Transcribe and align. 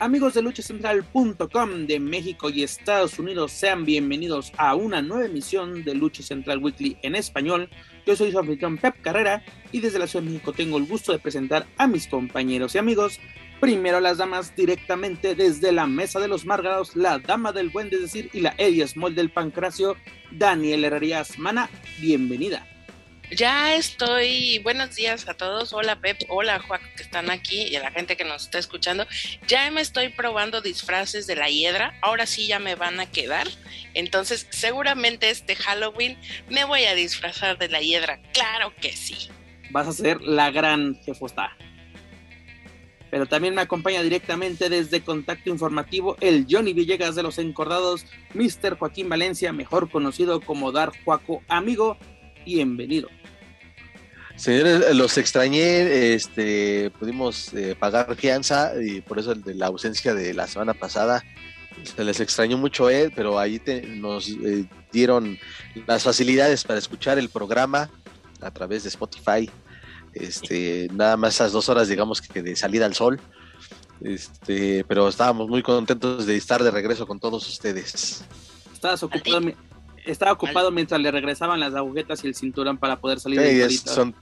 Amigos 0.00 0.32
de 0.32 0.40
luchacentral.com 0.40 1.86
de 1.86 2.00
México 2.00 2.48
y 2.48 2.62
Estados 2.62 3.18
Unidos, 3.18 3.52
sean 3.52 3.84
bienvenidos 3.84 4.50
a 4.56 4.74
una 4.74 5.02
nueva 5.02 5.26
emisión 5.26 5.84
de 5.84 5.94
Lucha 5.94 6.22
Central 6.22 6.56
Weekly 6.64 6.96
en 7.02 7.14
español. 7.14 7.68
Yo 8.06 8.16
soy 8.16 8.32
su 8.32 8.38
anfitrión 8.38 8.78
Pep 8.78 9.02
Carrera 9.02 9.44
y 9.72 9.80
desde 9.80 9.98
la 9.98 10.06
Ciudad 10.06 10.24
de 10.24 10.30
México 10.30 10.54
tengo 10.54 10.78
el 10.78 10.86
gusto 10.86 11.12
de 11.12 11.18
presentar 11.18 11.66
a 11.76 11.86
mis 11.86 12.06
compañeros 12.06 12.74
y 12.74 12.78
amigos. 12.78 13.20
Primero 13.60 14.00
las 14.00 14.16
damas 14.16 14.56
directamente 14.56 15.34
desde 15.34 15.70
la 15.70 15.86
mesa 15.86 16.18
de 16.18 16.28
los 16.28 16.46
Márgaros, 16.46 16.96
la 16.96 17.18
dama 17.18 17.52
del 17.52 17.68
buen 17.68 17.90
de 17.90 17.98
decir 17.98 18.30
y 18.32 18.40
la 18.40 18.54
Eddie 18.56 18.88
Small 18.88 19.14
del 19.14 19.30
Pancracio, 19.30 19.96
Daniel 20.30 20.82
Herrerías 20.82 21.38
Mana, 21.38 21.68
bienvenida. 22.00 22.66
Ya 23.30 23.76
estoy, 23.76 24.58
buenos 24.58 24.96
días 24.96 25.28
a 25.28 25.34
todos, 25.34 25.72
hola 25.72 26.00
Pep, 26.00 26.18
hola 26.28 26.58
Juan 26.58 26.80
que 26.96 27.04
están 27.04 27.30
aquí 27.30 27.62
y 27.62 27.76
a 27.76 27.80
la 27.80 27.92
gente 27.92 28.16
que 28.16 28.24
nos 28.24 28.42
está 28.42 28.58
escuchando. 28.58 29.06
Ya 29.46 29.70
me 29.70 29.80
estoy 29.80 30.08
probando 30.08 30.60
disfraces 30.60 31.28
de 31.28 31.36
la 31.36 31.48
hiedra, 31.48 31.96
ahora 32.02 32.26
sí 32.26 32.48
ya 32.48 32.58
me 32.58 32.74
van 32.74 32.98
a 32.98 33.06
quedar. 33.06 33.46
Entonces 33.94 34.48
seguramente 34.50 35.30
este 35.30 35.54
Halloween 35.54 36.18
me 36.48 36.64
voy 36.64 36.84
a 36.84 36.96
disfrazar 36.96 37.56
de 37.56 37.68
la 37.68 37.80
hiedra, 37.80 38.20
claro 38.32 38.72
que 38.80 38.96
sí. 38.96 39.28
Vas 39.70 39.86
a 39.86 39.92
ser 39.92 40.20
la 40.22 40.50
gran 40.50 40.96
jefosta. 41.04 41.56
Pero 43.12 43.26
también 43.26 43.54
me 43.54 43.62
acompaña 43.62 44.02
directamente 44.02 44.68
desde 44.68 45.02
Contacto 45.02 45.50
Informativo 45.50 46.16
el 46.20 46.46
Johnny 46.50 46.72
Villegas 46.72 47.14
de 47.14 47.22
los 47.22 47.38
Encordados, 47.38 48.06
Mr. 48.34 48.76
Joaquín 48.76 49.08
Valencia, 49.08 49.52
mejor 49.52 49.88
conocido 49.88 50.40
como 50.40 50.72
Dar 50.72 50.90
Juaco. 51.04 51.42
Amigo, 51.46 51.96
bienvenido. 52.44 53.08
Señores, 54.40 54.96
los 54.96 55.18
extrañé, 55.18 56.14
este, 56.14 56.90
pudimos 56.98 57.52
eh, 57.52 57.76
pagar 57.78 58.16
fianza 58.16 58.72
y 58.82 59.02
por 59.02 59.18
eso 59.18 59.32
el 59.32 59.42
de 59.42 59.52
la 59.52 59.66
ausencia 59.66 60.14
de 60.14 60.32
la 60.32 60.46
semana 60.46 60.72
pasada 60.72 61.22
se 61.84 62.02
les 62.02 62.20
extrañó 62.20 62.56
mucho, 62.56 62.88
eh, 62.88 63.12
pero 63.14 63.38
ahí 63.38 63.60
nos 63.98 64.30
eh, 64.30 64.64
dieron 64.90 65.38
las 65.86 66.04
facilidades 66.04 66.64
para 66.64 66.78
escuchar 66.78 67.18
el 67.18 67.28
programa 67.28 67.90
a 68.40 68.50
través 68.50 68.84
de 68.84 68.88
Spotify. 68.88 69.50
Este, 70.14 70.88
nada 70.90 71.18
más 71.18 71.34
esas 71.34 71.52
dos 71.52 71.68
horas, 71.68 71.88
digamos 71.88 72.22
que 72.22 72.42
de 72.42 72.56
salida 72.56 72.86
al 72.86 72.94
sol. 72.94 73.20
Este, 74.00 74.84
pero 74.88 75.06
estábamos 75.06 75.50
muy 75.50 75.62
contentos 75.62 76.24
de 76.24 76.38
estar 76.38 76.62
de 76.62 76.70
regreso 76.70 77.06
con 77.06 77.20
todos 77.20 77.46
ustedes. 77.46 78.24
Estabas 78.72 79.02
ocupado, 79.02 79.42
estaba 80.04 80.32
ocupado 80.32 80.70
mientras 80.70 81.00
le 81.00 81.10
regresaban 81.10 81.60
las 81.60 81.74
agujetas 81.74 82.24
y 82.24 82.28
el 82.28 82.34
cinturón 82.34 82.78
para 82.78 83.00
poder 83.00 83.20
salir 83.20 83.40
sí, 83.68 83.78
son 83.78 84.14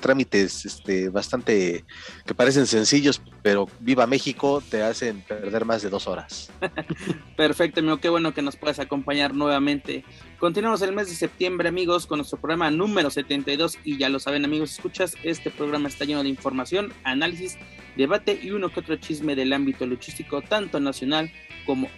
trámites 0.00 0.64
este, 0.64 1.08
bastante 1.08 1.84
que 2.24 2.34
parecen 2.34 2.66
sencillos, 2.66 3.20
pero 3.42 3.68
viva 3.80 4.06
México 4.06 4.62
te 4.68 4.82
hacen 4.82 5.22
perder 5.22 5.64
más 5.64 5.82
de 5.82 5.90
dos 5.90 6.06
horas. 6.06 6.50
Perfecto, 7.36 7.80
amigo, 7.80 7.98
qué 7.98 8.08
bueno 8.08 8.34
que 8.34 8.42
nos 8.42 8.56
puedas 8.56 8.78
acompañar 8.78 9.34
nuevamente. 9.34 10.04
Continuamos 10.38 10.82
el 10.82 10.92
mes 10.92 11.08
de 11.08 11.14
septiembre, 11.14 11.68
amigos, 11.68 12.06
con 12.06 12.18
nuestro 12.18 12.38
programa 12.38 12.70
número 12.70 13.10
72 13.10 13.78
y 13.84 13.98
ya 13.98 14.08
lo 14.08 14.18
saben, 14.18 14.44
amigos, 14.44 14.72
escuchas, 14.72 15.16
este 15.22 15.50
programa 15.50 15.88
está 15.88 16.04
lleno 16.04 16.22
de 16.22 16.28
información, 16.28 16.92
análisis, 17.04 17.56
debate 17.96 18.38
y 18.42 18.50
uno 18.50 18.70
que 18.70 18.80
otro 18.80 18.96
chisme 18.96 19.34
del 19.34 19.52
ámbito 19.52 19.86
luchístico, 19.86 20.42
tanto 20.42 20.80
nacional 20.80 21.30
como 21.36 21.36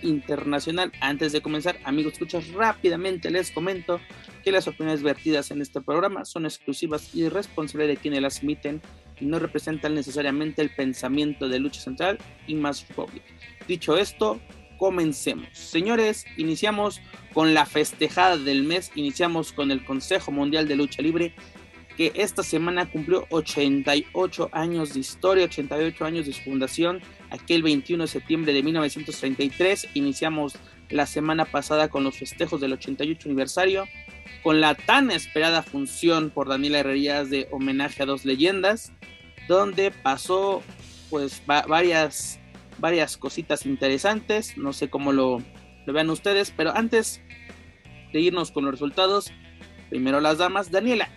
internacional. 0.02 0.92
Antes 1.00 1.32
de 1.32 1.40
comenzar, 1.40 1.78
amigos, 1.84 2.14
escuchas 2.14 2.48
rápidamente 2.52 3.30
les 3.30 3.50
comento 3.50 4.00
que 4.44 4.52
las 4.52 4.68
opiniones 4.68 5.02
vertidas 5.02 5.50
en 5.50 5.60
este 5.60 5.80
programa 5.80 6.24
son 6.24 6.46
exclusivas 6.46 7.14
y 7.14 7.28
responsables 7.28 7.88
de 7.88 7.96
quienes 7.96 8.22
las 8.22 8.42
emiten 8.42 8.80
y 9.20 9.26
no 9.26 9.38
representan 9.38 9.94
necesariamente 9.94 10.62
el 10.62 10.70
pensamiento 10.70 11.48
de 11.48 11.58
Lucha 11.58 11.80
Central 11.80 12.18
y 12.46 12.54
Más 12.54 12.86
Republic. 12.88 13.22
Dicho 13.66 13.96
esto, 13.96 14.40
comencemos. 14.78 15.48
Señores, 15.52 16.24
iniciamos 16.36 17.00
con 17.34 17.52
la 17.52 17.66
festejada 17.66 18.36
del 18.36 18.62
mes, 18.62 18.90
iniciamos 18.94 19.52
con 19.52 19.70
el 19.70 19.84
Consejo 19.84 20.30
Mundial 20.30 20.68
de 20.68 20.76
Lucha 20.76 21.02
Libre 21.02 21.34
que 21.98 22.12
esta 22.14 22.44
semana 22.44 22.88
cumplió 22.88 23.26
88 23.30 24.50
años 24.52 24.94
de 24.94 25.00
historia, 25.00 25.46
88 25.46 26.04
años 26.04 26.26
de 26.26 26.32
su 26.32 26.42
fundación. 26.42 27.02
Aquel 27.30 27.64
21 27.64 28.04
de 28.04 28.08
septiembre 28.08 28.52
de 28.52 28.62
1933 28.62 29.88
iniciamos 29.94 30.54
la 30.90 31.06
semana 31.06 31.44
pasada 31.44 31.88
con 31.88 32.04
los 32.04 32.16
festejos 32.16 32.60
del 32.60 32.74
88 32.74 33.28
aniversario, 33.28 33.86
con 34.44 34.60
la 34.60 34.76
tan 34.76 35.10
esperada 35.10 35.64
función 35.64 36.30
por 36.30 36.48
Daniela 36.48 36.78
Herrerías 36.78 37.30
de 37.30 37.48
homenaje 37.50 38.04
a 38.04 38.06
dos 38.06 38.24
leyendas, 38.24 38.92
donde 39.48 39.90
pasó 39.90 40.62
pues 41.10 41.42
varias, 41.46 42.38
varias 42.78 43.16
cositas 43.16 43.66
interesantes, 43.66 44.56
no 44.56 44.72
sé 44.72 44.88
cómo 44.88 45.10
lo, 45.10 45.42
lo 45.84 45.92
vean 45.92 46.10
ustedes, 46.10 46.52
pero 46.56 46.76
antes 46.76 47.20
de 48.12 48.20
irnos 48.20 48.52
con 48.52 48.66
los 48.66 48.72
resultados, 48.72 49.32
primero 49.90 50.20
las 50.20 50.38
damas, 50.38 50.70
Daniela, 50.70 51.10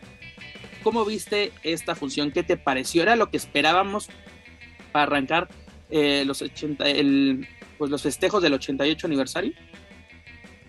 ¿Cómo 0.83 1.05
viste 1.05 1.51
esta 1.63 1.95
función? 1.95 2.31
¿Qué 2.31 2.43
te 2.43 2.57
pareció? 2.57 3.03
¿Era 3.03 3.15
lo 3.15 3.29
que 3.29 3.37
esperábamos 3.37 4.09
para 4.91 5.03
arrancar 5.03 5.49
eh, 5.89 6.23
los, 6.25 6.41
80, 6.41 6.89
el, 6.89 7.47
pues 7.77 7.91
los 7.91 8.01
festejos 8.01 8.41
del 8.41 8.53
88 8.53 9.07
aniversario? 9.07 9.53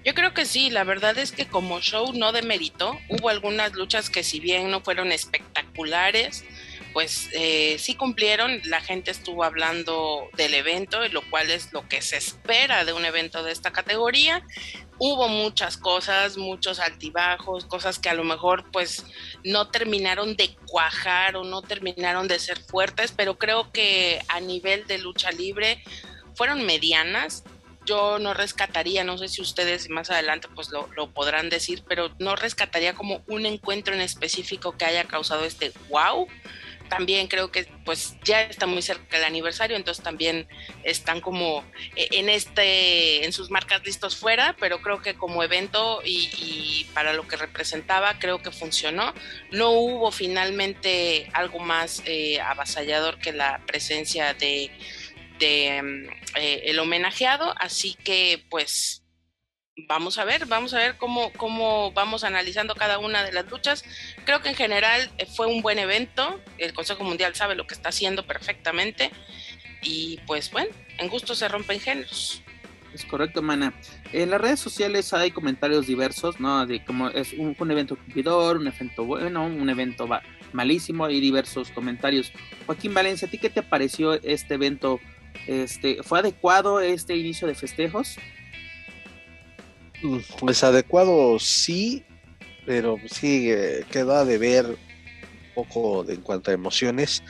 Yo 0.04 0.14
creo 0.14 0.34
que 0.34 0.46
sí, 0.46 0.68
la 0.70 0.82
verdad 0.82 1.16
es 1.18 1.30
que 1.30 1.46
como 1.46 1.80
show 1.80 2.12
no 2.12 2.32
demeritó, 2.32 2.98
hubo 3.08 3.28
algunas 3.28 3.72
luchas 3.74 4.10
que 4.10 4.24
si 4.24 4.40
bien 4.40 4.70
no 4.70 4.80
fueron 4.80 5.12
espectaculares, 5.12 6.44
pues 6.92 7.28
eh, 7.32 7.76
sí 7.78 7.94
cumplieron, 7.94 8.60
la 8.64 8.80
gente 8.80 9.10
estuvo 9.10 9.44
hablando 9.44 10.28
del 10.36 10.54
evento, 10.54 11.06
lo 11.08 11.22
cual 11.30 11.50
es 11.50 11.72
lo 11.72 11.88
que 11.88 12.02
se 12.02 12.16
espera 12.16 12.84
de 12.84 12.92
un 12.92 13.04
evento 13.04 13.42
de 13.42 13.52
esta 13.52 13.72
categoría. 13.72 14.46
Hubo 14.98 15.28
muchas 15.28 15.76
cosas, 15.76 16.36
muchos 16.36 16.78
altibajos, 16.78 17.64
cosas 17.64 17.98
que 17.98 18.08
a 18.08 18.14
lo 18.14 18.24
mejor 18.24 18.70
pues 18.70 19.04
no 19.44 19.68
terminaron 19.68 20.36
de 20.36 20.54
cuajar 20.66 21.36
o 21.36 21.44
no 21.44 21.62
terminaron 21.62 22.28
de 22.28 22.38
ser 22.38 22.60
fuertes, 22.62 23.12
pero 23.12 23.38
creo 23.38 23.72
que 23.72 24.20
a 24.28 24.40
nivel 24.40 24.86
de 24.86 24.98
lucha 24.98 25.32
libre 25.32 25.82
fueron 26.34 26.64
medianas. 26.64 27.44
Yo 27.84 28.20
no 28.20 28.32
rescataría, 28.32 29.02
no 29.02 29.18
sé 29.18 29.26
si 29.26 29.42
ustedes 29.42 29.90
más 29.90 30.08
adelante 30.10 30.46
pues 30.54 30.70
lo, 30.70 30.88
lo 30.94 31.10
podrán 31.10 31.48
decir, 31.48 31.82
pero 31.88 32.14
no 32.20 32.36
rescataría 32.36 32.94
como 32.94 33.24
un 33.26 33.44
encuentro 33.44 33.92
en 33.92 34.00
específico 34.00 34.76
que 34.76 34.84
haya 34.84 35.04
causado 35.04 35.44
este 35.44 35.72
wow 35.88 36.28
también 36.92 37.26
creo 37.26 37.50
que 37.50 37.64
pues 37.86 38.16
ya 38.22 38.42
está 38.42 38.66
muy 38.66 38.82
cerca 38.82 39.16
el 39.16 39.24
aniversario, 39.24 39.78
entonces 39.78 40.04
también 40.04 40.46
están 40.84 41.22
como 41.22 41.64
eh, 41.96 42.08
en 42.12 42.28
este, 42.28 43.24
en 43.24 43.32
sus 43.32 43.50
marcas 43.50 43.82
listos 43.82 44.14
fuera, 44.14 44.54
pero 44.60 44.82
creo 44.82 45.00
que 45.00 45.14
como 45.14 45.42
evento 45.42 46.02
y, 46.04 46.86
para 46.92 47.14
lo 47.14 47.26
que 47.26 47.36
representaba, 47.36 48.18
creo 48.18 48.42
que 48.42 48.50
funcionó. 48.50 49.14
No 49.50 49.70
hubo 49.70 50.12
finalmente 50.12 51.30
algo 51.32 51.60
más 51.60 52.02
eh, 52.04 52.38
avasallador 52.40 53.18
que 53.18 53.32
la 53.32 53.62
presencia 53.66 54.34
de, 54.34 54.70
de 55.38 55.82
mm, 55.82 56.36
eh, 56.36 56.62
el 56.66 56.78
homenajeado, 56.78 57.54
así 57.58 57.96
que 58.04 58.44
pues 58.50 59.01
vamos 59.88 60.18
a 60.18 60.24
ver, 60.24 60.46
vamos 60.46 60.74
a 60.74 60.78
ver 60.78 60.96
cómo, 60.96 61.32
cómo 61.36 61.92
vamos 61.92 62.24
analizando 62.24 62.74
cada 62.74 62.98
una 62.98 63.22
de 63.24 63.32
las 63.32 63.50
luchas. 63.50 63.84
Creo 64.24 64.40
que 64.40 64.50
en 64.50 64.54
general 64.54 65.10
eh, 65.18 65.26
fue 65.26 65.46
un 65.46 65.62
buen 65.62 65.78
evento, 65.78 66.40
el 66.58 66.72
Consejo 66.72 67.04
Mundial 67.04 67.34
sabe 67.34 67.54
lo 67.54 67.66
que 67.66 67.74
está 67.74 67.88
haciendo 67.88 68.26
perfectamente 68.26 69.10
y 69.82 70.20
pues 70.26 70.50
bueno, 70.50 70.70
en 70.98 71.08
gusto 71.08 71.34
se 71.34 71.48
rompen 71.48 71.80
géneros. 71.80 72.42
Es 72.94 73.06
correcto, 73.06 73.40
Mana. 73.40 73.72
En 74.12 74.30
las 74.30 74.40
redes 74.40 74.60
sociales 74.60 75.14
hay 75.14 75.30
comentarios 75.30 75.86
diversos, 75.86 76.38
¿no? 76.38 76.66
De 76.66 76.84
cómo 76.84 77.08
es 77.08 77.32
un, 77.32 77.70
evento 77.70 77.96
cumplidor, 77.96 78.58
un 78.58 78.66
evento 78.66 79.06
bueno, 79.06 79.46
un 79.46 79.70
evento 79.70 80.06
malísimo, 80.52 81.06
hay 81.06 81.18
diversos 81.18 81.70
comentarios. 81.70 82.30
Joaquín 82.66 82.92
Valencia, 82.92 83.26
¿a 83.26 83.30
ti 83.30 83.38
qué 83.38 83.48
te 83.48 83.62
pareció 83.62 84.12
este 84.22 84.54
evento? 84.54 85.00
Este, 85.46 86.02
¿Fue 86.02 86.18
adecuado 86.18 86.82
este 86.82 87.16
inicio 87.16 87.48
de 87.48 87.54
festejos? 87.54 88.18
Pues 90.38 90.64
adecuado 90.64 91.38
sí, 91.38 92.04
pero 92.66 92.96
sí 93.06 93.50
eh, 93.50 93.84
quedó 93.90 94.14
a 94.14 94.24
deber 94.24 94.66
un 94.66 95.54
poco 95.54 96.08
en 96.08 96.20
cuanto 96.20 96.50
a 96.50 96.54
emociones, 96.54 97.22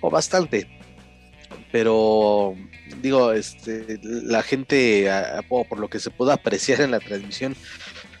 o 0.00 0.10
bastante. 0.10 0.68
Pero 1.72 2.54
digo, 3.02 3.32
este, 3.32 3.98
la 4.02 4.42
gente, 4.42 5.10
por 5.48 5.78
lo 5.78 5.88
que 5.88 5.98
se 5.98 6.10
pudo 6.10 6.32
apreciar 6.32 6.80
en 6.80 6.92
la 6.92 7.00
transmisión, 7.00 7.56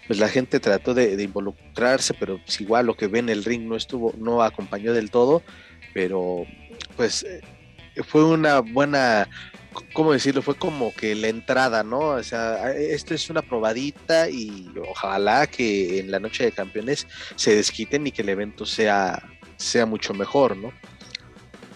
pues 0.06 0.18
la 0.18 0.28
gente 0.28 0.60
trató 0.60 0.94
de, 0.94 1.20
involucrarse, 1.22 2.14
pero 2.14 2.38
pues 2.44 2.60
igual 2.60 2.86
lo 2.86 2.96
que 2.96 3.08
ve 3.08 3.18
en 3.18 3.28
el 3.28 3.44
ring 3.44 3.62
no 3.62 3.76
estuvo, 3.76 4.14
no 4.18 4.42
acompañó 4.42 4.92
del 4.92 5.10
todo, 5.10 5.42
pero 5.94 6.44
pues 6.96 7.24
eh, 7.24 7.40
fue 8.06 8.24
una 8.24 8.60
buena 8.60 9.28
¿cómo 9.92 10.12
decirlo? 10.12 10.42
Fue 10.42 10.54
como 10.54 10.92
que 10.94 11.14
la 11.14 11.28
entrada, 11.28 11.82
¿no? 11.82 11.98
O 11.98 12.22
sea, 12.22 12.72
esto 12.72 13.14
es 13.14 13.30
una 13.30 13.42
probadita 13.42 14.28
y 14.28 14.70
ojalá 14.88 15.46
que 15.46 16.00
en 16.00 16.10
la 16.10 16.20
noche 16.20 16.44
de 16.44 16.52
campeones 16.52 17.06
se 17.34 17.54
desquiten 17.54 18.06
y 18.06 18.12
que 18.12 18.22
el 18.22 18.28
evento 18.28 18.66
sea, 18.66 19.22
sea 19.56 19.86
mucho 19.86 20.14
mejor, 20.14 20.56
¿no? 20.56 20.72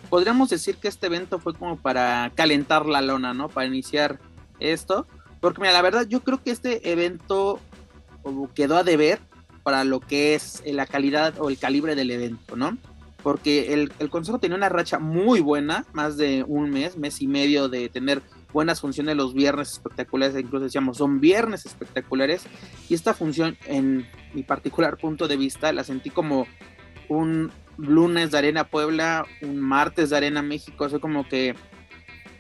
Podríamos 0.09 0.51
decir 0.51 0.77
que 0.77 0.89
este 0.89 1.07
evento 1.07 1.39
fue 1.39 1.55
como 1.55 1.77
para 1.77 2.33
calentar 2.35 2.87
la 2.87 3.01
lona, 3.01 3.33
¿no? 3.33 3.49
Para 3.49 3.67
iniciar 3.67 4.19
esto. 4.59 5.07
Porque 5.41 5.61
mira, 5.61 5.73
la 5.73 5.83
verdad 5.83 6.07
yo 6.09 6.21
creo 6.21 6.43
que 6.43 6.51
este 6.51 6.91
evento 6.91 7.61
quedó 8.55 8.77
a 8.77 8.85
deber 8.85 9.21
para 9.63 9.85
lo 9.85 10.01
que 10.01 10.35
es 10.35 10.63
la 10.67 10.87
calidad 10.87 11.35
o 11.39 11.49
el 11.49 11.59
calibre 11.59 11.95
del 11.95 12.11
evento, 12.11 12.57
¿no? 12.57 12.77
Porque 13.23 13.73
el, 13.73 14.11
Consejo 14.11 14.39
tenía 14.39 14.57
una 14.57 14.69
racha 14.69 14.99
muy 14.99 15.41
buena, 15.41 15.85
más 15.93 16.17
de 16.17 16.45
un 16.47 16.71
mes, 16.71 16.97
mes 16.97 17.21
y 17.21 17.27
medio 17.27 17.69
de 17.69 17.89
tener 17.89 18.23
buenas 18.53 18.81
funciones 18.81 19.17
los 19.17 19.35
viernes 19.35 19.73
espectaculares, 19.73 20.37
incluso 20.39 20.65
decíamos, 20.65 20.97
son 20.97 21.21
viernes 21.21 21.67
espectaculares, 21.67 22.43
y 22.89 22.95
esta 22.95 23.15
función, 23.15 23.57
en 23.67 24.07
mi 24.35 24.43
particular 24.43 24.97
punto 24.97 25.29
de 25.29 25.37
vista, 25.37 25.73
la 25.73 25.85
sentí 25.85 26.11
como 26.11 26.47
un 27.09 27.53
lunes 27.77 28.31
de 28.31 28.39
Arena 28.39 28.65
Puebla, 28.65 29.27
un 29.43 29.61
martes 29.61 30.11
de 30.11 30.17
Arena 30.17 30.43
México, 30.43 30.89
o 30.91 31.01
como 31.01 31.29
que 31.29 31.55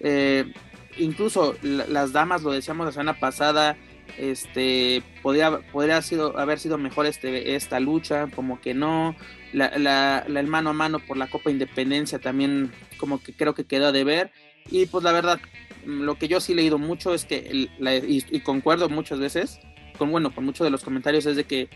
eh, 0.00 0.52
incluso 0.98 1.54
las 1.62 2.12
damas, 2.12 2.42
lo 2.42 2.52
decíamos 2.52 2.86
la 2.86 2.92
semana 2.92 3.18
pasada, 3.18 3.76
este 4.18 5.02
podría, 5.22 5.60
podría 5.72 6.02
sido, 6.02 6.38
haber 6.38 6.58
sido 6.58 6.78
mejor 6.78 7.06
este, 7.06 7.54
esta 7.54 7.80
lucha, 7.80 8.26
como 8.34 8.60
que 8.60 8.74
no, 8.74 9.14
la, 9.52 10.24
el 10.26 10.46
mano 10.46 10.70
a 10.70 10.74
mano 10.74 10.98
por 11.00 11.16
la 11.16 11.28
Copa 11.28 11.50
Independencia 11.50 12.18
también 12.18 12.72
como 12.96 13.22
que 13.22 13.32
creo 13.32 13.54
que 13.54 13.64
quedó 13.64 13.92
de 13.92 14.04
ver. 14.04 14.32
Y 14.70 14.86
pues 14.86 15.02
la 15.02 15.12
verdad, 15.12 15.40
lo 15.84 16.16
que 16.16 16.28
yo 16.28 16.40
sí 16.40 16.52
he 16.52 16.56
leído 16.56 16.78
mucho 16.78 17.14
es 17.14 17.24
que, 17.24 17.68
y, 17.80 18.40
concuerdo 18.40 18.88
muchas 18.88 19.18
veces, 19.18 19.60
con 19.98 20.10
bueno, 20.10 20.34
con 20.34 20.44
muchos 20.44 20.64
de 20.64 20.70
los 20.70 20.84
comentarios, 20.84 21.26
es 21.26 21.36
de 21.36 21.44
que 21.44 21.68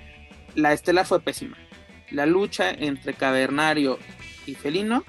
la 0.55 0.73
estelar 0.73 1.07
fue 1.07 1.21
pésima. 1.21 1.57
La 2.11 2.27
lucha 2.27 2.71
entre 2.71 3.15
Cavernario 3.15 3.99
y 4.47 4.55
Felino, 4.55 5.05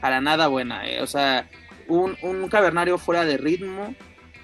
para 0.00 0.20
nada 0.20 0.48
buena. 0.48 0.88
Eh. 0.88 1.02
O 1.02 1.06
sea, 1.06 1.48
un, 1.86 2.16
un 2.22 2.48
Cavernario 2.48 2.98
fuera 2.98 3.24
de 3.24 3.36
ritmo. 3.36 3.94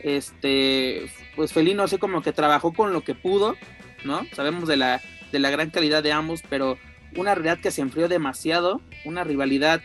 Este, 0.00 1.10
pues 1.34 1.52
Felino 1.52 1.82
así 1.82 1.96
como 1.96 2.20
que 2.20 2.32
trabajó 2.32 2.74
con 2.74 2.92
lo 2.92 3.02
que 3.02 3.14
pudo, 3.14 3.56
¿no? 4.04 4.20
Sabemos 4.34 4.68
de 4.68 4.76
la 4.76 5.00
de 5.34 5.40
la 5.40 5.50
gran 5.50 5.70
calidad 5.70 6.04
de 6.04 6.12
ambos, 6.12 6.42
pero 6.48 6.78
una 7.16 7.34
realidad 7.34 7.58
que 7.58 7.72
se 7.72 7.82
enfrió 7.82 8.06
demasiado, 8.06 8.80
una 9.04 9.24
rivalidad 9.24 9.82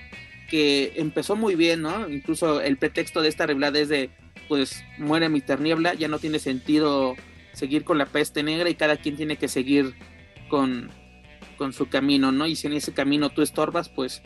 que 0.48 0.94
empezó 0.96 1.36
muy 1.36 1.56
bien, 1.56 1.82
¿no? 1.82 2.08
Incluso 2.08 2.62
el 2.62 2.78
pretexto 2.78 3.24
de 3.24 3.30
esta 3.30 3.48
rivalidad 3.48 3.76
es 3.76 3.90
de, 3.90 4.12
pues, 4.48 4.84
muere 5.00 5.28
mi 5.28 5.42
terniebla, 5.42 5.96
ya 5.96 6.08
no 6.08 6.20
tiene 6.20 6.38
sentido 6.38 7.16
seguir 7.54 7.84
con 7.84 7.98
la 7.98 8.06
peste 8.06 8.44
negra 8.44 8.70
y 8.70 8.76
cada 8.76 8.98
quien 8.98 9.18
tiene 9.18 9.38
que 9.38 9.48
seguir 9.48 9.96
con, 10.50 10.92
con 11.58 11.74
su 11.74 11.90
camino, 11.90 12.32
¿no? 12.32 12.46
Y 12.46 12.56
si 12.56 12.68
en 12.68 12.74
ese 12.74 12.94
camino 12.94 13.32
tú 13.32 13.42
estorbas, 13.42 13.90
pues, 13.90 14.22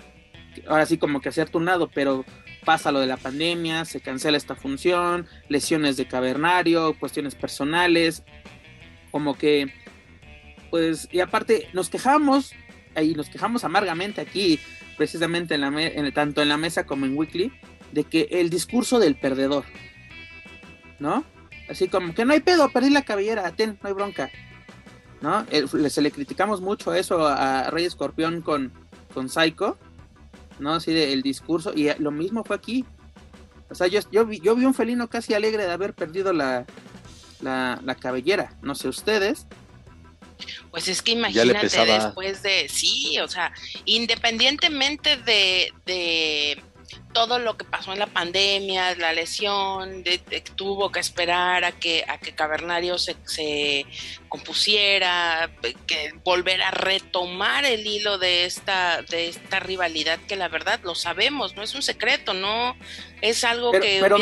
ahora 0.67 0.85
sí 0.85 0.97
como 0.97 1.21
que 1.21 1.29
hacer 1.29 1.49
tu 1.49 1.61
nado, 1.61 1.89
pero 1.89 2.25
pasa 2.65 2.91
lo 2.91 2.99
de 2.99 3.07
la 3.07 3.17
pandemia, 3.17 3.85
se 3.85 4.01
cancela 4.01 4.35
esta 4.35 4.55
función, 4.55 5.25
lesiones 5.47 5.95
de 5.95 6.05
cavernario, 6.05 6.99
cuestiones 6.99 7.35
personales, 7.35 8.23
como 9.09 9.37
que 9.37 9.71
pues, 10.73 11.07
y 11.11 11.19
aparte 11.19 11.69
nos 11.73 11.87
quejamos, 11.87 12.51
y 12.99 13.13
nos 13.13 13.29
quejamos 13.29 13.63
amargamente 13.63 14.21
aquí, 14.21 14.59
precisamente 14.97 15.53
en 15.53 15.61
la 15.61 15.67
en, 15.67 16.11
tanto 16.15 16.41
en 16.41 16.49
la 16.49 16.57
mesa 16.57 16.87
como 16.87 17.05
en 17.05 17.15
Weekly, 17.15 17.53
de 17.91 18.05
que 18.05 18.27
el 18.31 18.49
discurso 18.49 18.97
del 18.97 19.13
perdedor, 19.13 19.65
¿no? 20.97 21.23
Así 21.69 21.89
como 21.89 22.15
que 22.15 22.25
no 22.25 22.33
hay 22.33 22.39
pedo, 22.39 22.71
perdí 22.71 22.89
la 22.89 23.03
cabellera, 23.03 23.51
ten, 23.51 23.77
no 23.83 23.87
hay 23.87 23.93
bronca, 23.93 24.31
¿no? 25.21 25.45
se 25.91 26.01
le 26.01 26.09
criticamos 26.09 26.59
mucho 26.59 26.91
eso 26.95 27.27
a 27.27 27.69
Rey 27.69 27.85
Escorpión 27.85 28.41
con, 28.41 28.73
con 29.13 29.29
Psycho, 29.29 29.77
¿no? 30.57 30.73
Así 30.73 30.91
de 30.91 31.13
el 31.13 31.21
discurso, 31.21 31.71
y 31.75 31.91
lo 31.99 32.09
mismo 32.09 32.43
fue 32.43 32.55
aquí. 32.55 32.83
O 33.69 33.75
sea, 33.75 33.85
yo, 33.85 33.99
yo, 34.11 34.25
vi, 34.25 34.39
yo 34.39 34.55
vi 34.55 34.65
un 34.65 34.73
felino 34.73 35.07
casi 35.07 35.35
alegre 35.35 35.67
de 35.67 35.71
haber 35.71 35.93
perdido 35.93 36.33
la, 36.33 36.65
la, 37.41 37.79
la 37.83 37.93
cabellera, 37.93 38.55
no 38.63 38.73
sé 38.73 38.87
ustedes, 38.87 39.45
pues 40.71 40.87
es 40.87 41.01
que 41.01 41.11
imagínate 41.11 41.67
después 41.85 42.41
de, 42.43 42.67
sí, 42.69 43.19
o 43.19 43.27
sea, 43.27 43.53
independientemente 43.85 45.17
de, 45.17 45.73
de 45.85 46.61
todo 47.13 47.39
lo 47.39 47.55
que 47.57 47.63
pasó 47.63 47.93
en 47.93 47.99
la 47.99 48.07
pandemia, 48.07 48.95
la 48.95 49.13
lesión, 49.13 50.03
de, 50.03 50.17
tuvo 50.55 50.91
que 50.91 50.99
esperar 50.99 51.63
a 51.63 51.71
que, 51.71 52.03
a 52.07 52.17
que 52.17 52.33
Cavernario 52.33 52.97
se, 52.97 53.15
se, 53.25 53.85
compusiera, 54.27 55.49
que 55.85 56.13
volver 56.23 56.61
a 56.63 56.71
retomar 56.71 57.65
el 57.65 57.85
hilo 57.85 58.17
de 58.17 58.45
esta, 58.45 59.03
de 59.03 59.29
esta 59.29 59.59
rivalidad 59.59 60.19
que 60.27 60.35
la 60.35 60.49
verdad 60.49 60.79
lo 60.83 60.95
sabemos, 60.95 61.55
no 61.55 61.61
es 61.61 61.75
un 61.75 61.83
secreto, 61.83 62.33
no 62.33 62.75
es 63.21 63.43
algo 63.43 63.71
que 63.71 63.99
pero 64.01 64.17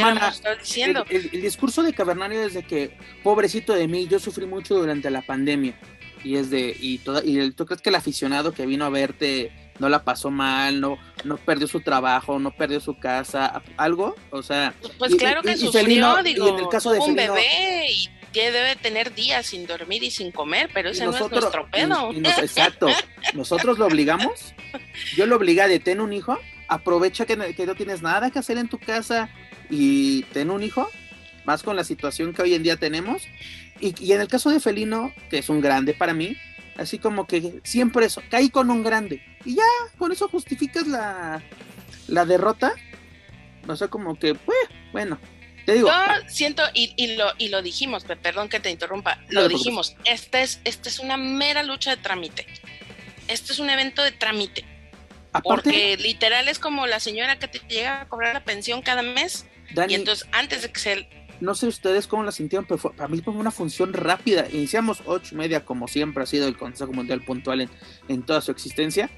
diciendo. 0.59 1.05
El, 1.09 1.29
el, 1.31 1.41
discurso 1.41 1.81
de 1.81 1.93
Cavernario 1.93 2.41
desde 2.41 2.63
que, 2.63 2.97
pobrecito 3.23 3.73
de 3.73 3.87
mí, 3.87 4.07
yo 4.07 4.19
sufrí 4.19 4.45
mucho 4.45 4.75
durante 4.75 5.09
la 5.09 5.21
pandemia 5.21 5.75
y 6.23 6.35
es 6.35 6.49
de 6.49 6.75
y 6.79 6.99
toda 6.99 7.21
y 7.23 7.51
tú 7.51 7.65
crees 7.65 7.81
que 7.81 7.89
el 7.89 7.95
aficionado 7.95 8.53
que 8.53 8.65
vino 8.65 8.85
a 8.85 8.89
verte 8.89 9.51
no 9.79 9.89
la 9.89 10.03
pasó 10.03 10.29
mal, 10.29 10.79
no 10.79 10.97
no 11.23 11.37
perdió 11.37 11.67
su 11.67 11.81
trabajo, 11.81 12.39
no 12.39 12.51
perdió 12.51 12.79
su 12.79 12.97
casa, 12.99 13.61
algo, 13.77 14.15
o 14.29 14.43
sea, 14.43 14.73
pues 14.97 15.15
claro 15.15 15.41
que 15.41 15.57
sufrió, 15.57 16.21
digo, 16.23 16.49
en 16.49 16.59
el 16.63 16.69
caso 16.69 16.91
de 16.91 16.99
un 16.99 17.15
bebé 17.15 17.91
y 17.91 18.09
que 18.31 18.51
debe 18.51 18.75
tener 18.75 19.13
días 19.13 19.47
sin 19.47 19.67
dormir 19.67 20.03
y 20.03 20.11
sin 20.11 20.31
comer, 20.31 20.69
pero 20.73 20.89
ese 20.89 21.05
no 21.05 21.13
es 21.13 21.19
nuestro 21.19 21.67
pedo. 21.69 22.11
exacto, 22.13 22.87
nosotros 23.33 23.77
lo 23.77 23.87
obligamos, 23.87 24.53
yo 25.15 25.25
lo 25.25 25.35
obliga 25.35 25.67
de 25.67 25.79
ten 25.79 25.99
un 25.99 26.13
hijo, 26.13 26.37
aprovecha 26.67 27.25
que, 27.25 27.55
que 27.55 27.65
no 27.65 27.75
tienes 27.75 28.01
nada 28.01 28.31
que 28.31 28.39
hacer 28.39 28.57
en 28.57 28.69
tu 28.69 28.79
casa 28.79 29.29
y 29.69 30.23
ten 30.33 30.49
un 30.49 30.63
hijo, 30.63 30.89
más 31.43 31.63
con 31.63 31.75
la 31.75 31.83
situación 31.83 32.33
que 32.33 32.41
hoy 32.41 32.53
en 32.53 32.63
día 32.63 32.77
tenemos 32.77 33.23
y, 33.81 34.11
en 34.11 34.21
el 34.21 34.27
caso 34.27 34.49
de 34.49 34.59
Felino, 34.59 35.13
que 35.29 35.39
es 35.39 35.49
un 35.49 35.59
grande 35.59 35.93
para 35.93 36.13
mí, 36.13 36.37
así 36.77 36.99
como 36.99 37.27
que 37.27 37.59
siempre 37.63 38.05
eso, 38.05 38.21
caí 38.29 38.49
con 38.49 38.69
un 38.69 38.83
grande. 38.83 39.23
Y 39.43 39.55
ya, 39.55 39.63
con 39.97 40.11
eso 40.11 40.29
justificas 40.29 40.87
la, 40.87 41.41
la 42.07 42.25
derrota. 42.25 42.73
No 43.67 43.75
sé, 43.75 43.87
como 43.89 44.17
que, 44.17 44.35
pues, 44.35 44.57
bueno, 44.91 45.19
te 45.65 45.73
digo. 45.73 45.87
Yo 45.87 46.29
siento, 46.29 46.63
y, 46.73 46.93
y, 46.95 47.15
lo, 47.15 47.31
y 47.37 47.49
lo 47.49 47.61
dijimos, 47.61 48.05
perdón 48.21 48.49
que 48.49 48.59
te 48.59 48.69
interrumpa, 48.69 49.19
lo 49.29 49.47
dijimos, 49.47 49.95
esta 50.05 50.41
es, 50.41 50.59
esta 50.63 50.89
es 50.89 50.99
una 50.99 51.17
mera 51.17 51.63
lucha 51.63 51.95
de 51.95 51.97
trámite. 51.97 52.45
Este 53.27 53.53
es 53.53 53.59
un 53.59 53.69
evento 53.69 54.03
de 54.03 54.11
trámite. 54.11 54.65
porque 55.43 55.97
literal 55.97 56.47
es 56.47 56.59
como 56.59 56.87
la 56.87 56.99
señora 56.99 57.39
que 57.39 57.47
te 57.47 57.59
llega 57.69 58.01
a 58.01 58.07
cobrar 58.09 58.33
la 58.33 58.43
pensión 58.43 58.81
cada 58.81 59.01
mes. 59.01 59.45
y 59.87 59.93
entonces, 59.93 60.27
antes 60.31 60.63
de 60.63 60.71
que 60.71 60.79
se 60.79 61.07
no 61.41 61.55
sé 61.55 61.67
ustedes 61.67 62.07
cómo 62.07 62.23
la 62.23 62.31
sintieron, 62.31 62.65
pero 62.65 62.79
para 62.79 63.07
mí 63.07 63.19
fue 63.21 63.33
una 63.33 63.51
función 63.51 63.93
rápida. 63.93 64.47
Iniciamos 64.51 65.01
ocho 65.05 65.35
y 65.35 65.37
media, 65.37 65.65
como 65.65 65.87
siempre 65.87 66.23
ha 66.23 66.25
sido 66.25 66.47
el 66.47 66.57
Consejo 66.57 66.93
Mundial 66.93 67.21
puntual 67.21 67.69
en, 68.07 68.23
toda 68.23 68.41
su 68.41 68.51
existencia. 68.51 69.09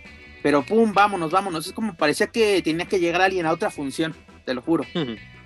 Pero 0.41 0.65
pum, 0.65 0.93
vámonos, 0.93 1.31
vámonos. 1.31 1.67
Es 1.67 1.73
como 1.73 1.95
parecía 1.95 2.27
que 2.27 2.61
tenía 2.61 2.85
que 2.85 2.99
llegar 2.99 3.21
alguien 3.21 3.45
a 3.45 3.51
otra 3.51 3.69
función, 3.69 4.15
te 4.45 4.53
lo 4.53 4.61
juro. 4.61 4.85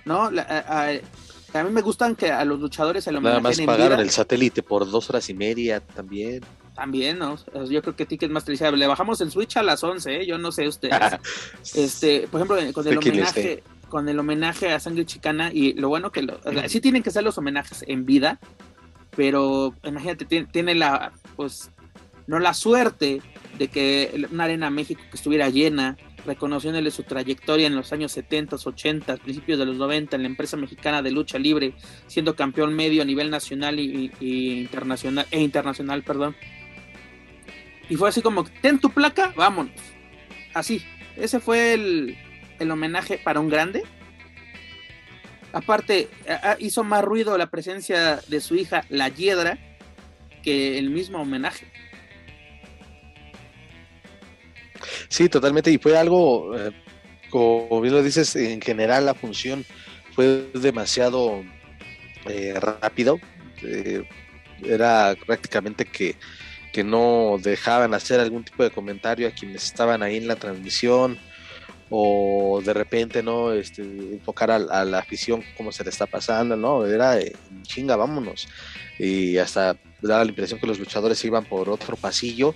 ¿No? 0.04 0.24
a, 0.24 1.62
mí 1.64 1.70
me 1.70 1.82
gustan 1.82 2.16
que 2.16 2.30
a 2.30 2.44
los 2.44 2.60
luchadores 2.60 3.04
se 3.04 3.12
lo 3.12 3.20
Nada 3.20 3.40
más 3.40 3.60
pagaron 3.60 4.00
el 4.00 4.10
satélite 4.10 4.62
por 4.62 4.90
dos 4.90 5.10
horas 5.10 5.28
y 5.28 5.34
media 5.34 5.80
también. 5.80 6.42
También, 6.78 7.18
¿no? 7.18 7.36
Yo 7.68 7.82
creo 7.82 7.96
que 7.96 8.06
Ticketmaster 8.06 8.78
le 8.78 8.86
bajamos 8.86 9.20
el 9.20 9.32
Switch 9.32 9.56
a 9.56 9.64
las 9.64 9.82
11, 9.82 10.20
¿eh? 10.20 10.26
Yo 10.26 10.38
no 10.38 10.52
sé 10.52 10.68
ustedes. 10.68 10.94
este, 11.74 12.28
por 12.30 12.40
ejemplo, 12.40 12.72
con 12.72 12.86
el 12.86 12.98
homenaje 12.98 13.64
con 13.88 14.08
el 14.08 14.18
homenaje 14.18 14.70
a 14.70 14.78
Sangre 14.78 15.04
Chicana 15.04 15.50
y 15.52 15.72
lo 15.72 15.88
bueno 15.88 16.12
que 16.12 16.22
lo, 16.22 16.38
sí 16.68 16.80
tienen 16.80 17.02
que 17.02 17.10
ser 17.10 17.24
los 17.24 17.36
homenajes 17.38 17.84
en 17.88 18.04
vida, 18.06 18.38
pero 19.16 19.74
imagínate, 19.82 20.24
tiene, 20.44 20.74
la, 20.76 21.10
pues, 21.34 21.70
no 22.28 22.38
la 22.38 22.54
suerte 22.54 23.22
de 23.58 23.68
que 23.68 24.28
una 24.30 24.44
arena 24.44 24.70
México 24.70 25.00
que 25.10 25.16
estuviera 25.16 25.48
llena, 25.48 25.96
reconociéndole 26.26 26.90
su 26.90 27.02
trayectoria 27.02 27.66
en 27.66 27.74
los 27.74 27.92
años 27.92 28.12
70, 28.12 28.56
80, 28.56 29.16
principios 29.16 29.58
de 29.58 29.66
los 29.66 29.76
90 29.76 30.14
en 30.14 30.22
la 30.22 30.28
empresa 30.28 30.56
mexicana 30.56 31.00
de 31.00 31.10
lucha 31.10 31.38
libre, 31.38 31.74
siendo 32.06 32.36
campeón 32.36 32.74
medio 32.74 33.02
a 33.02 33.04
nivel 33.06 33.30
nacional 33.30 33.80
y, 33.80 34.12
internacional 34.20 35.26
e 35.30 35.40
internacional, 35.40 36.02
perdón. 36.02 36.36
Y 37.88 37.96
fue 37.96 38.08
así 38.08 38.22
como, 38.22 38.44
ten 38.44 38.78
tu 38.78 38.90
placa, 38.90 39.32
vámonos. 39.36 39.72
Así, 40.54 40.84
ese 41.16 41.40
fue 41.40 41.74
el, 41.74 42.18
el 42.58 42.70
homenaje 42.70 43.18
para 43.18 43.40
un 43.40 43.48
grande. 43.48 43.84
Aparte, 45.52 46.08
hizo 46.58 46.84
más 46.84 47.02
ruido 47.02 47.38
la 47.38 47.50
presencia 47.50 48.20
de 48.28 48.40
su 48.40 48.54
hija, 48.54 48.84
la 48.90 49.08
Hiedra, 49.08 49.58
que 50.42 50.78
el 50.78 50.90
mismo 50.90 51.22
homenaje. 51.22 51.66
Sí, 55.08 55.28
totalmente. 55.28 55.70
Y 55.70 55.78
fue 55.78 55.96
algo, 55.96 56.56
eh, 56.56 56.70
como 57.30 57.80
bien 57.80 57.94
lo 57.94 58.02
dices, 58.02 58.36
en 58.36 58.60
general 58.60 59.06
la 59.06 59.14
función 59.14 59.64
fue 60.14 60.48
demasiado 60.54 61.42
eh, 62.26 62.54
rápido. 62.60 63.18
Eh, 63.62 64.04
era 64.62 65.16
prácticamente 65.26 65.84
que, 65.84 66.16
que 66.78 66.84
no 66.84 67.38
dejaban 67.42 67.92
hacer 67.92 68.20
algún 68.20 68.44
tipo 68.44 68.62
de 68.62 68.70
comentario 68.70 69.26
a 69.26 69.32
quienes 69.32 69.64
estaban 69.64 70.00
ahí 70.00 70.16
en 70.16 70.28
la 70.28 70.36
transmisión 70.36 71.18
o 71.90 72.62
de 72.64 72.72
repente 72.72 73.20
no 73.20 73.52
este, 73.52 73.82
enfocar 73.82 74.52
a, 74.52 74.84
la 74.84 74.98
afición 75.00 75.42
cómo 75.56 75.72
se 75.72 75.82
le 75.82 75.90
está 75.90 76.06
pasando, 76.06 76.54
no, 76.54 76.86
era 76.86 77.18
chinga, 77.62 77.96
vámonos. 77.96 78.46
Y 78.96 79.38
hasta 79.38 79.76
daba 80.00 80.22
la 80.22 80.30
impresión 80.30 80.60
que 80.60 80.68
los 80.68 80.78
luchadores 80.78 81.24
iban 81.24 81.44
por 81.46 81.68
otro 81.68 81.96
pasillo 81.96 82.54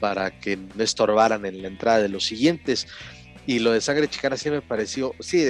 para 0.00 0.32
que 0.32 0.56
no 0.56 0.82
estorbaran 0.82 1.46
en 1.46 1.62
la 1.62 1.68
entrada 1.68 2.02
de 2.02 2.08
los 2.08 2.24
siguientes. 2.24 2.88
Y 3.46 3.60
lo 3.60 3.70
de 3.70 3.80
Sangre 3.80 4.08
Chicana 4.08 4.36
sí 4.36 4.50
me 4.50 4.60
pareció, 4.60 5.14
sí, 5.20 5.44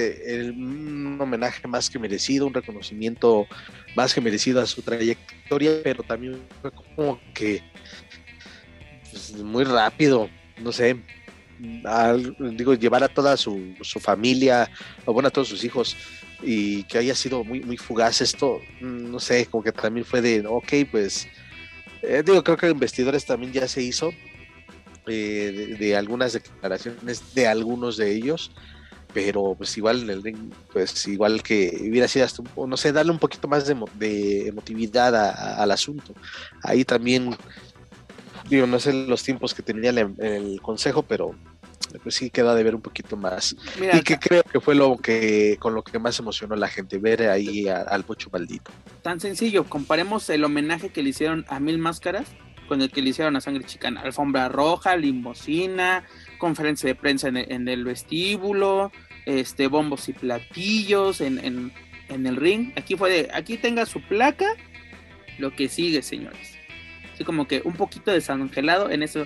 un 0.55 1.17
homenaje 1.19 1.67
más 1.67 1.89
que 1.89 1.97
merecido, 1.97 2.45
un 2.45 2.53
reconocimiento 2.53 3.47
más 3.95 4.13
que 4.13 4.21
merecido 4.21 4.61
a 4.61 4.67
su 4.67 4.83
trayectoria, 4.83 5.81
pero 5.83 6.03
también 6.03 6.39
fue 6.61 6.71
como 6.71 7.19
que 7.33 7.63
pues, 9.13 9.33
muy 9.43 9.63
rápido, 9.63 10.29
no 10.61 10.71
sé, 10.71 10.97
digo, 11.59 12.73
llevar 12.73 13.03
a 13.03 13.07
toda 13.07 13.37
su, 13.37 13.75
su, 13.81 13.99
familia, 13.99 14.69
o 15.05 15.13
bueno, 15.13 15.27
a 15.27 15.31
todos 15.31 15.47
sus 15.47 15.63
hijos, 15.63 15.95
y 16.41 16.83
que 16.83 16.97
haya 16.97 17.15
sido 17.15 17.43
muy, 17.43 17.61
muy 17.61 17.77
fugaz 17.77 18.21
esto, 18.21 18.59
no 18.81 19.19
sé, 19.19 19.45
como 19.45 19.63
que 19.63 19.71
también 19.71 20.05
fue 20.05 20.21
de, 20.21 20.43
ok, 20.45 20.73
pues, 20.91 21.27
eh, 22.01 22.21
digo, 22.25 22.43
creo 22.43 22.57
que 22.57 22.67
en 22.67 22.79
vestidores 22.79 23.25
también 23.25 23.53
ya 23.53 23.67
se 23.67 23.81
hizo, 23.81 24.11
eh, 25.05 25.75
de, 25.79 25.95
algunas 25.95 26.33
declaraciones 26.33 27.33
de 27.35 27.47
algunos 27.47 27.97
de 27.97 28.13
ellos, 28.13 28.51
pero 29.13 29.53
pues 29.57 29.77
igual 29.77 30.01
en 30.03 30.09
el 30.09 30.23
ring, 30.23 30.51
pues 30.71 31.07
igual 31.07 31.43
que 31.43 31.77
hubiera 31.81 32.07
sido 32.07 32.25
hasta, 32.25 32.41
no 32.55 32.77
sé, 32.77 32.91
darle 32.91 33.11
un 33.11 33.19
poquito 33.19 33.47
más 33.47 33.65
de, 33.65 34.47
emotividad 34.47 35.15
al 35.59 35.71
asunto. 35.71 36.13
Ahí 36.63 36.83
también, 36.83 37.35
digo, 38.49 38.67
no 38.67 38.79
sé 38.79 38.93
los 38.93 39.23
tiempos 39.23 39.53
que 39.53 39.61
tenía 39.61 39.91
el, 39.91 40.59
consejo, 40.61 41.03
pero 41.03 41.35
pues 42.01 42.15
sí 42.15 42.29
queda 42.29 42.55
de 42.55 42.63
ver 42.63 42.75
un 42.75 42.81
poquito 42.81 43.15
más. 43.15 43.55
y 43.77 44.01
que 44.01 44.17
creo 44.17 44.43
que 44.43 44.59
fue 44.59 44.75
lo 44.75 44.97
que 44.97 45.57
con 45.59 45.75
lo 45.75 45.83
que 45.83 45.99
más 45.99 46.17
emocionó 46.19 46.55
a 46.55 46.57
la 46.57 46.67
gente, 46.67 46.97
ver 46.97 47.29
ahí 47.29 47.67
al 47.67 48.03
Pocho 48.03 48.29
Maldito. 48.31 48.71
Tan 49.01 49.19
sencillo, 49.19 49.65
comparemos 49.65 50.29
el 50.29 50.43
homenaje 50.43 50.89
que 50.89 51.03
le 51.03 51.09
hicieron 51.09 51.45
a 51.49 51.59
Mil 51.59 51.77
Máscaras 51.77 52.27
con 52.67 52.81
el 52.81 52.91
que 52.91 53.01
le 53.01 53.09
hicieron 53.09 53.35
a 53.35 53.41
Sangre 53.41 53.63
Chicana. 53.65 54.01
Alfombra 54.01 54.49
roja, 54.49 54.95
limosina, 54.95 56.05
conferencia 56.37 56.87
de 56.87 56.95
prensa 56.95 57.27
en 57.27 57.67
el, 57.67 57.83
vestíbulo, 57.83 58.91
este, 59.25 59.67
bombos 59.67 60.09
y 60.09 60.13
platillos 60.13 61.21
en, 61.21 61.71
el 62.09 62.35
ring. 62.35 62.71
Aquí 62.75 62.95
fue 62.95 63.09
de, 63.09 63.29
aquí 63.33 63.57
tenga 63.57 63.85
su 63.85 64.01
placa, 64.01 64.47
lo 65.37 65.55
que 65.55 65.67
sigue, 65.69 66.01
señores. 66.01 66.52
Así 67.23 67.25
como 67.25 67.47
que 67.47 67.61
un 67.63 67.73
poquito 67.73 68.11
desangelado 68.11 68.91
en 68.91 69.03
eso. 69.03 69.25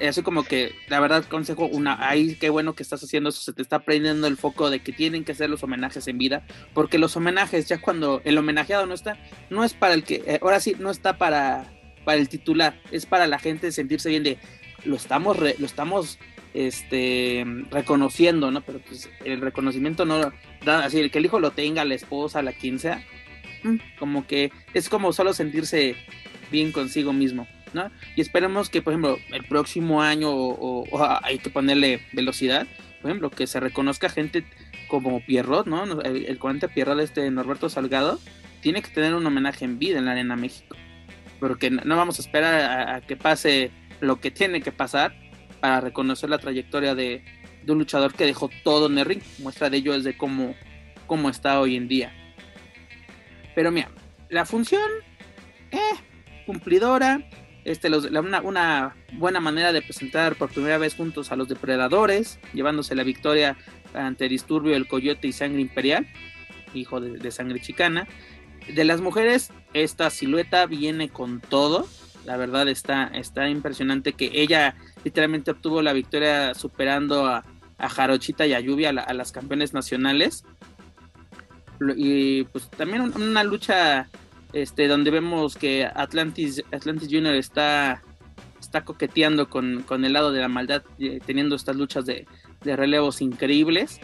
Así 0.00 0.22
como 0.22 0.44
que, 0.44 0.72
la 0.88 1.00
verdad, 1.00 1.24
consejo, 1.24 1.66
una, 1.66 2.08
ahí 2.08 2.36
qué 2.36 2.50
bueno 2.50 2.74
que 2.74 2.84
estás 2.84 3.02
haciendo 3.02 3.30
eso, 3.30 3.40
se 3.40 3.52
te 3.52 3.62
está 3.62 3.80
prendiendo 3.80 4.28
el 4.28 4.36
foco 4.36 4.70
de 4.70 4.78
que 4.78 4.92
tienen 4.92 5.24
que 5.24 5.32
hacer 5.32 5.50
los 5.50 5.64
homenajes 5.64 6.06
en 6.06 6.18
vida, 6.18 6.46
porque 6.72 6.98
los 6.98 7.16
homenajes, 7.16 7.66
ya 7.66 7.80
cuando 7.80 8.22
el 8.24 8.38
homenajeado 8.38 8.86
no 8.86 8.94
está, 8.94 9.18
no 9.50 9.64
es 9.64 9.74
para 9.74 9.94
el 9.94 10.04
que, 10.04 10.22
eh, 10.24 10.38
ahora 10.40 10.60
sí, 10.60 10.76
no 10.78 10.90
está 10.90 11.18
para 11.18 11.66
para 12.08 12.20
el 12.20 12.30
titular, 12.30 12.80
es 12.90 13.04
para 13.04 13.26
la 13.26 13.38
gente 13.38 13.70
sentirse 13.70 14.08
bien 14.08 14.22
de 14.22 14.38
lo 14.84 14.96
estamos 14.96 15.36
lo 15.36 15.66
estamos 15.66 16.18
este 16.54 17.44
reconociendo, 17.70 18.50
¿no? 18.50 18.62
Pero 18.62 18.78
pues 18.78 19.10
el 19.26 19.42
reconocimiento 19.42 20.06
no 20.06 20.32
da 20.64 20.84
así 20.84 21.00
el 21.00 21.10
que 21.10 21.18
el 21.18 21.26
hijo 21.26 21.38
lo 21.38 21.50
tenga, 21.50 21.84
la 21.84 21.94
esposa, 21.94 22.40
la 22.40 22.54
quien 22.54 22.78
sea, 22.78 23.04
mm, 23.62 23.76
como 23.98 24.26
que 24.26 24.50
es 24.72 24.88
como 24.88 25.12
solo 25.12 25.34
sentirse 25.34 25.96
bien 26.50 26.72
consigo 26.72 27.12
mismo, 27.12 27.46
¿no? 27.72 27.90
Y 28.16 28.20
esperemos 28.20 28.70
que, 28.70 28.82
por 28.82 28.92
ejemplo, 28.92 29.18
el 29.32 29.44
próximo 29.44 30.02
año 30.02 30.30
o, 30.30 30.86
hay 31.22 31.38
que 31.38 31.50
ponerle 31.50 32.02
velocidad, 32.12 32.66
por 33.00 33.10
ejemplo, 33.10 33.30
que 33.30 33.46
se 33.46 33.60
reconozca 33.60 34.08
gente 34.08 34.44
como 34.88 35.24
Pierrot, 35.24 35.66
¿no? 35.66 36.00
El, 36.02 36.26
el 36.26 36.38
40 36.38 36.68
Pierrot 36.68 37.00
este 37.00 37.30
Norberto 37.30 37.68
Salgado 37.68 38.18
tiene 38.60 38.82
que 38.82 38.90
tener 38.90 39.14
un 39.14 39.24
homenaje 39.26 39.64
en 39.64 39.78
vida 39.78 39.98
en 39.98 40.06
la 40.06 40.12
Arena 40.12 40.36
México 40.36 40.76
porque 41.38 41.70
no 41.70 41.96
vamos 41.96 42.18
a 42.18 42.22
esperar 42.22 42.88
a, 42.94 43.00
que 43.00 43.16
pase 43.16 43.70
lo 44.00 44.20
que 44.20 44.30
tiene 44.30 44.60
que 44.60 44.72
pasar 44.72 45.14
para 45.60 45.80
reconocer 45.80 46.30
la 46.30 46.38
trayectoria 46.38 46.94
de, 46.94 47.24
un 47.66 47.78
luchador 47.78 48.14
que 48.14 48.24
dejó 48.24 48.48
todo 48.64 48.86
en 48.86 48.96
el 48.96 49.04
ring. 49.04 49.20
Muestra 49.40 49.68
de 49.68 49.76
ello 49.76 49.94
es 49.94 50.02
de 50.02 50.16
cómo, 50.16 50.54
cómo 51.06 51.28
está 51.28 51.60
hoy 51.60 51.76
en 51.76 51.86
día. 51.86 52.12
Pero 53.54 53.70
mira, 53.70 53.90
la 54.30 54.46
función, 54.46 54.88
eh, 55.70 55.78
cumplidora, 56.48 57.22
este, 57.64 57.88
una, 57.88 58.96
buena 59.12 59.40
manera 59.40 59.72
de 59.72 59.82
presentar 59.82 60.34
por 60.36 60.50
primera 60.50 60.78
vez 60.78 60.94
juntos 60.94 61.30
a 61.30 61.36
los 61.36 61.48
depredadores, 61.48 62.40
llevándose 62.54 62.94
la 62.94 63.02
victoria 63.02 63.58
ante 63.92 64.28
Disturbio, 64.28 64.74
el 64.74 64.88
Coyote 64.88 65.28
y 65.28 65.32
Sangre 65.32 65.60
Imperial, 65.60 66.06
hijo 66.72 67.00
de 67.00 67.30
Sangre 67.30 67.60
Chicana 67.60 68.08
de 68.68 68.84
las 68.84 69.00
mujeres, 69.00 69.50
esta 69.74 70.10
silueta 70.10 70.66
viene 70.66 71.08
con 71.08 71.40
todo. 71.40 71.88
La 72.24 72.36
verdad 72.36 72.68
está, 72.68 73.04
está 73.14 73.48
impresionante 73.48 74.12
que 74.12 74.30
ella 74.34 74.76
literalmente 75.04 75.50
obtuvo 75.50 75.82
la 75.82 75.92
victoria 75.92 76.54
superando 76.54 77.26
a, 77.26 77.44
a 77.78 77.88
Jarochita 77.88 78.46
y 78.46 78.54
a 78.54 78.60
Lluvia, 78.60 78.90
a, 78.90 79.14
las 79.14 79.32
campeones 79.32 79.72
nacionales. 79.72 80.44
Y 81.96 82.44
pues 82.44 82.68
también 82.70 83.12
una 83.14 83.44
lucha 83.44 84.08
este, 84.52 84.88
donde 84.88 85.10
vemos 85.10 85.56
que 85.56 85.84
Atlantis, 85.84 86.64
Atlantis 86.72 87.08
Junior 87.10 87.34
está, 87.34 88.02
está 88.60 88.84
coqueteando 88.84 89.48
con, 89.48 89.84
el 90.04 90.12
lado 90.12 90.32
de 90.32 90.40
la 90.40 90.48
maldad, 90.48 90.82
eh, 90.98 91.20
teniendo 91.24 91.56
estas 91.56 91.76
luchas 91.76 92.06
de, 92.06 92.26
de 92.62 92.76
relevos 92.76 93.20
increíbles. 93.20 94.00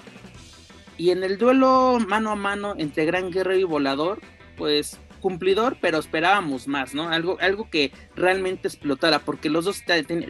Y 0.97 1.11
en 1.11 1.25
el 1.25 1.39
duelo 1.39 1.99
mano 2.07 2.31
a 2.31 2.37
mano 2.37 2.75
entre 2.79 3.05
Gran 3.05 3.31
Guerrero 3.31 3.59
y 3.59 3.65
Volador, 3.65 4.21
pues 4.57 4.99
cumplidor, 5.25 5.79
pero 5.81 5.99
esperábamos 5.99 6.69
más, 6.69 6.95
¿no? 6.95 7.09
Algo, 7.09 7.39
algo 7.41 7.71
que 7.71 7.93
realmente 8.15 8.69
explotara, 8.69 9.21
porque 9.21 9.49
los 9.49 9.65
dos 9.65 9.83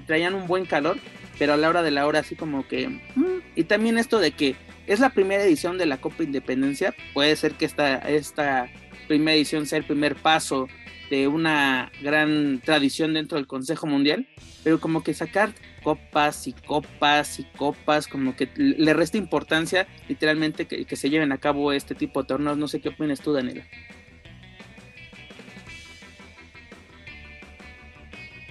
traían 0.06 0.34
un 0.34 0.46
buen 0.46 0.66
calor, 0.66 0.98
pero 1.36 1.54
a 1.54 1.56
la 1.56 1.68
hora 1.68 1.82
de 1.82 1.90
la 1.90 2.06
hora 2.06 2.20
así 2.20 2.36
como 2.36 2.68
que... 2.68 2.88
Mm, 3.16 3.40
y 3.56 3.64
también 3.64 3.98
esto 3.98 4.20
de 4.20 4.30
que 4.30 4.54
es 4.86 5.00
la 5.00 5.10
primera 5.10 5.42
edición 5.42 5.78
de 5.78 5.86
la 5.86 6.00
Copa 6.00 6.22
Independencia, 6.22 6.94
puede 7.12 7.34
ser 7.34 7.54
que 7.54 7.64
esta, 7.64 7.96
esta 7.96 8.70
primera 9.06 9.34
edición 9.34 9.66
sea 9.66 9.78
el 9.78 9.84
primer 9.84 10.16
paso 10.16 10.68
de 11.10 11.28
una 11.28 11.92
gran 12.00 12.60
tradición 12.64 13.14
dentro 13.14 13.36
del 13.36 13.46
Consejo 13.46 13.86
Mundial, 13.86 14.26
pero 14.62 14.80
como 14.80 15.02
que 15.02 15.14
sacar 15.14 15.52
copas 15.82 16.46
y 16.46 16.52
copas 16.52 17.38
y 17.38 17.44
copas, 17.44 18.06
como 18.08 18.34
que 18.34 18.48
le 18.56 18.94
resta 18.94 19.18
importancia 19.18 19.86
literalmente 20.08 20.66
que, 20.66 20.86
que 20.86 20.96
se 20.96 21.10
lleven 21.10 21.32
a 21.32 21.38
cabo 21.38 21.72
este 21.72 21.94
tipo 21.94 22.22
de 22.22 22.28
torneos. 22.28 22.56
No 22.56 22.68
sé 22.68 22.80
qué 22.80 22.88
opinas 22.88 23.20
tú, 23.20 23.32
Daniela. 23.32 23.66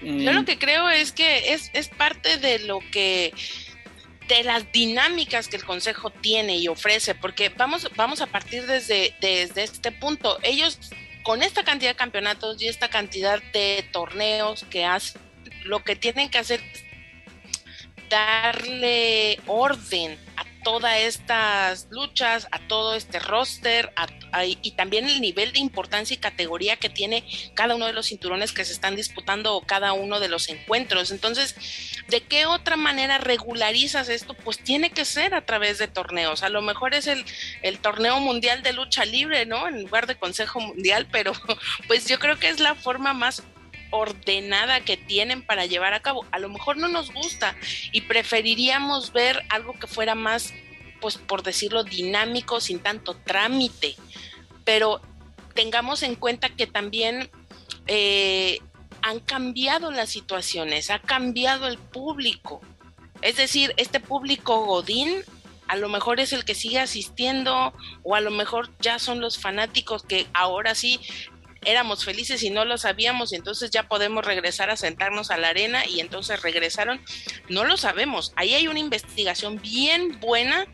Yo 0.04 0.34
lo 0.34 0.46
que 0.46 0.58
creo 0.58 0.90
es 0.90 1.12
que 1.12 1.54
es, 1.54 1.88
parte 1.98 2.38
de 2.38 2.60
lo 2.60 2.80
que 2.92 3.34
de 4.38 4.44
las 4.44 4.72
dinámicas 4.72 5.48
que 5.48 5.58
el 5.58 5.64
consejo 5.64 6.10
tiene 6.10 6.58
y 6.58 6.68
ofrece, 6.68 7.14
porque 7.14 7.50
vamos, 7.50 7.88
vamos 7.96 8.22
a 8.22 8.28
partir 8.28 8.66
desde, 8.66 9.14
desde 9.22 9.64
este 9.64 9.92
punto. 9.92 10.40
Ellos, 10.42 10.80
con 11.22 11.44
esta 11.44 11.64
cantidad 11.64 11.92
de 11.92 11.98
campeonatos 11.98 12.62
y 12.62 12.68
esta 12.68 12.90
cantidad 12.90 13.42
de 13.54 13.88
torneos 13.92 14.66
que 14.72 14.86
hacen, 14.86 15.22
lo 15.66 15.84
que 15.84 15.96
tienen 15.96 16.30
que 16.30 16.40
hacer 16.40 16.62
es 16.74 16.84
darle 18.10 19.40
orden 19.46 20.18
todas 20.64 21.00
estas 21.00 21.88
luchas, 21.90 22.48
a 22.52 22.60
todo 22.68 22.96
este 22.96 23.20
roster, 23.20 23.94
a 23.96 24.08
y 24.42 24.72
también 24.72 25.08
el 25.08 25.22
nivel 25.22 25.54
de 25.54 25.60
importancia 25.60 26.16
y 26.16 26.18
categoría 26.18 26.78
que 26.78 26.90
tiene 26.90 27.24
cada 27.54 27.76
uno 27.76 27.86
de 27.86 27.94
los 27.94 28.08
cinturones 28.08 28.52
que 28.52 28.66
se 28.66 28.74
están 28.74 28.96
disputando 28.96 29.56
o 29.56 29.62
cada 29.62 29.94
uno 29.94 30.20
de 30.20 30.28
los 30.28 30.50
encuentros. 30.50 31.12
Entonces, 31.12 31.56
¿de 32.08 32.22
qué 32.22 32.46
otra 32.46 32.76
manera 32.76 33.20
regularizas 33.20 34.10
esto? 34.10 34.34
Pues 34.34 34.58
tiene 34.58 34.90
que 34.90 35.06
ser 35.06 35.36
a 35.36 35.46
través 35.46 35.78
de 35.78 35.88
torneos. 35.88 36.44
A 36.44 36.50
lo 36.50 36.62
mejor 36.62 36.94
es 36.94 37.08
el, 37.08 37.26
el 37.62 37.80
torneo 37.80 38.20
mundial 38.20 38.64
de 38.64 38.74
lucha 38.74 39.06
libre, 39.06 39.46
¿no? 39.46 39.68
En 39.68 39.84
lugar 39.84 40.08
de 40.08 40.16
Consejo 40.16 40.60
Mundial, 40.60 41.08
pero 41.12 41.34
pues 41.88 42.08
yo 42.08 42.18
creo 42.20 42.40
que 42.40 42.50
es 42.50 42.60
la 42.60 42.76
forma 42.76 43.14
más 43.14 43.44
ordenada 43.94 44.82
que 44.82 44.98
tienen 44.98 45.44
para 45.44 45.68
llevar 45.68 45.94
a 45.94 46.02
cabo. 46.02 46.26
A 46.32 46.40
lo 46.40 46.50
mejor 46.50 46.78
no 46.78 46.88
nos 46.88 47.14
gusta 47.14 47.56
y 47.92 48.02
preferiríamos 48.02 49.14
ver 49.14 49.44
algo 49.50 49.74
que 49.74 49.86
fuera 49.86 50.16
más, 50.16 50.52
pues 51.00 51.18
por 51.18 51.44
decirlo, 51.44 51.84
dinámico, 51.84 52.60
sin 52.60 52.80
tanto 52.80 53.14
trámite. 53.14 53.96
Pero 54.66 55.00
tengamos 55.54 56.02
en 56.02 56.16
cuenta 56.16 56.50
que 56.50 56.66
también 56.66 57.30
eh, 57.86 58.58
han 59.04 59.20
cambiado 59.20 59.92
las 59.92 60.10
situaciones, 60.10 60.90
ha 60.90 60.98
cambiado 60.98 61.68
el 61.68 61.78
público. 61.78 62.62
Es 63.22 63.38
decir, 63.38 63.76
este 63.78 64.00
público 64.00 64.66
Godín 64.66 65.24
a 65.68 65.76
lo 65.76 65.88
mejor 65.88 66.20
es 66.20 66.34
el 66.34 66.46
que 66.46 66.56
sigue 66.56 66.80
asistiendo 66.80 67.74
o 68.04 68.16
a 68.16 68.22
lo 68.22 68.32
mejor 68.32 68.70
ya 68.80 69.00
son 69.00 69.22
los 69.22 69.40
fanáticos 69.40 70.04
que 70.04 70.28
ahora 70.34 70.76
sí 70.76 71.00
éramos 71.66 72.06
felices 72.06 72.44
y 72.44 72.50
no 72.50 72.66
lo 72.66 72.78
sabíamos 72.78 73.34
y 73.34 73.36
entonces 73.36 73.72
ya 73.72 73.88
podemos 73.88 74.26
regresar 74.26 74.70
a 74.70 74.78
sentarnos 74.78 75.32
a 75.32 75.38
la 75.38 75.50
arena 75.50 75.86
y 75.86 76.00
entonces 76.00 76.42
regresaron. 76.42 77.02
No 77.50 77.64
lo 77.64 77.78
sabemos. 77.78 78.34
Ahí 78.36 78.54
hay 78.54 78.68
una 78.68 78.80
investigación 78.80 79.62
bien 79.62 80.20
buena 80.20 80.68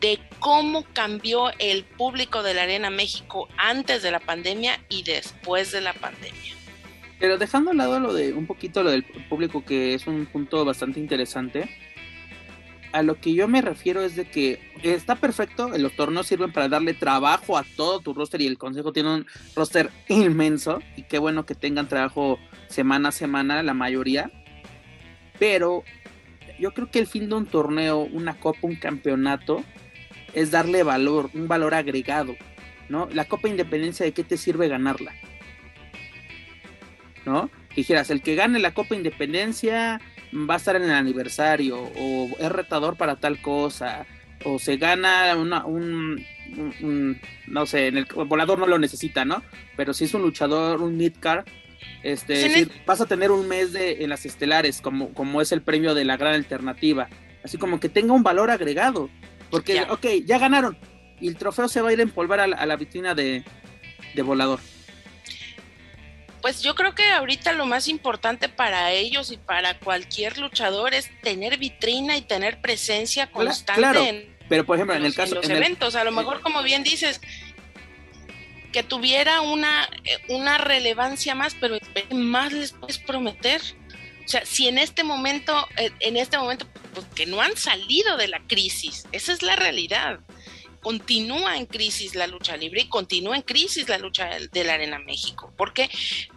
de 0.00 0.18
cómo 0.38 0.84
cambió 0.92 1.50
el 1.58 1.84
público 1.84 2.42
de 2.42 2.54
la 2.54 2.64
Arena 2.64 2.90
México 2.90 3.48
antes 3.56 4.02
de 4.02 4.10
la 4.10 4.20
pandemia 4.20 4.78
y 4.88 5.02
después 5.02 5.72
de 5.72 5.80
la 5.80 5.94
pandemia. 5.94 6.54
Pero 7.18 7.38
dejando 7.38 7.70
al 7.70 7.78
lado 7.78 8.00
lo 8.00 8.12
de 8.12 8.32
un 8.32 8.46
poquito 8.46 8.82
lo 8.82 8.90
del 8.90 9.04
público 9.04 9.64
que 9.64 9.94
es 9.94 10.06
un 10.06 10.26
punto 10.26 10.64
bastante 10.64 11.00
interesante 11.00 11.70
a 12.94 13.02
lo 13.02 13.16
que 13.16 13.34
yo 13.34 13.48
me 13.48 13.60
refiero 13.60 14.02
es 14.02 14.14
de 14.14 14.24
que 14.24 14.60
está 14.84 15.16
perfecto, 15.16 15.68
los 15.76 15.96
torneos 15.96 16.28
sirven 16.28 16.52
para 16.52 16.68
darle 16.68 16.94
trabajo 16.94 17.58
a 17.58 17.64
todo 17.76 17.98
tu 17.98 18.14
roster 18.14 18.40
y 18.40 18.46
el 18.46 18.56
consejo 18.56 18.92
tiene 18.92 19.12
un 19.12 19.26
roster 19.56 19.90
inmenso 20.08 20.80
y 20.96 21.02
qué 21.02 21.18
bueno 21.18 21.44
que 21.44 21.56
tengan 21.56 21.88
trabajo 21.88 22.38
semana 22.68 23.08
a 23.08 23.12
semana 23.12 23.64
la 23.64 23.74
mayoría. 23.74 24.30
Pero 25.40 25.82
yo 26.60 26.72
creo 26.72 26.88
que 26.88 27.00
el 27.00 27.08
fin 27.08 27.28
de 27.28 27.34
un 27.34 27.46
torneo, 27.46 27.98
una 27.98 28.38
copa, 28.38 28.60
un 28.62 28.76
campeonato 28.76 29.64
es 30.32 30.52
darle 30.52 30.84
valor, 30.84 31.30
un 31.34 31.48
valor 31.48 31.74
agregado, 31.74 32.36
¿no? 32.88 33.08
La 33.12 33.24
Copa 33.24 33.48
Independencia 33.48 34.06
de 34.06 34.12
qué 34.12 34.22
te 34.22 34.36
sirve 34.36 34.68
ganarla? 34.68 35.12
¿No? 37.26 37.50
Dijeras, 37.74 38.10
el 38.10 38.22
que 38.22 38.36
gane 38.36 38.60
la 38.60 38.72
Copa 38.72 38.94
Independencia 38.94 40.00
va 40.34 40.54
a 40.54 40.56
estar 40.56 40.76
en 40.76 40.82
el 40.82 40.90
aniversario 40.90 41.78
o 41.96 42.28
es 42.38 42.50
retador 42.50 42.96
para 42.96 43.16
tal 43.16 43.40
cosa 43.40 44.06
o 44.44 44.58
se 44.58 44.76
gana 44.76 45.34
una, 45.36 45.64
un, 45.64 46.24
no 47.46 47.66
sé, 47.66 47.88
en 47.88 47.96
el, 47.96 48.04
volador 48.04 48.58
no 48.58 48.66
lo 48.66 48.78
necesita, 48.78 49.24
¿no? 49.24 49.42
Pero 49.76 49.94
si 49.94 50.04
es 50.04 50.14
un 50.14 50.22
luchador, 50.22 50.82
un 50.82 50.96
midcard, 50.96 51.46
este, 52.02 52.68
vas 52.86 53.00
a 53.00 53.06
tener 53.06 53.30
un 53.30 53.48
mes 53.48 53.72
de, 53.72 54.04
en 54.04 54.10
las 54.10 54.26
estelares, 54.26 54.80
como, 54.80 55.14
como 55.14 55.40
es 55.40 55.52
el 55.52 55.62
premio 55.62 55.94
de 55.94 56.04
la 56.04 56.16
gran 56.16 56.34
alternativa. 56.34 57.08
Así 57.42 57.56
como 57.56 57.80
que 57.80 57.88
tenga 57.88 58.12
un 58.12 58.22
valor 58.22 58.50
agregado. 58.50 59.08
Porque, 59.50 59.82
ok, 59.88 60.06
ya 60.26 60.38
ganaron. 60.38 60.76
Y 61.20 61.28
el 61.28 61.36
trofeo 61.36 61.68
se 61.68 61.80
va 61.80 61.88
a 61.88 61.92
ir 61.92 62.00
a 62.00 62.02
empolvar 62.02 62.40
a 62.40 62.46
la, 62.46 62.76
vitrina 62.76 63.14
de, 63.14 63.44
de 64.14 64.22
volador 64.22 64.60
pues 66.44 66.60
yo 66.60 66.74
creo 66.74 66.94
que 66.94 67.10
ahorita 67.10 67.54
lo 67.54 67.64
más 67.64 67.88
importante 67.88 68.50
para 68.50 68.92
ellos 68.92 69.32
y 69.32 69.38
para 69.38 69.78
cualquier 69.78 70.36
luchador 70.36 70.92
es 70.92 71.08
tener 71.22 71.56
vitrina 71.56 72.18
y 72.18 72.20
tener 72.20 72.60
presencia 72.60 73.30
constante 73.30 74.10
en, 74.10 74.36
pero 74.50 74.66
por 74.66 74.76
ejemplo 74.76 74.94
en, 74.94 75.06
el 75.06 75.14
caso 75.14 75.36
de 75.36 75.40
los 75.40 75.48
eventos, 75.48 75.94
a 75.94 76.04
lo 76.04 76.12
mejor 76.12 76.42
como 76.42 76.62
bien 76.62 76.82
dices 76.82 77.22
que 78.72 78.82
tuviera 78.82 79.40
una, 79.40 79.88
una 80.28 80.58
relevancia 80.58 81.34
más, 81.34 81.56
pero 81.58 81.78
más 82.10 82.52
les 82.52 82.72
puedes 82.72 82.98
prometer. 82.98 83.62
O 84.26 84.28
sea, 84.28 84.44
si 84.44 84.68
en 84.68 84.76
este 84.76 85.02
momento, 85.02 85.66
en 86.00 86.18
este 86.18 86.36
momento, 86.36 86.66
pues 86.92 87.06
que 87.14 87.24
no 87.24 87.40
han 87.40 87.56
salido 87.56 88.18
de 88.18 88.28
la 88.28 88.40
crisis, 88.46 89.06
esa 89.12 89.32
es 89.32 89.40
la 89.40 89.56
realidad 89.56 90.20
continúa 90.84 91.56
en 91.56 91.64
crisis 91.64 92.14
la 92.14 92.26
lucha 92.26 92.58
libre 92.58 92.82
y 92.82 92.88
continúa 92.88 93.36
en 93.36 93.42
crisis 93.42 93.88
la 93.88 93.96
lucha 93.96 94.28
de 94.52 94.64
la 94.64 94.74
Arena 94.74 94.98
México, 94.98 95.50
porque 95.56 95.88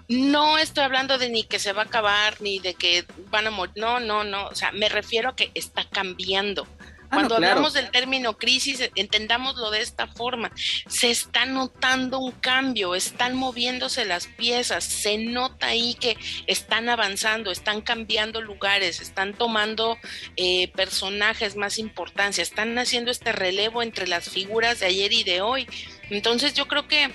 no 0.07 0.57
estoy 0.57 0.86
hablando 0.86 1.17
de 1.17 1.29
ni 1.29 1.43
que 1.43 1.60
se 1.60 1.73
va 1.73 1.81
a 1.81 1.86
acabar, 1.86 2.41
ni 2.41 2.60
de 2.60 2.73
que 2.73 3.05
van 3.29 3.45
a 3.47 3.51
morir, 3.51 3.73
no, 3.75 3.99
no, 3.99 4.23
no, 4.23 4.47
o 4.47 4.55
sea, 4.55 4.71
me 4.71 4.88
refiero 4.88 5.29
a 5.29 5.36
que 5.36 5.51
está 5.53 5.83
cambiando. 5.83 6.65
Ah, 7.10 7.15
Cuando 7.15 7.36
hablamos 7.36 7.74
del 7.74 7.89
término 7.89 8.38
crisis, 8.38 8.89
entendámoslo 8.96 9.72
de 9.72 9.82
esta 9.82 10.08
forma. 10.08 10.52
Se 10.88 11.10
está 11.10 11.46
notando 11.46 12.20
un 12.20 12.32
cambio, 12.32 12.96
están 12.96 13.36
moviéndose 13.36 14.04
las 14.04 14.28
piezas, 14.28 14.84
se 14.84 15.17
nota 15.17 15.67
ahí 15.67 15.93
que 15.96 16.17
están 16.48 16.89
avanzando, 16.89 17.50
están 17.50 17.82
cambiando 17.82 18.41
lugares, 18.41 19.00
están 19.00 19.34
tomando 19.34 19.98
eh, 20.36 20.70
personajes 20.76 21.56
más 21.56 21.78
importancia, 21.78 22.41
están 22.41 22.78
haciendo 22.78 23.10
este 23.10 23.32
relevo 23.32 23.82
entre 23.82 24.06
las 24.08 24.30
figuras 24.30 24.82
de 24.82 24.88
ayer 24.88 25.13
y 25.13 25.24
de 25.24 25.39
hoy. 25.39 25.65
Entonces 26.10 26.56
yo 26.56 26.67
creo 26.67 26.89
que 26.89 27.10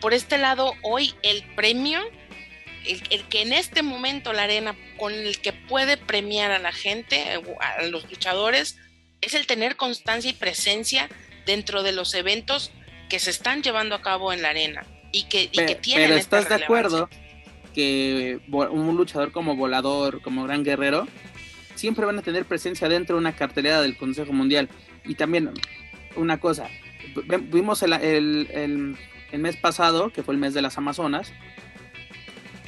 por 0.00 0.12
este 0.12 0.38
lado, 0.38 0.74
hoy 0.82 1.14
el 1.22 1.42
premio 1.54 2.00
el, 2.84 3.02
el, 3.10 3.28
que 3.28 3.42
en 3.42 3.52
este 3.52 3.82
momento 3.82 4.32
la 4.32 4.44
arena 4.44 4.76
con 4.98 5.12
el 5.12 5.40
que 5.40 5.52
puede 5.52 5.96
premiar 5.96 6.50
a 6.52 6.58
la 6.58 6.72
gente, 6.72 7.24
a 7.60 7.82
los 7.82 8.08
luchadores, 8.10 8.78
es 9.20 9.34
el 9.34 9.46
tener 9.46 9.76
constancia 9.76 10.30
y 10.30 10.34
presencia 10.34 11.08
dentro 11.44 11.82
de 11.82 11.92
los 11.92 12.14
eventos 12.14 12.70
que 13.08 13.18
se 13.18 13.30
están 13.30 13.62
llevando 13.62 13.94
a 13.94 14.02
cabo 14.02 14.32
en 14.32 14.42
la 14.42 14.50
arena 14.50 14.84
y 15.12 15.24
que, 15.24 15.44
y 15.44 15.56
pero, 15.56 15.76
tienen 15.76 16.08
Pero 16.08 16.18
estás 16.18 16.48
de 16.48 16.56
acuerdo 16.56 17.08
que 17.74 18.40
un 18.48 18.96
luchador 18.96 19.32
como 19.32 19.54
volador, 19.54 20.22
como 20.22 20.44
gran 20.44 20.64
guerrero, 20.64 21.06
siempre 21.74 22.06
van 22.06 22.18
a 22.18 22.22
tener 22.22 22.46
presencia 22.46 22.88
dentro 22.88 23.16
de 23.16 23.20
una 23.20 23.36
cartelera 23.36 23.82
del 23.82 23.96
Consejo 23.96 24.32
Mundial. 24.32 24.68
Y 25.04 25.14
también 25.14 25.52
una 26.16 26.40
cosa, 26.40 26.68
vimos 27.50 27.82
el, 27.82 27.92
el, 27.92 28.96
el, 29.30 29.38
mes 29.38 29.56
pasado, 29.56 30.10
que 30.10 30.22
fue 30.22 30.34
el 30.34 30.40
mes 30.40 30.54
de 30.54 30.62
las 30.62 30.78
Amazonas, 30.78 31.32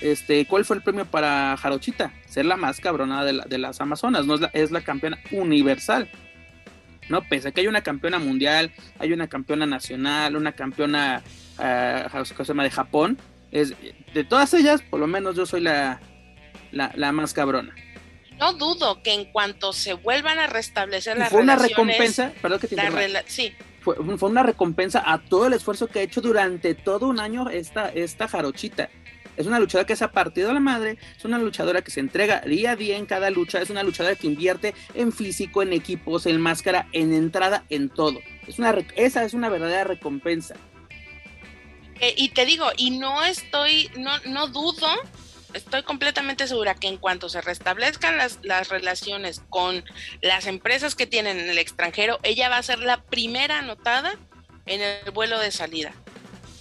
este, 0.00 0.46
¿cuál 0.46 0.64
fue 0.64 0.76
el 0.76 0.82
premio 0.82 1.06
para 1.06 1.56
Jarochita? 1.56 2.12
Ser 2.26 2.44
la 2.44 2.56
más 2.56 2.78
cabrona 2.78 3.24
de, 3.24 3.40
de 3.46 3.58
las 3.58 3.80
Amazonas, 3.80 4.26
no 4.26 4.34
es 4.34 4.40
la, 4.40 4.50
es 4.52 4.70
la 4.70 4.82
campeona 4.82 5.18
universal. 5.32 6.08
¿No? 7.09 7.23
Pese 7.23 7.49
a 7.49 7.51
que 7.53 7.61
hay 7.61 7.66
una 7.66 7.83
campeona 7.83 8.18
mundial, 8.18 8.73
hay 8.99 9.12
una 9.12 9.29
campeona 9.29 9.66
nacional, 9.66 10.37
una 10.37 10.53
campeona 10.53 11.23
uh, 11.59 12.62
de 12.62 12.71
Japón, 12.71 13.18
es, 13.51 13.75
de 14.14 14.25
todas 14.25 14.53
ellas, 14.55 14.83
por 14.83 15.01
lo 15.01 15.07
menos 15.07 15.37
yo 15.37 15.47
soy 15.47 15.61
la, 15.61 16.01
la, 16.73 17.12
más 17.12 17.33
cabrona. 17.33 17.75
No 18.38 18.53
dudo 18.53 19.03
que 19.03 19.14
en 19.14 19.25
cuanto 19.27 19.73
se 19.73 19.94
vuelvan 19.94 20.38
a 20.38 20.47
restablecer 20.47 21.18
las 21.18 21.31
fue 21.31 21.40
una 21.40 21.57
recompensa, 21.57 22.33
perdón 22.40 22.61
que 22.61 22.68
te 22.68 22.77
sí. 23.27 23.53
Fue, 23.81 23.97
fue, 23.97 24.29
una 24.29 24.42
recompensa 24.42 25.03
a 25.05 25.18
todo 25.18 25.47
el 25.47 25.55
esfuerzo 25.55 25.87
que 25.87 26.01
ha 26.01 26.03
hecho 26.03 26.21
durante 26.21 26.75
todo 26.75 27.09
un 27.09 27.21
año 27.21 27.49
esta, 27.49 27.88
esta 27.88 28.29
jarochita. 28.29 28.90
Es 29.38 29.46
una 29.46 29.61
luchadora 29.61 29.87
que 29.87 29.94
se 29.94 30.03
ha 30.03 30.11
partido 30.11 30.53
la 30.53 30.59
madre, 30.59 30.98
es 31.16 31.24
una 31.24 31.38
luchadora 31.38 31.83
que 31.83 31.92
se 31.92 32.01
entrega 32.01 32.40
día 32.40 32.72
a 32.72 32.77
día 32.77 32.96
en 32.96 33.07
cada 33.07 33.31
lucha, 33.31 33.62
es 33.62 33.70
una 33.70 33.85
luchadora 33.85 34.16
que 34.16 34.27
invierte 34.27 34.74
en 34.94 35.12
físico, 35.12 35.62
en 35.62 35.72
equipos, 35.72 36.27
en 36.27 36.40
máscara, 36.40 36.88
en 36.92 37.14
entrada, 37.14 37.64
en 37.70 37.88
todo. 37.88 38.18
Es 38.48 38.59
una, 38.59 38.77
esa 38.96 39.24
es 39.24 39.35
una 39.35 39.48
verdadera 39.48 39.85
recompensa. 39.85 40.57
Eh, 42.01 42.14
y 42.16 42.31
te 42.31 42.46
digo, 42.46 42.66
y 42.77 42.90
no 42.98 43.24
estoy, 43.24 43.88
no, 43.96 44.11
no 44.27 44.48
dudo, 44.48 44.88
estoy 45.55 45.85
completamente 45.85 46.48
segura 46.48 46.74
que 46.74 46.88
en 46.88 46.96
cuanto 46.96 47.29
se 47.29 47.40
restablezcan 47.40 48.16
las, 48.16 48.40
las 48.42 48.68
relaciones 48.70 49.42
con 49.48 49.85
las 50.20 50.48
empresas 50.48 50.96
que 50.96 51.07
tienen 51.07 51.38
en 51.38 51.48
el 51.48 51.59
extranjero, 51.59 52.18
ella 52.24 52.48
va 52.48 52.57
a 52.57 52.62
ser 52.64 52.81
la 52.81 53.03
primera 53.05 53.61
anotada 53.61 54.16
en 54.66 54.81
el 54.81 55.12
vuelo 55.12 55.38
de 55.38 55.53
salida. 55.53 55.94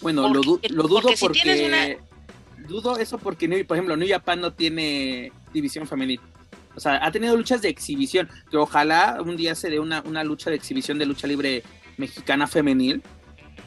Bueno, 0.02 0.32
lo, 0.32 0.44
dudo 0.44 1.10
porque 1.20 1.98
dudo 2.68 2.98
eso 2.98 3.18
porque, 3.18 3.48
por 3.66 3.78
ejemplo, 3.78 3.98
New 3.98 4.08
Japan 4.08 4.42
no 4.42 4.54
tiene 4.54 5.32
división 5.54 5.88
femenil. 5.88 6.20
O 6.76 6.80
sea, 6.80 7.04
ha 7.04 7.12
tenido 7.12 7.36
luchas 7.36 7.62
de 7.62 7.70
exhibición, 7.70 8.30
que 8.52 8.58
ojalá 8.58 9.18
un 9.26 9.36
día 9.36 9.56
se 9.56 9.70
dé 9.70 9.80
una, 9.80 10.02
una 10.02 10.24
lucha 10.24 10.52
de 10.52 10.58
exhibición 10.58 11.00
de 11.00 11.08
lucha 11.08 11.26
libre 11.26 11.64
mexicana 11.98 12.46
femenil, 12.46 13.02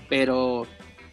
pero 0.08 0.66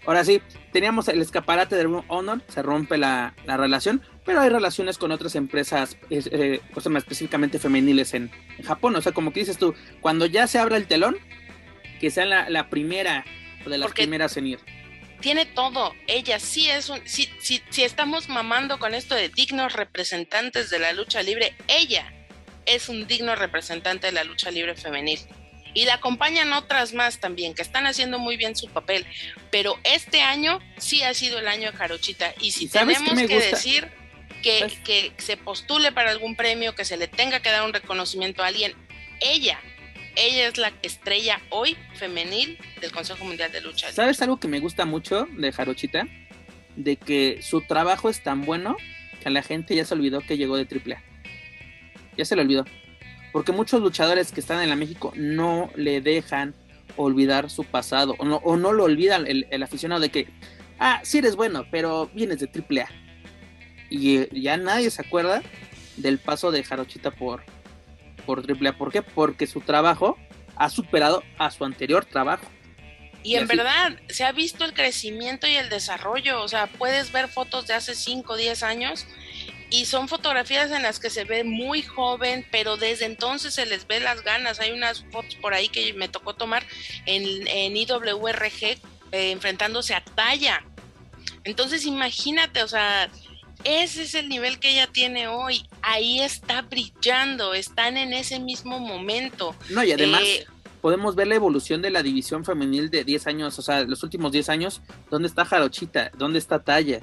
ahora 0.06 0.24
sí, 0.24 0.42
teníamos 0.72 1.08
el 1.08 1.22
escaparate 1.22 1.76
de 1.76 1.86
Honor, 2.08 2.42
se 2.48 2.62
rompe 2.62 2.98
la, 2.98 3.34
relación, 3.46 4.02
pero 4.26 4.42
hay 4.42 4.50
relaciones 4.50 4.98
con 4.98 5.12
otras 5.12 5.36
empresas, 5.36 5.98
eh, 6.10 6.62
específicamente 6.96 7.60
femeniles 7.60 8.14
en, 8.14 8.32
Japón. 8.64 8.96
O 8.96 9.02
sea, 9.02 9.12
como 9.12 9.34
que 9.34 9.42
dices 9.42 9.58
tú, 9.58 9.74
cuando 10.02 10.26
ya 10.26 10.48
se 10.48 10.60
abra 10.60 10.78
el 10.78 10.88
telón, 10.88 11.18
que 12.00 12.12
sea 12.12 12.26
la, 12.26 12.70
primera 12.70 13.26
o 13.66 13.70
de 13.70 13.78
las 13.78 13.92
primeras 13.92 14.38
en 14.38 14.48
ir 14.48 14.60
tiene 15.22 15.46
todo. 15.46 15.94
Ella 16.08 16.40
sí 16.40 16.70
es 16.70 16.90
un, 16.90 17.06
si, 17.08 17.30
si, 17.40 17.62
si 17.70 17.84
estamos 17.84 18.30
mamando 18.30 18.80
con 18.80 18.94
esto 18.94 19.16
de 19.16 19.30
dignos 19.30 19.74
representantes 19.74 20.70
de 20.70 20.80
la 20.80 20.94
lucha 20.94 21.22
libre, 21.22 21.56
ella 21.68 22.14
es 22.66 22.90
un 22.90 23.08
digno 23.08 23.36
representante 23.36 24.08
de 24.08 24.14
la 24.14 24.24
lucha 24.24 24.52
libre 24.52 24.76
femenil. 24.76 25.20
Y 25.74 25.86
la 25.86 25.96
acompañan 25.96 26.54
otras 26.54 26.94
más 26.94 27.20
también, 27.20 27.54
que 27.54 27.62
están 27.62 27.86
haciendo 27.86 28.20
muy 28.20 28.36
bien 28.36 28.56
su 28.56 28.68
papel. 28.68 29.06
Pero 29.52 29.78
este 29.84 30.22
año 30.22 30.60
sí 30.78 31.04
ha 31.04 31.14
sido 31.14 31.40
el 31.40 31.48
año 31.48 31.72
de 31.72 31.78
Jarochita. 31.78 32.34
Y 32.40 32.52
si 32.52 32.68
tenemos 32.68 33.14
que 33.14 33.40
decir 33.40 33.92
que, 34.42 34.72
que 34.84 35.14
se 35.18 35.38
postule 35.38 35.92
para 35.92 36.12
algún 36.12 36.36
premio, 36.36 36.74
que 36.74 36.84
se 36.84 36.98
le 36.98 37.08
tenga 37.08 37.42
que 37.42 37.52
dar 37.52 37.64
un 37.64 37.74
reconocimiento 37.74 38.44
a 38.44 38.48
alguien, 38.48 38.74
ella 39.22 39.60
ella 40.18 40.48
es 40.48 40.58
la 40.58 40.74
estrella 40.82 41.40
hoy 41.50 41.78
femenil 41.96 42.58
del 42.82 42.92
Consejo 42.92 43.24
Mundial 43.24 43.52
de 43.52 43.62
Lucha. 43.62 43.92
¿Sabes 43.92 44.22
algo 44.22 44.40
que 44.40 44.48
me 44.48 44.60
gusta 44.60 44.86
mucho 44.86 45.28
de 45.38 45.52
Jarochita? 45.52 46.08
De 46.76 46.96
que 46.96 47.40
su 47.42 47.62
trabajo 47.62 48.10
es 48.10 48.24
tan 48.24 48.44
bueno 48.46 48.76
que 49.22 49.30
a 49.30 49.32
la 49.32 49.44
gente 49.44 49.76
ya 49.76 49.86
se 49.86 49.94
olvidó 49.94 50.22
que 50.22 50.38
llegó 50.38 50.58
de 50.58 50.64
AAA. 50.64 51.02
Ya 52.18 52.26
se 52.26 52.36
le 52.36 52.42
olvidó. 52.42 52.66
Porque 53.32 53.52
muchos 53.52 53.82
luchadores 53.82 54.32
que 54.32 54.40
están 54.40 54.62
en 54.62 54.70
la 54.70 54.76
México 54.76 55.14
no 55.16 55.70
le 55.76 56.02
dejan 56.02 56.56
olvidar 56.96 57.50
su 57.50 57.64
pasado. 57.64 58.16
O 58.18 58.58
no, 58.58 58.74
lo 58.74 58.84
olvidan 58.84 59.28
el, 59.28 59.46
el 59.52 59.64
aficionado 59.64 60.02
de 60.02 60.10
que, 60.10 60.28
ah, 60.80 61.00
sí 61.04 61.20
eres 61.20 61.36
bueno, 61.36 61.66
pero 61.70 62.10
vienes 62.14 62.40
de 62.40 62.48
AAA. 62.48 62.88
Y 63.90 64.42
ya 64.42 64.58
nadie 64.58 64.90
se 64.90 65.02
acuerda 65.02 65.44
del 65.96 66.18
paso 66.18 66.52
de 66.52 66.64
Jarochita 66.64 67.12
por, 67.12 67.44
por 68.28 68.40
AAA. 68.40 68.78
¿Por 68.78 68.92
qué? 68.92 69.02
Porque 69.02 69.48
su 69.48 69.62
trabajo 69.62 70.18
ha 70.56 70.70
superado 70.70 71.24
a 71.40 71.50
su 71.50 71.66
anterior 71.66 72.06
trabajo. 72.06 72.46
Y, 73.24 73.36
en 73.36 73.48
verdad, 73.48 73.98
se 74.10 74.24
ha 74.24 74.32
visto 74.32 74.64
el 74.64 74.74
crecimiento 74.74 75.48
y 75.48 75.56
el 75.56 75.70
desarrollo. 75.70 76.44
O 76.44 76.48
sea, 76.48 76.68
puedes 76.68 77.12
ver 77.12 77.28
fotos 77.28 77.66
de 77.66 77.74
hace 77.74 77.96
5 77.96 78.34
o 78.34 78.36
10 78.36 78.64
años 78.64 79.08
y 79.70 79.86
son 79.86 80.08
fotografías 80.08 80.72
en 80.72 80.84
las 80.84 81.00
que 81.00 81.10
se 81.10 81.26
ve 81.26 81.44
muy 81.44 81.82
joven, 81.82 82.46
pero 82.52 82.78
desde 82.78 83.06
entonces 83.06 83.54
se 83.54 83.66
les 83.66 83.88
ve 83.88 84.00
las 84.00 84.24
ganas. 84.24 84.60
Hay 84.60 84.72
unas 84.72 85.04
fotos 85.12 85.36
por 85.36 85.54
ahí 85.54 85.68
que 85.68 85.94
me 85.94 86.08
tocó 86.08 86.36
tomar 86.36 86.64
en, 87.06 87.48
en 87.48 87.76
IWRG 87.76 88.64
eh, 88.64 89.32
enfrentándose 89.32 89.94
a 89.94 90.04
Talla. 90.04 90.64
Entonces, 91.44 91.86
imagínate, 91.86 92.64
o 92.64 92.68
sea, 92.68 93.10
ese 93.64 94.04
es 94.04 94.16
el 94.16 94.30
nivel 94.30 94.60
que 94.60 94.72
ella 94.72 94.88
tiene 94.88 95.28
hoy. 95.28 95.68
Ahí 95.82 96.20
está 96.20 96.62
brillando, 96.62 97.54
están 97.54 97.98
en 97.98 98.14
ese 98.14 98.40
mismo 98.40 98.80
momento. 98.80 99.56
No, 99.70 99.84
y 99.84 99.92
además 99.92 100.22
eh, 100.24 100.46
podemos 100.82 101.16
ver 101.16 101.28
la 101.28 101.36
evolución 101.36 101.82
de 101.82 101.90
la 101.90 102.04
división 102.04 102.46
femenil 102.46 102.90
de 102.90 103.04
10 103.04 103.28
años, 103.28 103.60
o 103.60 103.62
sea, 103.62 103.84
los 103.84 104.04
últimos 104.04 104.32
10 104.32 104.50
años. 104.50 104.82
¿Dónde 105.10 105.28
está 105.28 105.46
Jarochita? 105.46 106.12
¿Dónde 106.18 106.40
está 106.40 106.64
Talla? 106.64 107.02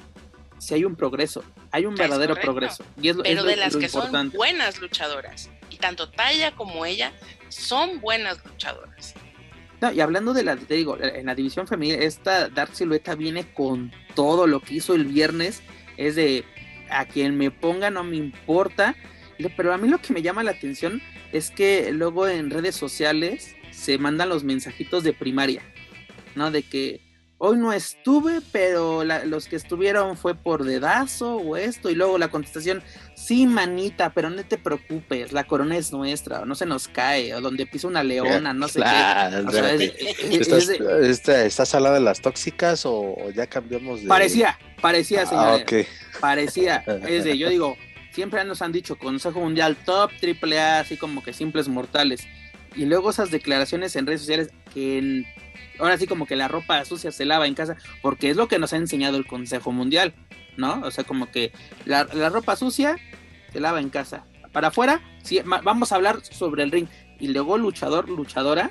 Si 0.59 0.73
hay 0.73 0.85
un 0.85 0.97
progreso, 0.97 1.45
hay 1.71 1.85
un 1.85 1.95
verdadero 1.95 2.37
progreso. 2.37 2.85
Y 3.01 3.09
es, 3.09 3.17
Pero 3.23 3.45
de 3.45 3.57
las 3.57 3.77
que 3.77 3.89
son 3.89 4.31
buenas 4.31 4.81
luchadoras. 4.81 5.51
Y 5.71 5.77
tanto 5.77 6.09
Talla 6.09 6.53
como 6.53 6.87
ella 6.87 7.13
son 7.49 8.01
buenas 8.01 8.39
luchadoras. 8.45 9.15
No, 9.81 9.93
y 9.93 10.01
hablando 10.01 10.33
de 10.33 10.45
la, 10.45 10.57
te 10.57 10.75
digo, 10.75 10.97
en 10.99 11.27
la 11.27 11.35
división 11.35 11.67
femenil, 11.67 11.97
esta 11.97 12.49
Dark 12.49 12.75
Silueta 12.75 13.17
viene 13.17 13.53
con 13.53 13.93
todo 14.15 14.47
lo 14.47 14.61
que 14.61 14.75
hizo 14.75 14.95
el 14.95 15.05
viernes 15.05 15.63
es 15.97 16.15
de 16.15 16.45
a 16.91 17.07
quien 17.07 17.37
me 17.37 17.51
ponga 17.51 17.91
no 17.91 18.05
me 18.05 18.17
importa, 18.17 18.95
pero 19.57 19.73
a 19.73 19.79
mí 19.79 19.89
lo 19.89 19.99
que 19.99 20.13
me 20.13 20.23
llama 20.23 20.45
la 20.45 20.53
atención 20.53 21.03
es 21.33 21.51
que 21.51 21.91
luego 21.93 22.29
en 22.29 22.51
redes 22.51 22.77
sociales 22.77 23.57
se 23.71 23.99
mandan 23.99 24.29
los 24.29 24.45
mensajitos 24.45 25.03
de 25.03 25.13
primaria, 25.13 25.63
¿no? 26.35 26.51
De 26.51 26.63
que 26.63 27.01
hoy 27.39 27.57
no 27.57 27.73
estuve, 27.73 28.41
pero 28.53 29.05
los 29.05 29.49
que 29.49 29.57
estuvieron 29.57 30.17
fue 30.17 30.35
por 30.35 30.65
dedazo 30.65 31.37
o 31.37 31.57
esto, 31.57 31.91
y 31.91 31.95
luego 31.95 32.19
la 32.19 32.29
contestación, 32.29 32.83
sí, 33.15 33.47
manita, 33.47 34.11
pero 34.15 34.31
no 34.31 34.43
te 34.45 34.59
preocupes, 34.59 35.33
la 35.33 35.45
corona 35.45 35.77
es 35.77 35.93
nuestra, 35.93 36.41
o 36.41 36.47
no 36.47 36.55
se 36.55 36.67
nos 36.67 36.89
cae, 36.89 37.35
o 37.35 37.41
donde 37.41 37.67
pisa 37.67 37.89
una 37.89 38.03
leona, 38.03 38.53
no 38.53 38.69
sé 38.69 38.81
qué. 38.81 39.95
¿Estás, 41.11 41.75
hablando 41.75 41.99
de 41.99 42.05
las 42.05 42.21
tóxicas 42.21 42.83
o, 42.87 43.17
ya 43.35 43.47
cambiamos 43.47 44.03
de...? 44.03 44.09
Parecía, 44.09 44.59
parecía, 44.81 45.23
ah, 45.23 45.27
señor. 45.27 45.87
Parecía, 46.21 46.77
es 47.09 47.25
de, 47.25 47.37
yo 47.37 47.49
digo, 47.49 47.77
siempre 48.13 48.45
nos 48.45 48.63
han 48.63 48.73
dicho 48.73 48.97
Consejo 48.97 49.41
Mundial 49.41 49.77
Top, 49.85 50.11
Triple 50.21 50.61
A, 50.61 50.81
así 50.81 50.97
como 50.97 51.23
que 51.23 51.33
simples 51.33 51.69
mortales. 51.69 52.27
Y 52.77 52.87
luego 52.87 53.11
esas 53.11 53.31
declaraciones 53.31 53.95
en 53.97 54.07
redes 54.07 54.21
sociales 54.21 54.51
que 54.73 55.25
ahora 55.79 55.99
sí 55.99 56.07
como 56.07 56.27
que 56.27 56.37
la 56.37 56.49
ropa 56.49 56.85
sucia 56.85 57.13
se 57.13 57.25
lava 57.25 57.47
en 57.47 57.55
casa, 57.55 57.77
porque 58.03 58.31
es 58.31 58.37
lo 58.37 58.49
que 58.49 58.59
nos 58.59 58.73
ha 58.73 58.77
enseñado 58.77 59.17
el 59.17 59.27
Consejo 59.27 59.73
Mundial, 59.73 60.15
¿no? 60.57 60.81
O 60.83 60.91
sea, 60.91 61.05
como 61.05 61.31
que 61.31 61.53
la, 61.85 62.05
ropa 62.05 62.57
sucia 62.57 62.97
se 63.53 63.61
lava 63.61 63.81
en 63.81 63.91
casa. 63.91 64.25
Para 64.53 64.69
afuera, 64.69 65.01
sí, 65.23 65.41
vamos 65.45 65.93
a 65.93 65.97
hablar 65.97 66.25
sobre 66.25 66.63
el 66.63 66.71
ring. 66.71 66.87
Y 67.19 67.29
luego 67.29 67.59
luchador, 67.59 68.09
luchadora, 68.09 68.71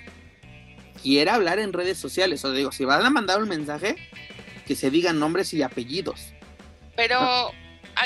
quiere 1.02 1.30
hablar 1.30 1.60
en 1.60 1.74
redes 1.74 1.98
sociales. 1.98 2.44
O 2.46 2.52
digo, 2.52 2.72
si 2.72 2.86
van 2.86 3.06
a 3.06 3.10
mandar 3.10 3.42
un 3.42 3.50
mensaje, 3.50 3.96
que 4.66 4.76
se 4.76 4.90
digan 4.90 5.20
nombres 5.20 5.54
y 5.54 5.62
apellidos. 5.62 6.34
Pero 6.96 7.52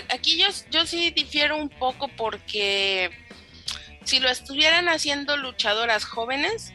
aquí 0.10 0.38
yo, 0.38 0.48
yo 0.72 0.86
sí 0.86 1.12
difiero 1.12 1.58
un 1.58 1.70
poco 1.70 2.08
porque 2.18 3.12
si 4.08 4.20
lo 4.20 4.30
estuvieran 4.30 4.88
haciendo 4.88 5.36
luchadoras 5.36 6.06
jóvenes, 6.06 6.72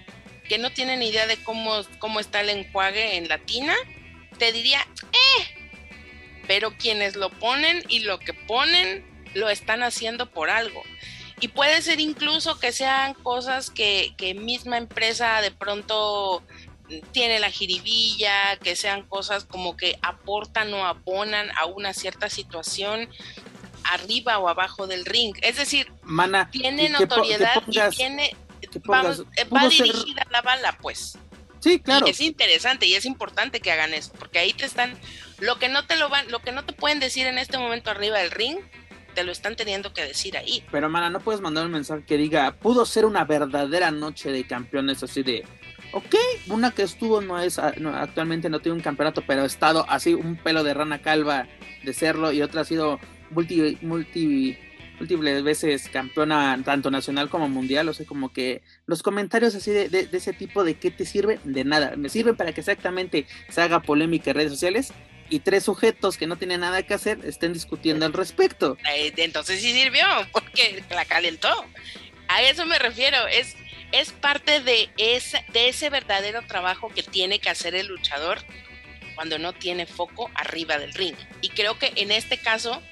que 0.48 0.58
no 0.58 0.70
tienen 0.70 1.02
idea 1.02 1.26
de 1.26 1.42
cómo, 1.42 1.80
cómo 1.98 2.20
está 2.20 2.42
el 2.42 2.50
enjuague 2.50 3.16
en 3.16 3.26
latina, 3.26 3.74
te 4.38 4.52
diría, 4.52 4.86
eh, 5.12 5.44
pero 6.46 6.76
quienes 6.76 7.16
lo 7.16 7.30
ponen 7.30 7.82
y 7.88 8.00
lo 8.00 8.18
que 8.18 8.34
ponen 8.34 9.02
lo 9.32 9.48
están 9.48 9.82
haciendo 9.82 10.30
por 10.30 10.50
algo. 10.50 10.82
Y 11.40 11.48
puede 11.48 11.80
ser 11.80 12.00
incluso 12.00 12.60
que 12.60 12.70
sean 12.70 13.14
cosas 13.14 13.70
que, 13.70 14.12
que 14.18 14.34
misma 14.34 14.76
empresa 14.76 15.40
de 15.40 15.52
pronto 15.52 16.42
tiene 17.12 17.40
la 17.40 17.50
jiribilla, 17.50 18.58
que 18.58 18.76
sean 18.76 19.04
cosas 19.04 19.44
como 19.44 19.74
que 19.74 19.98
aportan 20.02 20.72
o 20.74 20.84
abonan 20.84 21.50
a 21.56 21.64
una 21.64 21.94
cierta 21.94 22.28
situación 22.28 23.08
arriba 23.84 24.38
o 24.38 24.48
abajo 24.48 24.86
del 24.86 25.04
ring. 25.04 25.34
Es 25.42 25.56
decir, 25.56 25.90
Mana, 26.02 26.50
tiene 26.50 26.88
notoriedad 26.88 27.62
y 27.66 27.96
tiene 27.96 28.36
vamos, 28.84 29.24
eh, 29.36 29.44
va 29.44 29.68
dirigida 29.68 30.26
la 30.30 30.42
bala, 30.42 30.78
pues. 30.80 31.18
Sí, 31.60 31.78
claro. 31.78 32.06
Y 32.06 32.10
es 32.10 32.20
interesante 32.20 32.86
y 32.86 32.94
es 32.94 33.04
importante 33.04 33.60
que 33.60 33.70
hagan 33.70 33.94
eso, 33.94 34.12
porque 34.18 34.38
ahí 34.38 34.52
te 34.52 34.64
están, 34.64 34.94
lo 35.38 35.58
que 35.58 35.68
no 35.68 35.86
te 35.86 35.96
lo 35.96 36.08
van, 36.08 36.30
lo 36.30 36.40
que 36.40 36.52
no 36.52 36.64
te 36.64 36.72
pueden 36.72 36.98
decir 36.98 37.26
en 37.26 37.38
este 37.38 37.56
momento 37.56 37.90
arriba 37.90 38.18
del 38.18 38.32
ring, 38.32 38.58
te 39.14 39.22
lo 39.22 39.30
están 39.30 39.54
teniendo 39.54 39.92
que 39.92 40.02
decir 40.02 40.36
ahí. 40.36 40.64
Pero 40.72 40.88
mana, 40.88 41.10
no 41.10 41.20
puedes 41.20 41.40
mandar 41.40 41.66
un 41.66 41.72
mensaje 41.72 42.04
que 42.04 42.16
diga, 42.16 42.52
pudo 42.56 42.84
ser 42.84 43.04
una 43.04 43.24
verdadera 43.24 43.90
noche 43.90 44.32
de 44.32 44.44
campeones, 44.44 45.02
así 45.02 45.22
de, 45.22 45.44
ok, 45.92 46.16
una 46.48 46.72
que 46.72 46.82
estuvo 46.82 47.20
no 47.20 47.40
es, 47.40 47.58
ah, 47.58 47.74
actualmente 47.94 48.48
no 48.48 48.58
tiene 48.58 48.76
un 48.76 48.82
campeonato, 48.82 49.22
pero 49.24 49.42
ha 49.42 49.46
estado 49.46 49.86
así 49.88 50.14
un 50.14 50.36
pelo 50.36 50.64
de 50.64 50.74
rana 50.74 51.00
calva 51.00 51.46
de 51.84 51.92
serlo 51.92 52.32
y 52.32 52.42
otra 52.42 52.62
ha 52.62 52.64
sido 52.64 52.98
multi, 53.32 53.78
multi 53.82 54.56
múltiples 55.02 55.42
veces 55.42 55.88
campeona 55.88 56.60
tanto 56.64 56.90
nacional 56.90 57.28
como 57.28 57.48
mundial, 57.48 57.88
o 57.88 57.94
sea, 57.94 58.06
como 58.06 58.32
que 58.32 58.62
los 58.86 59.02
comentarios 59.02 59.54
así 59.54 59.72
de, 59.72 60.08
ese 60.12 60.32
tipo 60.32 60.62
de 60.62 60.74
qué 60.74 60.90
te 60.90 61.04
sirve, 61.04 61.40
de 61.44 61.64
nada, 61.64 61.96
me 61.96 62.08
sirven 62.08 62.36
para 62.36 62.52
que 62.52 62.60
exactamente 62.60 63.26
se 63.48 63.60
haga 63.60 63.80
polémica 63.80 64.30
en 64.30 64.36
redes 64.36 64.52
sociales 64.52 64.92
y 65.28 65.40
tres 65.40 65.64
sujetos 65.64 66.16
que 66.16 66.26
no 66.26 66.36
tienen 66.36 66.60
nada 66.60 66.82
que 66.84 66.94
hacer 66.94 67.18
estén 67.24 67.52
discutiendo 67.52 68.06
al 68.06 68.12
respecto. 68.12 68.76
Eh, 68.94 69.12
entonces 69.16 69.60
sí 69.60 69.72
sirvió, 69.72 70.04
porque 70.32 70.82
la 70.90 71.04
calentó. 71.04 71.52
A 72.28 72.42
eso 72.42 72.64
me 72.64 72.78
refiero, 72.78 73.26
es, 73.26 73.56
es 73.90 74.12
parte 74.12 74.60
de 74.60 74.88
ese, 74.98 75.44
de 75.52 75.68
ese 75.68 75.90
verdadero 75.90 76.42
trabajo 76.46 76.90
que 76.94 77.02
tiene 77.02 77.40
que 77.40 77.50
hacer 77.50 77.74
el 77.74 77.88
luchador 77.88 78.38
cuando 79.14 79.38
no 79.38 79.52
tiene 79.52 79.86
foco 79.86 80.30
arriba 80.34 80.78
del 80.78 80.94
ring. 80.94 81.16
Y 81.40 81.48
creo 81.50 81.78
que 81.78 81.92
en 81.96 82.12
este 82.12 82.38
caso 82.38 82.82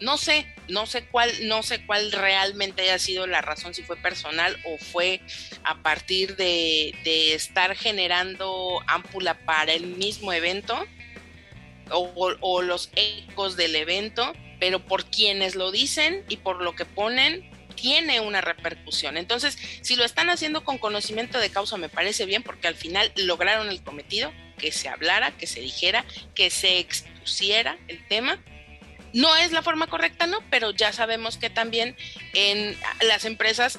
no 0.00 0.18
sé, 0.18 0.46
no 0.68 0.86
sé 0.86 1.04
cuál, 1.06 1.30
no 1.48 1.62
sé 1.62 1.84
cuál 1.84 2.12
realmente 2.12 2.82
haya 2.82 2.98
sido 2.98 3.26
la 3.26 3.40
razón, 3.40 3.74
si 3.74 3.82
fue 3.82 3.96
personal 3.96 4.56
o 4.64 4.78
fue 4.78 5.20
a 5.62 5.82
partir 5.82 6.36
de, 6.36 6.94
estar 7.34 7.76
generando 7.76 8.80
ámpula 8.86 9.34
para 9.44 9.72
el 9.72 9.86
mismo 9.86 10.32
evento 10.32 10.86
o, 11.90 12.34
o, 12.40 12.62
los 12.62 12.90
ecos 12.96 13.56
del 13.56 13.76
evento, 13.76 14.32
pero 14.58 14.84
por 14.84 15.04
quienes 15.04 15.54
lo 15.54 15.70
dicen 15.70 16.24
y 16.28 16.36
por 16.36 16.62
lo 16.62 16.74
que 16.74 16.84
ponen, 16.84 17.50
tiene 17.74 18.20
una 18.20 18.40
repercusión. 18.40 19.16
Entonces, 19.16 19.58
si 19.82 19.96
lo 19.96 20.04
están 20.04 20.30
haciendo 20.30 20.64
con 20.64 20.78
conocimiento 20.78 21.38
de 21.38 21.50
causa, 21.50 21.76
me 21.76 21.88
parece 21.88 22.24
bien 22.24 22.42
porque 22.42 22.68
al 22.68 22.74
final 22.74 23.12
lograron 23.16 23.68
el 23.68 23.82
cometido, 23.82 24.32
que 24.58 24.72
se 24.72 24.88
hablara, 24.88 25.36
que 25.36 25.46
se 25.46 25.60
dijera, 25.60 26.04
que 26.34 26.48
se 26.50 26.78
expusiera 26.78 27.76
el 27.88 28.06
tema 28.06 28.42
no 29.14 29.34
es 29.36 29.52
la 29.52 29.62
forma 29.62 29.86
correcta, 29.86 30.26
¿no? 30.26 30.38
Pero 30.50 30.72
ya 30.72 30.92
sabemos 30.92 31.38
que 31.38 31.48
también 31.48 31.96
en 32.34 32.76
las 33.08 33.24
empresas 33.24 33.78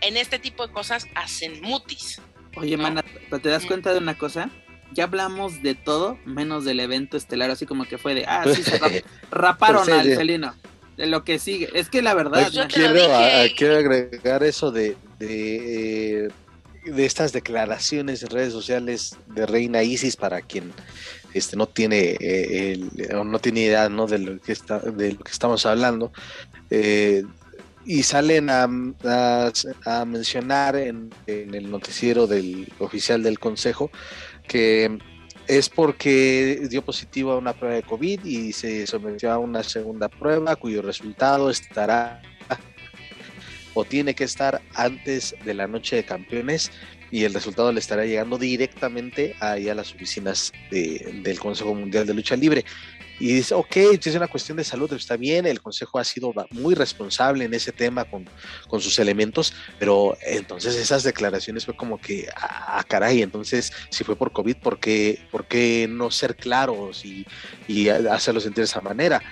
en 0.00 0.16
este 0.16 0.38
tipo 0.38 0.66
de 0.66 0.72
cosas 0.72 1.06
hacen 1.14 1.62
mutis. 1.62 2.20
Oye, 2.56 2.76
mana, 2.76 3.02
¿te 3.02 3.48
das 3.48 3.64
cuenta 3.64 3.92
de 3.92 3.98
una 3.98 4.18
cosa? 4.18 4.50
ya 4.94 5.04
hablamos 5.04 5.62
de 5.62 5.74
todo 5.74 6.18
menos 6.24 6.64
del 6.64 6.80
evento 6.80 7.16
estelar, 7.16 7.50
así 7.50 7.66
como 7.66 7.84
que 7.84 7.98
fue 7.98 8.14
de, 8.14 8.24
ah, 8.26 8.44
sí, 8.54 8.62
se 8.62 8.78
raparon 9.30 9.90
al 9.90 10.14
felino. 10.14 10.54
De 10.96 11.06
lo 11.06 11.24
que 11.24 11.40
sigue. 11.40 11.68
Es 11.74 11.88
que 11.88 12.02
la 12.02 12.14
verdad. 12.14 12.48
quiero, 12.68 13.76
agregar 13.76 14.44
eso 14.44 14.70
de, 14.70 14.96
de, 15.18 16.30
de, 16.84 17.04
estas 17.04 17.32
declaraciones 17.32 18.22
en 18.22 18.30
redes 18.30 18.52
sociales 18.52 19.16
de 19.26 19.44
Reina 19.44 19.82
Isis 19.82 20.14
para 20.14 20.40
quien 20.40 20.72
este 21.34 21.56
no 21.56 21.66
tiene 21.66 22.16
eh, 22.20 22.78
no 23.12 23.38
tiene 23.40 23.60
idea 23.60 23.88
¿no? 23.88 24.06
de 24.06 24.18
lo 24.18 24.40
que 24.40 24.52
está 24.52 24.78
de 24.78 25.12
lo 25.12 25.18
que 25.18 25.32
estamos 25.32 25.66
hablando 25.66 26.12
eh, 26.70 27.24
y 27.84 28.02
salen 28.02 28.48
a, 28.48 28.66
a, 29.84 30.04
mencionar 30.06 30.76
en, 30.76 31.10
el 31.26 31.70
noticiero 31.70 32.26
del 32.26 32.72
oficial 32.78 33.22
del 33.22 33.38
consejo 33.38 33.90
que 34.48 34.98
es 35.46 35.68
porque 35.68 36.66
dio 36.70 36.82
positivo 36.82 37.32
a 37.32 37.38
una 37.38 37.52
prueba 37.52 37.76
de 37.76 37.82
COVID 37.82 38.24
y 38.24 38.52
se 38.54 38.86
sometió 38.86 39.30
a 39.30 39.38
una 39.38 39.62
segunda 39.62 40.08
prueba 40.08 40.56
cuyo 40.56 40.80
resultado 40.80 41.50
estará 41.50 42.22
o 43.74 43.84
tiene 43.84 44.14
que 44.14 44.24
estar 44.24 44.62
antes 44.74 45.34
de 45.44 45.54
la 45.54 45.66
noche 45.66 45.96
de 45.96 46.04
campeones 46.04 46.70
y 47.14 47.22
el 47.22 47.32
resultado 47.32 47.70
le 47.70 47.78
estará 47.78 48.04
llegando 48.04 48.38
directamente 48.38 49.36
ahí 49.38 49.68
a 49.68 49.74
las 49.76 49.94
oficinas 49.94 50.52
del 50.72 51.38
Consejo 51.38 51.72
Mundial 51.72 52.08
de 52.08 52.12
Lucha 52.12 52.34
Libre. 52.34 52.64
Y 53.20 53.34
dice, 53.34 53.54
ok, 53.54 53.76
es 53.76 54.16
una 54.16 54.26
cuestión 54.26 54.56
de 54.56 54.64
salud, 54.64 54.92
está 54.92 55.16
bien, 55.16 55.46
el 55.46 55.60
Consejo 55.60 56.00
ha 56.00 56.02
sido 56.02 56.34
muy 56.50 56.74
responsable 56.74 57.44
en 57.44 57.54
ese 57.54 57.70
tema 57.70 58.04
con, 58.04 58.28
con 58.66 58.80
sus 58.80 58.98
elementos, 58.98 59.54
pero 59.78 60.16
entonces 60.26 60.74
esas 60.74 61.04
declaraciones 61.04 61.64
fue 61.64 61.76
como 61.76 62.00
que, 62.00 62.26
ah, 62.34 62.84
caray, 62.88 63.22
entonces 63.22 63.72
si 63.90 64.02
fue 64.02 64.16
por 64.16 64.32
COVID, 64.32 64.56
¿por 64.56 64.80
qué, 64.80 65.24
por 65.30 65.46
qué 65.46 65.86
no 65.88 66.10
ser 66.10 66.34
claros 66.34 67.04
y, 67.04 67.24
y 67.68 67.90
hacerlo 67.90 68.40
sentir 68.40 68.62
de 68.62 68.64
esa 68.64 68.80
manera? 68.80 69.22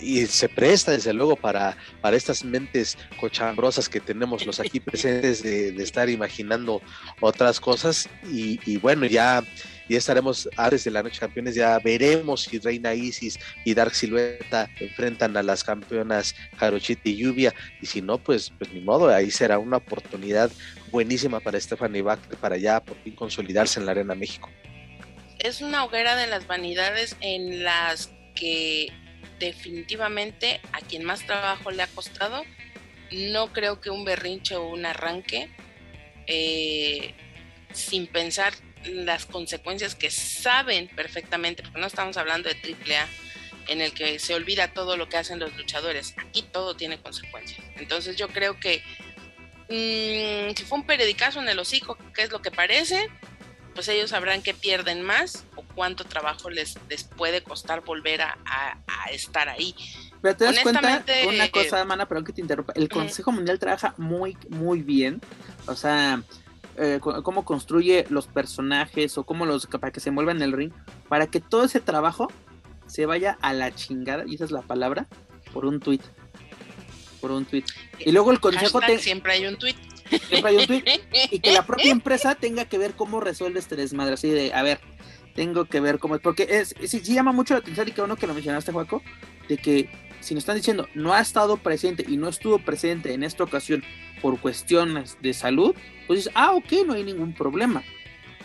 Y 0.00 0.26
se 0.26 0.48
presta 0.48 0.92
desde 0.92 1.12
luego 1.12 1.36
para, 1.36 1.76
para 2.00 2.16
estas 2.16 2.44
mentes 2.44 2.96
cochambrosas 3.18 3.88
que 3.88 4.00
tenemos 4.00 4.46
los 4.46 4.60
aquí 4.60 4.80
presentes 4.80 5.42
de, 5.42 5.72
de 5.72 5.82
estar 5.82 6.08
imaginando 6.08 6.82
otras 7.20 7.60
cosas 7.60 8.08
y, 8.30 8.60
y 8.70 8.76
bueno 8.76 9.06
ya 9.06 9.42
ya 9.88 9.98
estaremos 9.98 10.48
antes 10.56 10.84
de 10.84 10.90
la 10.90 11.02
noche 11.02 11.20
campeones, 11.20 11.54
ya 11.54 11.78
veremos 11.78 12.42
si 12.42 12.58
Reina 12.58 12.94
Isis 12.94 13.38
y 13.64 13.74
Dark 13.74 13.94
Silueta 13.94 14.68
enfrentan 14.80 15.36
a 15.36 15.42
las 15.42 15.62
campeonas 15.62 16.34
Jarochita 16.56 17.08
y 17.08 17.16
Lluvia, 17.16 17.54
y 17.80 17.86
si 17.86 18.02
no, 18.02 18.18
pues, 18.18 18.52
pues 18.58 18.72
ni 18.72 18.80
modo, 18.80 19.08
ahí 19.08 19.30
será 19.30 19.58
una 19.58 19.76
oportunidad 19.76 20.50
buenísima 20.90 21.40
para 21.40 21.60
Stephanie 21.60 22.02
Bach 22.02 22.18
para 22.40 22.56
ya 22.56 22.80
por 22.82 22.96
fin 23.02 23.14
consolidarse 23.14 23.78
en 23.78 23.86
la 23.86 23.92
Arena 23.92 24.14
México. 24.14 24.50
Es 25.38 25.60
una 25.60 25.84
hoguera 25.84 26.16
de 26.16 26.26
las 26.26 26.46
vanidades 26.46 27.16
en 27.20 27.62
las 27.62 28.10
que 28.34 28.92
definitivamente 29.38 30.60
a 30.72 30.80
quien 30.80 31.04
más 31.04 31.24
trabajo 31.26 31.70
le 31.70 31.82
ha 31.82 31.86
costado, 31.88 32.44
no 33.12 33.52
creo 33.52 33.80
que 33.80 33.90
un 33.90 34.04
berrinche 34.04 34.56
o 34.56 34.68
un 34.68 34.86
arranque 34.86 35.48
eh, 36.26 37.14
sin 37.72 38.06
pensar 38.06 38.52
las 38.84 39.26
consecuencias 39.26 39.94
que 39.94 40.10
saben 40.10 40.88
perfectamente, 40.88 41.62
porque 41.62 41.80
no 41.80 41.86
estamos 41.86 42.16
hablando 42.16 42.48
de 42.48 42.54
triple 42.54 42.96
A 42.96 43.08
en 43.68 43.80
el 43.80 43.92
que 43.92 44.18
se 44.18 44.34
olvida 44.34 44.72
todo 44.72 44.96
lo 44.96 45.08
que 45.08 45.16
hacen 45.16 45.38
los 45.38 45.56
luchadores. 45.56 46.14
Aquí 46.18 46.42
todo 46.42 46.76
tiene 46.76 47.00
consecuencias. 47.00 47.64
Entonces 47.76 48.16
yo 48.16 48.28
creo 48.28 48.58
que 48.60 48.82
mm, 49.68 50.54
si 50.56 50.64
fue 50.64 50.78
un 50.78 50.86
periodicazo 50.86 51.40
en 51.40 51.48
el 51.48 51.58
hocico, 51.58 51.98
que 52.14 52.22
es 52.22 52.30
lo 52.30 52.42
que 52.42 52.50
parece, 52.50 53.08
pues 53.76 53.88
ellos 53.88 54.10
sabrán 54.10 54.42
que 54.42 54.54
pierden 54.54 55.02
más 55.02 55.44
o 55.54 55.62
cuánto 55.74 56.04
trabajo 56.04 56.48
les, 56.50 56.78
les 56.88 57.04
puede 57.04 57.42
costar 57.42 57.84
volver 57.84 58.22
a, 58.22 58.36
estar 59.12 59.48
ahí. 59.48 59.76
Pero 60.22 60.36
te 60.36 60.44
das 60.46 60.58
cuenta 60.60 61.04
una 61.28 61.50
cosa, 61.50 61.84
Mana, 61.84 62.08
perdón 62.08 62.24
que 62.24 62.32
te 62.32 62.40
interrumpa. 62.40 62.72
El 62.74 62.88
Consejo 62.88 63.30
Mundial 63.30 63.58
trabaja 63.58 63.94
muy, 63.98 64.36
muy 64.48 64.82
bien. 64.82 65.20
O 65.66 65.76
sea, 65.76 66.22
eh, 66.78 66.98
cómo 67.00 67.44
construye 67.44 68.06
los 68.08 68.26
personajes 68.26 69.16
o 69.18 69.24
cómo 69.24 69.46
los 69.46 69.66
para 69.66 69.92
que 69.92 70.00
se 70.00 70.10
muevan 70.10 70.38
en 70.38 70.42
el 70.42 70.52
ring, 70.52 70.72
para 71.08 71.26
que 71.26 71.40
todo 71.40 71.64
ese 71.64 71.80
trabajo 71.80 72.32
se 72.86 73.04
vaya 73.04 73.36
a 73.42 73.52
la 73.52 73.74
chingada, 73.74 74.24
y 74.26 74.36
esa 74.36 74.44
es 74.44 74.50
la 74.50 74.62
palabra, 74.62 75.06
por 75.52 75.66
un 75.66 75.80
tweet. 75.80 76.00
Por 77.20 77.30
un 77.30 77.44
tweet. 77.44 77.64
Y 77.98 78.10
luego 78.12 78.32
el 78.32 78.40
consejo 78.40 78.80
siempre 78.98 79.34
hay 79.34 79.46
un 79.46 79.56
tweet. 79.56 79.76
Siempre 80.08 80.50
hay 80.50 80.56
un 80.56 80.66
tweet. 80.66 80.84
Y 81.30 81.40
que 81.40 81.52
la 81.52 81.66
propia 81.66 81.90
empresa 81.90 82.34
tenga 82.34 82.64
que 82.64 82.78
ver 82.78 82.94
cómo 82.94 83.20
resuelve 83.20 83.58
este 83.58 83.76
desmadre. 83.76 84.14
Así 84.14 84.30
de, 84.30 84.52
a 84.52 84.62
ver, 84.62 84.80
tengo 85.34 85.66
que 85.66 85.80
ver 85.80 85.98
cómo. 85.98 86.18
Porque 86.18 86.46
es, 86.48 86.74
sí, 86.86 87.00
llama 87.00 87.32
mucho 87.32 87.54
la 87.54 87.60
atención 87.60 87.88
y 87.88 87.92
que 87.92 88.02
uno 88.02 88.16
que 88.16 88.26
lo 88.26 88.34
mencionaste, 88.34 88.72
Juaco, 88.72 89.02
de 89.48 89.58
que 89.58 89.90
si 90.20 90.34
nos 90.34 90.42
están 90.42 90.56
diciendo 90.56 90.88
no 90.94 91.12
ha 91.12 91.20
estado 91.20 91.56
presente 91.58 92.04
y 92.08 92.16
no 92.16 92.28
estuvo 92.28 92.58
presente 92.58 93.12
en 93.12 93.22
esta 93.22 93.44
ocasión 93.44 93.84
por 94.20 94.40
cuestiones 94.40 95.18
de 95.20 95.34
salud, 95.34 95.74
pues 96.06 96.20
dices, 96.20 96.32
ah, 96.34 96.52
ok, 96.52 96.72
no 96.86 96.94
hay 96.94 97.04
ningún 97.04 97.32
problema. 97.34 97.84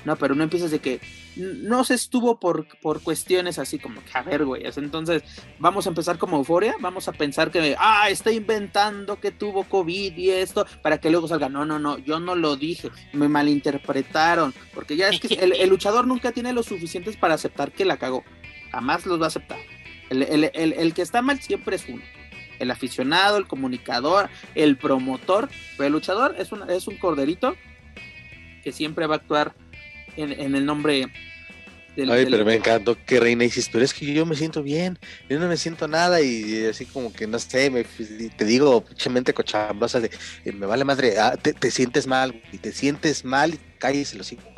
No, 0.06 0.15
pero 0.15 0.36
no 0.36 0.43
empiezas 0.43 0.71
de 0.71 0.80
que 0.80 1.00
no 1.35 1.83
se 1.83 1.93
estuvo 1.93 2.39
por, 2.39 2.67
por 2.79 3.01
cuestiones 3.01 3.57
así 3.59 3.79
como 3.79 4.03
que, 4.03 4.17
a 4.17 4.21
ver, 4.21 4.45
güey, 4.45 4.63
entonces 4.75 5.23
vamos 5.59 5.85
a 5.85 5.89
empezar 5.89 6.17
como 6.17 6.37
euforia, 6.37 6.75
vamos 6.79 7.07
a 7.07 7.13
pensar 7.13 7.51
que, 7.51 7.75
ah, 7.79 8.09
está 8.09 8.31
inventando 8.31 9.19
que 9.19 9.31
tuvo 9.31 9.63
COVID 9.63 10.17
y 10.17 10.29
esto, 10.29 10.65
para 10.81 10.99
que 10.99 11.09
luego 11.09 11.27
salga, 11.27 11.49
no, 11.49 11.65
no, 11.65 11.79
no, 11.79 11.97
yo 11.97 12.19
no 12.19 12.35
lo 12.35 12.55
dije, 12.55 12.89
me 13.13 13.27
malinterpretaron, 13.27 14.53
porque 14.73 14.95
ya 14.95 15.09
es 15.09 15.19
que 15.19 15.33
el, 15.35 15.69
luchador 15.69 16.05
nunca 16.05 16.31
tiene 16.31 16.53
lo 16.53 16.63
suficientes 16.63 17.15
para 17.15 17.35
aceptar 17.35 17.71
que 17.71 17.85
la 17.85 17.97
cagó, 17.97 18.23
jamás 18.71 19.05
los 19.05 19.19
va 19.19 19.25
a 19.25 19.27
aceptar. 19.27 19.59
El, 20.09 20.23
el, 20.23 20.51
el, 20.53 20.93
que 20.93 21.01
está 21.01 21.21
mal 21.21 21.39
siempre 21.39 21.77
es 21.77 21.87
uno 21.87 22.01
el 22.59 22.69
aficionado, 22.69 23.37
el 23.37 23.47
comunicador, 23.47 24.29
el 24.53 24.77
promotor, 24.77 25.49
pero 25.77 25.87
el 25.87 25.93
luchador 25.93 26.35
es 26.37 26.51
un, 26.51 26.69
es 26.69 26.87
un 26.87 26.97
corderito 26.97 27.55
que 28.63 28.71
siempre 28.71 29.07
va 29.07 29.15
a 29.15 29.17
actuar 29.17 29.55
en, 30.17 30.56
el 30.56 30.65
nombre 30.65 31.08
del, 31.95 32.12
Ay, 32.12 32.26
pero 32.30 32.45
me 32.45 32.56
encantó 32.56 32.97
que 33.06 33.19
Reina 33.19 33.43
dices, 33.43 33.69
pero 33.71 33.84
es 33.84 33.93
que 33.93 34.13
yo 34.13 34.26
me 34.26 34.36
siento 34.36 34.63
bien, 34.63 34.97
yo 35.30 35.39
no 35.39 35.47
me 35.47 35.58
siento 35.58 35.88
nada 35.88 36.21
y 36.21 36.65
así 36.65 36.86
como 36.86 37.12
que 37.12 37.28
no 37.28 37.38
sé, 37.39 37.69
me, 37.69 37.84
te 37.84 38.45
digo, 38.45 38.84
pinchemente 38.84 39.34
cochambrosa 39.34 40.00
de, 40.00 40.10
eh, 40.45 40.52
me 40.52 40.65
vale 40.65 40.86
madre, 40.86 41.19
ah, 41.19 41.36
te, 41.38 41.71
sientes 41.71 42.08
mal 42.08 42.41
y 42.52 42.58
te 42.58 42.71
sientes 42.71 43.26
mal 43.26 43.54
y 43.54 43.60
cállese 43.78 44.17
los 44.17 44.28
cinco 44.28 44.52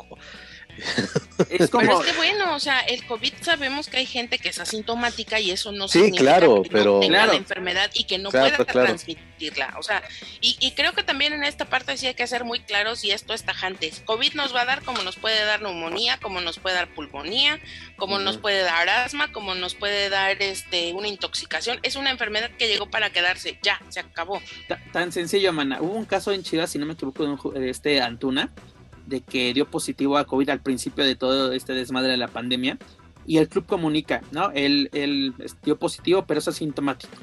es 1.50 1.70
como... 1.70 1.86
Pero 1.86 2.00
es 2.00 2.06
que 2.06 2.16
bueno, 2.16 2.54
o 2.54 2.60
sea, 2.60 2.80
el 2.80 3.04
COVID 3.06 3.32
sabemos 3.40 3.88
que 3.88 3.98
hay 3.98 4.06
gente 4.06 4.38
que 4.38 4.48
es 4.48 4.58
asintomática 4.58 5.40
y 5.40 5.50
eso 5.50 5.72
no 5.72 5.88
sí, 5.88 5.98
significa 5.98 6.22
claro, 6.22 6.62
que 6.62 6.70
pero... 6.70 6.94
no 6.94 7.00
tenga 7.00 7.26
la 7.26 7.34
enfermedad 7.34 7.90
y 7.94 8.04
que 8.04 8.18
no 8.18 8.30
pueda 8.30 8.56
transmitirla. 8.64 9.74
O 9.78 9.82
sea, 9.82 10.02
y, 10.40 10.70
creo 10.72 10.92
que 10.92 11.02
también 11.02 11.32
en 11.32 11.44
esta 11.44 11.64
parte 11.64 11.96
sí 11.96 12.06
hay 12.06 12.14
que 12.14 12.26
ser 12.26 12.44
muy 12.44 12.60
claros 12.60 13.04
y 13.04 13.10
esto 13.10 13.34
es 13.34 13.44
tajante. 13.44 13.92
COVID 14.04 14.34
nos 14.34 14.54
va 14.54 14.62
a 14.62 14.64
dar 14.64 14.82
como 14.82 15.02
nos 15.02 15.16
puede 15.16 15.44
dar 15.44 15.62
neumonía, 15.62 16.18
como 16.18 16.40
nos 16.40 16.58
puede 16.58 16.76
dar 16.76 16.88
pulmonía, 16.94 17.60
como 17.96 18.18
nos 18.18 18.38
puede 18.38 18.62
dar 18.62 18.88
asma, 18.88 19.32
como 19.32 19.54
nos 19.54 19.74
puede 19.74 20.08
dar 20.08 20.40
este 20.42 20.92
una 20.92 21.08
intoxicación. 21.08 21.78
Es 21.82 21.96
una 21.96 22.10
enfermedad 22.10 22.50
que 22.58 22.68
llegó 22.68 22.90
para 22.90 23.10
quedarse, 23.10 23.58
ya, 23.62 23.80
se 23.88 24.00
acabó. 24.00 24.40
Tan 24.92 25.12
sencillo, 25.12 25.52
mana. 25.52 25.80
Hubo 25.80 25.94
un 25.94 26.04
caso 26.04 26.32
en 26.32 26.42
Chivas, 26.42 26.70
si 26.70 26.78
no 26.78 26.86
me 26.86 26.94
equivoco, 26.94 27.50
de 27.52 27.70
este 27.70 28.00
Antuna, 28.00 28.52
de 29.06 29.20
que 29.20 29.52
dio 29.54 29.66
positivo 29.66 30.16
a 30.16 30.24
COVID 30.24 30.50
al 30.50 30.60
principio 30.60 31.04
de 31.04 31.16
todo 31.16 31.52
este 31.52 31.72
desmadre 31.72 32.12
de 32.12 32.16
la 32.16 32.28
pandemia. 32.28 32.78
Y 33.26 33.38
el 33.38 33.48
club 33.48 33.64
comunica, 33.66 34.22
¿no? 34.32 34.50
Él, 34.50 34.90
él 34.92 35.34
dio 35.62 35.78
positivo, 35.78 36.24
pero 36.26 36.40
es 36.40 36.48
asintomático. 36.48 37.14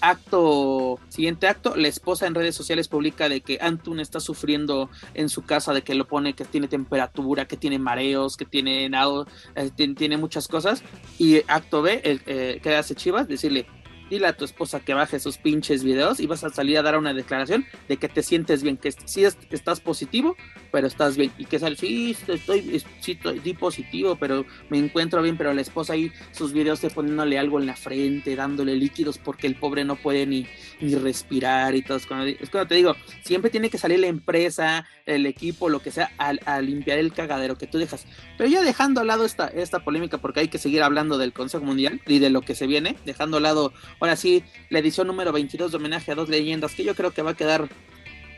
Acto, 0.00 1.00
siguiente 1.08 1.48
acto, 1.48 1.74
la 1.74 1.88
esposa 1.88 2.28
en 2.28 2.36
redes 2.36 2.54
sociales 2.54 2.86
publica 2.86 3.28
de 3.28 3.40
que 3.40 3.58
Antun 3.60 3.98
está 3.98 4.20
sufriendo 4.20 4.88
en 5.14 5.28
su 5.28 5.42
casa, 5.42 5.72
de 5.72 5.82
que 5.82 5.96
lo 5.96 6.06
pone, 6.06 6.34
que 6.34 6.44
tiene 6.44 6.68
temperatura, 6.68 7.48
que 7.48 7.56
tiene 7.56 7.80
mareos, 7.80 8.36
que 8.36 8.44
tiene 8.44 8.88
nado, 8.88 9.26
eh, 9.56 9.70
tiene, 9.74 10.16
muchas 10.16 10.46
cosas. 10.46 10.84
Y 11.18 11.38
acto 11.48 11.82
B, 11.82 12.00
eh, 12.04 12.60
que 12.62 12.76
hace 12.76 12.94
Chivas, 12.94 13.26
decirle, 13.26 13.66
dile 14.10 14.26
a 14.26 14.36
tu 14.36 14.44
esposa 14.44 14.80
que 14.80 14.94
baje 14.94 15.20
sus 15.20 15.38
pinches 15.38 15.84
videos 15.84 16.20
y 16.20 16.26
vas 16.26 16.44
a 16.44 16.50
salir 16.50 16.78
a 16.78 16.82
dar 16.82 16.98
una 16.98 17.14
declaración 17.14 17.66
de 17.88 17.96
que 17.96 18.08
te 18.08 18.22
sientes 18.22 18.62
bien, 18.62 18.76
que 18.76 18.92
sí 18.92 19.24
estás 19.24 19.80
positivo, 19.80 20.36
pero 20.70 20.86
estás 20.86 21.16
bien. 21.16 21.32
Y 21.38 21.44
que 21.44 21.58
sale, 21.58 21.76
sí, 21.76 22.16
estoy, 22.26 22.82
sí, 23.00 23.12
estoy 23.12 23.54
positivo, 23.54 24.16
pero 24.16 24.44
me 24.68 24.78
encuentro 24.78 25.22
bien, 25.22 25.36
pero 25.36 25.52
la 25.52 25.60
esposa 25.60 25.94
ahí 25.94 26.12
sus 26.32 26.52
videos 26.52 26.80
te 26.80 26.90
poniéndole 26.90 27.38
algo 27.38 27.60
en 27.60 27.66
la 27.66 27.76
frente, 27.76 28.36
dándole 28.36 28.74
líquidos 28.76 29.18
porque 29.18 29.46
el 29.46 29.54
pobre 29.54 29.84
no 29.84 29.96
puede 29.96 30.26
ni, 30.26 30.46
ni 30.80 30.94
respirar 30.94 31.74
y 31.74 31.82
todo. 31.82 31.96
Es 31.96 32.06
cuando, 32.06 32.66
te 32.66 32.74
digo, 32.74 32.96
siempre 33.22 33.50
tiene 33.50 33.70
que 33.70 33.78
salir 33.78 34.00
la 34.00 34.06
empresa, 34.06 34.86
el 35.06 35.26
equipo, 35.26 35.68
lo 35.68 35.80
que 35.80 35.90
sea, 35.90 36.10
a, 36.18 36.60
limpiar 36.60 36.98
el 36.98 37.12
cagadero 37.12 37.56
que 37.56 37.66
tú 37.66 37.78
dejas. 37.78 38.06
Pero 38.36 38.48
ya 38.48 38.62
dejando 38.62 39.00
al 39.00 39.06
lado 39.06 39.24
esta, 39.24 39.48
esta 39.48 39.80
polémica, 39.80 40.18
porque 40.18 40.40
hay 40.40 40.48
que 40.48 40.58
seguir 40.58 40.82
hablando 40.82 41.18
del 41.18 41.32
Consejo 41.32 41.64
Mundial 41.64 42.00
y 42.06 42.18
de 42.18 42.30
lo 42.30 42.42
que 42.42 42.54
se 42.54 42.66
viene, 42.66 42.96
dejando 43.04 43.38
al 43.38 43.44
lado 43.44 43.72
Ahora 44.00 44.16
sí, 44.16 44.44
la 44.70 44.78
edición 44.78 45.06
número 45.06 45.32
22 45.32 45.72
de 45.72 45.76
homenaje 45.76 46.12
a 46.12 46.14
dos 46.14 46.28
leyendas 46.28 46.74
que 46.74 46.84
yo 46.84 46.94
creo 46.94 47.10
que 47.10 47.22
va 47.22 47.32
a 47.32 47.36
quedar 47.36 47.68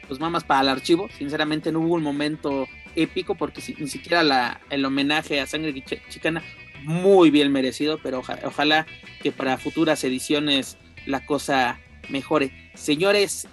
pues 0.09 0.19
mamas 0.19 0.45
para 0.45 0.63
el 0.63 0.69
archivo. 0.69 1.09
Sinceramente 1.17 1.71
no 1.71 1.81
hubo 1.81 1.95
un 1.95 2.03
momento 2.03 2.67
épico 2.97 3.35
porque 3.35 3.63
ni 3.79 3.89
siquiera 3.89 4.23
la, 4.23 4.61
el 4.71 4.85
homenaje 4.85 5.41
a 5.41 5.47
Sangre 5.47 5.73
Chicana 6.09 6.43
muy 6.83 7.31
bien 7.31 7.53
merecido, 7.53 7.99
pero 8.03 8.23
ojalá 8.45 8.87
que 9.23 9.33
para 9.33 9.59
futuras 9.59 10.03
ediciones 10.03 10.79
la 11.07 11.25
cosa 11.27 11.79
mejore. 12.09 12.53
Señores, 12.75 13.47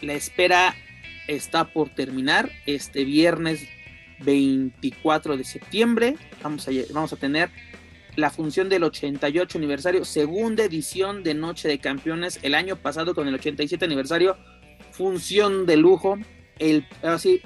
la 0.00 0.14
espera 0.14 0.74
está 1.26 1.64
por 1.72 1.88
terminar 1.90 2.50
este 2.66 3.04
viernes 3.04 3.68
24 4.20 5.36
de 5.36 5.44
septiembre. 5.44 6.16
Vamos 6.42 6.68
a, 6.68 6.70
vamos 6.92 7.12
a 7.12 7.16
tener 7.16 7.50
la 8.16 8.30
función 8.30 8.68
del 8.68 8.84
88 8.84 9.58
aniversario, 9.58 10.04
segunda 10.04 10.64
edición 10.64 11.22
de 11.22 11.34
Noche 11.34 11.68
de 11.68 11.78
Campeones. 11.78 12.38
El 12.42 12.54
año 12.54 12.76
pasado 12.76 13.14
con 13.14 13.28
el 13.28 13.34
87 13.34 13.84
aniversario, 13.84 14.36
función 14.90 15.66
de 15.66 15.76
lujo. 15.76 16.18
El, 16.58 16.86
así, 17.02 17.40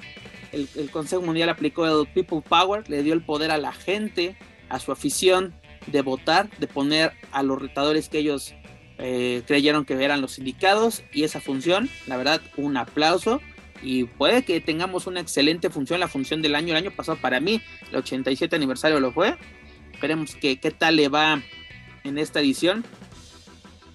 el, 0.51 0.91
Consejo 0.91 1.21
Mundial 1.21 1.49
aplicó 1.49 1.85
el 1.85 2.07
People 2.07 2.41
Power, 2.47 2.89
le 2.89 3.03
dio 3.03 3.13
el 3.13 3.21
poder 3.21 3.51
a 3.51 3.57
la 3.57 3.71
gente, 3.71 4.35
a 4.69 4.79
su 4.79 4.91
afición 4.91 5.53
de 5.87 6.01
votar, 6.01 6.49
de 6.57 6.67
poner 6.67 7.13
a 7.31 7.43
los 7.43 7.61
retadores 7.61 8.09
que 8.09 8.19
ellos 8.19 8.53
eh, 8.97 9.43
creyeron 9.47 9.85
que 9.85 9.93
eran 10.03 10.21
los 10.21 10.37
indicados 10.37 11.03
y 11.13 11.23
esa 11.23 11.39
función, 11.39 11.89
la 12.07 12.17
verdad, 12.17 12.41
un 12.57 12.75
aplauso 12.75 13.41
y 13.81 14.05
puede 14.05 14.43
que 14.43 14.59
tengamos 14.59 15.07
una 15.07 15.19
excelente 15.19 15.69
función, 15.69 15.99
la 15.99 16.07
función 16.07 16.41
del 16.41 16.55
año, 16.55 16.69
el 16.69 16.83
año 16.83 16.91
pasado 16.91 17.17
para 17.21 17.39
mí, 17.39 17.61
el 17.89 17.97
87 17.97 18.55
aniversario 18.55 18.99
lo 18.99 19.11
fue, 19.11 19.37
esperemos 19.97 20.35
que 20.35 20.59
qué 20.59 20.69
tal 20.69 20.97
le 20.97 21.09
va 21.09 21.41
en 22.03 22.19
esta 22.19 22.39
edición. 22.39 22.85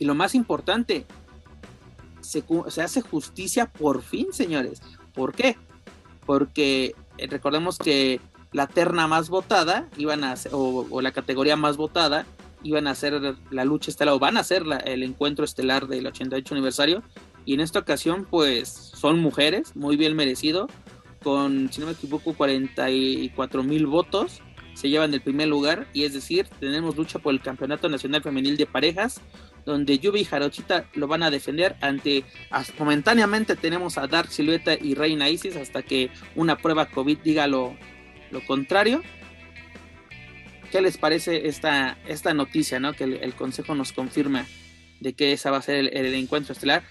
Y 0.01 0.05
lo 0.05 0.17
más 0.17 0.35
importante, 0.35 1.07
se, 2.21 2.43
hace 2.83 3.03
justicia 3.03 3.67
por 3.67 4.03
fin, 4.03 4.27
señores, 4.33 4.83
¿por 5.15 5.33
qué? 5.33 5.57
Porque 6.27 6.97
eh, 7.19 7.29
recordemos 7.29 7.79
que 7.79 8.21
la 8.51 8.67
terna 8.67 9.07
más 9.07 9.29
votada 9.29 9.89
iban 9.97 10.25
a 10.25 10.35
o, 10.51 11.01
la 11.01 11.13
categoría 11.13 11.55
más 11.55 11.77
votada 11.77 12.27
iban 12.65 12.89
a 12.89 12.97
ser 12.97 13.37
la 13.53 13.65
lucha 13.65 13.93
estelar 13.93 14.15
o 14.15 14.19
van 14.19 14.37
a 14.37 14.43
ser 14.43 14.65
el 14.85 15.05
encuentro 15.05 15.45
estelar 15.45 15.87
del 15.87 16.09
88 16.09 16.53
aniversario. 16.53 17.05
Y 17.45 17.55
en 17.55 17.61
esta 17.61 17.79
ocasión 17.79 18.27
pues 18.29 18.69
son 18.69 19.21
mujeres 19.21 19.77
muy 19.77 19.97
bien 19.97 20.17
merecido 20.17 20.67
con 21.23 21.73
si 21.73 21.81
no 21.81 21.87
me 21.87 21.93
equivoco 21.93 22.35
44 22.35 23.63
mil 23.63 23.87
votos 23.87 24.43
se 24.75 24.89
llevan 24.89 25.13
el 25.15 25.21
primer 25.21 25.49
lugar 25.49 25.87
y 25.93 26.05
es 26.05 26.15
decir 26.15 26.47
tenemos 26.61 26.97
lucha 26.97 27.19
por 27.19 27.35
el 27.35 27.41
campeonato 27.41 27.89
nacional 27.89 28.23
femenil 28.23 28.57
de 28.57 28.67
parejas 28.67 29.21
donde 29.65 29.99
Yubi 29.99 30.21
y 30.21 30.25
Jarochita 30.25 30.87
lo 30.95 31.07
van 31.07 31.23
a 31.23 31.31
defender 31.31 31.77
ante 31.81 32.25
momentáneamente 32.79 33.57
tenemos 33.57 33.99
a 33.99 34.07
Dark 34.07 34.29
Silueta 34.29 34.75
y 34.75 34.95
Reina 34.95 35.29
Isis 35.29 35.57
hasta 35.57 35.83
que 35.83 36.11
una 36.35 36.59
prueba 36.59 36.87
COVID 36.87 37.19
diga 37.19 37.47
lo, 37.47 37.77
lo 38.33 38.45
contrario. 38.45 39.03
¿Qué 40.73 40.81
les 40.81 40.97
parece 40.97 41.49
esta, 41.49 41.99
esta 42.09 42.35
noticia, 42.35 42.81
¿no? 42.81 42.95
Que 42.95 43.05
el, 43.05 43.35
Consejo 43.35 43.75
nos 43.75 43.93
confirma 43.93 44.47
de 45.01 45.13
que 45.13 45.33
esa 45.33 45.51
va 45.51 45.59
a 45.59 45.63
ser 45.63 45.77
el, 45.77 46.15
encuentro 46.15 46.55
estelar. 46.55 46.83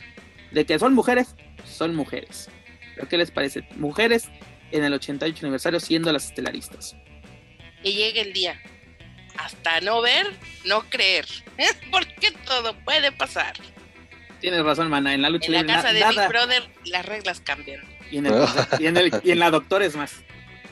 De 0.52 0.66
que 0.66 0.78
son 0.78 0.94
mujeres, 0.94 1.36
son 1.66 1.96
mujeres. 1.96 2.50
¿Pero 2.96 3.10
qué 3.10 3.18
les 3.18 3.32
parece? 3.32 3.68
Mujeres 3.78 4.30
en 4.72 4.84
el 4.84 4.94
88 4.94 5.46
aniversario 5.46 5.80
siendo 5.80 6.14
las 6.14 6.28
estelaristas. 6.28 6.96
Que 7.84 7.94
llegue 7.94 8.22
el 8.22 8.34
día. 8.34 8.62
Hasta 9.38 9.82
no 9.82 10.02
ver, 10.02 10.28
no 10.66 10.90
creer. 10.90 11.26
Porque 11.92 12.32
todo 12.46 12.76
puede 12.84 13.12
pasar. 13.12 13.54
Tienes 14.40 14.64
razón, 14.64 14.90
mana. 14.90 15.14
En 15.14 15.22
la 15.22 15.30
lucha 15.30 15.48
en 15.48 15.54
la 15.54 15.66
casa 15.66 15.94
de 15.94 16.04
Big 16.04 16.28
Brother 16.28 16.64
las 16.86 17.06
reglas 17.06 17.42
cambian. 17.42 17.82
Y 18.12 18.18
en, 18.18 18.26
y 18.80 18.88
en, 18.88 18.98
el, 18.98 19.12
y 19.24 19.32
en 19.32 19.40
la 19.40 19.52
doctor 19.52 19.84
es 19.84 19.96
más. 19.96 20.14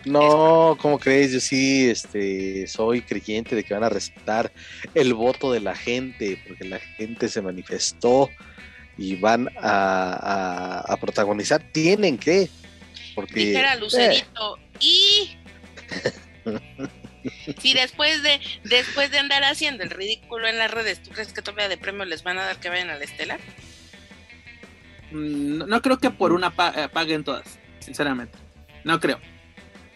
No, 0.06 0.78
¿cómo 0.80 0.98
crees? 0.98 1.34
Yo 1.34 1.40
sí 1.40 1.90
este, 1.90 2.68
soy 2.68 3.02
creyente 3.02 3.56
de 3.56 3.64
que 3.64 3.74
van 3.74 3.84
a 3.84 3.90
respetar 3.90 4.52
el 4.94 5.14
voto 5.14 5.52
de 5.52 5.60
la 5.60 5.76
gente, 5.76 6.42
porque 6.48 6.64
la 6.64 6.80
gente 6.80 7.28
se 7.28 7.42
manifestó 7.42 8.30
y 8.98 9.16
van 9.16 9.50
a, 9.62 10.98
protagonizar. 11.00 11.62
Tienen 11.72 12.18
que. 12.18 12.50
Porque, 13.14 13.40
Dijera 13.40 13.76
Lucerito, 13.76 14.58
y. 14.80 15.38
si 17.60 17.74
después 17.74 18.24
de 18.24 18.40
después 18.64 19.12
de 19.12 19.20
andar 19.20 19.44
haciendo 19.44 19.84
el 19.84 19.90
ridículo 19.90 20.48
en 20.48 20.58
las 20.58 20.72
redes, 20.72 21.02
¿tú 21.02 21.12
crees 21.12 21.34
que 21.34 21.42
todavía 21.42 21.70
de 21.70 21.78
premio 21.78 22.06
les 22.06 22.24
van 22.24 22.38
a 22.38 22.46
dar 22.46 22.60
que 22.60 22.70
vayan 22.70 22.90
a 22.90 22.98
la 22.98 23.04
Estelar? 23.04 23.40
Mm, 25.12 25.68
no, 25.68 25.82
creo 25.82 25.98
que 25.98 26.12
por 26.12 26.34
una 26.34 26.54
eh, 26.76 26.88
paguen 26.92 27.24
todas, 27.24 27.60
sinceramente. 27.80 28.38
No 28.84 29.00
creo. 29.00 29.20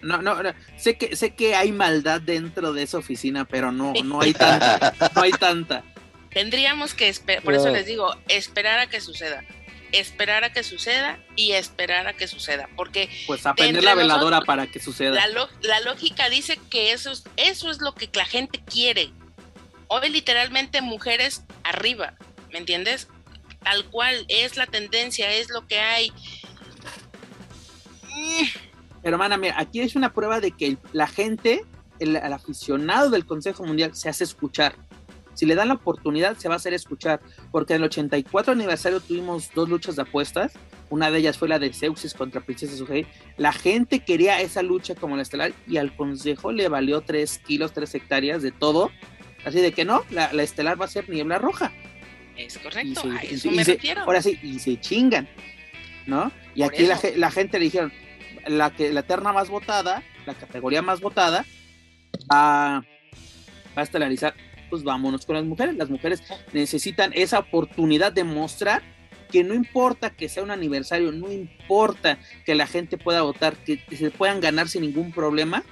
No, 0.02 0.22
no, 0.22 0.36
sé 0.76 0.98
que 0.98 1.16
sé 1.16 1.34
que 1.34 1.56
hay 1.56 1.72
maldad 1.72 2.20
dentro 2.20 2.74
de 2.74 2.84
esa 2.84 2.98
oficina, 2.98 3.46
pero 3.46 3.72
no, 3.72 3.94
no 4.04 4.22
hay 4.22 4.34
tanta, 4.34 4.94
no 5.16 5.22
hay 5.22 5.32
tanta. 5.32 5.84
Tendríamos 6.30 6.94
que 6.94 7.08
esperar, 7.10 7.44
por 7.44 7.54
eso 7.54 7.70
les 7.70 7.86
digo, 7.86 8.14
esperar 8.28 8.80
a 8.80 8.88
que 8.88 9.00
suceda, 9.00 9.46
esperar 9.94 10.44
a 10.44 10.52
que 10.52 10.64
suceda 10.64 11.20
y 11.36 11.54
esperar 11.54 12.08
a 12.08 12.14
que 12.14 12.28
suceda, 12.28 12.68
porque 12.76 13.10
pues 13.28 13.46
aprender 13.46 13.84
la 13.84 13.96
veladora 13.96 14.42
para 14.42 14.68
que 14.68 14.80
suceda. 14.80 15.26
La, 15.62 15.80
lógica 15.82 16.30
dice 16.30 16.60
que 16.70 16.92
eso 16.92 17.12
es, 17.12 17.24
eso 17.38 17.72
es 17.72 17.80
lo 17.80 17.94
que 17.94 18.10
la 18.14 18.26
gente 18.26 18.62
quiere. 18.64 19.12
Hoy 19.88 20.10
literalmente 20.10 20.82
mujeres 20.82 21.44
arriba, 21.64 22.16
¿me 22.52 22.58
entiendes? 22.58 23.08
Tal 23.64 23.86
cual 23.86 24.26
es 24.28 24.58
la 24.58 24.66
tendencia, 24.66 25.32
es 25.32 25.50
lo 25.50 25.68
que 25.68 25.80
hay. 25.80 26.12
Hermana, 29.04 29.38
mira, 29.38 29.56
aquí 29.60 29.82
es 29.82 29.96
una 29.96 30.14
prueba 30.14 30.40
de 30.40 30.52
que 30.52 30.78
la 30.92 31.08
gente, 31.08 31.66
el, 32.00 32.16
aficionado 32.16 33.10
del 33.10 33.26
Consejo 33.26 33.64
Mundial 33.64 33.96
se 33.96 34.10
hace 34.10 34.24
escuchar. 34.24 34.76
Si 35.34 35.46
le 35.46 35.56
dan 35.56 35.70
la 35.70 35.76
oportunidad, 35.76 36.38
se 36.38 36.48
va 36.48 36.56
a 36.56 36.58
hacer 36.58 36.74
escuchar. 36.74 37.22
Porque 37.52 37.74
en 37.74 37.82
el 37.82 37.86
84 37.86 38.54
aniversario 38.54 39.00
tuvimos 39.00 39.52
dos 39.54 39.70
luchas 39.70 39.96
de 39.96 40.04
apuestas. 40.04 40.54
Una 40.90 41.10
de 41.10 41.20
ellas 41.20 41.38
fue 41.38 41.48
la 41.48 41.60
de 41.60 41.74
Zeuxis 41.74 42.14
contra 42.14 42.42
Princesa 42.42 42.76
Sugei. 42.76 43.08
La 43.38 43.52
gente 43.52 44.00
quería 44.00 44.42
esa 44.42 44.62
lucha 44.62 44.96
como 44.96 45.16
la 45.16 45.24
estelar 45.24 45.54
y 45.68 45.78
al 45.78 45.96
Consejo 45.96 46.52
le 46.52 46.68
valió 46.68 47.02
3 47.02 47.40
kilos, 47.40 47.74
3 47.74 47.96
hectáreas 47.96 48.42
de 48.42 48.52
todo. 48.52 48.92
Así 49.46 49.60
de 49.60 49.72
que 49.74 49.86
no, 49.86 50.04
la, 50.10 50.28
estelar 50.42 50.80
va 50.80 50.86
a 50.86 50.90
ser 50.90 51.10
niebla 51.10 51.38
roja. 51.38 51.72
Es 52.38 52.58
correcto, 52.58 53.04
a 53.12 53.22
eso 53.22 53.52
me 53.52 53.64
refiero. 53.64 54.02
ahora 54.02 54.22
sí, 54.22 54.40
y 54.42 54.58
se 54.58 54.80
chingan, 54.80 55.28
¿no? 56.08 56.32
Y 56.56 56.64
aquí 56.64 56.84
la, 56.88 57.00
la, 57.16 57.30
gente 57.30 57.60
le 57.60 57.66
dijeron, 57.66 57.94
la, 58.48 58.72
que, 58.72 58.92
la 58.92 59.04
terna 59.04 59.34
más 59.34 59.50
votada, 59.50 60.02
la 60.26 60.34
categoría 60.34 60.82
más 60.82 61.00
votada, 61.00 61.46
va, 62.32 62.80
va 62.80 63.82
a 63.82 63.82
estelarizar. 63.82 64.34
Pues 64.74 64.84
vámonos 64.84 65.28
con 65.28 65.36
las 65.36 65.46
mujeres. 65.46 65.76
Las 65.76 65.92
mujeres 65.92 66.24
necesitan 66.52 67.12
esa 67.14 67.38
oportunidad 67.38 68.12
de 68.12 68.24
mostrar 68.24 68.82
que 69.32 69.44
no 69.44 69.54
importa 69.54 70.10
que 70.10 70.28
sea 70.28 70.42
un 70.42 70.50
aniversario, 70.50 71.12
no 71.12 71.32
importa 71.32 72.18
que 72.44 72.56
la 72.56 72.66
gente 72.66 72.98
pueda 72.98 73.22
votar, 73.22 73.56
que, 73.56 73.80
se 73.96 74.10
puedan 74.10 74.42
ganar 74.42 74.68
sin 74.68 74.82
ningún 74.82 75.12
problema 75.12 75.64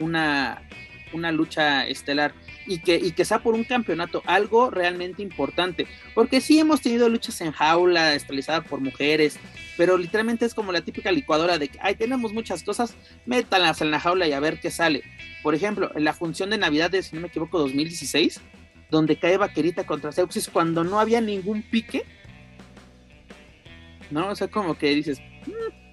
una, 0.00 0.66
una 1.12 1.32
lucha 1.32 1.86
estelar 1.86 2.32
y 2.66 2.78
que, 2.78 2.96
y 2.96 3.10
que 3.10 3.26
sea 3.26 3.40
por 3.40 3.54
un 3.54 3.64
campeonato, 3.64 4.22
algo 4.24 4.70
realmente 4.70 5.22
importante. 5.22 5.86
Porque 6.14 6.40
sí 6.40 6.58
hemos 6.58 6.80
tenido 6.80 7.10
luchas 7.10 7.38
en 7.42 7.52
jaula, 7.52 8.14
estelarizada 8.14 8.62
por 8.62 8.80
mujeres, 8.80 9.38
pero 9.76 9.98
literalmente 9.98 10.44
es 10.44 10.54
como 10.54 10.72
la 10.72 10.80
típica 10.80 11.12
licuadora 11.12 11.58
de 11.58 11.68
que, 11.68 11.78
ay, 11.82 11.94
tenemos 11.94 12.32
muchas 12.32 12.62
cosas, 12.62 12.94
métalas 13.26 13.80
en 13.80 13.90
la 13.90 14.00
jaula 14.00 14.26
y 14.26 14.32
a 14.32 14.40
ver 14.40 14.60
qué 14.60 14.70
sale. 14.70 15.02
Por 15.42 15.54
ejemplo, 15.54 15.90
en 15.94 16.04
la 16.04 16.14
función 16.14 16.50
de 16.50 16.58
Navidad 16.58 16.90
de, 16.90 17.02
si 17.02 17.14
no 17.14 17.22
me 17.22 17.28
equivoco, 17.28 17.58
2016, 17.58 18.40
donde 18.90 19.16
cae 19.16 19.36
Vaquerita 19.36 19.84
contra 19.84 20.12
Seuxis 20.12 20.48
cuando 20.48 20.84
no 20.84 20.98
había 20.98 21.20
ningún 21.20 21.62
pique. 21.62 22.04
¿No? 24.10 24.28
O 24.28 24.34
sea, 24.36 24.48
como 24.48 24.76
que 24.78 24.94
dices... 24.94 25.20
Mm". 25.46 25.86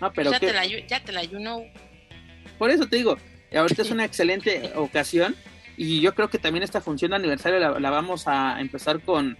No, 0.00 0.12
pero 0.12 0.30
ya, 0.30 0.40
te 0.40 0.52
la, 0.52 0.66
ya 0.66 1.02
te 1.02 1.12
la 1.12 1.24
you 1.24 1.38
know. 1.38 1.64
Por 2.58 2.70
eso 2.70 2.86
te 2.86 2.96
digo, 2.96 3.16
ahorita 3.54 3.82
es 3.82 3.90
una 3.92 4.04
excelente 4.04 4.72
ocasión 4.76 5.34
y 5.76 6.00
yo 6.00 6.14
creo 6.14 6.28
que 6.28 6.38
también 6.38 6.62
esta 6.62 6.80
función 6.80 7.10
de 7.10 7.16
aniversario 7.16 7.58
la, 7.58 7.80
la 7.80 7.90
vamos 7.90 8.28
a 8.28 8.60
empezar 8.60 9.00
con 9.00 9.36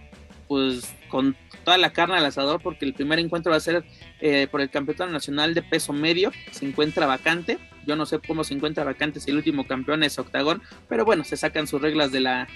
pues 0.47 0.95
con 1.09 1.35
toda 1.63 1.77
la 1.77 1.91
carne 1.91 2.15
al 2.15 2.25
asador 2.25 2.61
porque 2.61 2.85
el 2.85 2.93
primer 2.93 3.19
encuentro 3.19 3.51
va 3.51 3.57
a 3.57 3.61
ser 3.61 3.83
eh, 4.21 4.47
por 4.49 4.61
el 4.61 4.69
campeonato 4.69 5.07
nacional 5.07 5.53
de 5.53 5.61
peso 5.61 5.93
medio, 5.93 6.31
se 6.51 6.65
encuentra 6.65 7.05
vacante, 7.05 7.59
yo 7.85 7.95
no 7.95 8.05
sé 8.05 8.19
cómo 8.19 8.43
se 8.43 8.53
encuentra 8.53 8.83
vacante 8.83 9.19
si 9.19 9.31
el 9.31 9.37
último 9.37 9.67
campeón 9.67 10.03
es 10.03 10.17
Octagón, 10.19 10.61
pero 10.87 11.05
bueno, 11.05 11.23
se 11.23 11.37
sacan 11.37 11.67
sus 11.67 11.81
reglas 11.81 12.11
de 12.11 12.21
la 12.21 12.47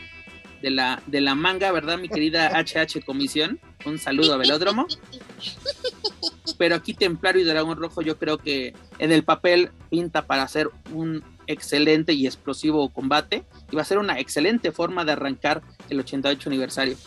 de 0.62 0.70
la 0.70 1.02
de 1.08 1.22
la 1.22 1.36
manga, 1.36 1.72
¿verdad, 1.72 1.98
mi 1.98 2.08
querida 2.08 2.52
HH 2.64 3.04
Comisión? 3.06 3.60
Un 3.86 3.98
saludo 3.98 4.34
a 4.34 4.38
Velódromo. 4.38 4.88
Pero 6.58 6.76
aquí 6.76 6.94
Templario 6.94 7.42
y 7.42 7.46
Dragón 7.46 7.78
Rojo 7.78 8.04
yo 8.04 8.20
creo 8.20 8.38
que 8.38 8.76
en 9.00 9.12
el 9.12 9.24
papel 9.24 9.72
pinta 9.90 10.28
para 10.28 10.44
hacer 10.44 10.70
un 10.94 11.24
excelente 11.48 12.14
y 12.14 12.28
explosivo 12.28 12.90
combate 12.90 13.44
y 13.72 13.76
va 13.76 13.82
a 13.82 13.86
ser 13.86 13.98
una 13.98 14.20
excelente 14.20 14.72
forma 14.72 15.04
de 15.04 15.14
arrancar 15.14 15.64
el 15.90 16.00
88 16.00 16.50
aniversario 16.50 16.98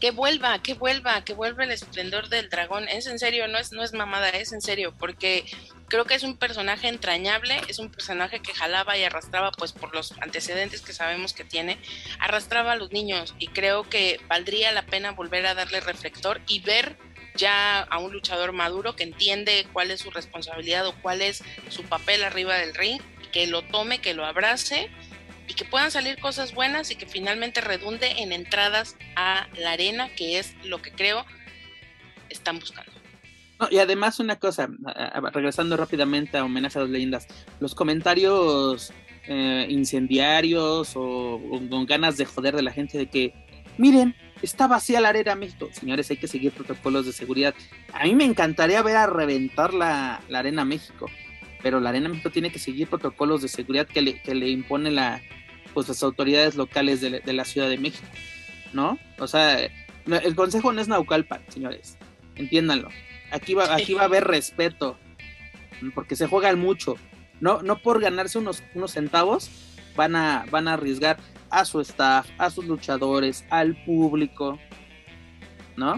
que 0.00 0.10
vuelva, 0.10 0.60
que 0.62 0.74
vuelva, 0.74 1.22
que 1.24 1.34
vuelva 1.34 1.64
el 1.64 1.72
esplendor 1.72 2.28
del 2.28 2.48
dragón. 2.48 2.88
Es 2.88 3.06
en 3.06 3.18
serio, 3.18 3.46
no 3.48 3.58
es, 3.58 3.72
no 3.72 3.82
es 3.82 3.92
mamada, 3.92 4.30
es 4.30 4.52
en 4.52 4.62
serio, 4.62 4.94
porque 4.98 5.44
creo 5.88 6.06
que 6.06 6.14
es 6.14 6.22
un 6.22 6.38
personaje 6.38 6.88
entrañable, 6.88 7.60
es 7.68 7.78
un 7.78 7.90
personaje 7.90 8.40
que 8.40 8.54
jalaba 8.54 8.96
y 8.96 9.04
arrastraba, 9.04 9.52
pues 9.52 9.72
por 9.72 9.94
los 9.94 10.12
antecedentes 10.20 10.80
que 10.80 10.94
sabemos 10.94 11.34
que 11.34 11.44
tiene, 11.44 11.78
arrastraba 12.18 12.72
a 12.72 12.76
los 12.76 12.92
niños 12.92 13.34
y 13.38 13.48
creo 13.48 13.88
que 13.88 14.20
valdría 14.28 14.72
la 14.72 14.86
pena 14.86 15.12
volver 15.12 15.46
a 15.46 15.54
darle 15.54 15.80
reflector 15.80 16.40
y 16.48 16.60
ver 16.60 16.96
ya 17.36 17.80
a 17.80 17.98
un 17.98 18.12
luchador 18.12 18.52
maduro 18.52 18.96
que 18.96 19.04
entiende 19.04 19.66
cuál 19.72 19.90
es 19.90 20.00
su 20.00 20.10
responsabilidad 20.10 20.86
o 20.86 20.94
cuál 21.02 21.22
es 21.22 21.44
su 21.68 21.84
papel 21.84 22.24
arriba 22.24 22.56
del 22.56 22.74
ring, 22.74 23.00
que 23.32 23.46
lo 23.46 23.62
tome, 23.62 24.00
que 24.00 24.14
lo 24.14 24.24
abrace 24.24 24.90
y 25.50 25.54
que 25.54 25.64
puedan 25.64 25.90
salir 25.90 26.16
cosas 26.20 26.54
buenas 26.54 26.92
y 26.92 26.94
que 26.94 27.06
finalmente 27.06 27.60
redunde 27.60 28.22
en 28.22 28.30
entradas 28.30 28.96
a 29.16 29.48
la 29.58 29.72
arena, 29.72 30.08
que 30.16 30.38
es 30.38 30.54
lo 30.64 30.80
que 30.80 30.92
creo 30.92 31.26
están 32.28 32.60
buscando. 32.60 32.92
y 33.68 33.78
además 33.78 34.20
una 34.20 34.36
cosa, 34.36 34.70
regresando 35.32 35.76
rápidamente 35.76 36.38
a 36.38 36.44
homenaje 36.44 36.78
a 36.78 36.82
las 36.82 36.90
leyendas, 36.90 37.26
los 37.58 37.74
comentarios 37.74 38.92
eh, 39.26 39.66
incendiarios 39.68 40.92
o, 40.94 41.40
con 41.68 41.84
ganas 41.84 42.16
de 42.16 42.26
joder 42.26 42.54
de 42.54 42.62
la 42.62 42.70
gente 42.70 42.96
de 42.96 43.06
que, 43.06 43.34
miren, 43.76 44.14
está 44.42 44.68
vacía 44.68 45.00
la 45.00 45.08
arena 45.08 45.34
México. 45.34 45.68
Señores, 45.72 46.08
hay 46.10 46.16
que 46.16 46.28
seguir 46.28 46.52
protocolos 46.52 47.06
de 47.06 47.12
seguridad. 47.12 47.56
A 47.92 48.04
mí 48.04 48.14
me 48.14 48.24
encantaría 48.24 48.82
ver 48.82 48.96
a 48.96 49.08
reventar 49.08 49.74
la, 49.74 50.22
arena 50.32 50.64
México, 50.64 51.10
pero 51.60 51.80
la 51.80 51.90
arena 51.90 52.08
México 52.08 52.30
tiene 52.30 52.52
que 52.52 52.60
seguir 52.60 52.86
protocolos 52.86 53.42
de 53.42 53.48
seguridad 53.48 53.88
que 53.88 54.00
le, 54.00 54.22
que 54.22 54.36
le 54.36 54.48
impone 54.48 54.92
la, 54.92 55.20
pues, 55.74 55.88
las 55.88 56.02
autoridades 56.02 56.56
locales 56.56 57.00
de, 57.00 57.32
la 57.32 57.44
Ciudad 57.44 57.68
de 57.68 57.78
México, 57.78 58.06
¿no? 58.72 58.98
O 59.18 59.26
sea, 59.26 59.58
el 59.60 60.34
consejo 60.34 60.72
no 60.72 60.80
es 60.80 60.88
Naucalpan, 60.88 61.42
señores 61.48 61.96
entiéndanlo. 62.40 62.88
Aquí 63.30 63.54
va, 63.54 63.74
aquí 63.74 63.94
va 63.94 64.02
a 64.02 64.06
haber 64.06 64.24
respeto, 64.24 64.98
porque 65.94 66.16
se 66.16 66.26
juegan 66.26 66.58
mucho. 66.58 66.96
No, 67.40 67.62
no 67.62 67.78
por 67.78 68.00
ganarse 68.00 68.38
unos, 68.38 68.62
unos 68.74 68.92
centavos 68.92 69.50
van 69.96 70.16
a, 70.16 70.46
van 70.50 70.68
a 70.68 70.74
arriesgar 70.74 71.18
a 71.48 71.64
su 71.64 71.80
staff, 71.80 72.28
a 72.38 72.50
sus 72.50 72.66
luchadores, 72.66 73.44
al 73.50 73.82
público, 73.84 74.58
¿no? 75.76 75.96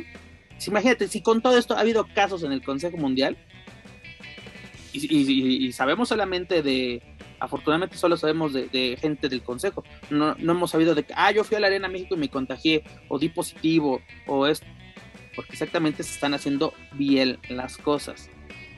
imagínate, 0.65 1.09
si 1.09 1.23
con 1.23 1.43
todo 1.43 1.59
esto 1.59 1.75
ha 1.75 1.81
habido 1.81 2.07
casos 2.15 2.45
en 2.45 2.53
el 2.53 2.63
Consejo 2.63 2.97
Mundial, 2.97 3.37
y, 4.93 5.73
sabemos 5.73 6.09
solamente 6.09 6.63
de, 6.63 7.03
afortunadamente 7.41 7.97
solo 7.97 8.17
sabemos 8.17 8.53
de, 8.53 8.99
gente 9.01 9.29
del 9.29 9.43
Consejo, 9.43 9.85
no, 10.11 10.35
no, 10.39 10.53
hemos 10.53 10.71
sabido 10.71 10.95
de 10.95 11.05
que, 11.05 11.15
ah, 11.17 11.33
yo 11.33 11.45
fui 11.45 11.57
a 11.57 11.61
la 11.61 11.69
Arena 11.69 11.89
México 11.89 12.15
y 12.15 12.19
me 12.19 12.29
contagié, 12.29 12.85
o 13.09 13.19
di 13.19 13.29
positivo, 13.29 14.01
o 14.27 14.47
esto 14.47 14.67
porque 15.35 15.53
exactamente 15.53 16.03
se 16.03 16.13
están 16.13 16.35
haciendo 16.35 16.75
bien 16.93 17.39
las 17.49 17.79
cosas. 17.79 18.31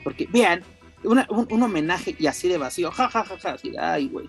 Porque 0.03 0.27
vean, 0.31 0.63
un, 1.03 1.63
homenaje 1.63 2.15
y 2.17 2.27
así 2.27 2.47
de 2.47 2.57
vacío, 2.57 2.91
ja, 2.91 3.09
ja, 3.09 3.23
ja, 3.23 3.37
ja, 3.37 3.51
así, 3.53 3.73
ay, 3.77 4.07
güey. 4.07 4.27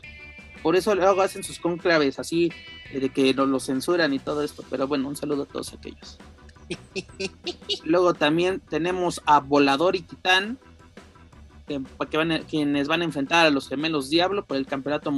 Por 0.62 0.74
eso 0.76 0.94
luego 0.94 1.20
hacen 1.22 1.44
sus 1.44 1.58
conclaves 1.58 2.18
así, 2.18 2.50
eh, 2.92 3.00
de 3.00 3.08
que 3.10 3.32
nos 3.34 3.48
lo 3.48 3.60
censuran 3.60 4.12
y 4.12 4.18
todo 4.18 4.42
esto. 4.42 4.64
Pero 4.68 4.88
bueno, 4.88 5.08
un 5.08 5.16
saludo 5.16 5.44
a 5.44 5.46
todos 5.46 5.72
aquellos. 5.72 6.18
luego 7.84 8.14
también 8.14 8.60
tenemos 8.60 9.22
a 9.26 9.38
Volador 9.40 9.94
y 9.94 10.00
Titán, 10.00 10.58
que, 11.66 11.80
van 12.16 12.44
quienes 12.48 12.88
van 12.88 13.02
a 13.02 13.04
enfrentar 13.04 13.46
a 13.46 13.50
los 13.50 13.68
gemelos 13.68 14.08
Diablo 14.08 14.44
por 14.44 14.56
el 14.56 14.66
campeonato 14.66 15.12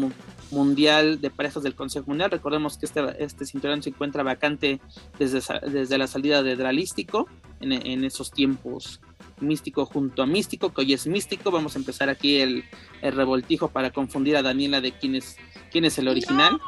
mundial 0.50 1.20
de 1.20 1.30
parejas 1.30 1.62
del 1.62 1.74
Consejo 1.74 2.06
Mundial. 2.08 2.30
Recordemos 2.30 2.78
que 2.78 2.86
este, 2.86 3.02
este 3.18 3.44
cinturón 3.44 3.82
se 3.82 3.90
encuentra 3.90 4.22
vacante 4.22 4.80
desde, 5.18 5.40
desde 5.70 5.98
la 5.98 6.06
salida 6.06 6.42
de 6.42 6.56
Dralístico 6.56 7.28
en, 7.60 8.04
esos 8.04 8.30
tiempos 8.30 9.00
místico 9.40 9.86
junto 9.86 10.22
a 10.22 10.26
místico, 10.26 10.72
que 10.72 10.80
hoy 10.80 10.94
es 10.94 11.06
místico. 11.06 11.50
Vamos 11.50 11.76
a 11.76 11.78
empezar 11.78 12.08
aquí 12.08 12.40
el, 12.40 12.64
revoltijo 13.02 13.68
para 13.68 13.90
confundir 13.90 14.36
a 14.36 14.42
Daniela 14.42 14.80
de 14.80 14.92
quién 14.92 15.14
es, 15.14 15.36
quién 15.70 15.84
es 15.84 15.98
el 15.98 16.08
original. 16.08 16.58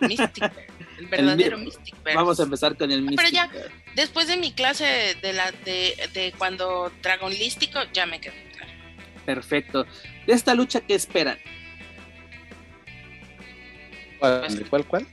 místico. 0.00 0.46
El 0.98 1.08
verdadero 1.08 1.58
místico. 1.58 1.98
Vamos 2.14 2.38
a 2.38 2.44
empezar 2.44 2.76
con 2.76 2.92
el 2.92 3.02
místico. 3.02 3.22
Pero 3.24 3.34
ya, 3.34 3.50
después 3.96 4.28
de 4.28 4.36
mi 4.36 4.52
clase 4.52 5.16
de 5.20 5.32
la 5.32 5.50
de, 5.50 5.96
de 6.14 6.32
cuando 6.38 6.92
Dragonlístico, 7.02 7.80
ya 7.92 8.06
me 8.06 8.20
quedé 8.20 8.51
Perfecto. 9.24 9.86
De 10.26 10.32
esta 10.32 10.54
lucha, 10.54 10.80
¿qué 10.80 10.94
esperan? 10.94 11.38
¿Cuál, 14.18 14.66
cuál, 14.68 14.86
cuál? 14.86 15.06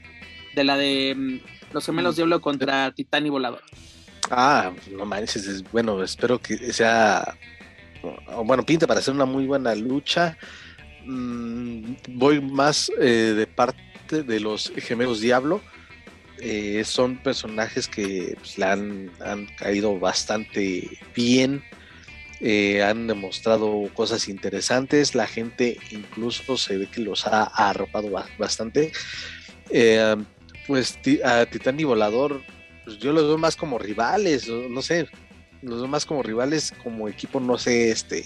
De 0.54 0.64
la 0.64 0.76
de 0.76 1.14
mm, 1.16 1.38
los 1.72 1.86
gemelos 1.86 2.16
Diablo 2.16 2.40
contra 2.40 2.92
Titán 2.92 3.26
y 3.26 3.30
Volador. 3.30 3.62
Ah, 4.30 4.72
no 4.92 5.04
manches, 5.04 5.64
bueno, 5.72 6.02
espero 6.02 6.40
que 6.40 6.72
sea, 6.72 7.36
bueno, 8.44 8.64
pinta 8.64 8.86
para 8.86 9.00
hacer 9.00 9.14
una 9.14 9.24
muy 9.24 9.46
buena 9.46 9.74
lucha. 9.74 10.36
Mm, 11.04 11.94
voy 12.10 12.40
más 12.40 12.92
eh, 13.00 13.34
de 13.36 13.46
parte 13.46 14.22
de 14.22 14.40
los 14.40 14.72
gemelos 14.76 15.20
Diablo. 15.20 15.60
Eh, 16.38 16.84
son 16.84 17.16
personajes 17.18 17.86
que 17.88 18.34
pues, 18.38 18.56
la 18.56 18.72
han, 18.72 19.10
han, 19.20 19.46
caído 19.56 19.98
bastante 19.98 20.88
bien 21.14 21.62
eh, 22.40 22.82
han 22.82 23.06
demostrado 23.06 23.90
cosas 23.92 24.28
interesantes, 24.28 25.14
la 25.14 25.26
gente 25.26 25.78
incluso 25.90 26.56
se 26.56 26.78
ve 26.78 26.86
que 26.86 27.02
los 27.02 27.26
ha 27.26 27.44
arropado 27.44 28.10
bastante. 28.38 28.92
Eh, 29.70 30.16
pues 30.66 30.98
a 31.24 31.46
Titán 31.46 31.78
y 31.80 31.84
Volador, 31.84 32.42
pues 32.84 32.98
yo 32.98 33.12
los 33.12 33.24
veo 33.24 33.38
más 33.38 33.56
como 33.56 33.78
rivales, 33.78 34.48
no 34.48 34.82
sé, 34.82 35.08
los 35.62 35.80
veo 35.80 35.88
más 35.88 36.06
como 36.06 36.22
rivales, 36.22 36.72
como 36.82 37.08
equipo, 37.08 37.40
no 37.40 37.58
sé, 37.58 37.90
este, 37.90 38.24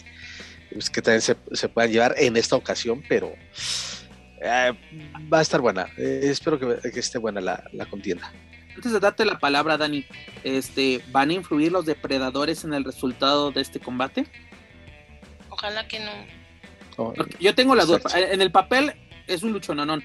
pues 0.73 0.91
que 0.91 1.03
también 1.03 1.23
se, 1.23 1.69
puedan 1.69 1.91
llevar 1.91 2.15
en 2.19 2.37
esta 2.37 2.57
ocasión, 2.57 3.03
pero 3.09 3.33
eh, 4.43 4.73
va 5.33 5.39
a 5.39 5.43
estar 5.43 5.61
buena. 5.61 5.89
espero 5.97 6.59
que, 6.59 7.01
esté 7.01 7.19
buena 7.19 7.41
la 7.41 7.87
contienda 7.87 8.33
antes 8.75 8.93
de 8.93 9.01
darte 9.01 9.25
la 9.25 9.39
palabra, 9.39 9.77
Dani, 9.77 10.05
este, 10.43 11.03
¿van 11.11 11.31
a 11.31 11.35
influir 11.35 11.73
los 11.73 11.87
depredadores 11.87 12.65
en 12.65 12.75
el 12.75 12.85
resultado 12.85 13.51
de 13.51 13.61
este 13.61 13.81
combate? 13.81 14.27
Ojalá 15.51 15.87
que 15.87 16.01
no. 16.01 16.11
Oh, 16.97 17.13
yo 17.41 17.55
tengo 17.55 17.75
la 17.75 17.85
duda. 17.85 18.01
En 18.15 18.41
el 18.41 18.53
papel 18.53 18.95
es 19.27 19.43
un 19.43 19.53
luchononón, 19.53 20.03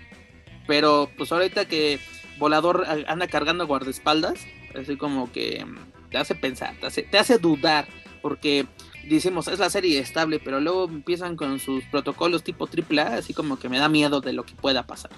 pero 0.67 1.09
pues 1.17 1.31
ahorita 1.31 1.65
que 1.65 1.99
Volador 2.37 2.85
anda 3.07 3.27
cargando 3.27 3.67
guardaespaldas, 3.67 4.45
así 4.79 4.95
como 4.95 5.31
que 5.31 5.65
te 6.09 6.17
hace 6.17 6.35
pensar, 6.35 6.75
te 6.79 6.87
hace, 6.87 7.03
te 7.03 7.17
hace 7.17 7.37
dudar, 7.37 7.87
porque 8.21 8.65
decimos 9.07 9.47
es 9.47 9.59
la 9.59 9.69
serie 9.69 9.99
estable, 9.99 10.39
pero 10.39 10.59
luego 10.59 10.85
empiezan 10.85 11.35
con 11.35 11.59
sus 11.59 11.83
protocolos 11.85 12.43
tipo 12.43 12.67
AAA, 12.67 13.17
así 13.17 13.33
como 13.33 13.59
que 13.59 13.69
me 13.69 13.79
da 13.79 13.89
miedo 13.89 14.21
de 14.21 14.33
lo 14.33 14.43
que 14.43 14.53
pueda 14.53 14.83
pasar. 14.83 15.11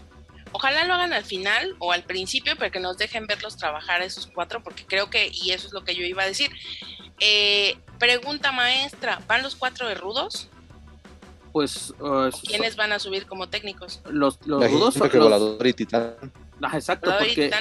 Ojalá 0.53 0.85
lo 0.85 0.93
hagan 0.93 1.13
al 1.13 1.23
final 1.23 1.75
o 1.79 1.91
al 1.91 2.03
principio, 2.03 2.55
pero 2.57 2.71
que 2.71 2.79
nos 2.79 2.97
dejen 2.97 3.25
verlos 3.27 3.57
trabajar 3.57 4.01
esos 4.01 4.27
cuatro, 4.27 4.61
porque 4.63 4.85
creo 4.85 5.09
que, 5.09 5.31
y 5.33 5.51
eso 5.51 5.67
es 5.67 5.73
lo 5.73 5.83
que 5.83 5.95
yo 5.95 6.03
iba 6.03 6.23
a 6.23 6.27
decir. 6.27 6.51
Eh, 7.19 7.77
pregunta 7.99 8.51
maestra, 8.51 9.21
¿van 9.27 9.43
los 9.43 9.55
cuatro 9.55 9.87
de 9.87 9.95
rudos? 9.95 10.49
Pues. 11.51 11.93
Uh, 11.99 12.29
¿Quiénes 12.47 12.75
van 12.75 12.91
a 12.91 12.99
subir 12.99 13.25
como 13.25 13.49
técnicos? 13.49 14.01
Los, 14.09 14.39
los 14.45 14.69
rudos 14.71 14.95
son. 14.95 15.09
los... 15.13 15.23
Volador 15.23 15.67
y 15.67 15.73
Titán. 15.73 16.15
Ah, 16.61 16.71
exacto, 16.75 17.13
porque, 17.17 17.51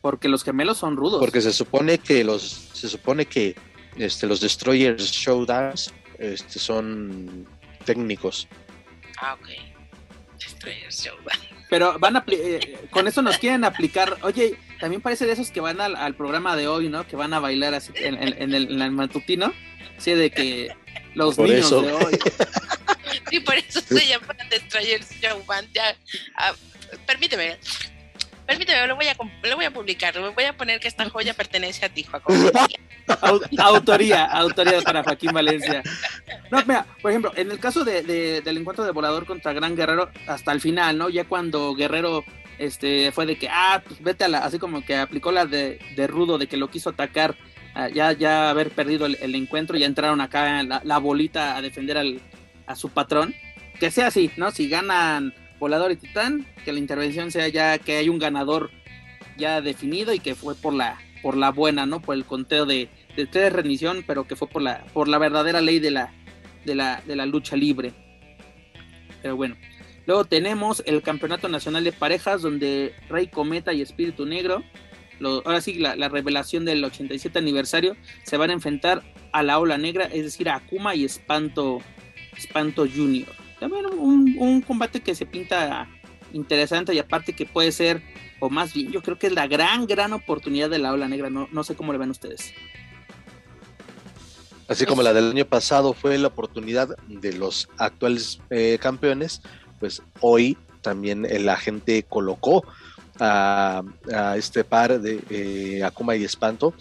porque 0.00 0.28
los 0.28 0.44
gemelos 0.44 0.78
son 0.78 0.96
rudos. 0.96 1.20
Porque 1.20 1.40
se 1.40 1.52
supone 1.52 1.98
que 1.98 2.24
los. 2.24 2.42
Se 2.42 2.88
supone 2.88 3.26
que 3.26 3.54
este, 3.96 4.26
los 4.26 4.40
Destroyers 4.40 5.10
Showdowns 5.10 5.92
este, 6.18 6.58
son 6.58 7.46
técnicos. 7.84 8.48
Ah, 9.18 9.34
ok. 9.34 9.73
Pero 11.70 11.98
van 11.98 12.16
a 12.16 12.24
eh, 12.28 12.78
con 12.90 13.08
eso 13.08 13.22
nos 13.22 13.38
quieren 13.38 13.64
aplicar. 13.64 14.18
Oye, 14.22 14.56
también 14.80 15.02
parece 15.02 15.26
de 15.26 15.32
esos 15.32 15.50
que 15.50 15.60
van 15.60 15.80
al, 15.80 16.14
programa 16.14 16.56
de 16.56 16.68
hoy, 16.68 16.88
¿no? 16.88 17.06
Que 17.06 17.16
van 17.16 17.32
a 17.34 17.40
bailar 17.40 17.74
así 17.74 17.92
en, 17.96 18.14
el, 18.54 18.90
matutino. 18.90 19.52
Sí, 19.98 20.12
de 20.12 20.30
que 20.30 20.74
los 21.14 21.38
niños 21.38 21.70
de 21.70 21.92
hoy. 21.92 22.18
Sí, 23.30 23.40
por 23.40 23.54
eso 23.54 23.80
se 23.80 24.06
llaman 24.06 24.36
Destroyers 24.50 25.08
Showman. 25.20 25.66
Ya, 25.72 25.96
ah, 26.36 26.52
permíteme. 27.06 27.58
Permíteme, 28.46 28.86
lo 28.86 28.96
voy, 28.96 29.06
a, 29.06 29.16
lo 29.48 29.56
voy 29.56 29.64
a 29.64 29.70
publicar. 29.70 30.14
Voy 30.34 30.44
a 30.44 30.56
poner 30.56 30.78
que 30.78 30.88
esta 30.88 31.08
joya 31.08 31.32
pertenece 31.34 31.86
a 31.86 31.88
ti, 31.88 32.04
Joaquín. 32.04 32.50
autoría, 33.58 34.24
autoría 34.24 34.82
para 34.82 35.02
Joaquín 35.02 35.32
Valencia. 35.32 35.82
No, 36.50 36.58
mira, 36.66 36.86
por 37.00 37.10
ejemplo, 37.10 37.32
en 37.36 37.50
el 37.50 37.58
caso 37.58 37.84
de, 37.84 38.02
del 38.42 38.58
encuentro 38.58 38.84
de 38.84 38.92
Volador 38.92 39.26
contra 39.26 39.52
Gran 39.52 39.74
Guerrero, 39.74 40.10
hasta 40.26 40.52
el 40.52 40.60
final, 40.60 40.98
¿no? 40.98 41.08
Ya 41.08 41.24
cuando 41.24 41.74
Guerrero 41.74 42.24
este 42.58 43.10
fue 43.12 43.26
de 43.26 43.36
que, 43.36 43.48
ah, 43.50 43.82
pues 43.86 44.02
vete 44.02 44.24
a 44.24 44.28
la, 44.28 44.38
así 44.38 44.58
como 44.58 44.84
que 44.84 44.96
aplicó 44.96 45.32
la 45.32 45.46
de, 45.46 45.78
Rudo, 46.06 46.38
de 46.38 46.46
que 46.46 46.56
lo 46.56 46.68
quiso 46.68 46.90
atacar, 46.90 47.36
ah, 47.74 47.88
ya, 47.88 48.12
ya 48.12 48.50
haber 48.50 48.70
perdido 48.70 49.06
el, 49.06 49.34
encuentro, 49.34 49.76
ya 49.76 49.86
entraron 49.86 50.20
acá 50.20 50.62
la, 50.62 50.80
la 50.84 50.98
bolita 50.98 51.56
a 51.56 51.62
defender 51.62 51.96
al, 51.96 52.20
a 52.66 52.76
su 52.76 52.90
patrón. 52.90 53.34
Que 53.80 53.90
sea 53.90 54.06
así, 54.06 54.30
¿no? 54.36 54.50
Si 54.52 54.68
ganan 54.68 55.34
Volador 55.58 55.92
y 55.92 55.96
Titán, 55.96 56.46
que 56.64 56.72
la 56.72 56.78
intervención 56.78 57.30
sea 57.30 57.48
ya 57.48 57.78
que 57.78 57.96
hay 57.96 58.08
un 58.08 58.18
ganador 58.18 58.70
ya 59.36 59.60
definido 59.60 60.12
y 60.12 60.20
que 60.20 60.34
fue 60.34 60.54
por 60.54 60.74
la 60.74 60.98
por 61.22 61.36
la 61.36 61.50
buena, 61.50 61.86
¿no? 61.86 62.02
Por 62.02 62.16
el 62.16 62.26
conteo 62.26 62.66
de, 62.66 62.88
de 63.16 63.26
tres 63.26 63.50
rendición, 63.52 64.04
pero 64.06 64.26
que 64.26 64.36
fue 64.36 64.46
por 64.48 64.60
la 64.60 64.84
por 64.92 65.08
la 65.08 65.18
verdadera 65.18 65.60
ley 65.60 65.78
de 65.78 65.90
la 65.90 66.12
de 66.64 66.74
la, 66.74 67.02
de 67.06 67.16
la 67.16 67.26
lucha 67.26 67.56
libre. 67.56 67.92
Pero 69.22 69.36
bueno, 69.36 69.56
luego 70.06 70.24
tenemos 70.24 70.82
el 70.86 71.02
Campeonato 71.02 71.48
Nacional 71.48 71.84
de 71.84 71.92
Parejas, 71.92 72.42
donde 72.42 72.94
Rey 73.08 73.28
Cometa 73.28 73.72
y 73.72 73.82
Espíritu 73.82 74.26
Negro, 74.26 74.62
ahora 75.22 75.60
sí, 75.60 75.74
la, 75.74 76.08
revelación 76.08 76.64
del 76.64 76.84
87 76.84 77.38
aniversario, 77.38 77.96
se 78.24 78.36
van 78.36 78.50
a 78.50 78.54
enfrentar 78.54 79.02
a 79.32 79.42
la 79.42 79.58
Ola 79.58 79.78
Negra, 79.78 80.04
es 80.04 80.24
decir, 80.24 80.48
a 80.48 80.56
Akuma 80.56 80.94
y 80.94 81.04
Espanto, 81.04 81.78
Espanto 82.36 82.86
Junior. 82.86 83.43
También 83.60 83.86
un, 83.86 84.36
un 84.38 84.60
combate 84.60 85.00
que 85.00 85.14
se 85.14 85.26
pinta 85.26 85.88
interesante 86.32 86.94
y 86.94 86.98
aparte 86.98 87.34
que 87.34 87.46
puede 87.46 87.72
ser, 87.72 88.02
o 88.40 88.50
más 88.50 88.74
bien, 88.74 88.90
yo 88.92 89.02
creo 89.02 89.18
que 89.18 89.28
es 89.28 89.32
la 89.32 89.46
gran, 89.46 89.86
gran 89.86 90.12
oportunidad 90.12 90.68
de 90.68 90.78
la 90.78 90.92
Ola 90.92 91.08
Negra. 91.08 91.30
No, 91.30 91.48
no 91.50 91.64
sé 91.64 91.74
cómo 91.74 91.92
le 91.92 91.98
ven 91.98 92.10
ustedes. 92.10 92.52
Así 94.66 94.86
como 94.86 95.02
la 95.02 95.12
del 95.12 95.30
año 95.30 95.44
pasado 95.44 95.92
fue 95.92 96.16
la 96.18 96.28
oportunidad 96.28 96.96
de 97.06 97.32
los 97.34 97.68
actuales 97.76 98.40
eh, 98.50 98.78
campeones, 98.80 99.42
pues 99.78 100.02
hoy 100.20 100.56
también 100.80 101.26
la 101.44 101.56
gente 101.56 102.02
colocó 102.02 102.64
a, 103.20 103.82
este 104.36 104.64
par 104.64 105.00
de 105.00 105.22
eh, 105.30 105.84
Akuma 105.84 106.16
y 106.16 106.24
Espanto, 106.24 106.74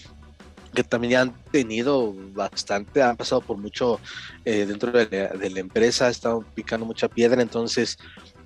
que 0.74 0.84
también 0.84 1.12
ya 1.12 1.22
han 1.22 1.44
tenido 1.52 2.14
bastante, 2.34 3.02
han 3.02 3.18
pasado 3.18 3.42
por 3.42 3.58
mucho 3.58 4.00
eh, 4.46 4.66
dentro 4.66 4.92
de 4.92 5.08
la, 5.10 5.28
de 5.30 5.50
la, 5.50 5.60
empresa, 5.60 6.10
están 6.10 6.44
picando 6.54 6.86
mucha 6.86 7.08
piedra, 7.08 7.42
entonces 7.42 7.98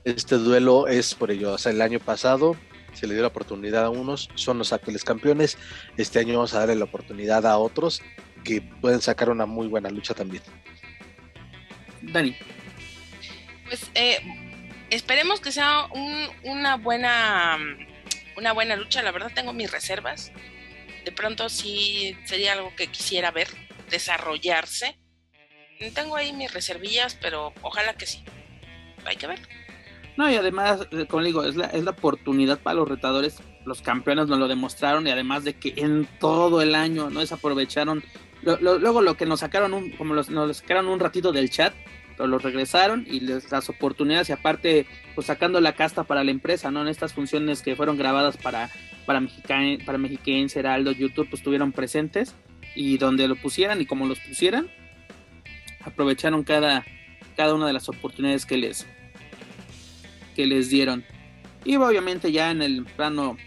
este 0.03 0.35
duelo 0.35 0.87
es 0.87 1.15
por 1.15 1.31
ello. 1.31 1.53
O 1.53 1.57
sea, 1.57 1.71
el 1.71 1.81
año 1.81 1.99
pasado 1.99 2.55
se 2.93 3.07
le 3.07 3.13
dio 3.13 3.21
la 3.21 3.29
oportunidad 3.29 3.85
a 3.85 3.89
unos, 3.89 4.29
son 4.35 4.57
los 4.57 4.73
actuales 4.73 5.03
campeones. 5.03 5.57
Este 5.97 6.19
año 6.19 6.35
vamos 6.35 6.53
a 6.53 6.59
darle 6.59 6.75
la 6.75 6.85
oportunidad 6.85 7.45
a 7.45 7.57
otros 7.57 8.01
que 8.43 8.61
pueden 8.61 9.01
sacar 9.01 9.29
una 9.29 9.45
muy 9.45 9.67
buena 9.67 9.89
lucha 9.89 10.13
también. 10.13 10.43
Dani. 12.01 12.35
Pues 13.67 13.91
eh, 13.95 14.19
esperemos 14.89 15.41
que 15.41 15.51
sea 15.51 15.87
una 16.43 16.77
buena 16.77 17.57
una 18.37 18.53
buena 18.53 18.75
lucha. 18.75 19.03
La 19.03 19.11
verdad 19.11 19.31
tengo 19.33 19.53
mis 19.53 19.71
reservas. 19.71 20.31
De 21.07 21.13
pronto 21.13 21.47
sí 21.47 22.17
sería 22.25 22.51
algo 22.51 22.75
que 22.75 22.87
quisiera 22.87 23.31
ver 23.31 23.47
desarrollarse. 23.89 24.99
Tengo 25.95 26.17
ahí 26.17 26.33
mis 26.33 26.53
reservillas, 26.53 27.17
pero 27.21 27.53
ojalá 27.61 27.93
que 27.93 28.05
sí. 28.05 28.25
Hay 29.05 29.15
que 29.15 29.25
ver. 29.25 29.39
No, 30.17 30.29
y 30.29 30.35
además, 30.35 30.85
eh, 30.91 31.05
como 31.07 31.23
digo, 31.23 31.45
es 31.45 31.55
la, 31.55 31.67
es 31.67 31.85
la 31.85 31.91
oportunidad 31.91 32.59
para 32.59 32.73
los 32.73 32.89
retadores. 32.89 33.37
Los 33.63 33.81
campeones 33.81 34.27
nos 34.27 34.37
lo 34.37 34.49
demostraron 34.49 35.07
y 35.07 35.11
además 35.11 35.45
de 35.45 35.57
que 35.57 35.75
en 35.77 36.09
todo 36.19 36.61
el 36.61 36.75
año 36.75 37.09
no 37.09 37.21
desaprovecharon 37.21 38.03
luego 38.41 39.01
lo 39.01 39.15
que 39.15 39.25
nos 39.25 39.39
sacaron, 39.39 39.73
un, 39.73 39.91
como 39.91 40.13
los, 40.13 40.29
nos 40.29 40.57
sacaron 40.57 40.87
un 40.87 40.99
ratito 40.99 41.31
del 41.31 41.49
chat, 41.49 41.73
los 42.17 42.41
regresaron 42.41 43.05
y 43.09 43.19
las 43.19 43.69
oportunidades 43.69 44.29
y 44.29 44.31
aparte 44.31 44.85
pues 45.13 45.27
sacando 45.27 45.61
la 45.61 45.73
casta 45.73 46.03
para 46.03 46.23
la 46.23 46.31
empresa, 46.31 46.71
¿no? 46.71 46.81
En 46.81 46.87
estas 46.87 47.13
funciones 47.13 47.61
que 47.61 47.75
fueron 47.75 47.97
grabadas 47.97 48.37
para 48.37 48.69
para 49.05 49.19
Mexican, 49.19 49.77
para 49.85 49.97
Mexiquense, 49.97 50.59
Heraldo, 50.59 50.91
YouTube, 50.91 51.29
pues 51.29 51.39
estuvieron 51.39 51.71
presentes 51.71 52.35
y 52.75 52.97
donde 52.97 53.27
lo 53.27 53.35
pusieran 53.35 53.81
y 53.81 53.85
como 53.85 54.05
los 54.05 54.19
pusieran, 54.19 54.69
aprovecharon 55.83 56.43
cada, 56.43 56.85
cada 57.35 57.53
una 57.55 57.67
de 57.67 57.73
las 57.73 57.87
oportunidades 57.89 58.45
que 58.45 58.57
les 58.57 58.87
que 60.35 60.45
les 60.45 60.69
dieron. 60.69 61.03
Y 61.65 61.75
obviamente 61.77 62.31
ya 62.31 62.51
en 62.51 62.61
el 62.61 62.85
plano 62.85 63.37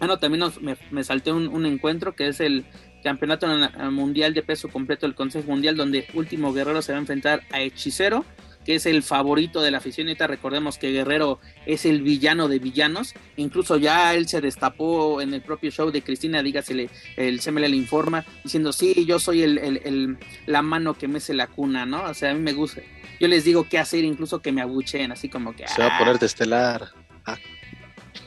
Ah, 0.00 0.06
no, 0.06 0.18
también 0.18 0.44
me, 0.60 0.76
me, 0.90 1.04
salté 1.04 1.32
un, 1.32 1.64
encuentro 1.64 2.14
que 2.14 2.28
es 2.28 2.40
el 2.40 2.66
Campeonato 3.04 3.46
Mundial 3.92 4.34
de 4.34 4.42
Peso 4.42 4.68
Completo 4.68 5.06
del 5.06 5.14
Consejo 5.14 5.50
Mundial, 5.50 5.76
donde 5.76 6.08
Último 6.14 6.52
Guerrero 6.52 6.82
se 6.82 6.92
va 6.92 6.98
a 6.98 7.00
enfrentar 7.02 7.42
a 7.52 7.60
Hechicero, 7.60 8.24
que 8.64 8.76
es 8.76 8.86
el 8.86 9.02
favorito 9.02 9.60
de 9.60 9.70
la 9.70 9.78
afición. 9.78 10.08
Ahorita 10.08 10.26
recordemos 10.26 10.78
que 10.78 10.90
Guerrero 10.90 11.38
es 11.66 11.84
el 11.84 12.00
villano 12.00 12.48
de 12.48 12.58
villanos. 12.58 13.14
Incluso 13.36 13.76
ya 13.76 14.14
él 14.14 14.26
se 14.26 14.40
destapó 14.40 15.20
en 15.20 15.34
el 15.34 15.42
propio 15.42 15.70
show 15.70 15.90
de 15.90 16.02
Cristina, 16.02 16.42
dígasele, 16.42 16.88
el 17.16 17.40
CML 17.40 17.70
le 17.70 17.76
informa, 17.76 18.24
diciendo, 18.42 18.72
sí, 18.72 19.04
yo 19.06 19.18
soy 19.18 19.42
el, 19.42 19.58
el, 19.58 20.18
la 20.46 20.62
mano 20.62 20.94
que 20.94 21.06
mece 21.06 21.34
la 21.34 21.46
cuna, 21.46 21.84
¿no? 21.84 22.04
O 22.04 22.14
sea, 22.14 22.30
a 22.30 22.34
mí 22.34 22.40
me 22.40 22.54
gusta. 22.54 22.80
Yo 23.20 23.28
les 23.28 23.44
digo 23.44 23.68
qué 23.68 23.78
hacer, 23.78 24.02
incluso 24.02 24.40
que 24.40 24.50
me 24.50 24.62
abucheen, 24.62 25.12
así 25.12 25.28
como 25.28 25.54
que... 25.54 25.68
Se 25.68 25.82
va 25.82 25.94
a 25.94 25.98
poner 25.98 26.18
de 26.18 26.26
estelar. 26.26 26.88
Ah. 27.26 27.36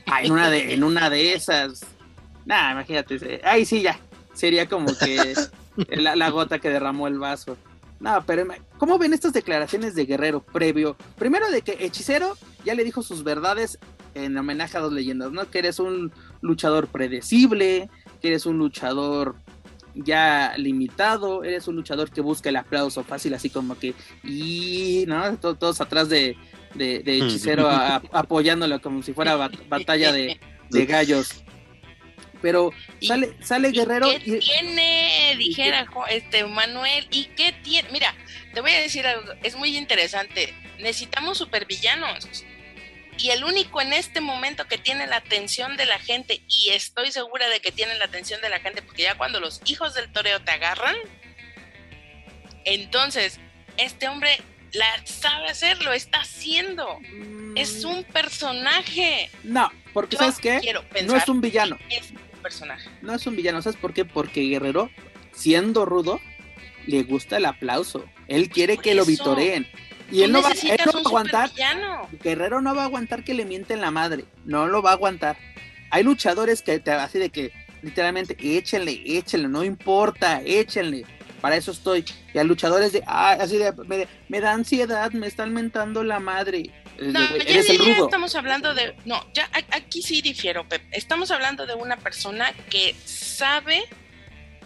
ah. 0.06 0.22
en, 0.22 0.32
una 0.32 0.52
de, 0.52 0.74
en 0.74 0.84
una 0.84 1.10
de 1.10 1.34
esas... 1.34 1.84
Nada, 2.46 2.72
imagínate. 2.72 3.42
Ahí 3.44 3.66
sí, 3.66 3.82
ya 3.82 4.00
sería 4.38 4.70
como 4.70 4.96
que 4.96 5.34
la, 5.98 6.30
gota 6.30 6.60
que 6.60 6.70
derramó 6.70 7.08
el 7.08 7.18
vaso. 7.18 7.58
No, 8.00 8.24
pero 8.28 8.46
¿cómo 8.78 9.00
ven 9.00 9.14
estas 9.14 9.34
declaraciones 9.34 9.96
de 9.96 10.06
Guerrero 10.06 10.42
previo? 10.42 10.96
Primero 11.18 11.50
de 11.50 11.64
que 11.64 11.84
Hechicero 11.84 12.38
ya 12.64 12.76
le 12.76 12.84
dijo 12.84 13.02
sus 13.02 13.24
verdades 13.24 13.80
en 14.14 14.38
homenaje 14.38 14.78
a 14.78 14.82
dos 14.82 14.94
leyendas, 14.94 15.32
¿no? 15.32 15.50
Que 15.50 15.60
eres 15.60 15.80
un 15.80 16.12
luchador 16.42 16.88
predecible, 16.88 17.90
que 18.22 18.28
eres 18.28 18.46
un 18.46 18.60
luchador 18.60 19.36
ya 19.96 20.54
limitado, 20.58 21.44
eres 21.44 21.68
un 21.68 21.76
luchador 21.76 22.12
que 22.12 22.22
busca 22.22 22.50
el 22.50 22.58
aplauso 22.58 23.04
fácil, 23.04 23.34
así 23.34 23.50
como 23.50 23.80
que, 23.80 23.96
y, 24.24 25.06
¿no? 25.08 25.36
Todos, 25.38 25.82
atrás 25.82 26.08
de, 26.08 26.38
de, 26.76 27.02
Hechicero 27.04 27.68
apoyándolo 28.12 28.80
como 28.80 29.02
si 29.02 29.14
fuera 29.14 29.50
batalla 29.68 30.12
de, 30.12 30.40
de 30.70 30.86
gallos. 30.86 31.44
Pero 32.42 32.72
sale, 33.02 33.36
sale 33.42 33.72
Guerrero. 33.72 34.10
¿Qué 34.10 34.40
tiene? 34.40 35.36
Dijera 35.38 35.88
este 36.10 36.46
Manuel. 36.46 37.08
¿Y 37.12 37.26
qué 37.36 37.52
tiene? 37.52 37.90
Mira, 37.92 38.14
te 38.54 38.62
voy 38.62 38.72
a 38.72 38.82
decir 38.82 39.06
algo, 39.08 39.34
es 39.44 39.56
muy 39.56 39.78
interesante. 39.78 40.54
Necesitamos 40.80 41.38
supervillanos. 41.38 42.28
Y 43.20 43.32
el 43.32 43.44
único 43.44 43.82
en 43.82 43.94
este 43.94 44.22
momento 44.22 44.68
que 44.68 44.78
tiene 44.78 45.08
la 45.08 45.18
atención 45.18 45.76
de 45.76 45.88
la 45.88 45.98
gente, 45.98 46.42
y 46.48 46.70
estoy 46.70 47.12
segura 47.12 47.50
de 47.50 47.60
que 47.60 47.72
tiene 47.72 47.96
la 47.96 48.06
atención 48.06 48.42
de 48.42 48.50
la 48.50 48.60
gente, 48.60 48.84
porque 48.84 49.04
ya 49.04 49.18
cuando 49.18 49.40
los 49.40 49.62
hijos 49.66 49.96
del 49.96 50.12
toreo 50.12 50.40
te 50.42 50.52
agarran, 50.52 50.96
entonces 52.64 53.40
este 53.78 54.08
hombre 54.08 54.38
la 54.74 54.86
sabe 55.06 55.50
hacer, 55.50 55.82
lo 55.82 55.94
está 55.94 56.20
haciendo. 56.20 57.00
Es 57.56 57.84
mm. 57.84 57.90
un 57.90 58.04
personaje. 58.04 59.32
No, 59.44 59.72
porque 59.94 60.16
¿sabes 60.18 60.38
qué? 60.38 60.62
No 61.06 61.16
es 61.16 61.28
un 61.28 61.42
villano 61.42 61.78
personaje. 62.38 62.90
No 63.02 63.14
es 63.14 63.26
un 63.28 63.36
villano, 63.36 63.62
¿sabes 63.62 63.80
por 63.80 63.94
qué? 63.94 64.06
Porque 64.06 64.42
Guerrero, 64.42 64.90
siendo 65.34 65.86
rudo, 65.86 66.20
le 66.86 67.04
gusta 67.04 67.38
el 67.38 67.46
aplauso. 67.46 68.06
Él 68.28 68.50
quiere 68.50 68.78
que 68.78 68.96
lo 68.96 69.06
vitoreen. 69.06 69.68
Y 70.12 70.22
él 70.22 70.32
no, 70.32 70.42
va, 70.42 70.50
a 70.50 71.00
aguantar. 71.06 71.52
Guerrero 72.24 72.62
no 72.62 72.74
va 72.74 72.84
a 72.84 72.86
aguantar 72.86 73.24
que 73.24 73.34
le 73.34 73.46
mienten 73.46 73.82
la 73.82 73.92
madre. 73.92 74.24
No 74.46 74.68
lo 74.68 74.82
va 74.82 74.92
a 74.92 74.94
aguantar. 74.94 75.38
Hay 75.90 76.04
luchadores 76.04 76.62
que 76.62 76.80
te 76.80 76.92
así 76.92 77.20
de 77.20 77.30
que 77.30 77.52
literalmente 77.82 78.38
échenle, 78.40 79.02
échenle, 79.06 79.50
no 79.50 79.64
importa, 79.64 80.42
échenle. 80.44 81.06
Para 81.42 81.58
eso 81.58 81.72
estoy. 81.72 82.06
Y 82.34 82.38
hay 82.38 82.48
luchadores 82.48 82.94
de, 82.94 83.04
ah, 83.06 83.38
así 83.40 83.58
de, 83.58 84.08
me 84.30 84.40
da 84.40 84.54
ansiedad, 84.54 85.12
me 85.12 85.28
están 85.28 85.54
mentando 85.54 86.04
la 86.04 86.20
madre. 86.20 86.72
No, 87.00 87.38
ya, 87.38 87.60
estamos 87.60 88.36
hablando 88.36 88.74
de. 88.74 88.96
No, 89.06 89.26
ya 89.34 89.50
aquí 89.72 90.02
sí 90.02 90.22
difiero, 90.22 90.68
Pep. 90.68 90.82
Estamos 90.92 91.32
hablando 91.32 91.66
de 91.66 91.76
una 91.76 91.98
persona 91.98 92.54
que 92.70 92.96
sabe 93.06 93.84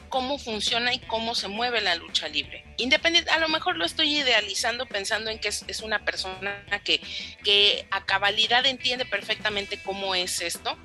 cómo 0.09 0.38
funciona 0.38 0.93
y 0.93 0.99
cómo 0.99 1.36
se 1.36 1.47
mueve 1.47 1.82
la 1.82 1.95
lucha 1.95 2.27
libre. 2.27 2.65
Independiente, 2.77 3.32
a 3.32 3.39
lo 3.39 3.47
mejor 3.47 3.77
lo 3.77 3.86
estoy 3.86 4.17
idealizando 4.17 4.86
pensando 4.86 5.29
en 5.29 5.39
que 5.39 5.47
es, 5.47 5.63
es, 5.67 5.82
una 5.82 6.03
persona 6.03 6.63
que, 6.84 7.01
que 7.43 7.88
a 7.91 8.05
cabalidad 8.05 8.65
entiende 8.65 9.05
perfectamente 9.05 9.82
cómo 9.82 10.13
es 10.13 10.41
esto 10.41 10.77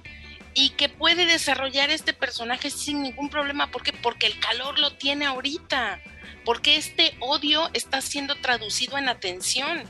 y 0.54 0.70
que 0.70 0.88
puede 0.88 1.26
desarrollar 1.26 1.90
este 1.90 2.12
personaje 2.14 2.70
sin 2.70 3.02
ningún 3.02 3.28
problema. 3.28 3.70
¿Por 3.70 3.82
qué? 3.82 3.92
Porque 3.92 4.26
el 4.26 4.40
calor 4.40 4.78
lo 4.78 4.94
tiene 4.94 5.26
ahorita. 5.26 6.00
Porque 6.44 6.76
este 6.76 7.14
odio 7.20 7.68
está 7.74 8.00
siendo 8.00 8.36
traducido 8.36 8.96
en 8.96 9.08
atención 9.08 9.82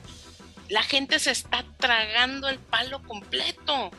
la 0.69 0.83
gente 0.83 1.19
se 1.19 1.31
está 1.31 1.65
tragando 1.79 2.49
el 2.49 2.59
palo 2.59 3.03
completo. 3.03 3.91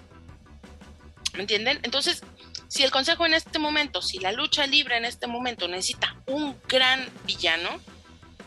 ¿Me 1.34 1.42
entienden? 1.42 1.80
Entonces, 1.84 2.24
si 2.68 2.84
el 2.84 2.92
consejo 2.92 3.26
en 3.26 3.34
este 3.34 3.60
momento, 3.60 4.02
si 4.02 4.20
la 4.20 4.32
lucha 4.32 4.66
libre 4.68 4.98
en 4.98 5.06
este 5.06 5.28
momento 5.28 5.68
necesita 5.68 6.16
un 6.26 6.60
gran 6.68 7.10
villano, 7.26 7.80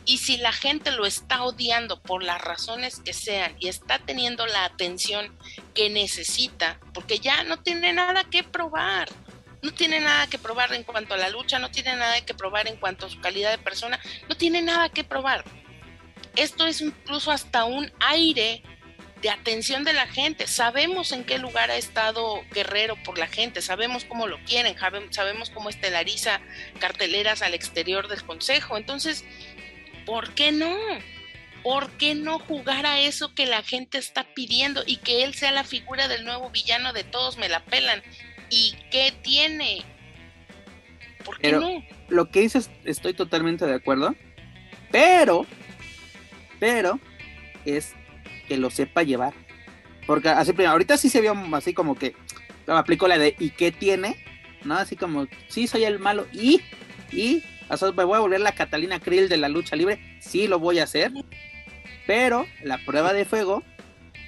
y 0.05 0.19
si 0.19 0.39
la 0.39 0.53
gente 0.53 0.91
lo 0.91 1.07
está 1.07 1.45
odiando 1.45 2.01
por 2.01 2.23
las 2.23 2.41
razones 2.41 3.01
que 3.01 3.13
sean 3.13 3.55
y 3.61 3.69
está 3.69 3.99
teniendo 3.99 4.47
la 4.47 4.65
atención 4.65 5.33
que 5.75 5.91
necesita, 5.91 6.81
porque 6.95 7.21
ya 7.21 7.45
no 7.45 7.59
tiene 7.61 7.93
nada 7.93 8.25
que 8.25 8.43
probar, 8.43 9.09
no 9.63 9.73
tiene 9.73 10.01
nada 10.01 10.27
que 10.27 10.39
probar 10.39 10.73
en 10.73 10.85
cuanto 10.85 11.15
a 11.15 11.17
la 11.17 11.29
lucha, 11.29 11.59
no 11.59 11.71
tiene 11.71 11.95
nada 11.95 12.21
que 12.23 12.35
probar 12.35 12.67
en 12.67 12.77
cuanto 12.77 13.07
a 13.07 13.11
su 13.11 13.21
calidad 13.21 13.51
de 13.51 13.59
persona, 13.59 14.01
no 14.29 14.37
tiene 14.37 14.63
nada 14.63 14.89
que 14.89 15.05
probar 15.05 15.45
esto 16.37 16.67
es 16.67 16.81
incluso 16.81 17.31
hasta 17.31 17.65
un 17.65 17.91
aire 18.01 18.63
de 19.23 19.31
atención 19.31 19.85
de 19.85 19.93
la 19.93 20.07
gente. 20.07 20.47
Sabemos 20.47 21.13
en 21.13 21.25
qué 21.25 21.39
lugar 21.39 21.71
ha 21.71 21.77
estado 21.77 22.43
Guerrero 22.53 22.97
por 23.05 23.19
la 23.19 23.27
gente, 23.27 23.61
sabemos 23.61 24.05
cómo 24.05 24.27
lo 24.27 24.43
quieren, 24.45 24.75
sabemos 25.11 25.51
cómo 25.51 25.69
estelariza 25.69 26.41
carteleras 26.79 27.43
al 27.43 27.55
exterior 27.55 28.09
del 28.09 28.25
Consejo. 28.25 28.77
Entonces, 28.79 29.25
¿por 30.07 30.33
qué 30.35 30.53
no? 30.53 30.75
¿Por 31.63 31.91
qué 31.99 32.15
no 32.15 32.39
jugar 32.39 32.87
a 32.87 33.01
eso 33.01 33.35
que 33.35 33.45
la 33.45 33.63
gente 33.63 33.99
está 33.99 34.25
pidiendo 34.35 34.83
y 34.87 34.97
que 34.97 35.25
él 35.25 35.35
sea 35.35 35.53
la 35.53 35.65
figura 35.65 36.09
del 36.09 36.25
nuevo 36.25 36.49
villano 36.51 36.95
de 36.95 37.05
todos 37.05 37.37
me 37.37 37.51
la 37.51 37.63
pelan? 37.67 38.03
¿Y 38.49 38.75
qué 38.91 39.13
tiene? 39.23 39.85
¿Por 41.25 41.37
qué 41.37 41.43
Pero- 41.51 41.61
no? 41.61 41.85
Lo 42.09 42.31
que 42.31 42.41
dices, 42.41 42.71
estoy 42.85 43.13
totalmente 43.13 43.67
de 43.67 43.75
acuerdo. 43.75 44.17
Pero, 44.91 45.47
pero, 46.61 47.01
es 47.65 47.95
que 48.47 48.57
lo 48.57 48.71
sepa 48.71 49.03
llevar. 49.03 49.35
Porque 50.07 50.29
así, 50.29 50.53
primero, 50.53 50.73
ahorita 50.73 50.97
sí 50.97 51.09
se 51.09 51.21
vio 51.21 51.35
así 51.53 51.73
como 51.75 51.97
que 51.97 52.15
aplicó 52.67 53.09
la 53.09 53.19
de 53.19 53.35
¿y 53.39 53.51
qué 53.51 53.73
tiene? 53.73 54.25
¿No? 54.65 54.75
Así 54.75 54.97
como, 54.97 55.27
sí, 55.49 55.67
soy 55.67 55.85
el 55.85 55.99
malo. 55.99 56.27
Y, 56.33 56.61
y, 57.11 57.43
o 57.69 57.77
sea, 57.77 57.93
me 57.93 58.05
voy 58.05 58.17
a 58.17 58.21
volver 58.21 58.41
la 58.41 58.53
Catalina 58.53 59.01
Krill 59.01 59.29
de 59.29 59.37
la 59.37 59.49
lucha 59.49 59.77
libre. 59.77 60.19
Sí, 60.21 60.47
lo 60.47 60.59
voy 60.59 60.79
a 60.79 60.85
hacer. 60.85 61.13
Pero 62.07 62.47
la 62.63 62.79
prueba 62.85 63.13
de 63.13 63.25
fuego 63.25 63.63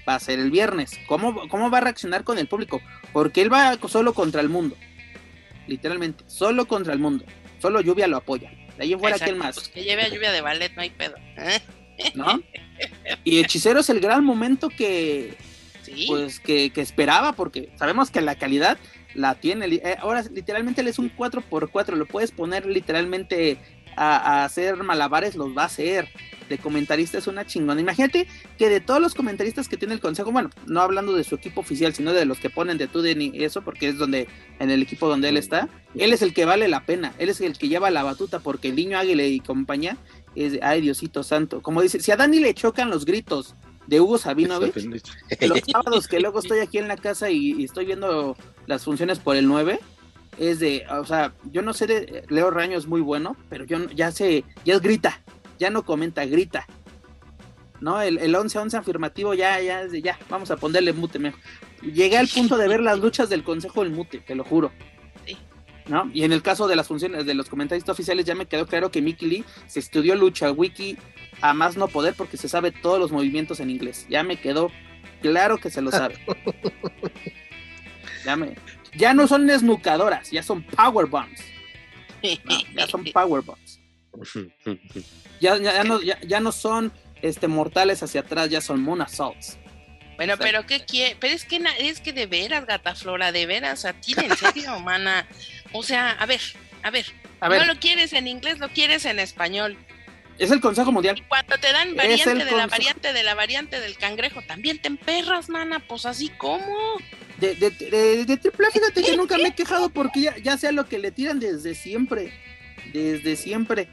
va 0.09 0.15
a 0.15 0.21
ser 0.21 0.39
el 0.39 0.51
viernes. 0.51 0.99
¿Cómo, 1.07 1.49
cómo 1.49 1.71
va 1.71 1.79
a 1.79 1.83
reaccionar 1.83 2.25
con 2.25 2.39
el 2.39 2.49
público? 2.49 2.81
Porque 3.13 3.43
él 3.43 3.53
va 3.53 3.77
solo 3.89 4.15
contra 4.15 4.41
el 4.41 4.49
mundo. 4.49 4.77
Literalmente, 5.67 6.25
solo 6.27 6.67
contra 6.67 6.93
el 6.93 6.99
mundo. 6.99 7.25
Solo 7.61 7.81
lluvia 7.81 8.07
lo 8.07 8.17
apoya. 8.17 8.51
De 8.77 8.85
ahí 8.85 8.93
en 8.93 9.01
fuera, 9.01 9.17
Exacto, 9.17 9.33
¿quién 9.33 9.43
pues 9.43 9.57
más? 9.57 9.69
que 9.69 9.85
lleve 9.85 10.03
a 10.03 10.09
lluvia 10.09 10.33
de 10.33 10.41
ballet, 10.41 10.75
no 10.75 10.83
hay 10.83 10.91
pedo. 10.91 11.17
¿eh? 11.37 11.61
¿No? 12.15 12.41
Y 13.25 13.39
Hechicero 13.39 13.81
es 13.81 13.91
el 13.91 14.01
gran 14.01 14.25
momento 14.25 14.69
que, 14.69 15.35
Sí. 15.83 16.07
pues, 16.09 16.41
que, 16.41 16.71
que 16.71 16.81
esperaba, 16.81 17.33
porque 17.33 17.71
sabemos 17.77 18.11
que 18.11 18.21
la 18.21 18.35
calidad 18.37 18.79
la 19.15 19.35
tiene. 19.35 19.67
Eh, 19.67 19.97
ahora, 20.01 20.23
literalmente, 20.33 20.81
él 20.81 20.89
es 20.89 20.99
un 20.99 21.11
4x4. 21.15 21.97
Lo 21.97 22.07
puedes 22.07 22.31
poner 22.31 22.67
literalmente 22.67 23.59
a, 23.97 24.17
a 24.17 24.45
hacer 24.45 24.77
malabares, 24.83 25.35
los 25.37 25.57
va 25.57 25.63
a 25.63 25.67
hacer. 25.67 26.09
De 26.49 26.59
comentarista 26.59 27.17
es 27.19 27.27
una 27.27 27.47
chingona. 27.47 27.81
Imagínate 27.81 28.27
que 28.59 28.69
de 28.69 28.81
todos 28.81 29.01
los 29.01 29.15
comentaristas 29.15 29.69
que 29.69 29.77
tiene 29.79 29.95
el 29.95 30.01
consejo, 30.01 30.33
bueno, 30.33 30.51
no 30.67 30.83
hablando 30.83 31.15
de 31.15 31.25
su 31.25 31.35
equipo 31.37 31.61
oficial, 31.63 31.95
sino 31.95 32.13
de 32.13 32.27
los 32.27 32.39
que 32.39 32.51
ponen 32.51 32.77
de 32.79 32.89
Tuden 32.89 33.23
y 33.23 33.43
eso, 33.45 33.63
porque 33.63 33.89
es 33.89 33.97
donde, 33.97 34.29
en 34.59 34.71
el 34.71 34.83
equipo 34.83 35.09
donde 35.09 35.31
él 35.31 35.37
está, 35.39 35.69
él 35.95 36.13
es 36.13 36.21
el 36.21 36.35
que 36.35 36.45
vale 36.45 36.69
la 36.69 36.85
pena, 36.85 37.15
él 37.19 37.31
es 37.31 37.41
el 37.41 37.57
que 37.57 37.69
lleva 37.69 37.91
la 37.91 38.03
batuta, 38.03 38.41
porque 38.41 38.69
el 38.69 38.77
niño 38.77 38.99
Águila 38.99 39.25
y 39.25 39.41
compañía 39.41 39.97
es, 40.35 40.53
de, 40.53 40.61
ay 40.63 40.81
Diosito 40.81 41.23
santo, 41.23 41.63
como 41.63 41.83
dice, 41.83 42.01
si 42.01 42.11
a 42.11 42.17
Dani 42.17 42.41
le 42.41 42.55
chocan 42.55 42.91
los 42.91 43.05
gritos 43.05 43.55
de 43.87 44.01
Hugo 44.01 44.19
Sabinovich, 44.19 44.77
los 45.41 45.61
sábados 45.71 46.09
que 46.09 46.21
luego 46.21 46.39
estoy 46.39 46.61
aquí 46.61 46.79
en 46.79 46.89
la 46.89 46.97
casa 46.97 47.31
y, 47.31 47.53
y 47.53 47.65
estoy 47.65 47.87
viendo 47.87 48.37
las 48.67 48.85
funciones 48.85 49.19
por 49.19 49.37
el 49.37 49.47
9, 49.49 49.81
es 50.39 50.61
de, 50.61 50.85
o 50.91 51.05
sea, 51.05 51.35
yo 51.51 51.63
no 51.63 51.73
sé 51.73 51.87
de 51.87 52.25
Leo 52.29 52.51
Raño 52.51 52.79
es 52.79 52.87
muy 52.87 53.01
bueno, 53.01 53.37
pero 53.49 53.65
yo 53.65 53.89
ya 53.91 54.13
sé, 54.13 54.45
ya 54.65 54.79
grita, 54.79 55.21
ya 55.59 55.71
no 55.71 55.85
comenta, 55.85 56.25
grita. 56.25 56.67
¿No? 57.81 58.01
El, 58.01 58.19
el 58.19 58.33
11-11 58.33 58.75
afirmativo 58.75 59.35
ya, 59.35 59.61
ya, 59.61 59.83
es 59.83 59.93
ya, 60.05 60.17
vamos 60.31 60.53
a 60.53 60.57
ponerle 60.57 60.93
mute 60.93 61.19
mejor. 61.19 61.41
Llegué 61.83 62.17
al 62.17 62.29
punto 62.29 62.57
de 62.57 62.69
ver 62.69 62.81
las 62.81 63.01
luchas 63.01 63.29
del 63.29 63.43
Consejo 63.43 63.83
del 63.83 63.93
Mute, 63.93 64.21
te 64.21 64.37
lo 64.37 64.45
juro. 64.45 64.71
¿No? 65.89 66.09
Y 66.15 66.23
en 66.25 66.33
el 66.33 66.43
caso 66.43 66.69
de 66.69 66.77
las 66.77 66.87
funciones 66.89 67.27
de 67.27 67.35
los 67.35 67.49
comentaristas 67.49 67.93
oficiales 67.95 68.25
ya 68.25 68.35
me 68.37 68.47
quedó 68.47 68.67
claro 68.67 68.91
que 68.91 69.03
Mickey 69.03 69.29
Lee 69.29 69.45
se 69.67 69.81
estudió 69.81 70.15
lucha 70.15 70.53
wiki 70.53 70.97
a 71.41 71.55
más 71.55 71.77
no 71.77 71.89
poder 71.89 72.15
porque 72.15 72.37
se 72.37 72.49
sabe 72.49 72.71
todos 72.71 73.01
los 73.01 73.11
movimientos 73.11 73.59
en 73.61 73.69
inglés. 73.71 74.07
Ya 74.09 74.23
me 74.23 74.37
quedó 74.41 74.71
claro 75.23 75.59
que 75.59 75.71
se 75.71 75.83
lo 75.83 75.91
sabe. 75.91 76.17
ya, 78.25 78.37
me- 78.37 78.55
ya 78.97 79.15
no 79.15 79.27
son 79.27 79.49
esnucadoras, 79.51 80.31
ya 80.31 80.43
son 80.43 80.63
power 80.63 81.07
bombs. 81.07 81.41
¿no? 82.23 82.31
Ya 82.77 82.87
son 82.87 83.05
power 83.13 83.43
bombs. 83.43 83.81
Ya, 85.41 85.57
ya, 85.57 85.73
ya 85.73 85.83
no, 85.83 86.01
ya, 86.01 86.21
ya 86.21 86.39
no 86.39 86.53
son 86.53 86.93
este, 87.21 87.49
mortales 87.49 88.01
hacia 88.05 88.21
atrás, 88.21 88.49
ya 88.49 88.61
son 88.61 88.81
moon 88.81 89.03
assaults. 89.03 89.59
Bueno, 90.23 90.35
Exacto. 90.35 90.53
pero 90.53 90.67
¿qué 90.69 90.85
quiere? 90.85 91.17
Pero 91.19 91.35
es 91.35 91.45
que, 91.45 91.61
es 91.81 92.01
que 92.01 92.13
de 92.13 92.27
veras, 92.27 92.65
gata 92.65 92.95
flora, 92.95 93.33
de 93.33 93.45
veras, 93.45 93.85
a 93.85 93.93
ti, 93.93 94.15
en 94.17 94.37
serio, 94.37 94.79
mana. 94.85 95.27
O 95.73 95.83
sea, 95.83 96.11
a 96.13 96.27
ver, 96.27 96.41
a 96.85 96.91
ver, 96.91 97.07
A 97.41 97.49
ver, 97.49 97.63
no 97.63 97.75
lo 97.75 97.81
quieres 97.81 98.13
en 98.13 98.29
inglés, 98.29 98.61
lo 98.61 98.69
quieres 98.69 99.05
en 99.05 99.19
español. 99.19 99.77
es 100.39 100.53
el 100.53 100.61
Consejo 100.61 100.91
Y 100.91 100.93
Mundial. 100.93 101.25
cuando 101.27 101.59
te 101.59 101.73
dan 101.73 101.97
variante 101.97 102.45
de 102.45 102.53
la 102.53 102.69
variante 102.69 103.13
de 103.13 103.23
la 103.25 103.35
variante 103.35 103.81
del 103.81 103.97
cangrejo, 103.99 104.43
también 104.43 104.79
te 104.81 104.87
emperras, 104.87 105.49
mana, 105.49 105.81
pues 105.81 106.07
así 106.07 106.29
como. 106.29 106.99
De, 107.39 107.57
de, 107.57 107.71
de, 107.71 108.25
de 108.25 108.37
triple 108.37 108.69
fíjate 108.73 109.03
que 109.03 109.17
nunca 109.17 109.37
me 109.39 109.49
he 109.49 109.55
quejado 109.57 109.89
porque 109.91 110.21
ya, 110.21 110.37
ya 110.39 110.57
sea 110.57 110.71
lo 110.71 110.87
que 110.87 111.01
le 111.01 111.11
tiran 111.11 111.41
desde 111.41 111.75
siempre. 111.75 112.33
Desde 112.93 113.35
siempre. 113.35 113.89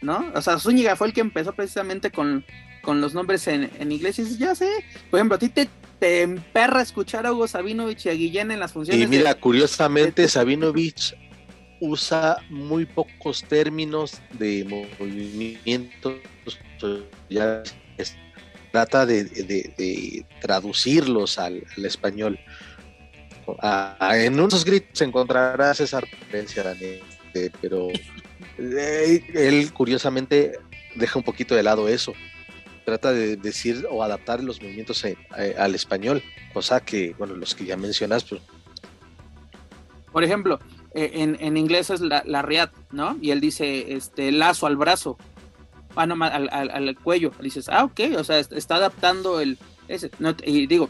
¿No? 0.00 0.30
O 0.32 0.42
sea, 0.42 0.60
Zúñiga 0.60 0.94
fue 0.94 1.08
el 1.08 1.12
que 1.12 1.22
empezó 1.22 1.52
precisamente 1.54 2.12
con, 2.12 2.44
con 2.84 3.00
los 3.00 3.14
nombres 3.14 3.46
en, 3.48 3.70
en 3.78 3.90
inglés. 3.92 4.18
Y 4.18 4.22
dices, 4.22 4.38
ya 4.38 4.54
sé. 4.54 4.68
Por 5.10 5.18
ejemplo, 5.18 5.36
a 5.36 5.38
ti 5.38 5.48
te, 5.48 5.68
te 5.98 6.22
emperra 6.22 6.82
escuchar 6.82 7.26
a 7.26 7.32
Hugo 7.32 7.48
Sabinovich 7.48 8.06
y 8.06 8.08
a 8.10 8.12
Guillén 8.12 8.50
en 8.50 8.60
las 8.60 8.72
funciones. 8.72 9.02
Y 9.02 9.06
mira, 9.08 9.34
de- 9.34 9.40
curiosamente, 9.40 10.22
de- 10.22 10.28
Sabinovich 10.28 11.14
usa 11.80 12.36
muy 12.50 12.86
pocos 12.86 13.42
términos 13.44 14.20
de 14.38 14.64
movimientos. 14.98 16.14
Ya 17.28 17.62
es- 17.98 18.16
trata 18.70 19.06
de, 19.06 19.24
de- 19.24 20.26
traducirlos 20.40 21.38
al, 21.38 21.64
al 21.76 21.84
español. 21.84 22.38
Ah, 23.60 24.12
en 24.14 24.40
unos 24.40 24.64
gritos 24.64 25.00
encontrarás 25.02 25.78
esa 25.80 26.00
referencia, 26.00 26.62
Daniel, 26.62 27.00
eh, 27.34 27.50
pero 27.60 27.88
eh, 28.58 29.22
él 29.34 29.70
curiosamente 29.72 30.58
deja 30.94 31.18
un 31.18 31.24
poquito 31.24 31.54
de 31.54 31.62
lado 31.62 31.86
eso. 31.88 32.14
Trata 32.84 33.12
de 33.12 33.36
decir 33.36 33.86
o 33.90 34.02
adaptar 34.02 34.42
los 34.44 34.60
movimientos 34.60 35.04
eh, 35.04 35.16
eh, 35.38 35.54
al 35.58 35.74
español, 35.74 36.22
cosa 36.52 36.80
que, 36.84 37.14
bueno, 37.18 37.34
los 37.34 37.54
que 37.54 37.64
ya 37.64 37.76
mencionas, 37.76 38.24
pues 38.24 38.42
Por 40.12 40.22
ejemplo, 40.22 40.60
eh, 40.94 41.10
en, 41.14 41.36
en 41.40 41.56
inglés 41.56 41.90
es 41.90 42.00
la, 42.00 42.22
la 42.26 42.42
riat, 42.42 42.70
¿no? 42.92 43.16
Y 43.20 43.30
él 43.30 43.40
dice, 43.40 43.94
este, 43.94 44.30
lazo 44.32 44.66
al 44.66 44.76
brazo. 44.76 45.16
Ah, 45.96 46.06
no, 46.06 46.22
al, 46.24 46.48
al, 46.52 46.70
al 46.70 46.96
cuello. 46.98 47.32
Dices, 47.40 47.68
ah, 47.68 47.84
ok, 47.84 48.00
o 48.18 48.24
sea, 48.24 48.38
est- 48.38 48.52
está 48.52 48.76
adaptando 48.76 49.40
el... 49.40 49.58
Ese, 49.88 50.10
no, 50.18 50.34
y 50.44 50.66
digo, 50.66 50.88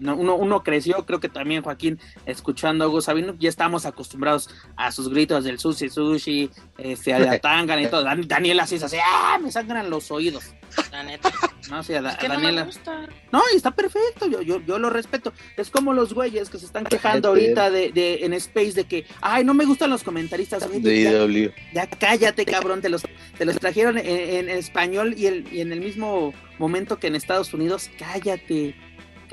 uno, 0.00 0.34
uno 0.36 0.62
creció, 0.62 1.04
creo 1.06 1.20
que 1.20 1.28
también 1.28 1.62
Joaquín, 1.62 1.98
escuchando 2.26 2.84
a 2.84 2.88
Hugo 2.88 3.00
Sabino, 3.00 3.34
ya 3.38 3.48
estamos 3.48 3.86
acostumbrados 3.86 4.48
a 4.76 4.90
sus 4.92 5.08
gritos 5.08 5.44
del 5.44 5.58
sushi, 5.58 5.88
sushi, 5.90 6.50
este, 6.78 7.12
a 7.14 7.18
la 7.18 7.38
tangana 7.40 7.82
y 7.82 7.86
todo. 7.88 8.02
Dan- 8.02 8.26
Daniela 8.26 8.62
así 8.64 8.76
es 8.76 8.82
así, 8.82 8.96
ah, 9.04 9.38
me 9.42 9.50
sangran 9.52 9.90
los 9.90 10.10
oídos. 10.10 10.44
La 10.90 11.04
neta. 11.04 11.30
No, 11.70 11.82
sí, 11.82 11.94
a, 11.94 12.02
Da- 12.02 12.10
Es 12.12 12.16
que 12.16 12.26
a 12.26 12.28
no 12.30 12.34
me 12.36 12.42
Daniela. 12.42 12.64
gusta. 12.64 13.06
No, 13.30 13.42
y 13.52 13.56
está 13.56 13.70
perfecto, 13.70 14.26
yo, 14.26 14.42
yo, 14.42 14.60
yo 14.62 14.78
lo 14.78 14.90
respeto. 14.90 15.32
Es 15.56 15.70
como 15.70 15.92
los 15.92 16.14
güeyes 16.14 16.50
que 16.50 16.58
se 16.58 16.66
están 16.66 16.84
quejando 16.84 17.28
ahorita 17.28 17.70
de, 17.70 17.92
de, 17.92 18.24
en 18.24 18.32
Space 18.34 18.72
de 18.72 18.84
que, 18.84 19.06
ay, 19.20 19.44
no 19.44 19.54
me 19.54 19.64
gustan 19.66 19.90
los 19.90 20.02
comentaristas. 20.02 20.68
De 20.82 21.02
ya, 21.02 21.12
IW. 21.24 21.52
ya 21.72 21.86
cállate, 21.88 22.44
cabrón, 22.44 22.80
te 22.80 22.88
los, 22.88 23.02
te 23.38 23.44
los 23.44 23.58
trajeron 23.58 23.98
en, 23.98 24.06
en 24.06 24.48
español 24.48 25.14
y, 25.16 25.26
el, 25.26 25.46
y 25.52 25.60
en 25.60 25.72
el 25.72 25.80
mismo 25.80 26.34
momento 26.58 26.98
que 26.98 27.06
en 27.06 27.14
Estados 27.14 27.54
Unidos, 27.54 27.90
cállate, 27.98 28.74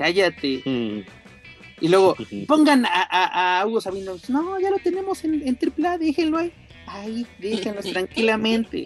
cállate. 0.02 0.62
Mm. 0.64 1.00
Y 1.80 1.88
luego, 1.88 2.16
pongan 2.48 2.86
a, 2.86 2.90
a, 3.10 3.60
a 3.60 3.66
Hugo 3.66 3.80
Sabino, 3.80 4.16
no, 4.28 4.60
ya 4.60 4.70
lo 4.70 4.78
tenemos 4.78 5.24
en, 5.24 5.46
en 5.46 5.58
AAA, 5.58 5.98
déjenlo 5.98 6.38
ahí. 6.38 6.52
Ahí, 6.86 7.26
déjenlos 7.38 7.84
tranquilamente. 7.92 8.84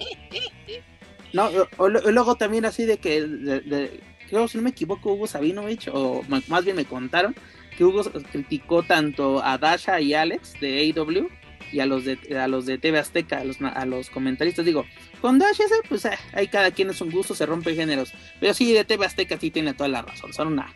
No, 1.32 1.46
o, 1.78 1.84
o 1.84 1.88
luego 1.88 2.36
también 2.36 2.64
así 2.64 2.84
de 2.84 2.98
que, 2.98 3.22
de- 3.22 3.60
de- 3.60 4.00
creo, 4.28 4.48
si 4.48 4.58
no 4.58 4.64
me 4.64 4.70
equivoco, 4.70 5.12
Hugo 5.12 5.26
Sabinovich, 5.26 5.88
o 5.92 6.22
más 6.28 6.64
bien 6.64 6.76
me 6.76 6.84
contaron, 6.84 7.34
que 7.76 7.84
Hugo 7.84 8.02
criticó 8.32 8.82
tanto 8.82 9.42
a 9.44 9.58
Dasha 9.58 10.00
y 10.00 10.14
Alex 10.14 10.54
de 10.60 10.78
AEW 10.96 11.28
y 11.72 11.80
a 11.80 11.86
los 11.86 12.04
de, 12.04 12.18
a 12.38 12.48
los 12.48 12.64
de 12.64 12.78
TV 12.78 12.98
Azteca, 12.98 13.38
a 13.40 13.44
los, 13.44 13.60
a 13.60 13.84
los 13.84 14.08
comentaristas. 14.08 14.64
Digo, 14.64 14.86
con 15.20 15.38
Dasha, 15.38 15.64
pues 15.88 16.06
ah, 16.06 16.16
ahí 16.32 16.46
cada 16.48 16.70
quien 16.70 16.88
es 16.90 17.00
un 17.02 17.10
gusto, 17.10 17.34
se 17.34 17.44
rompe 17.44 17.74
géneros. 17.74 18.14
Pero 18.40 18.54
sí, 18.54 18.72
de 18.72 18.84
TV 18.84 19.04
Azteca 19.04 19.36
sí 19.38 19.50
tiene 19.50 19.74
toda 19.74 19.88
la 19.88 20.00
razón, 20.02 20.32
son 20.32 20.48
una, 20.54 20.74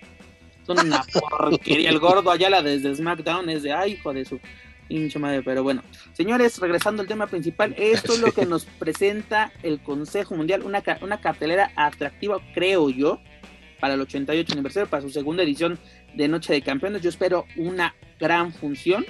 son 0.75 0.87
una 0.87 1.03
porquería. 1.03 1.91
El 1.91 1.99
gordo 1.99 2.31
Ayala 2.31 2.63
desde 2.63 2.95
SmackDown 2.95 3.49
es 3.51 3.63
de, 3.63 3.73
ay, 3.73 3.93
hijo 3.93 4.13
de 4.13 4.25
su 4.25 4.39
pinche 4.89 5.19
madre. 5.19 5.43
Pero 5.43 5.63
bueno, 5.63 5.83
señores, 6.13 6.59
regresando 6.59 7.03
al 7.03 7.09
tema 7.09 7.27
principal, 7.27 7.75
esto 7.77 8.13
es 8.13 8.21
lo 8.21 8.33
que 8.33 8.47
nos 8.47 8.65
presenta 8.65 9.53
el 9.63 9.81
Consejo 9.81 10.35
Mundial, 10.35 10.63
una, 10.63 10.83
una 11.01 11.21
cartelera 11.21 11.73
atractiva, 11.77 12.39
creo 12.55 12.91
yo, 12.91 13.21
para 13.81 13.95
el 13.95 14.01
88 14.01 14.53
aniversario, 14.53 14.89
para 14.89 15.03
su 15.03 15.11
segunda 15.11 15.43
edición 15.43 15.79
de 16.15 16.29
Noche 16.29 16.53
de 16.53 16.63
Campeones. 16.63 17.03
Yo 17.03 17.09
espero 17.09 17.47
una 17.57 17.95
gran 18.19 18.53
función, 18.53 19.05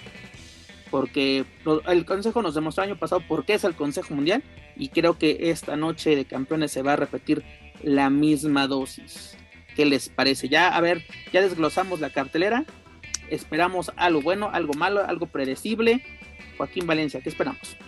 porque 0.90 1.44
el 1.88 2.04
Consejo 2.04 2.42
nos 2.42 2.54
demostró 2.54 2.84
el 2.84 2.90
año 2.90 2.98
pasado 2.98 3.22
por 3.26 3.44
qué 3.44 3.54
es 3.54 3.64
el 3.64 3.74
Consejo 3.74 4.14
Mundial, 4.14 4.42
y 4.76 4.88
creo 4.88 5.18
que 5.18 5.50
esta 5.50 5.76
Noche 5.76 6.16
de 6.16 6.24
Campeones 6.24 6.72
se 6.72 6.82
va 6.82 6.94
a 6.94 6.96
repetir 6.96 7.42
la 7.82 8.08
misma 8.08 8.66
dosis. 8.66 9.36
¿Qué 9.80 9.86
les 9.86 10.10
parece? 10.10 10.50
Ya, 10.50 10.68
a 10.68 10.80
ver, 10.82 11.06
ya 11.32 11.40
desglosamos 11.40 12.00
la 12.00 12.10
cartelera. 12.10 12.66
Esperamos 13.30 13.90
algo 13.96 14.20
bueno, 14.20 14.50
algo 14.52 14.74
malo, 14.74 15.02
algo 15.02 15.24
predecible. 15.24 16.04
Joaquín 16.58 16.86
Valencia, 16.86 17.22
¿qué 17.22 17.30
esperamos? 17.30 17.78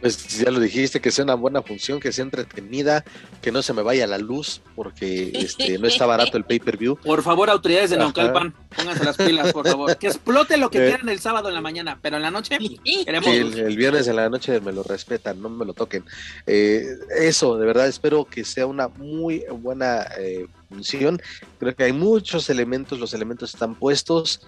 Pues 0.00 0.38
ya 0.38 0.50
lo 0.50 0.60
dijiste, 0.60 1.00
que 1.00 1.10
sea 1.10 1.24
una 1.24 1.34
buena 1.34 1.62
función, 1.62 2.00
que 2.00 2.10
sea 2.12 2.24
entretenida, 2.24 3.04
que 3.42 3.52
no 3.52 3.62
se 3.62 3.72
me 3.74 3.82
vaya 3.82 4.06
la 4.06 4.18
luz, 4.18 4.62
porque 4.74 5.30
este, 5.34 5.78
no 5.78 5.86
está 5.86 6.06
barato 6.06 6.36
el 6.36 6.44
pay-per-view. 6.44 6.96
Por 7.04 7.22
favor, 7.22 7.50
autoridades 7.50 7.90
de 7.90 7.98
Naucalpan, 7.98 8.54
pónganse 8.74 9.04
las 9.04 9.16
pilas, 9.16 9.52
por 9.52 9.66
favor. 9.68 9.96
Que 9.98 10.06
explote 10.08 10.56
lo 10.56 10.70
que 10.70 10.78
Eh. 10.78 10.88
quieran 10.88 11.08
el 11.08 11.20
sábado 11.20 11.48
en 11.48 11.54
la 11.54 11.60
mañana, 11.60 11.98
pero 12.00 12.16
en 12.16 12.22
la 12.22 12.30
noche 12.30 12.56
queremos 13.04 13.28
el, 13.28 13.58
el 13.58 13.76
viernes 13.76 14.08
en 14.08 14.16
la 14.16 14.28
noche 14.30 14.60
me 14.60 14.72
lo 14.72 14.82
respetan, 14.82 15.40
no 15.42 15.48
me 15.50 15.64
lo 15.64 15.74
toquen. 15.74 16.04
Eh, 16.46 16.86
eso, 17.18 17.58
de 17.58 17.66
verdad, 17.66 17.86
espero 17.86 18.24
que 18.24 18.44
sea 18.44 18.66
una 18.66 18.88
muy 18.88 19.44
buena 19.52 20.06
eh, 20.18 20.46
función. 20.68 21.20
Creo 21.58 21.74
que 21.74 21.84
hay 21.84 21.92
muchos 21.92 22.48
elementos, 22.48 22.98
los 22.98 23.12
elementos 23.12 23.52
están 23.52 23.74
puestos 23.74 24.40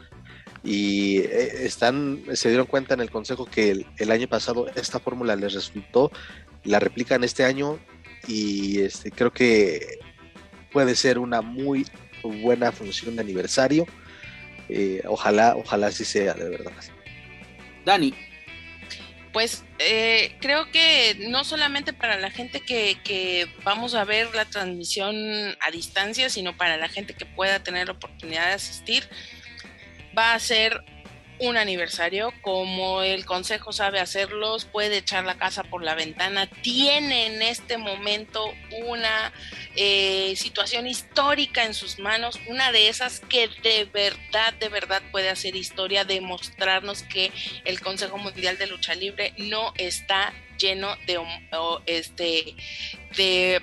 y 0.64 1.18
eh, 1.18 1.64
están, 1.66 2.22
se 2.34 2.48
dieron 2.48 2.66
cuenta 2.66 2.94
en 2.94 3.00
el 3.00 3.10
consejo 3.10 3.46
que 3.46 3.70
el, 3.70 3.86
el 3.98 4.10
año 4.10 4.28
pasado 4.28 4.68
esta 4.74 5.00
fórmula 5.00 5.36
les 5.36 5.54
resultó, 5.54 6.12
la 6.64 6.78
replican 6.78 7.24
este 7.24 7.44
año 7.44 7.78
y 8.28 8.80
este, 8.80 9.10
creo 9.10 9.32
que 9.32 9.98
puede 10.70 10.94
ser 10.94 11.18
una 11.18 11.42
muy 11.42 11.86
buena 12.22 12.72
función 12.72 13.16
de 13.16 13.22
aniversario. 13.22 13.86
Eh, 14.68 15.02
ojalá, 15.06 15.56
ojalá 15.56 15.88
así 15.88 16.04
sea, 16.04 16.34
de 16.34 16.48
verdad. 16.48 16.72
Dani, 17.84 18.14
Pues 19.32 19.64
eh, 19.78 20.36
creo 20.40 20.70
que 20.70 21.16
no 21.30 21.42
solamente 21.42 21.92
para 21.92 22.18
la 22.18 22.30
gente 22.30 22.60
que, 22.60 22.98
que 23.02 23.48
vamos 23.64 23.94
a 23.94 24.04
ver 24.04 24.34
la 24.34 24.44
transmisión 24.44 25.16
a 25.60 25.70
distancia, 25.72 26.30
sino 26.30 26.56
para 26.56 26.76
la 26.76 26.88
gente 26.88 27.14
que 27.14 27.26
pueda 27.26 27.62
tener 27.62 27.88
la 27.88 27.94
oportunidad 27.94 28.46
de 28.46 28.52
asistir, 28.52 29.08
va 30.16 30.34
a 30.34 30.38
ser 30.38 30.84
un 31.38 31.56
aniversario, 31.56 32.32
como 32.40 33.02
el 33.02 33.24
consejo 33.26 33.72
sabe 33.72 33.98
hacerlos, 33.98 34.64
puede 34.64 34.98
echar 34.98 35.24
la 35.24 35.38
casa 35.38 35.64
por 35.64 35.82
la 35.82 35.94
ventana, 35.94 36.46
tiene 36.46 37.26
en 37.26 37.42
este 37.42 37.78
momento 37.78 38.52
una 38.86 39.32
eh, 39.74 40.34
situación 40.36 40.86
histórica 40.86 41.64
en 41.64 41.74
sus 41.74 41.98
manos, 41.98 42.38
una 42.48 42.70
de 42.70 42.88
esas 42.88 43.20
que 43.20 43.48
de 43.62 43.86
verdad, 43.86 44.54
de 44.60 44.68
verdad 44.68 45.02
puede 45.10 45.30
hacer 45.30 45.56
historia, 45.56 46.04
demostrarnos 46.04 47.02
que 47.02 47.32
el 47.64 47.80
Consejo 47.80 48.18
Mundial 48.18 48.56
de 48.58 48.68
Lucha 48.68 48.94
Libre 48.94 49.34
no 49.36 49.72
está 49.76 50.32
lleno 50.58 50.94
de, 51.06 51.20
este, 51.86 52.54
de 53.16 53.60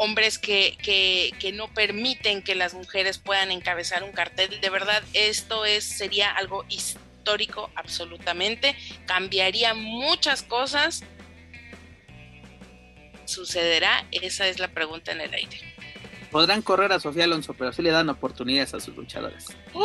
hombres 0.00 0.38
que, 0.38 0.78
que, 0.82 1.32
que 1.38 1.52
no 1.52 1.68
permiten 1.68 2.42
que 2.42 2.54
las 2.54 2.72
mujeres 2.72 3.18
puedan 3.18 3.50
encabezar 3.50 4.02
un 4.02 4.12
cartel. 4.12 4.58
De 4.62 4.70
verdad, 4.70 5.02
esto 5.12 5.66
es, 5.66 5.84
sería 5.84 6.30
algo 6.30 6.64
histórico 6.70 7.70
absolutamente. 7.74 8.74
Cambiaría 9.06 9.74
muchas 9.74 10.42
cosas. 10.42 11.04
¿Sucederá? 13.26 14.06
Esa 14.10 14.48
es 14.48 14.58
la 14.58 14.68
pregunta 14.68 15.12
en 15.12 15.20
el 15.20 15.34
aire. 15.34 15.60
podrán 16.30 16.62
correr 16.62 16.92
a 16.92 16.98
Sofía 16.98 17.24
Alonso, 17.24 17.52
pero 17.52 17.70
sí 17.70 17.82
le 17.82 17.90
dan 17.90 18.08
oportunidades 18.08 18.72
a 18.72 18.80
sus 18.80 18.96
luchadores. 18.96 19.48
no 19.74 19.82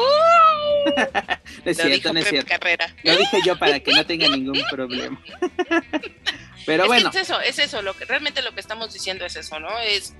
es 1.66 1.78
Lo 1.78 1.84
cierto, 1.84 1.89
dijo 1.89 2.13
no 2.13 2.20
es 2.22 2.30
cierto. 2.30 2.49
Carrera. 2.49 2.95
Lo 3.03 3.18
dije 3.18 3.39
yo 3.45 3.59
para 3.59 3.82
que 3.82 3.91
no 3.91 4.05
tenga 4.05 4.30
ningún 4.30 4.63
problema. 4.72 5.22
pero 6.66 6.84
es 6.84 6.88
bueno, 6.88 7.11
que 7.11 7.20
es 7.20 7.30
eso, 7.30 7.39
es 7.41 7.59
eso, 7.59 7.82
lo 7.82 7.93
que 7.95 8.05
realmente 8.05 8.41
lo 8.41 8.53
que 8.53 8.59
estamos 8.61 8.93
diciendo 8.93 9.26
es 9.26 9.36
eso, 9.36 9.59
¿no? 9.59 9.78
Es, 9.80 10.13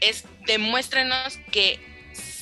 es 0.00 0.24
demuéstrenos 0.46 1.38
que 1.52 1.80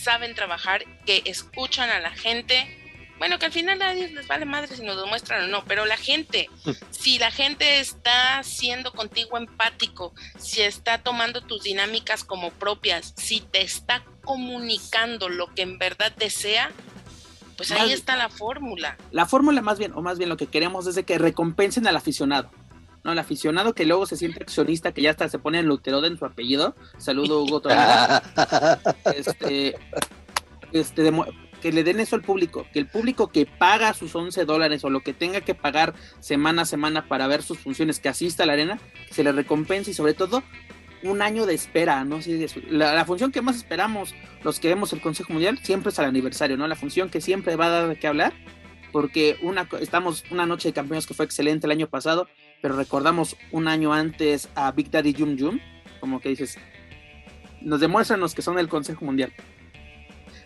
saben 0.02 0.34
trabajar, 0.34 0.84
que 1.04 1.22
escuchan 1.24 1.90
a 1.90 2.00
la 2.00 2.10
gente. 2.10 2.82
Bueno, 3.18 3.38
que 3.38 3.46
al 3.46 3.52
final 3.52 3.80
a 3.80 3.94
ellos 3.94 4.12
les 4.12 4.26
vale 4.26 4.44
madre 4.44 4.76
si 4.76 4.82
nos 4.82 5.00
demuestran 5.02 5.44
o 5.44 5.46
no, 5.48 5.64
pero 5.64 5.86
la 5.86 5.96
gente, 5.96 6.50
si 6.90 7.18
la 7.18 7.30
gente 7.30 7.80
está 7.80 8.42
siendo 8.42 8.92
contigo 8.92 9.38
empático, 9.38 10.14
si 10.38 10.60
está 10.60 10.98
tomando 10.98 11.40
tus 11.40 11.62
dinámicas 11.62 12.24
como 12.24 12.50
propias, 12.50 13.14
si 13.16 13.40
te 13.40 13.62
está 13.62 14.04
comunicando 14.22 15.28
lo 15.30 15.52
que 15.54 15.62
en 15.62 15.78
verdad 15.78 16.12
desea, 16.16 16.70
pues 17.56 17.72
ahí 17.72 17.78
Más- 17.88 17.90
está 17.92 18.16
la 18.16 18.28
fórmula. 18.28 18.98
la 19.12 19.24
fórmula 19.24 19.62
más 19.62 19.78
bien, 19.78 19.92
o 19.94 20.02
más 20.02 20.18
bien 20.18 20.28
lo 20.28 20.36
que 20.36 20.46
queremos 20.46 20.86
es 20.86 20.94
de 20.94 21.04
que 21.04 21.16
recompensen 21.16 21.86
al 21.86 21.96
aficionado. 21.96 22.50
¿No? 23.06 23.12
El 23.12 23.18
aficionado 23.18 23.72
que 23.74 23.86
luego 23.86 24.04
se 24.04 24.16
siente 24.16 24.42
accionista, 24.42 24.92
que 24.92 25.00
ya 25.00 25.10
hasta 25.10 25.28
se 25.30 25.38
pone 25.38 25.60
en 25.60 25.66
luteroda 25.66 26.06
en 26.08 26.18
su 26.18 26.24
apellido. 26.26 26.74
Saludo, 26.98 27.40
Hugo 27.44 27.62
este, 29.14 29.76
este, 30.72 31.02
demo- 31.02 31.26
que 31.62 31.72
le 31.72 31.84
den 31.84 32.00
eso 32.00 32.16
al 32.16 32.22
público, 32.22 32.66
que 32.72 32.78
el 32.78 32.86
público 32.86 33.28
que 33.28 33.46
paga 33.46 33.94
sus 33.94 34.14
11 34.14 34.44
dólares 34.44 34.84
o 34.84 34.90
lo 34.90 35.00
que 35.00 35.12
tenga 35.14 35.40
que 35.40 35.54
pagar 35.54 35.94
semana 36.20 36.62
a 36.62 36.64
semana 36.66 37.08
para 37.08 37.26
ver 37.26 37.42
sus 37.42 37.58
funciones, 37.58 37.98
que 38.00 38.08
asista 38.08 38.42
a 38.42 38.46
la 38.46 38.52
arena, 38.52 38.78
que 39.08 39.14
se 39.14 39.24
le 39.24 39.32
recompense 39.32 39.90
y 39.90 39.94
sobre 39.94 40.14
todo 40.14 40.42
un 41.02 41.22
año 41.22 41.46
de 41.46 41.54
espera, 41.54 42.04
¿no? 42.04 42.18
De 42.18 42.50
la, 42.70 42.94
la 42.94 43.04
función 43.04 43.30
que 43.32 43.40
más 43.42 43.56
esperamos 43.56 44.14
los 44.42 44.60
que 44.60 44.68
vemos 44.68 44.92
el 44.92 45.00
Consejo 45.00 45.32
Mundial 45.32 45.58
siempre 45.62 45.90
es 45.92 45.98
al 45.98 46.06
aniversario, 46.06 46.56
¿no? 46.56 46.66
La 46.66 46.76
función 46.76 47.08
que 47.08 47.20
siempre 47.20 47.56
va 47.56 47.66
a 47.66 47.70
dar 47.70 47.88
de 47.88 47.96
qué 47.96 48.06
hablar, 48.06 48.32
porque 48.92 49.38
una, 49.42 49.68
estamos 49.80 50.24
una 50.30 50.46
noche 50.46 50.68
de 50.68 50.74
campeones 50.74 51.06
que 51.06 51.14
fue 51.14 51.24
excelente 51.24 51.66
el 51.66 51.70
año 51.70 51.86
pasado, 51.88 52.28
pero 52.62 52.76
recordamos 52.76 53.36
un 53.52 53.68
año 53.68 53.92
antes 53.92 54.48
a 54.54 54.70
Big 54.72 54.90
Daddy 54.90 55.12
Yum 55.12 55.36
Yum, 55.36 55.60
como 56.00 56.20
que 56.20 56.30
dices, 56.30 56.58
nos 57.60 57.80
demuéstranos 57.80 58.34
que 58.34 58.42
son 58.42 58.58
el 58.58 58.68
Consejo 58.68 59.04
Mundial. 59.04 59.32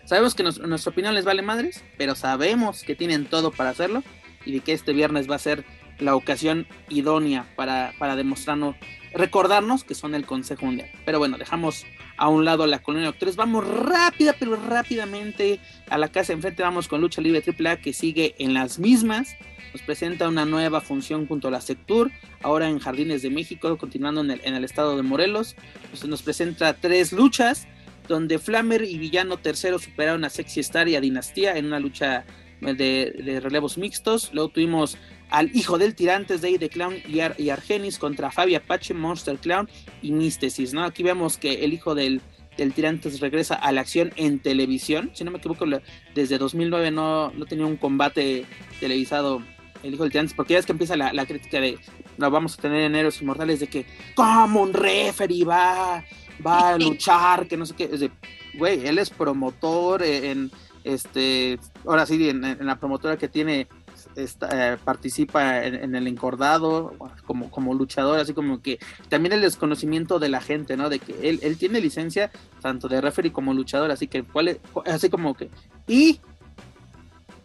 Sabemos 0.05 0.35
que 0.35 0.43
nos- 0.43 0.59
nuestra 0.59 0.91
opinión 0.91 1.13
les 1.13 1.25
vale 1.25 1.41
madres, 1.41 1.83
pero 1.97 2.15
sabemos 2.15 2.83
que 2.83 2.95
tienen 2.95 3.25
todo 3.25 3.51
para 3.51 3.69
hacerlo 3.69 4.03
y 4.45 4.51
de 4.53 4.59
que 4.61 4.73
este 4.73 4.93
viernes 4.93 5.29
va 5.29 5.35
a 5.35 5.39
ser 5.39 5.63
la 5.99 6.15
ocasión 6.15 6.67
idónea 6.89 7.45
para, 7.55 7.93
para 7.99 8.15
demostrarnos, 8.15 8.75
recordarnos 9.13 9.83
que 9.83 9.93
son 9.95 10.15
el 10.15 10.25
Consejo 10.25 10.65
Mundial. 10.65 10.89
Pero 11.05 11.19
bueno, 11.19 11.37
dejamos 11.37 11.85
a 12.21 12.27
un 12.27 12.45
lado 12.45 12.67
la 12.67 12.83
colonia 12.83 13.07
doctores. 13.07 13.35
Vamos 13.35 13.67
rápida, 13.67 14.35
pero 14.37 14.55
rápidamente 14.55 15.59
a 15.89 15.97
la 15.97 16.07
casa 16.07 16.33
enfrente. 16.33 16.61
Vamos 16.61 16.87
con 16.87 17.01
Lucha 17.01 17.19
Libre 17.19 17.43
AAA 17.43 17.77
que 17.77 17.93
sigue 17.93 18.35
en 18.37 18.53
las 18.53 18.77
mismas. 18.77 19.35
Nos 19.73 19.81
presenta 19.81 20.29
una 20.29 20.45
nueva 20.45 20.81
función 20.81 21.25
junto 21.25 21.47
a 21.47 21.51
la 21.51 21.61
Sectur, 21.61 22.11
ahora 22.43 22.69
en 22.69 22.77
Jardines 22.77 23.23
de 23.23 23.31
México, 23.31 23.75
continuando 23.79 24.21
en 24.21 24.29
el, 24.29 24.63
estado 24.63 24.95
de 24.97 25.01
Morelos. 25.01 25.55
Pues 25.89 26.05
nos 26.05 26.21
presenta 26.21 26.75
tres 26.75 27.11
luchas, 27.11 27.67
donde 28.07 28.37
Flammer 28.37 28.83
y 28.83 28.99
Villano 28.99 29.37
Tercero 29.37 29.79
superaron 29.79 30.23
a 30.23 30.29
Sexy 30.29 30.59
Star 30.59 30.87
y 30.89 30.95
a 30.95 31.01
Dinastía 31.01 31.57
en 31.57 31.65
una 31.65 31.79
lucha 31.79 32.23
de 32.61 33.39
relevos 33.41 33.79
mixtos. 33.79 34.29
Luego 34.31 34.49
tuvimos 34.49 34.95
al 35.31 35.55
hijo 35.55 35.77
del 35.77 35.95
Tirantes, 35.95 36.41
Day 36.41 36.57
de 36.57 36.69
Clown 36.69 36.95
y, 37.07 37.21
Ar- 37.21 37.35
y 37.39 37.49
Argenis 37.49 37.97
contra 37.97 38.31
Fabi 38.31 38.55
Apache, 38.55 38.93
Monster 38.93 39.37
Clown 39.37 39.67
y 40.01 40.11
Místesis, 40.11 40.73
¿no? 40.73 40.83
Aquí 40.83 41.03
vemos 41.03 41.37
que 41.37 41.63
el 41.65 41.73
hijo 41.73 41.95
del, 41.95 42.21
del 42.57 42.73
Tirantes 42.73 43.19
regresa 43.19 43.55
a 43.55 43.71
la 43.71 43.81
acción 43.81 44.11
en 44.17 44.39
televisión. 44.39 45.09
Si 45.13 45.23
no 45.23 45.31
me 45.31 45.37
equivoco, 45.39 45.65
desde 46.13 46.37
2009 46.37 46.91
no, 46.91 47.31
no 47.31 47.45
tenía 47.45 47.65
un 47.65 47.77
combate 47.77 48.45
televisado 48.79 49.41
el 49.83 49.93
hijo 49.95 50.03
del 50.03 50.11
Tirantes, 50.11 50.35
porque 50.35 50.53
ya 50.53 50.59
es 50.59 50.65
que 50.65 50.73
empieza 50.73 50.95
la, 50.95 51.11
la 51.13 51.25
crítica 51.25 51.59
de 51.59 51.79
lo 52.17 52.29
vamos 52.29 52.57
a 52.59 52.61
tener 52.61 52.81
en 52.83 52.95
Héroes 52.95 53.19
Inmortales 53.21 53.59
de 53.61 53.67
que 53.67 53.85
como 54.13 54.61
un 54.61 54.73
referee 54.73 55.43
va, 55.43 56.03
va 56.45 56.69
a 56.73 56.77
luchar, 56.77 57.47
que 57.47 57.57
no 57.57 57.65
sé 57.65 57.73
qué, 57.75 57.89
es 57.91 57.99
de, 58.01 58.11
güey, 58.55 58.85
él 58.85 58.99
es 58.99 59.09
promotor 59.09 60.03
en, 60.03 60.51
este, 60.83 61.57
ahora 61.85 62.05
sí, 62.05 62.29
en, 62.29 62.43
en 62.43 62.65
la 62.65 62.79
promotora 62.79 63.17
que 63.17 63.27
tiene 63.27 63.67
esta, 64.15 64.73
eh, 64.73 64.77
participa 64.83 65.63
en, 65.65 65.75
en 65.75 65.95
el 65.95 66.07
encordado 66.07 66.93
como, 67.25 67.49
como 67.49 67.73
luchador, 67.73 68.19
así 68.19 68.33
como 68.33 68.61
que 68.61 68.79
también 69.09 69.33
el 69.33 69.41
desconocimiento 69.41 70.19
de 70.19 70.29
la 70.29 70.41
gente, 70.41 70.75
¿no? 70.77 70.89
De 70.89 70.99
que 70.99 71.29
él, 71.29 71.39
él 71.43 71.57
tiene 71.57 71.79
licencia 71.81 72.31
tanto 72.61 72.87
de 72.87 72.99
referee 73.01 73.31
como 73.31 73.53
luchador, 73.53 73.91
así 73.91 74.07
que 74.07 74.23
cuál 74.23 74.49
es, 74.49 74.57
así 74.85 75.09
como 75.09 75.33
que 75.33 75.49
y 75.87 76.19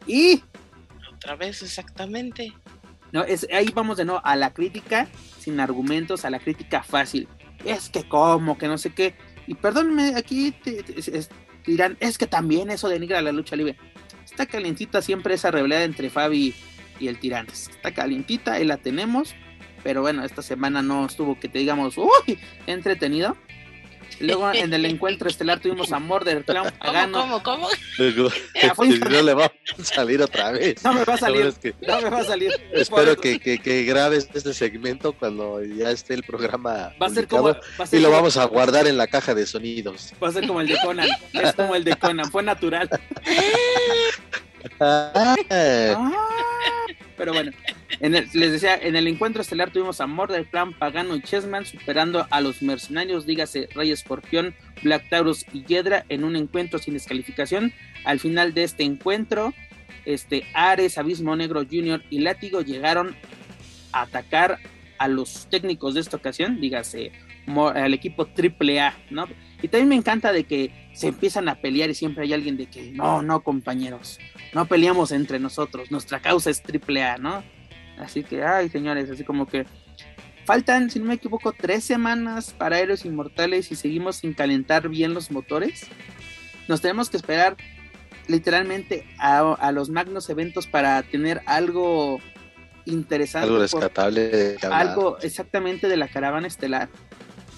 y 0.07 0.43
Otra 1.15 1.37
vez, 1.37 1.63
exactamente. 1.63 2.53
no 3.13 3.25
es 3.25 3.47
ahí 3.53 3.69
vamos 3.75 3.97
de 3.97 4.05
nuevo 4.05 4.21
a 4.25 4.37
la 4.37 4.53
crítica 4.53 5.09
sin 5.39 5.61
argumentos, 5.61 6.25
a 6.25 6.31
la 6.31 6.39
crítica 6.39 6.83
fácil. 6.83 7.29
Es 7.65 7.89
que 7.89 8.09
como, 8.09 8.59
que 8.59 8.69
no 8.69 8.79
sé 8.79 8.91
qué. 8.91 9.15
Y 9.47 9.55
perdónenme, 9.55 10.15
aquí 10.17 10.53
te- 10.53 10.83
te- 10.83 11.29
dirán, 11.67 11.97
es 12.01 12.19
que 12.19 12.27
también 12.27 12.71
eso 12.71 12.89
denigra 12.89 13.21
la 13.23 13.33
lucha 13.33 13.57
libre. 13.57 13.77
Está 14.27 14.45
calientita 14.45 15.01
siempre 15.01 15.35
esa 15.35 15.53
rivalidad 15.53 15.85
entre 15.85 16.11
Fabi 16.11 16.53
y 16.99 17.09
el 17.09 17.19
Tirantes. 17.19 17.69
Está 17.69 17.95
calientita, 17.95 18.55
ahí 18.55 18.65
la 18.65 18.77
tenemos. 18.77 19.35
Pero 19.83 20.03
bueno, 20.03 20.25
esta 20.25 20.43
semana 20.43 20.83
no 20.83 21.07
estuvo 21.07 21.39
que 21.39 21.49
te 21.49 21.61
digamos, 21.61 21.97
uy, 21.97 22.39
entretenido. 22.67 23.37
Luego 24.21 24.51
en 24.53 24.73
el 24.73 24.85
encuentro 24.87 25.29
estelar 25.29 25.61
tuvimos 25.61 25.93
a 25.93 25.99
Murder 25.99 26.45
Clown 26.45 26.69
¿Cómo, 26.71 26.79
Pagano. 26.79 27.19
cómo, 27.21 27.43
cómo? 27.43 27.69
Ya 28.63 28.75
fue. 28.75 28.89
no 28.99 29.23
le 29.23 29.35
va 29.35 29.47
a 29.47 29.53
salir 29.85 30.23
otra 30.23 30.53
vez. 30.53 30.83
No 30.83 30.93
me 30.95 31.05
va 31.05 31.15
a 31.15 31.19
salir, 31.19 31.43
verdad 31.45 31.59
es 31.65 31.73
que 31.75 31.87
no 31.87 32.01
me 32.01 32.11
va 32.11 32.21
a 32.21 32.25
salir. 32.25 32.51
Espero 32.73 33.17
que, 33.17 33.39
que, 33.39 33.59
que 33.59 33.85
grabes 33.85 34.29
este 34.33 34.55
segmento 34.55 35.13
cuando 35.13 35.63
ya 35.63 35.91
esté 35.91 36.15
el 36.15 36.23
programa 36.23 36.93
va 37.01 37.07
a 37.07 37.11
ser 37.11 37.27
como, 37.29 37.43
publicado 37.45 37.67
va 37.81 37.85
a 37.85 37.87
ser 37.87 37.99
y 37.99 38.03
lo 38.03 38.09
como- 38.09 38.17
vamos 38.19 38.37
a 38.37 38.45
guardar 38.47 38.87
en 38.87 38.97
la 38.97 39.07
caja 39.07 39.35
de 39.35 39.47
sonidos. 39.47 40.13
Va 40.23 40.29
a 40.29 40.33
ser 40.33 40.47
como 40.47 40.61
el 40.61 40.69
de 40.69 40.79
Conan. 40.83 41.09
Es 41.33 41.53
como 41.55 41.75
el 41.75 41.85
de 41.85 41.97
Conan. 41.97 42.31
Fue 42.31 42.43
natural. 42.43 42.89
Ah, 44.81 45.37
Ah, 45.51 46.13
Pero 47.17 47.33
bueno, 47.33 47.53
En 48.01 48.15
el- 48.15 48.29
les 48.35 48.53
decía, 48.53 48.77
en 48.77 48.97
el 48.97 49.07
encuentro 49.07 49.43
estelar 49.43 49.71
tuvimos 49.71 50.01
a 50.01 50.07
Mordor 50.07 50.45
Clan, 50.47 50.73
Pagano 50.73 51.15
y 51.17 51.23
Chessman 51.23 51.65
superando 51.65 52.27
a 52.31 52.41
los 52.41 52.63
mercenarios, 52.63 53.27
dígase 53.27 53.69
Rey 53.75 53.91
Escorpión, 53.93 54.55
Black 54.83 55.09
Taurus 55.09 55.45
y 55.53 55.65
Hiedra 55.65 56.05
en 56.09 56.25
un 56.25 56.37
encuentro 56.37 56.79
sin 56.79 56.95
descalificación. 56.95 57.73
Al 58.05 58.19
final 58.21 58.55
de 58.55 58.65
este 58.65 58.83
encuentro, 58.83 59.55
este 60.05 60.45
Ares, 60.55 60.99
Abismo 60.99 61.37
Negro 61.37 61.65
Junior 61.65 62.03
y 62.11 62.21
Látigo 62.21 62.61
llegaron 62.61 63.15
a 63.93 64.03
atacar 64.03 64.59
a 64.99 65.09
los 65.09 65.47
técnicos 65.51 65.95
de 65.95 66.01
esta 66.01 66.17
ocasión, 66.17 66.61
dígase 66.61 67.13
al 67.75 67.95
equipo 67.95 68.27
AAA, 68.27 68.95
¿no? 69.11 69.29
Y 69.63 69.69
también 69.69 69.89
me 69.89 69.95
encanta 69.95 70.33
de 70.33 70.45
que 70.45 70.71
se 70.93 71.09
empiezan 71.09 71.49
a 71.49 71.55
pelear 71.57 71.89
y 71.91 71.95
siempre 71.95 72.25
hay 72.25 72.33
alguien 72.33 72.57
de 72.57 72.67
que 72.67 72.91
no, 72.93 73.23
no, 73.23 73.41
compañeros, 73.41 74.19
no 74.53 74.67
peleamos 74.67 75.13
entre 75.13 75.39
nosotros, 75.39 75.91
nuestra 75.93 76.21
causa 76.21 76.51
es 76.51 76.61
AAA, 76.61 77.19
¿no? 77.19 77.45
Así 77.99 78.23
que, 78.23 78.45
ay, 78.45 78.69
señores, 78.69 79.11
así 79.11 79.25
como 79.25 79.47
que 79.47 79.67
faltan, 80.45 80.91
si 80.91 80.99
no 80.99 81.07
me 81.07 81.15
equivoco, 81.15 81.53
tres 81.53 81.85
semanas 81.85 82.55
para 82.57 82.79
Héroes 82.79 83.05
Inmortales 83.05 83.73
y 83.73 83.77
seguimos 83.77 84.17
sin 84.17 84.35
calentar 84.35 84.89
bien 84.89 85.15
los 85.15 85.31
motores. 85.31 85.87
Nos 86.69 86.81
tenemos 86.81 87.11
que 87.11 87.17
esperar 87.17 87.57
literalmente 88.29 89.07
a, 89.19 89.39
a 89.55 89.73
los 89.73 89.89
magnos 89.89 90.29
eventos 90.31 90.67
para 90.67 91.03
tener 91.03 91.41
algo 91.47 92.21
interesante. 92.85 93.47
Algo 93.47 93.57
por- 93.57 93.63
rescatable. 93.83 94.57
hablar. 94.63 94.81
algo 94.89 95.19
exactamente 95.21 95.89
de 95.89 95.97
la 95.97 96.09
caravana 96.09 96.47
estelar. 96.47 96.89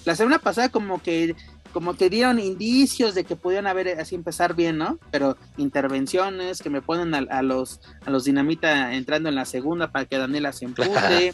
La 0.04 0.14
semana 0.14 0.38
pasada 0.38 0.68
como 0.70 1.02
que 1.02 1.34
como 1.78 1.94
que 1.94 2.10
dieron 2.10 2.40
indicios 2.40 3.14
de 3.14 3.22
que 3.22 3.36
podían 3.36 3.68
haber 3.68 4.00
así 4.00 4.16
empezar 4.16 4.56
bien, 4.56 4.78
¿no? 4.78 4.98
Pero 5.12 5.36
intervenciones 5.58 6.60
que 6.60 6.70
me 6.70 6.82
ponen 6.82 7.14
a, 7.14 7.18
a 7.18 7.40
los 7.40 7.80
a 8.04 8.10
los 8.10 8.24
dinamita 8.24 8.94
entrando 8.94 9.28
en 9.28 9.36
la 9.36 9.44
segunda 9.44 9.92
para 9.92 10.04
que 10.04 10.18
Daniela 10.18 10.52
se 10.52 10.64
empute, 10.64 11.32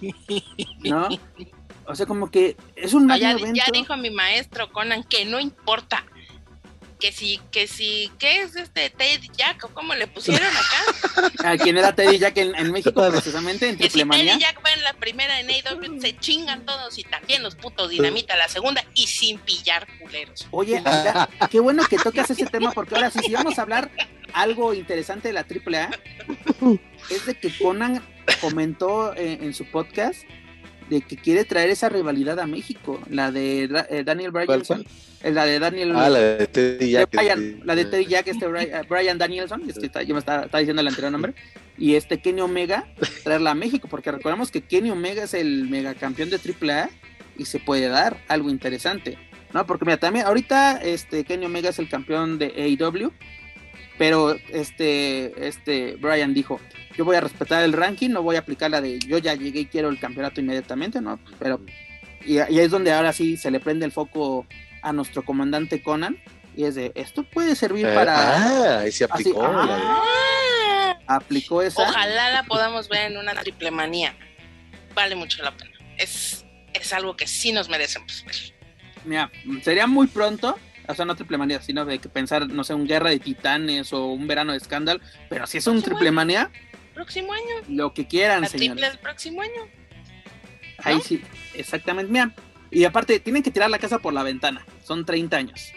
¿no? 0.84 1.08
O 1.84 1.96
sea, 1.96 2.06
como 2.06 2.30
que 2.30 2.56
es 2.76 2.94
un 2.94 3.08
No, 3.08 3.14
magno 3.14 3.22
ya, 3.22 3.30
evento. 3.32 3.54
ya 3.54 3.64
dijo 3.72 3.96
mi 3.96 4.10
maestro 4.10 4.70
Conan 4.70 5.02
que 5.02 5.24
no 5.24 5.40
importa. 5.40 6.04
Que 7.02 7.10
si, 7.10 7.40
que 7.50 7.66
si, 7.66 8.12
¿qué 8.20 8.42
es 8.42 8.54
este 8.54 8.88
Ted 8.88 9.22
Jack 9.36 9.64
o 9.64 9.68
cómo 9.74 9.92
le 9.92 10.06
pusieron 10.06 10.46
acá? 10.46 11.32
A 11.50 11.58
quien 11.58 11.76
era 11.76 11.92
Teddy 11.92 12.20
Jack 12.20 12.36
en, 12.36 12.54
en 12.54 12.70
México, 12.70 13.04
precisamente, 13.10 13.68
en 13.68 13.76
que 13.76 13.84
si 13.84 13.88
Triple 13.88 14.04
Manía. 14.04 14.34
Teddy 14.34 14.42
Jack 14.42 14.64
va 14.64 14.70
en 14.70 14.84
la 14.84 14.92
primera 14.92 15.40
en 15.40 15.50
AEW, 15.50 16.00
se 16.00 16.16
chingan 16.18 16.64
todos 16.64 16.96
y 16.98 17.02
también 17.02 17.42
los 17.42 17.56
putos 17.56 17.90
dinamita 17.90 18.36
la 18.36 18.46
segunda 18.46 18.84
y 18.94 19.08
sin 19.08 19.40
pillar 19.40 19.84
culeros. 20.00 20.46
Oye, 20.52 20.76
anda, 20.76 21.28
qué 21.50 21.58
bueno 21.58 21.82
que 21.90 21.96
tocas 21.96 22.30
ese 22.30 22.46
tema 22.46 22.70
porque 22.70 22.94
ahora 22.94 23.10
sí, 23.10 23.18
si 23.18 23.32
vamos 23.32 23.58
a 23.58 23.62
hablar 23.62 23.90
algo 24.32 24.72
interesante 24.72 25.26
de 25.26 25.34
la 25.34 25.40
AAA, 25.40 25.90
es 27.10 27.26
de 27.26 27.34
que 27.34 27.52
Conan 27.58 28.00
comentó 28.40 29.12
eh, 29.16 29.38
en 29.40 29.54
su 29.54 29.64
podcast 29.64 30.22
de 30.88 31.00
que 31.00 31.16
quiere 31.16 31.44
traer 31.44 31.70
esa 31.70 31.88
rivalidad 31.88 32.38
a 32.38 32.46
México, 32.46 33.00
la 33.10 33.32
de 33.32 33.64
eh, 33.90 34.04
Daniel 34.04 34.30
Bryan, 34.30 34.62
cuál? 34.62 34.86
La 35.24 35.44
de 35.44 35.58
Daniel 35.58 35.92
Ah, 35.96 36.08
la 36.08 36.18
de 36.18 36.46
Teddy 36.46 36.90
Jack. 36.90 37.10
Brian, 37.12 37.60
la 37.64 37.74
de 37.74 37.84
Teddy 37.84 38.06
Jack, 38.06 38.26
este 38.28 38.48
Bri- 38.48 38.68
eh, 38.72 38.82
Brian 38.88 39.18
Danielson, 39.18 39.62
es 39.68 39.78
que 39.78 39.86
está- 39.86 40.02
yo 40.02 40.14
me 40.14 40.18
estaba, 40.20 40.44
estaba 40.44 40.58
diciendo 40.60 40.82
el 40.82 40.88
anterior 40.88 41.12
nombre, 41.12 41.34
y 41.78 41.94
este 41.94 42.20
Kenny 42.20 42.40
Omega, 42.40 42.86
traerla 43.24 43.52
a 43.52 43.54
México, 43.54 43.88
porque 43.88 44.10
recordemos 44.10 44.50
que 44.50 44.62
Kenny 44.62 44.90
Omega 44.90 45.24
es 45.24 45.34
el 45.34 45.68
megacampeón 45.68 46.30
de 46.30 46.38
AAA 46.38 46.90
y 47.38 47.44
se 47.44 47.58
puede 47.60 47.88
dar 47.88 48.18
algo 48.28 48.50
interesante, 48.50 49.16
¿no? 49.54 49.66
Porque 49.66 49.84
mira, 49.84 49.96
también 49.96 50.26
ahorita 50.26 50.78
este 50.82 51.24
Kenny 51.24 51.46
Omega 51.46 51.70
es 51.70 51.78
el 51.78 51.88
campeón 51.88 52.38
de 52.38 52.46
AEW, 52.56 53.12
pero 53.98 54.36
este, 54.50 55.46
este 55.46 55.96
Brian 56.00 56.34
dijo, 56.34 56.60
yo 56.96 57.04
voy 57.04 57.16
a 57.16 57.20
respetar 57.20 57.62
el 57.62 57.72
ranking, 57.72 58.10
no 58.10 58.22
voy 58.22 58.36
a 58.36 58.40
aplicar 58.40 58.70
la 58.70 58.80
de 58.80 58.98
yo 58.98 59.18
ya 59.18 59.34
llegué 59.34 59.60
y 59.60 59.66
quiero 59.66 59.88
el 59.88 59.98
campeonato 59.98 60.40
inmediatamente, 60.40 61.00
¿no? 61.00 61.18
Pero, 61.38 61.60
y, 62.24 62.34
y 62.34 62.38
ahí 62.38 62.58
es 62.58 62.70
donde 62.70 62.92
ahora 62.92 63.12
sí 63.12 63.36
se 63.36 63.50
le 63.50 63.60
prende 63.60 63.84
el 63.86 63.92
foco 63.92 64.46
a 64.82 64.92
nuestro 64.92 65.24
comandante 65.24 65.82
Conan, 65.82 66.18
y 66.56 66.64
es 66.64 66.74
de, 66.74 66.92
esto 66.94 67.22
puede 67.24 67.54
servir 67.56 67.86
Eh, 67.86 67.94
para... 67.94 68.36
ah, 68.36 68.80
se 68.82 68.88
Así, 68.88 69.04
aplicó. 69.04 69.42
la 69.42 69.76
de- 69.76 69.82
Ah, 69.84 71.16
aplicó 71.16 71.62
esa. 71.62 71.82
Ojalá 71.82 72.30
la 72.30 72.42
podamos 72.44 72.88
ver 72.88 73.10
en 73.10 73.16
una 73.18 73.34
triple 73.34 73.70
manía. 73.70 74.14
Vale 74.94 75.14
mucho 75.16 75.42
la 75.42 75.56
pena. 75.56 75.70
Es, 75.98 76.44
es 76.74 76.92
algo 76.92 77.16
que 77.16 77.26
sí 77.26 77.52
nos 77.52 77.68
merecemos 77.68 78.24
ver. 78.26 78.36
Mira, 79.04 79.30
sería 79.62 79.86
muy 79.86 80.06
pronto, 80.06 80.56
o 80.86 80.94
sea, 80.94 81.04
no 81.04 81.14
triple 81.16 81.38
manía, 81.38 81.60
sino 81.62 81.84
de 81.84 81.98
que 81.98 82.08
pensar, 82.08 82.48
no 82.48 82.62
sé, 82.64 82.74
un 82.74 82.86
guerra 82.86 83.10
de 83.10 83.18
titanes 83.18 83.92
o 83.92 84.06
un 84.06 84.26
verano 84.26 84.52
de 84.52 84.58
escándalo, 84.58 85.00
pero 85.28 85.46
si 85.46 85.58
es 85.58 85.66
un 85.66 85.82
triple 85.82 86.08
año. 86.08 86.12
manía, 86.14 86.50
Próximo 86.94 87.32
año. 87.32 87.64
lo 87.68 87.94
que 87.94 88.06
quieran, 88.06 88.42
La 88.42 88.48
triple 88.48 88.68
señores. 88.68 88.90
del 88.90 88.98
próximo 89.00 89.42
año. 89.42 89.62
Ahí 90.84 91.00
sí, 91.00 91.22
exactamente. 91.54 92.12
Mira, 92.12 92.32
y 92.72 92.84
aparte, 92.84 93.20
tienen 93.20 93.42
que 93.42 93.50
tirar 93.50 93.70
la 93.70 93.78
casa 93.78 93.98
por 93.98 94.12
la 94.12 94.22
ventana. 94.22 94.64
Son 94.84 95.04
30 95.04 95.36
años. 95.36 95.72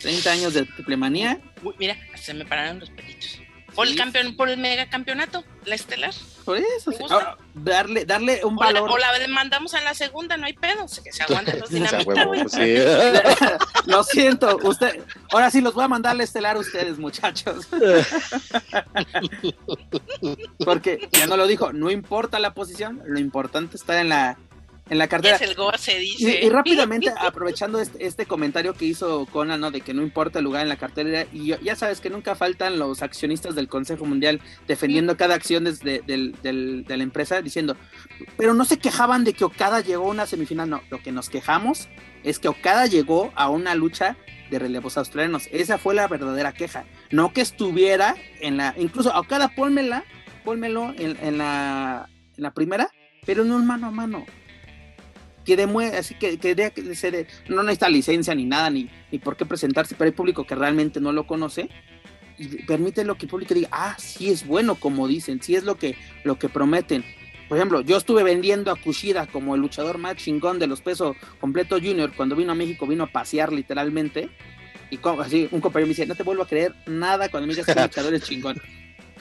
30 0.00 0.30
años 0.30 0.54
de 0.54 0.64
triple 0.66 0.96
manía. 0.96 1.40
Uy, 1.62 1.74
mira, 1.78 1.96
se 2.16 2.34
me 2.34 2.44
pararon 2.44 2.80
los 2.80 2.90
pelitos. 2.90 3.40
Por 3.74 3.86
el 3.86 3.92
Sí. 3.92 3.98
campeón, 3.98 4.36
por 4.36 4.48
el 4.48 4.56
mega 4.58 4.88
campeonato, 4.88 5.44
la 5.66 5.74
estelar. 5.74 6.14
Por 6.46 6.56
eso, 6.56 6.92
sí. 6.92 7.04
Ahora, 7.10 7.36
darle, 7.52 8.06
darle 8.06 8.42
un 8.42 8.54
O 8.56 8.60
la, 8.60 8.66
valor. 8.80 8.90
o 8.90 8.96
la 8.96 9.08
mandamos 9.28 9.74
a 9.74 9.82
la 9.82 9.92
segunda, 9.92 10.38
no 10.38 10.46
hay 10.46 10.54
pedo. 10.54 10.86
Que 11.04 11.12
se 11.12 11.22
aguanten 11.24 11.58
los 11.58 11.68
dinamita, 11.70 12.26
sí. 12.48 12.76
Lo 13.86 14.02
siento, 14.02 14.58
usted. 14.62 15.02
Ahora 15.30 15.50
sí 15.50 15.60
los 15.60 15.74
voy 15.74 15.84
a 15.84 15.88
mandar 15.88 16.12
al 16.12 16.20
estelar 16.22 16.56
a 16.56 16.60
ustedes, 16.60 16.98
muchachos. 16.98 17.68
Porque 20.64 21.08
ya 21.12 21.26
no 21.26 21.36
lo 21.36 21.46
dijo, 21.46 21.72
no 21.72 21.90
importa 21.90 22.38
la 22.38 22.54
posición, 22.54 23.02
lo 23.06 23.18
importante 23.18 23.76
está 23.76 24.00
en 24.00 24.08
la, 24.08 24.38
en 24.88 24.98
la 24.98 25.08
cartera. 25.08 25.36
Es 25.36 25.42
el 25.42 25.54
goce, 25.54 26.02
Y, 26.02 26.10
dice. 26.16 26.40
y 26.44 26.48
rápidamente, 26.48 27.10
aprovechando 27.18 27.78
este, 27.80 28.06
este 28.06 28.26
comentario 28.26 28.74
que 28.74 28.84
hizo 28.84 29.26
Conan, 29.26 29.60
¿no? 29.60 29.70
De 29.70 29.80
que 29.80 29.92
no 29.94 30.02
importa 30.02 30.38
el 30.38 30.44
lugar 30.44 30.62
en 30.62 30.68
la 30.68 30.76
cartera, 30.76 31.26
y 31.32 31.46
yo- 31.46 31.60
ya 31.60 31.74
sabes 31.76 32.00
que 32.00 32.10
nunca 32.10 32.34
faltan 32.36 32.78
los 32.78 33.02
accionistas 33.02 33.54
del 33.54 33.68
Consejo 33.68 34.04
Mundial 34.04 34.40
defendiendo 34.68 35.16
cada 35.16 35.34
acción 35.34 35.64
desde 35.64 36.02
del- 36.06 36.36
del- 36.42 36.84
de 36.84 36.96
la 36.96 37.02
empresa, 37.02 37.42
diciendo, 37.42 37.76
pero 38.36 38.54
no 38.54 38.64
se 38.64 38.78
quejaban 38.78 39.24
de 39.24 39.32
que 39.32 39.44
Okada 39.44 39.80
llegó 39.80 40.04
a 40.06 40.10
una 40.10 40.26
semifinal, 40.26 40.70
no, 40.70 40.82
lo 40.90 40.98
que 41.02 41.10
nos 41.12 41.28
quejamos 41.30 41.88
es 42.22 42.38
que 42.38 42.48
Okada 42.48 42.86
llegó 42.86 43.32
a 43.36 43.48
una 43.50 43.74
lucha 43.74 44.16
de 44.50 44.58
relevos 44.60 44.96
australianos, 44.96 45.48
esa 45.50 45.78
fue 45.78 45.94
la 45.94 46.06
verdadera 46.06 46.52
queja, 46.52 46.84
no 47.10 47.32
que 47.32 47.40
estuviera 47.40 48.14
en 48.40 48.56
la, 48.56 48.74
incluso 48.78 49.12
a 49.12 49.18
Okada 49.18 49.48
pónmela, 49.48 50.04
pónmelo 50.44 50.94
en, 50.96 51.16
en 51.20 51.38
la, 51.38 52.08
en 52.36 52.42
la 52.42 52.52
primera, 52.54 52.88
pero 53.24 53.44
no 53.44 53.58
en 53.58 53.66
mano 53.66 53.88
a 53.88 53.90
mano 53.90 54.24
que 55.46 55.56
demuestre, 55.56 55.98
así 55.98 56.14
que, 56.16 56.36
que, 56.38 56.54
dé- 56.54 56.72
que 56.72 56.94
se 56.94 57.10
dé- 57.10 57.26
no 57.48 57.62
necesita 57.62 57.88
licencia 57.88 58.34
ni 58.34 58.44
nada, 58.44 58.68
ni, 58.68 58.90
ni 59.10 59.18
por 59.18 59.36
qué 59.36 59.46
presentarse, 59.46 59.94
pero 59.96 60.08
hay 60.08 60.12
público 60.14 60.44
que 60.46 60.54
realmente 60.54 61.00
no 61.00 61.12
lo 61.12 61.26
conoce 61.26 61.70
y 62.38 62.48
permite 62.64 63.04
lo 63.04 63.14
que 63.16 63.24
el 63.26 63.30
público 63.30 63.54
diga, 63.54 63.68
ah, 63.72 63.96
sí 63.98 64.28
es 64.28 64.46
bueno 64.46 64.74
como 64.74 65.08
dicen, 65.08 65.40
sí 65.40 65.54
es 65.56 65.64
lo 65.64 65.76
que, 65.76 65.96
lo 66.24 66.38
que 66.38 66.50
prometen. 66.50 67.04
Por 67.48 67.56
ejemplo, 67.56 67.80
yo 67.80 67.96
estuve 67.96 68.24
vendiendo 68.24 68.70
a 68.72 68.76
Kushida 68.76 69.26
como 69.28 69.54
el 69.54 69.60
luchador 69.60 69.98
más 69.98 70.16
chingón 70.16 70.58
de 70.58 70.66
los 70.66 70.80
pesos 70.82 71.16
completo 71.40 71.76
junior 71.76 72.12
cuando 72.16 72.34
vino 72.36 72.52
a 72.52 72.54
México, 72.56 72.86
vino 72.86 73.04
a 73.04 73.06
pasear 73.06 73.52
literalmente. 73.52 74.28
Y 74.90 74.96
co- 74.98 75.20
así 75.20 75.48
un 75.52 75.60
compañero 75.60 75.86
me 75.86 75.90
dice, 75.94 76.06
no 76.06 76.14
te 76.16 76.24
vuelvo 76.24 76.42
a 76.42 76.48
creer 76.48 76.74
nada 76.86 77.28
cuando 77.28 77.46
me 77.46 77.52
digas 77.54 77.66
que 77.66 77.72
el 77.72 77.82
luchador 77.86 78.14
es 78.14 78.22
chingón. 78.24 78.60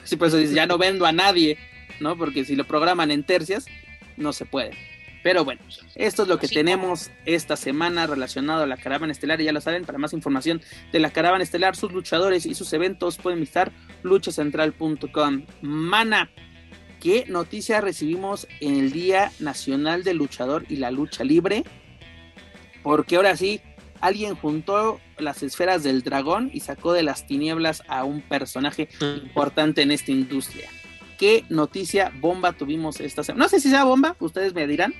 Así 0.04 0.16
por 0.16 0.28
eso 0.28 0.38
dice, 0.38 0.54
ya 0.56 0.66
no 0.66 0.78
vendo 0.80 1.06
a 1.06 1.12
nadie, 1.12 1.58
¿no? 2.00 2.18
Porque 2.18 2.44
si 2.46 2.56
lo 2.56 2.66
programan 2.66 3.12
en 3.12 3.24
tercias, 3.24 3.66
no 4.18 4.34
se 4.34 4.46
puede. 4.46 4.72
Pero 5.26 5.44
bueno, 5.44 5.60
esto 5.96 6.22
es 6.22 6.30
lo 6.30 6.38
que 6.38 6.48
tenemos 6.48 7.10
esta 7.26 7.56
semana 7.56 8.06
relacionado 8.06 8.62
a 8.62 8.68
la 8.68 8.78
caravana 8.78 9.12
estelar. 9.12 9.42
Y 9.42 9.46
ya 9.46 9.54
lo 9.54 9.60
saben, 9.60 9.84
para 9.84 9.98
más 9.98 10.14
información 10.14 10.62
de 10.92 11.00
la 11.00 11.10
caravana 11.10 11.44
estelar, 11.44 11.76
sus 11.76 11.92
luchadores 11.92 12.46
y 12.46 12.54
sus 12.54 12.72
eventos, 12.74 13.18
pueden 13.18 13.40
visitar 13.40 13.72
luchacentral.com. 14.04 15.46
Mana, 15.64 16.30
¿qué 17.02 17.26
noticia 17.28 17.82
recibimos 17.82 18.48
en 18.60 18.76
el 18.76 18.92
Día 18.92 19.32
Nacional 19.40 20.04
del 20.04 20.18
Luchador 20.18 20.64
y 20.70 20.76
la 20.76 20.92
Lucha 20.92 21.24
Libre? 21.24 21.64
Porque 22.84 23.16
ahora 23.16 23.36
sí, 23.36 23.62
alguien 24.02 24.36
juntó 24.36 25.02
las 25.18 25.42
esferas 25.42 25.82
del 25.82 26.04
dragón 26.04 26.52
y 26.54 26.60
sacó 26.60 26.94
de 26.94 27.02
las 27.02 27.26
tinieblas 27.26 27.82
a 27.88 28.04
un 28.04 28.22
personaje 28.22 28.90
importante 29.02 29.82
en 29.82 29.90
esta 29.90 30.12
industria. 30.12 30.70
¿Qué 31.18 31.46
noticia 31.50 32.12
bomba 32.16 32.54
tuvimos 32.54 33.00
esta 33.00 33.24
semana? 33.24 33.46
No 33.46 33.50
sé 33.50 33.60
si 33.60 33.70
sea 33.70 33.84
bomba, 33.84 34.16
ustedes 34.20 34.54
me 34.54 34.68
dirán, 34.68 34.94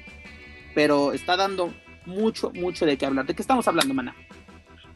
pero 0.74 1.14
está 1.14 1.36
dando 1.36 1.74
mucho, 2.06 2.52
mucho 2.52 2.86
de 2.86 2.98
qué 2.98 3.06
hablar. 3.06 3.26
¿De 3.26 3.36
qué 3.36 3.42
estamos 3.42 3.68
hablando, 3.68 3.94
mana? 3.94 4.16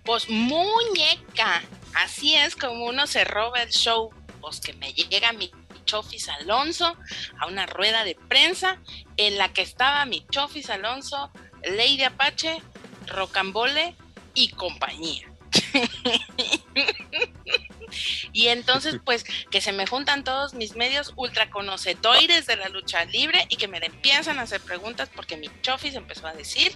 Pues 0.04 0.30
muñeca. 0.30 1.62
Así 1.94 2.36
es 2.36 2.56
como 2.56 2.86
uno 2.86 3.08
se 3.08 3.26
roba 3.26 3.62
el 3.62 3.70
show. 3.70 4.10
Pues 4.42 4.62
que 4.62 4.74
me 4.74 4.94
llega 4.94 5.34
mi 5.34 5.52
Chofis 5.86 6.30
Alonso 6.30 6.96
a 7.40 7.48
una 7.48 7.66
rueda 7.66 8.04
de 8.04 8.16
prensa 8.16 8.78
en 9.18 9.38
la 9.38 9.52
que 9.52 9.62
estaba 9.62 10.06
mi 10.06 10.26
Chofis 10.30 10.70
Alonso, 10.70 11.32
Lady 11.64 12.04
Apache, 12.04 12.62
Rocambole 13.08 13.96
y 14.36 14.50
compañía. 14.50 15.28
y 18.34 18.48
entonces, 18.48 19.00
pues, 19.06 19.26
que 19.50 19.62
se 19.62 19.72
me 19.72 19.88
juntan 19.88 20.24
todos 20.24 20.54
mis 20.54 20.76
medios 20.76 21.14
ultraconocedores 21.16 22.46
de 22.46 22.56
la 22.56 22.70
lucha 22.70 23.06
libre 23.06 23.46
y 23.50 23.56
que 23.56 23.68
me 23.68 23.80
empiezan 23.80 24.40
a 24.40 24.44
hacer 24.44 24.62
preguntas 24.62 25.10
porque 25.16 25.38
mi 25.38 25.50
chofis 25.62 25.96
empezó 25.96 26.28
a 26.28 26.34
decir 26.34 26.72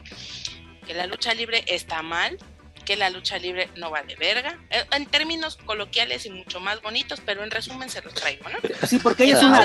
que 0.86 0.94
la 0.94 1.08
lucha 1.08 1.34
libre 1.34 1.64
está 1.68 2.02
mal, 2.02 2.38
que 2.86 2.96
la 2.96 3.10
lucha 3.10 3.38
libre 3.38 3.70
no 3.76 3.90
vale 3.90 4.16
verga, 4.16 4.60
eh, 4.70 4.84
en 4.92 5.06
términos 5.06 5.58
coloquiales 5.58 6.26
y 6.26 6.30
mucho 6.30 6.60
más 6.60 6.82
bonitos, 6.82 7.22
pero 7.26 7.44
en 7.44 7.52
resumen 7.52 7.90
se 7.90 8.02
los 8.02 8.14
traigo, 8.14 8.46
¿no? 8.50 8.58
Sí, 8.88 9.00
porque 9.00 9.26
ella 9.26 9.38
es 9.38 9.44
una, 9.44 9.64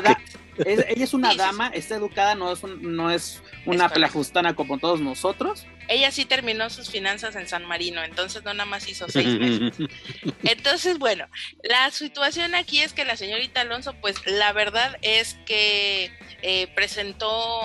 ella 0.64 1.04
es 1.04 1.14
una 1.14 1.34
dama, 1.34 1.68
está 1.68 1.96
educada, 1.96 2.34
no 2.34 2.52
es, 2.52 2.62
no 2.62 3.10
es 3.10 3.42
una 3.66 3.88
plajustana 3.88 4.54
como 4.54 4.78
todos 4.78 5.00
nosotros. 5.00 5.66
Ella 5.88 6.10
sí 6.10 6.24
terminó 6.24 6.68
sus 6.68 6.90
finanzas 6.90 7.34
en 7.36 7.48
San 7.48 7.64
Marino, 7.64 8.02
entonces 8.02 8.44
no 8.44 8.52
nada 8.52 8.68
más 8.68 8.88
hizo 8.88 9.08
seis 9.08 9.26
meses. 9.26 9.88
Entonces, 10.42 10.98
bueno, 10.98 11.26
la 11.62 11.90
situación 11.90 12.54
aquí 12.54 12.80
es 12.80 12.92
que 12.92 13.06
la 13.06 13.16
señorita 13.16 13.62
Alonso, 13.62 13.94
pues 13.94 14.16
la 14.26 14.52
verdad 14.52 14.98
es 15.00 15.38
que 15.46 16.12
eh, 16.42 16.68
presentó 16.74 17.62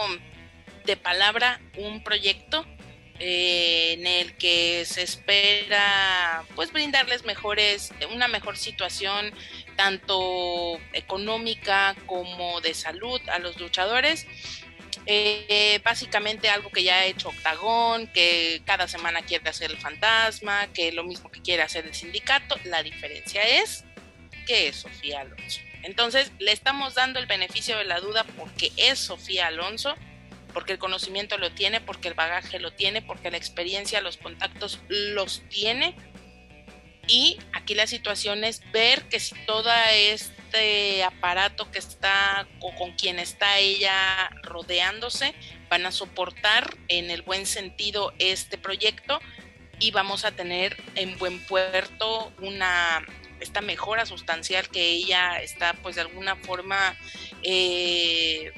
de 0.85 0.97
palabra 0.97 1.61
un 1.77 2.03
proyecto 2.03 2.65
eh, 3.25 3.93
en 3.93 4.05
el 4.05 4.35
que 4.35 4.83
se 4.83 5.01
espera 5.01 6.43
pues 6.55 6.73
brindarles 6.73 7.23
mejores 7.23 7.93
una 8.13 8.27
mejor 8.27 8.57
situación 8.57 9.31
tanto 9.77 10.77
económica 10.91 11.95
como 12.05 12.59
de 12.59 12.73
salud 12.73 13.21
a 13.29 13.39
los 13.39 13.57
luchadores 13.61 14.27
eh, 15.05 15.79
básicamente 15.85 16.49
algo 16.49 16.69
que 16.69 16.83
ya 16.83 16.95
ha 16.95 17.05
hecho 17.05 17.29
Octagón, 17.29 18.07
que 18.07 18.61
cada 18.65 18.89
semana 18.89 19.21
quiere 19.21 19.49
hacer 19.49 19.71
el 19.71 19.77
fantasma, 19.77 20.67
que 20.73 20.91
lo 20.91 21.05
mismo 21.05 21.31
que 21.31 21.41
quiere 21.41 21.63
hacer 21.63 21.85
el 21.85 21.93
sindicato. 21.93 22.57
La 22.65 22.83
diferencia 22.83 23.41
es 23.43 23.85
que 24.45 24.67
es 24.67 24.75
Sofía 24.77 25.21
Alonso. 25.21 25.61
Entonces 25.83 26.31
le 26.39 26.51
estamos 26.51 26.95
dando 26.95 27.19
el 27.19 27.25
beneficio 27.25 27.77
de 27.77 27.85
la 27.85 28.01
duda 28.01 28.25
porque 28.37 28.73
es 28.75 28.99
Sofía 28.99 29.47
Alonso 29.47 29.95
porque 30.53 30.73
el 30.73 30.79
conocimiento 30.79 31.37
lo 31.37 31.51
tiene, 31.51 31.81
porque 31.81 32.07
el 32.07 32.13
bagaje 32.13 32.59
lo 32.59 32.71
tiene, 32.71 33.01
porque 33.01 33.31
la 33.31 33.37
experiencia, 33.37 34.01
los 34.01 34.17
contactos 34.17 34.79
los 34.89 35.41
tiene. 35.49 35.95
Y 37.07 37.37
aquí 37.51 37.75
la 37.75 37.87
situación 37.87 38.43
es 38.43 38.61
ver 38.71 39.03
que 39.09 39.19
si 39.19 39.35
todo 39.45 39.69
este 39.91 41.03
aparato 41.03 41.69
que 41.69 41.79
está 41.79 42.47
o 42.61 42.73
con 42.75 42.93
quien 42.93 43.19
está 43.19 43.57
ella 43.57 44.29
rodeándose 44.43 45.33
van 45.69 45.85
a 45.85 45.91
soportar 45.91 46.77
en 46.87 47.11
el 47.11 47.21
buen 47.23 47.45
sentido 47.45 48.13
este 48.19 48.57
proyecto 48.57 49.19
y 49.79 49.91
vamos 49.91 50.23
a 50.23 50.31
tener 50.31 50.81
en 50.95 51.17
buen 51.17 51.45
puerto 51.45 52.31
una 52.39 53.05
esta 53.41 53.59
mejora 53.59 54.05
sustancial 54.05 54.69
que 54.69 54.91
ella 54.91 55.41
está 55.41 55.73
pues 55.73 55.95
de 55.95 56.01
alguna 56.01 56.37
forma 56.37 56.95
eh, 57.41 58.53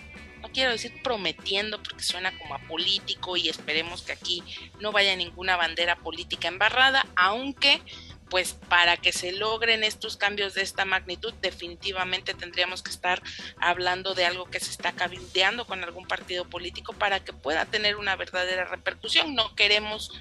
quiero 0.55 0.71
decir 0.71 0.93
prometiendo 1.03 1.83
porque 1.83 2.03
suena 2.03 2.35
como 2.39 2.55
a 2.55 2.59
político 2.59 3.35
y 3.35 3.49
esperemos 3.49 4.03
que 4.03 4.13
aquí 4.13 4.41
no 4.79 4.93
vaya 4.93 5.13
ninguna 5.17 5.57
bandera 5.57 5.97
política 5.97 6.47
embarrada, 6.47 7.05
aunque 7.17 7.81
pues 8.29 8.53
para 8.53 8.97
que 8.97 9.11
se 9.11 9.33
logren 9.33 9.83
estos 9.83 10.17
cambios 10.17 10.55
de 10.55 10.63
esta 10.63 10.85
magnitud, 10.85 11.33
definitivamente 11.41 12.33
tendríamos 12.33 12.81
que 12.81 12.89
estar 12.89 13.21
hablando 13.59 14.15
de 14.15 14.25
algo 14.25 14.49
que 14.49 14.59
se 14.59 14.71
está 14.71 14.93
cabildeando 14.93 15.67
con 15.67 15.83
algún 15.83 16.07
partido 16.07 16.45
político 16.45 16.93
para 16.93 17.23
que 17.23 17.33
pueda 17.33 17.65
tener 17.65 17.97
una 17.97 18.15
verdadera 18.15 18.65
repercusión. 18.65 19.35
No 19.35 19.53
queremos 19.55 20.11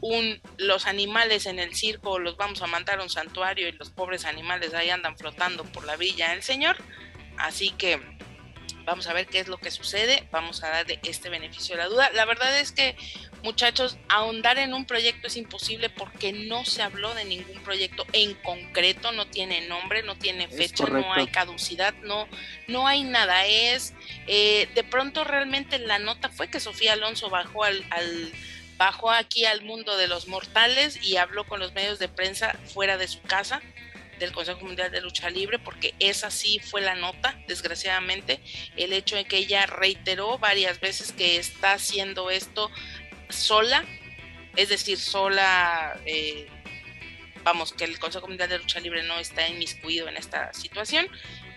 un, 0.00 0.40
los 0.56 0.86
animales 0.86 1.46
en 1.46 1.58
el 1.58 1.74
circo 1.74 2.18
los 2.18 2.36
vamos 2.36 2.60
a 2.62 2.66
mandar 2.66 2.98
a 2.98 3.02
un 3.02 3.10
santuario 3.10 3.68
y 3.68 3.72
los 3.72 3.90
pobres 3.90 4.24
animales 4.24 4.74
ahí 4.74 4.90
andan 4.90 5.16
flotando 5.16 5.62
por 5.64 5.84
la 5.84 5.96
villa 5.96 6.30
del 6.30 6.42
Señor. 6.42 6.76
Así 7.36 7.70
que 7.70 8.00
Vamos 8.84 9.06
a 9.06 9.12
ver 9.12 9.26
qué 9.26 9.38
es 9.38 9.48
lo 9.48 9.58
que 9.58 9.70
sucede, 9.70 10.26
vamos 10.30 10.62
a 10.62 10.68
dar 10.68 10.86
este 11.04 11.30
beneficio 11.30 11.76
de 11.76 11.82
la 11.82 11.88
duda. 11.88 12.10
La 12.12 12.24
verdad 12.24 12.58
es 12.58 12.72
que, 12.72 12.96
muchachos, 13.42 13.96
ahondar 14.08 14.58
en 14.58 14.74
un 14.74 14.84
proyecto 14.84 15.26
es 15.26 15.36
imposible 15.36 15.88
porque 15.88 16.32
no 16.32 16.64
se 16.64 16.82
habló 16.82 17.14
de 17.14 17.24
ningún 17.24 17.62
proyecto 17.62 18.04
en 18.12 18.34
concreto, 18.34 19.12
no 19.12 19.26
tiene 19.26 19.66
nombre, 19.68 20.02
no 20.02 20.16
tiene 20.16 20.48
fecha, 20.48 20.84
no 20.84 21.12
hay 21.12 21.28
caducidad, 21.28 21.94
no, 22.02 22.28
no 22.68 22.86
hay 22.86 23.04
nada. 23.04 23.46
Es, 23.46 23.94
eh, 24.26 24.68
de 24.74 24.84
pronto 24.84 25.24
realmente 25.24 25.78
la 25.78 25.98
nota 25.98 26.28
fue 26.28 26.48
que 26.48 26.60
Sofía 26.60 26.92
Alonso 26.92 27.30
bajó 27.30 27.64
al, 27.64 27.84
al 27.90 28.32
bajó 28.76 29.10
aquí 29.10 29.44
al 29.44 29.62
mundo 29.62 29.96
de 29.96 30.08
los 30.08 30.26
mortales 30.26 30.98
y 31.02 31.16
habló 31.16 31.44
con 31.44 31.60
los 31.60 31.72
medios 31.74 31.98
de 31.98 32.08
prensa 32.08 32.58
fuera 32.72 32.98
de 32.98 33.08
su 33.08 33.20
casa 33.22 33.62
del 34.18 34.32
Consejo 34.32 34.60
Mundial 34.64 34.90
de 34.90 35.00
Lucha 35.00 35.30
Libre, 35.30 35.58
porque 35.58 35.94
esa 35.98 36.30
sí 36.30 36.58
fue 36.58 36.80
la 36.80 36.94
nota, 36.94 37.38
desgraciadamente, 37.46 38.40
el 38.76 38.92
hecho 38.92 39.16
de 39.16 39.24
que 39.24 39.38
ella 39.38 39.66
reiteró 39.66 40.38
varias 40.38 40.80
veces 40.80 41.12
que 41.12 41.36
está 41.36 41.72
haciendo 41.72 42.30
esto 42.30 42.70
sola, 43.28 43.84
es 44.56 44.68
decir, 44.68 44.98
sola, 44.98 45.98
eh, 46.06 46.46
vamos, 47.42 47.72
que 47.72 47.84
el 47.84 47.98
Consejo 47.98 48.28
Mundial 48.28 48.48
de 48.48 48.58
Lucha 48.58 48.80
Libre 48.80 49.02
no 49.02 49.18
está 49.18 49.48
inmiscuido 49.48 50.08
en 50.08 50.16
esta 50.16 50.52
situación, 50.52 51.08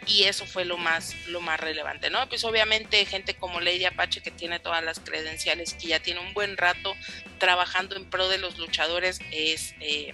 y 0.08 0.24
eso 0.24 0.46
fue 0.46 0.64
lo 0.66 0.78
más 0.78 1.16
lo 1.28 1.42
más 1.42 1.60
relevante, 1.60 2.10
¿no? 2.10 2.28
Pues 2.30 2.44
obviamente 2.46 3.06
gente 3.06 3.36
como 3.36 3.60
Lady 3.60 3.86
Apache 3.86 4.22
que 4.22 4.32
tiene 4.32 4.60
todas 4.60 4.84
las 4.84 5.00
credenciales, 5.00 5.74
que 5.74 5.88
ya 5.88 6.00
tiene 6.00 6.22
un 6.22 6.34
buen 6.34 6.58
rato 6.58 6.96
trabajando 7.40 7.96
en 7.96 8.10
pro 8.10 8.30
de 8.30 8.38
los 8.38 8.58
luchadores, 8.58 9.20
es 9.32 9.76
eh, 9.82 10.14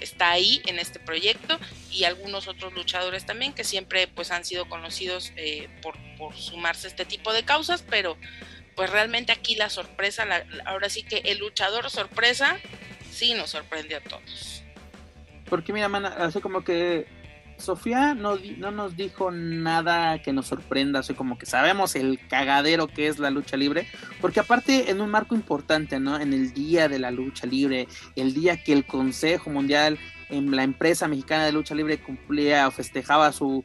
está 0.00 0.30
ahí 0.30 0.62
en 0.66 0.78
este 0.78 0.98
proyecto 0.98 1.58
y 1.90 2.04
algunos 2.04 2.48
otros 2.48 2.72
luchadores 2.72 3.26
también 3.26 3.52
que 3.52 3.64
siempre 3.64 4.06
pues 4.08 4.30
han 4.30 4.44
sido 4.44 4.68
conocidos 4.68 5.32
eh, 5.36 5.68
por, 5.82 5.96
sumarse 6.34 6.86
a 6.86 6.90
este 6.90 7.04
tipo 7.04 7.32
de 7.32 7.44
causas, 7.44 7.84
pero 7.88 8.16
pues 8.76 8.90
realmente 8.90 9.32
aquí 9.32 9.54
la 9.54 9.70
sorpresa, 9.70 10.26
ahora 10.64 10.88
sí 10.88 11.02
que 11.02 11.18
el 11.26 11.38
luchador 11.38 11.90
sorpresa 11.90 12.58
sí 13.10 13.34
nos 13.34 13.50
sorprende 13.50 13.96
a 13.96 14.00
todos. 14.00 14.62
Porque 15.48 15.72
mira, 15.72 15.88
man, 15.88 16.06
hace 16.06 16.40
como 16.40 16.62
que 16.62 17.06
Sofía 17.60 18.14
no, 18.14 18.36
no 18.58 18.70
nos 18.70 18.96
dijo 18.96 19.30
nada 19.30 20.20
que 20.22 20.32
nos 20.32 20.46
sorprenda, 20.46 21.00
así 21.00 21.14
como 21.14 21.38
que 21.38 21.46
sabemos 21.46 21.94
el 21.94 22.18
cagadero 22.28 22.88
que 22.88 23.08
es 23.08 23.18
la 23.18 23.30
lucha 23.30 23.56
libre, 23.56 23.86
porque 24.20 24.40
aparte 24.40 24.90
en 24.90 25.00
un 25.00 25.10
marco 25.10 25.34
importante, 25.34 26.00
¿no? 26.00 26.18
En 26.18 26.32
el 26.32 26.52
día 26.52 26.88
de 26.88 26.98
la 26.98 27.10
lucha 27.10 27.46
libre, 27.46 27.88
el 28.16 28.34
día 28.34 28.62
que 28.62 28.72
el 28.72 28.86
Consejo 28.86 29.50
Mundial 29.50 29.98
en 30.30 30.54
la 30.54 30.62
empresa 30.62 31.08
mexicana 31.08 31.44
de 31.44 31.52
lucha 31.52 31.74
libre 31.74 32.00
cumplía 32.00 32.68
o 32.68 32.70
festejaba 32.70 33.32
su, 33.32 33.64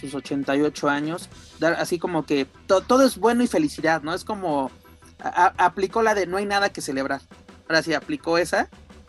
sus 0.00 0.14
88 0.14 0.88
años, 0.88 1.28
así 1.78 1.98
como 1.98 2.24
que 2.26 2.46
todo 2.66 3.04
es 3.04 3.16
bueno 3.16 3.42
y 3.42 3.46
felicidad, 3.46 4.02
¿no? 4.02 4.12
Es 4.14 4.24
como 4.24 4.70
aplicó 5.20 6.02
la 6.02 6.14
de 6.14 6.26
no 6.26 6.36
hay 6.36 6.46
nada 6.46 6.70
que 6.70 6.80
celebrar. 6.80 7.20
Ahora 7.68 7.82
sí 7.82 7.94
aplicó 7.94 8.38
esa 8.38 8.68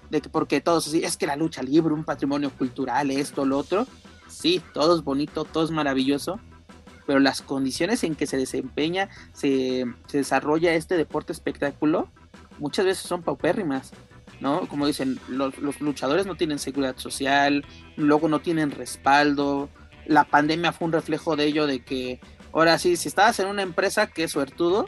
de 0.09 0.21
que 0.21 0.29
porque 0.29 0.61
todos 0.61 0.87
así, 0.87 1.03
es 1.03 1.17
que 1.17 1.25
la 1.25 1.35
lucha 1.35 1.63
libre, 1.63 1.93
un 1.93 2.03
patrimonio 2.03 2.51
cultural, 2.51 3.09
esto, 3.09 3.45
lo 3.45 3.57
otro, 3.57 3.87
sí, 4.33 4.61
todo 4.73 4.95
es 4.95 5.03
bonito, 5.03 5.45
todo 5.45 5.63
es 5.63 5.71
maravilloso, 5.71 6.39
pero 7.05 7.19
las 7.19 7.41
condiciones 7.41 8.03
en 8.03 8.15
que 8.15 8.27
se 8.27 8.37
desempeña, 8.37 9.09
se, 9.33 9.85
desarrolla 10.11 10.73
este 10.73 10.97
deporte 10.97 11.33
espectáculo, 11.33 12.09
muchas 12.59 12.85
veces 12.85 13.05
son 13.05 13.23
paupérrimas, 13.23 13.91
¿no? 14.39 14.67
Como 14.67 14.87
dicen, 14.87 15.19
los, 15.27 15.59
luchadores 15.81 16.25
no 16.25 16.35
tienen 16.35 16.59
seguridad 16.59 16.97
social, 16.97 17.65
luego 17.95 18.27
no 18.27 18.39
tienen 18.39 18.71
respaldo, 18.71 19.69
la 20.05 20.25
pandemia 20.25 20.73
fue 20.73 20.87
un 20.87 20.93
reflejo 20.93 21.35
de 21.35 21.45
ello, 21.45 21.67
de 21.67 21.83
que 21.83 22.19
ahora 22.51 22.77
sí, 22.77 22.95
si 22.95 23.07
estabas 23.07 23.39
en 23.39 23.47
una 23.47 23.61
empresa 23.61 24.07
que 24.07 24.23
es 24.23 24.31
suertudo, 24.31 24.85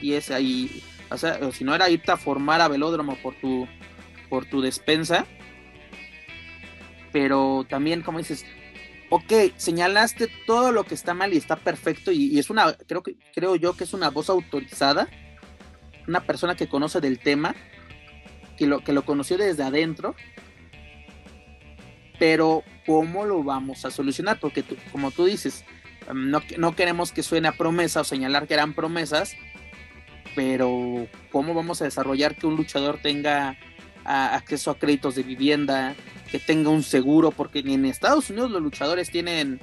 y 0.00 0.12
es 0.12 0.30
ahí, 0.30 0.82
o 1.10 1.16
sea, 1.16 1.50
si 1.52 1.64
no 1.64 1.74
era 1.74 1.88
irte 1.88 2.12
a 2.12 2.16
formar 2.16 2.60
a 2.60 2.68
velódromo 2.68 3.16
por 3.22 3.34
tu, 3.40 3.66
por 4.28 4.44
tu 4.46 4.60
despensa, 4.60 5.26
pero 7.12 7.64
también, 7.68 8.02
como 8.02 8.18
dices, 8.18 8.44
ok, 9.10 9.32
señalaste 9.56 10.28
todo 10.46 10.72
lo 10.72 10.84
que 10.84 10.94
está 10.94 11.14
mal 11.14 11.32
y 11.32 11.36
está 11.36 11.56
perfecto 11.56 12.10
y, 12.12 12.38
es 12.38 12.50
una, 12.50 12.74
creo 12.74 13.02
que, 13.02 13.16
creo 13.34 13.56
yo 13.56 13.76
que 13.76 13.84
es 13.84 13.92
una 13.92 14.10
voz 14.10 14.30
autorizada, 14.30 15.08
una 16.06 16.24
persona 16.24 16.56
que 16.56 16.68
conoce 16.68 17.00
del 17.00 17.18
tema, 17.18 17.54
que 18.56 18.66
lo, 18.66 18.82
que 18.82 18.92
lo 18.92 19.04
conoció 19.04 19.36
desde 19.36 19.62
adentro, 19.62 20.14
pero 22.18 22.62
¿cómo 22.86 23.24
lo 23.24 23.42
vamos 23.42 23.84
a 23.84 23.90
solucionar? 23.90 24.40
Porque 24.40 24.64
como 24.92 25.10
tú 25.10 25.26
dices, 25.26 25.64
um, 26.10 26.30
no, 26.30 26.42
no 26.58 26.74
queremos 26.74 27.12
que 27.12 27.22
suene 27.22 27.48
a 27.48 27.52
promesa 27.52 28.00
o 28.00 28.04
señalar 28.04 28.46
que 28.46 28.54
eran 28.54 28.74
promesas, 28.74 29.36
pero 30.34 31.08
¿cómo 31.30 31.54
vamos 31.54 31.80
a 31.80 31.84
desarrollar 31.84 32.36
que 32.36 32.46
un 32.46 32.56
luchador 32.56 32.98
tenga 33.02 33.56
acceso 34.06 34.70
a 34.70 34.78
créditos 34.78 35.14
de 35.14 35.22
vivienda, 35.22 35.94
que 36.30 36.38
tenga 36.38 36.70
un 36.70 36.82
seguro, 36.82 37.30
porque 37.30 37.62
ni 37.62 37.74
en 37.74 37.84
Estados 37.84 38.30
Unidos 38.30 38.50
los 38.50 38.62
luchadores 38.62 39.10
tienen, 39.10 39.60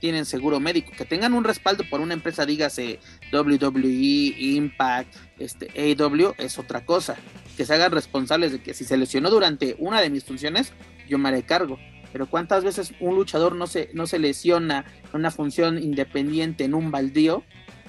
tienen 0.00 0.24
seguro 0.24 0.60
médico, 0.60 0.92
que 0.96 1.04
tengan 1.04 1.34
un 1.34 1.44
respaldo 1.44 1.84
por 1.88 2.00
una 2.00 2.14
empresa, 2.14 2.46
dígase 2.46 3.00
WWE, 3.32 4.34
Impact, 4.38 5.14
este, 5.38 5.68
AW, 5.98 6.34
es 6.38 6.58
otra 6.58 6.84
cosa, 6.84 7.16
que 7.56 7.64
se 7.64 7.74
hagan 7.74 7.92
responsables 7.92 8.52
de 8.52 8.62
que 8.62 8.74
si 8.74 8.84
se 8.84 8.96
lesionó 8.96 9.30
durante 9.30 9.76
una 9.78 10.00
de 10.00 10.10
mis 10.10 10.24
funciones, 10.24 10.72
yo 11.08 11.18
me 11.18 11.28
haré 11.28 11.42
cargo. 11.42 11.78
pero 12.12 12.26
¿cuántas 12.26 12.64
veces 12.64 12.92
un 13.00 13.14
luchador 13.14 13.54
no 13.56 13.66
se, 13.66 13.90
no 13.92 14.06
se 14.06 14.18
lesiona 14.18 14.84
en 15.12 15.20
una 15.20 15.30
función 15.30 15.82
independiente 15.82 16.64
en 16.64 16.74
un 16.74 16.90
baldío? 16.90 17.42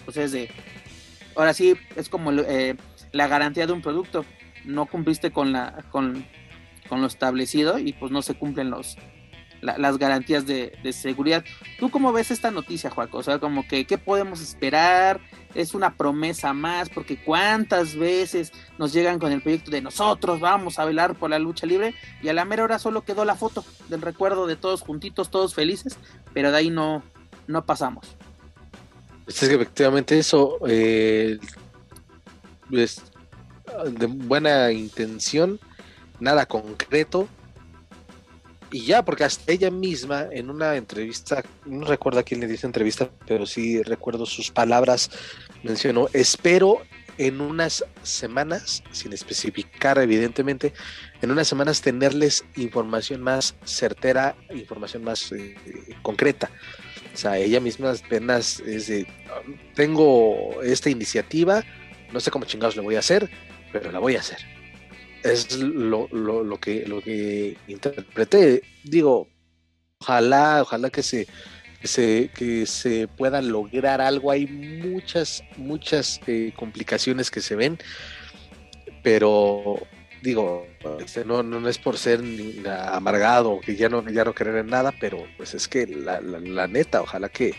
Pues 0.06 0.18
es 0.18 0.32
de, 0.32 0.50
ahora 1.36 1.54
sí, 1.54 1.76
es 1.96 2.10
como 2.10 2.32
eh, 2.32 2.76
la 3.12 3.28
garantía 3.28 3.68
de 3.68 3.74
un 3.74 3.82
producto, 3.82 4.26
no 4.68 4.86
cumpliste 4.86 5.32
con, 5.32 5.52
la, 5.52 5.84
con, 5.92 6.26
con 6.88 7.02
lo 7.02 7.08
establecido 7.08 7.80
y 7.80 7.94
pues 7.94 8.12
no 8.12 8.22
se 8.22 8.36
cumplen 8.36 8.70
los, 8.70 8.98
las 9.62 9.98
garantías 9.98 10.46
de, 10.46 10.78
seguridad. 10.92 11.44
¿Tú 11.80 11.90
cómo 11.90 12.12
ves 12.14 12.32
esta 12.32 12.52
noticia, 12.52 12.90
Juaco? 12.90 13.18
O 13.18 13.24
sea, 13.24 13.40
como 13.40 13.68
que, 13.68 13.86
¿qué 13.86 13.98
podemos 13.98 14.42
esperar? 14.42 15.20
Es 15.54 15.74
una 15.74 15.96
promesa 15.96 16.54
más, 16.54 16.90
porque 16.90 17.22
cuántas 17.22 17.96
veces 17.96 18.52
nos 18.78 18.94
llegan 18.94 19.20
con 19.20 19.32
el 19.32 19.42
proyecto 19.42 19.72
de 19.72 19.82
nosotros 19.82 20.40
vamos 20.40 20.80
a 20.80 20.86
velar 20.86 21.16
por 21.16 21.30
la 21.30 21.40
lucha 21.40 21.66
libre 21.66 21.96
y 22.22 22.30
a 22.30 22.34
la 22.34 22.46
mera 22.46 22.64
hora 22.64 22.80
solo 22.80 23.02
quedó 23.02 23.26
la 23.26 23.36
foto 23.36 23.66
del 23.90 24.02
recuerdo 24.02 24.48
de 24.48 24.56
todos 24.56 24.82
juntitos, 24.82 25.32
todos 25.32 25.56
felices, 25.56 25.98
pero 26.34 26.52
de 26.52 26.58
ahí 26.58 26.70
no, 26.70 27.04
no 27.48 27.66
pasamos. 27.66 28.16
Es 29.26 29.40
que 29.40 29.56
efectivamente 29.56 30.18
eso 30.18 30.58
eh, 30.68 31.38
de 33.92 34.06
buena 34.06 34.72
intención, 34.72 35.60
nada 36.20 36.46
concreto, 36.46 37.28
y 38.72 38.86
ya, 38.86 39.04
porque 39.06 39.24
hasta 39.24 39.52
ella 39.52 39.72
misma 39.72 40.28
en 40.32 40.50
una 40.50 40.76
entrevista, 40.76 41.44
no 41.66 41.86
recuerdo 41.88 42.20
a 42.20 42.24
quién 42.24 42.42
le 42.42 42.48
dice 42.48 42.66
entrevista, 42.66 43.10
pero 43.26 43.46
sí 43.46 43.82
recuerdo 43.82 44.26
sus 44.26 44.52
palabras, 44.52 45.10
mencionó, 45.64 46.10
espero 46.14 46.82
en 47.18 47.42
unas 47.42 47.84
semanas, 48.04 48.84
sin 48.92 49.14
especificar 49.14 49.98
evidentemente, 50.00 50.74
en 51.22 51.32
unas 51.32 51.48
semanas 51.48 51.82
tenerles 51.82 52.46
información 52.56 53.22
más 53.22 53.56
certera, 53.66 54.36
información 54.54 55.04
más 55.04 55.32
eh, 55.32 55.56
concreta. 56.02 56.50
O 57.14 57.18
sea, 57.18 57.38
ella 57.38 57.60
misma 57.60 57.92
apenas 57.92 58.60
es 58.60 58.88
de, 58.88 59.08
tengo 59.74 60.62
esta 60.62 60.90
iniciativa, 60.90 61.64
no 62.12 62.20
sé 62.20 62.30
cómo 62.32 62.46
chingados 62.46 62.76
lo 62.76 62.84
voy 62.84 62.96
a 62.96 63.00
hacer, 63.00 63.30
pero 63.80 63.92
la 63.92 64.00
voy 64.00 64.16
a 64.16 64.20
hacer 64.20 64.40
es 65.24 65.58
lo, 65.58 66.08
lo, 66.12 66.60
que, 66.60 66.86
lo 66.86 67.02
que 67.02 67.58
interpreté. 67.68 68.62
Digo, 68.84 69.28
ojalá, 70.00 70.62
ojalá 70.62 70.90
que 70.90 71.04
se, 71.04 71.28
se, 71.84 72.30
que 72.34 72.66
se 72.66 73.08
pueda 73.08 73.42
lograr 73.42 74.02
algo. 74.02 74.32
Hay 74.32 74.48
muchas, 74.48 75.44
muchas 75.58 76.20
eh, 76.28 76.54
complicaciones 76.56 77.32
que 77.32 77.42
se 77.42 77.56
ven, 77.56 77.78
pero 79.04 79.76
digo, 80.22 80.68
este, 81.00 81.26
no, 81.26 81.44
no 81.44 81.68
es 81.70 81.78
por 81.78 81.98
ser 81.98 82.22
amargado, 82.92 83.60
que 83.60 83.76
ya 83.76 83.90
no, 83.90 84.08
ya 84.10 84.24
no 84.24 84.34
querer 84.34 84.58
en 84.58 84.68
nada, 84.68 84.94
pero 85.00 85.26
pues 85.38 85.54
es 85.54 85.68
que 85.68 85.86
la, 85.88 86.20
la, 86.22 86.68
neta, 86.68 87.02
ojalá 87.02 87.30
que, 87.30 87.54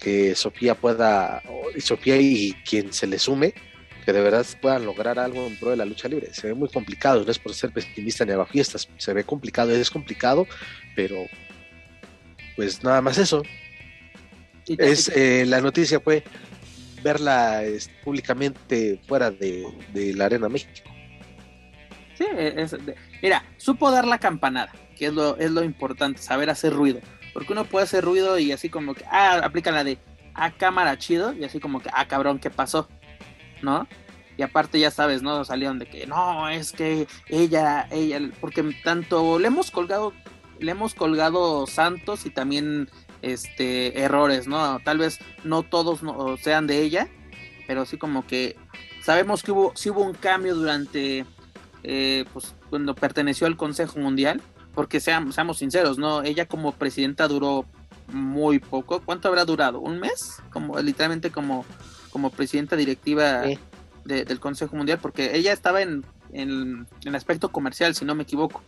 que 0.00 0.34
Sofía 0.34 0.74
pueda, 0.74 1.42
Sofía 1.80 2.16
y 2.16 2.54
quien 2.64 2.92
se 2.92 3.06
le 3.06 3.18
sume, 3.18 3.52
que 4.08 4.14
de 4.14 4.22
verdad 4.22 4.46
puedan 4.62 4.86
lograr 4.86 5.18
algo 5.18 5.46
en 5.46 5.54
pro 5.56 5.68
de 5.68 5.76
la 5.76 5.84
lucha 5.84 6.08
libre. 6.08 6.32
Se 6.32 6.46
ve 6.46 6.54
muy 6.54 6.70
complicado, 6.70 7.22
no 7.22 7.30
es 7.30 7.38
por 7.38 7.52
ser 7.52 7.70
pesimista 7.74 8.24
ni 8.24 8.32
fiestas, 8.46 8.88
se 8.96 9.12
ve 9.12 9.22
complicado, 9.22 9.70
es 9.70 9.90
complicado, 9.90 10.46
pero 10.96 11.26
pues 12.56 12.82
nada 12.82 13.02
más 13.02 13.18
eso. 13.18 13.42
Es, 14.66 15.10
eh, 15.14 15.44
la 15.46 15.60
noticia 15.60 16.00
fue 16.00 16.24
verla 17.02 17.60
públicamente 18.02 18.98
fuera 19.06 19.30
de, 19.30 19.74
la 19.92 20.24
Arena 20.24 20.48
México. 20.48 20.88
Sí, 22.14 22.24
mira, 23.20 23.44
supo 23.58 23.90
dar 23.90 24.06
la 24.06 24.16
campanada, 24.16 24.72
que 24.96 25.08
es 25.08 25.12
lo, 25.12 25.36
es 25.36 25.50
lo 25.50 25.62
importante, 25.62 26.22
saber 26.22 26.48
hacer 26.48 26.72
ruido. 26.72 27.00
Porque 27.34 27.52
uno 27.52 27.66
puede 27.66 27.84
hacer 27.84 28.04
ruido 28.04 28.38
y 28.38 28.52
así 28.52 28.70
como 28.70 28.94
que, 28.94 29.04
ah, 29.10 29.42
aplica 29.44 29.70
la 29.70 29.84
de, 29.84 29.98
ah, 30.32 30.50
cámara 30.56 30.96
chido, 30.96 31.34
y 31.34 31.44
así 31.44 31.60
como 31.60 31.82
que, 31.82 31.90
ah, 31.92 32.08
cabrón, 32.08 32.38
¿qué 32.38 32.48
pasó? 32.48 32.88
¿No? 33.62 33.86
Y 34.36 34.42
aparte 34.42 34.78
ya 34.78 34.90
sabes, 34.90 35.22
¿no? 35.22 35.44
Salieron 35.44 35.78
de 35.78 35.86
que 35.86 36.06
no, 36.06 36.48
es 36.48 36.72
que 36.72 37.08
ella, 37.26 37.88
ella, 37.90 38.20
porque 38.40 38.62
tanto 38.84 39.38
le 39.38 39.48
hemos 39.48 39.70
colgado, 39.70 40.12
le 40.60 40.70
hemos 40.70 40.94
colgado 40.94 41.66
santos 41.66 42.24
y 42.24 42.30
también 42.30 42.88
este 43.22 44.00
errores, 44.00 44.46
¿no? 44.46 44.78
Tal 44.84 44.98
vez 44.98 45.18
no 45.42 45.64
todos 45.64 46.00
sean 46.40 46.66
de 46.68 46.82
ella, 46.82 47.08
pero 47.66 47.84
sí 47.84 47.98
como 47.98 48.26
que 48.26 48.56
sabemos 49.02 49.42
que 49.42 49.52
hubo, 49.52 49.72
sí 49.74 49.90
hubo 49.90 50.02
un 50.02 50.14
cambio 50.14 50.54
durante, 50.54 51.26
eh, 51.82 52.24
pues 52.32 52.54
cuando 52.70 52.94
perteneció 52.94 53.46
al 53.46 53.56
Consejo 53.56 53.98
Mundial, 53.98 54.40
porque 54.74 55.00
seamos, 55.00 55.34
seamos 55.34 55.58
sinceros, 55.58 55.98
¿no? 55.98 56.22
Ella 56.22 56.46
como 56.46 56.72
presidenta 56.72 57.26
duró 57.26 57.64
muy 58.12 58.58
poco. 58.58 59.00
¿Cuánto 59.00 59.28
habrá 59.28 59.44
durado? 59.44 59.80
¿Un 59.80 59.98
mes? 59.98 60.42
Como 60.52 60.78
literalmente 60.78 61.30
como 61.30 61.64
como 62.10 62.30
presidenta 62.30 62.76
directiva 62.76 63.42
del 64.04 64.40
Consejo 64.40 64.76
Mundial, 64.76 64.98
porque 65.00 65.36
ella 65.36 65.52
estaba 65.52 65.82
en, 65.82 66.04
en, 66.32 66.86
en, 67.04 67.14
aspecto 67.14 67.50
comercial, 67.50 67.94
si 67.94 68.04
no 68.04 68.14
me 68.14 68.22
equivoco, 68.22 68.62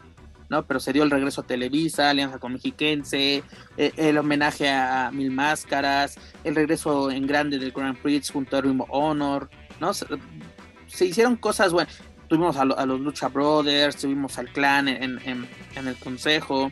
¿no? 0.48 0.66
Pero 0.66 0.80
se 0.80 0.92
dio 0.92 1.02
el 1.02 1.10
regreso 1.10 1.40
a 1.40 1.46
Televisa, 1.46 2.10
alianza 2.10 2.38
con 2.38 2.52
Mexiquense, 2.52 3.42
eh, 3.76 3.92
el 3.96 4.18
homenaje 4.18 4.68
a 4.68 5.10
Mil 5.12 5.30
Máscaras, 5.30 6.18
el 6.44 6.54
regreso 6.54 7.10
en 7.10 7.26
grande 7.26 7.58
del 7.58 7.72
Grand 7.72 7.96
Prix 7.96 8.30
junto 8.30 8.56
a 8.56 8.60
Ring 8.60 8.82
Honor, 8.88 9.48
¿no? 9.80 9.94
Se, 9.94 10.06
hicieron 11.06 11.36
cosas 11.36 11.72
buenas. 11.72 12.02
Tuvimos 12.28 12.56
a, 12.56 12.64
los 12.64 13.00
Lucha 13.00 13.28
Brothers, 13.28 13.96
tuvimos 13.96 14.38
al 14.38 14.52
clan 14.52 14.88
en, 14.88 15.18
en, 15.24 15.48
en 15.74 15.88
el 15.88 15.96
consejo. 15.96 16.70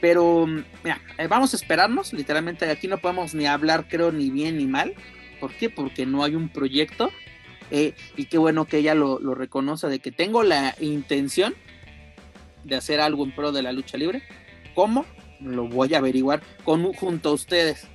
Pero, 0.00 0.46
mira, 0.46 1.00
eh, 1.18 1.26
vamos 1.26 1.52
a 1.52 1.56
esperarnos. 1.56 2.12
Literalmente 2.12 2.70
aquí 2.70 2.86
no 2.86 2.98
podemos 2.98 3.34
ni 3.34 3.46
hablar, 3.46 3.86
creo, 3.88 4.12
ni 4.12 4.30
bien 4.30 4.58
ni 4.58 4.66
mal. 4.66 4.94
¿Por 5.40 5.52
qué? 5.54 5.70
Porque 5.70 6.06
no 6.06 6.22
hay 6.22 6.34
un 6.34 6.48
proyecto. 6.48 7.10
Eh, 7.70 7.94
y 8.16 8.26
qué 8.26 8.38
bueno 8.38 8.66
que 8.66 8.78
ella 8.78 8.94
lo, 8.94 9.18
reconoce 9.34 9.88
de 9.88 9.98
que 9.98 10.10
tengo 10.10 10.42
la 10.42 10.74
intención 10.80 11.54
de 12.64 12.76
hacer 12.76 13.00
algo 13.00 13.24
en 13.24 13.34
pro 13.34 13.52
de 13.52 13.62
la 13.62 13.72
lucha 13.72 13.98
libre. 13.98 14.22
¿Cómo? 14.74 15.04
Lo 15.40 15.68
voy 15.68 15.94
a 15.94 15.98
averiguar 15.98 16.42
con, 16.64 16.92
junto 16.92 17.30
a 17.30 17.32
ustedes. 17.32 17.86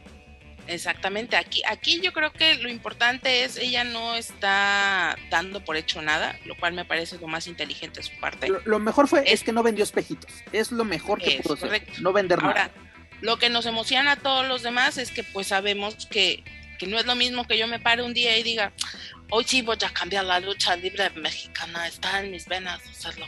Exactamente, 0.67 1.35
aquí, 1.35 1.61
aquí 1.67 1.99
yo 2.01 2.13
creo 2.13 2.31
que 2.31 2.55
lo 2.55 2.69
importante 2.69 3.43
es 3.43 3.57
ella 3.57 3.83
no 3.83 4.15
está 4.15 5.17
dando 5.29 5.63
por 5.63 5.75
hecho 5.75 6.01
nada, 6.01 6.39
lo 6.45 6.55
cual 6.55 6.73
me 6.73 6.85
parece 6.85 7.17
lo 7.17 7.27
más 7.27 7.47
inteligente 7.47 7.99
de 7.99 8.07
su 8.07 8.19
parte. 8.19 8.47
Lo, 8.63 8.79
mejor 8.79 9.07
fue 9.07 9.23
es, 9.25 9.43
que 9.43 9.51
no 9.51 9.61
vendió 9.61 9.83
espejitos, 9.83 10.31
es 10.53 10.71
lo 10.71 10.85
mejor 10.85 11.19
que 11.19 11.41
pudo 11.43 11.55
hacer, 11.55 11.85
no 11.99 12.13
vender 12.13 12.39
Ahora, 12.41 12.71
Lo 13.21 13.37
que 13.37 13.49
nos 13.49 13.65
emociona 13.65 14.13
a 14.13 14.15
todos 14.15 14.47
los 14.47 14.63
demás 14.63 14.97
es 14.97 15.11
que 15.11 15.23
pues 15.23 15.47
sabemos 15.47 16.07
que, 16.07 16.43
que 16.79 16.87
no 16.87 16.97
es 16.97 17.05
lo 17.05 17.15
mismo 17.15 17.45
que 17.45 17.57
yo 17.57 17.67
me 17.67 17.79
pare 17.79 18.01
un 18.01 18.13
día 18.13 18.37
y 18.37 18.43
diga, 18.43 18.71
hoy 19.29 19.43
sí 19.45 19.61
voy 19.61 19.77
a 19.85 19.89
cambiar 19.91 20.23
la 20.23 20.39
lucha 20.39 20.75
libre 20.77 21.09
mexicana, 21.11 21.87
está 21.87 22.21
en 22.21 22.31
mis 22.31 22.47
venas 22.47 22.81
hacerlo. 22.89 23.27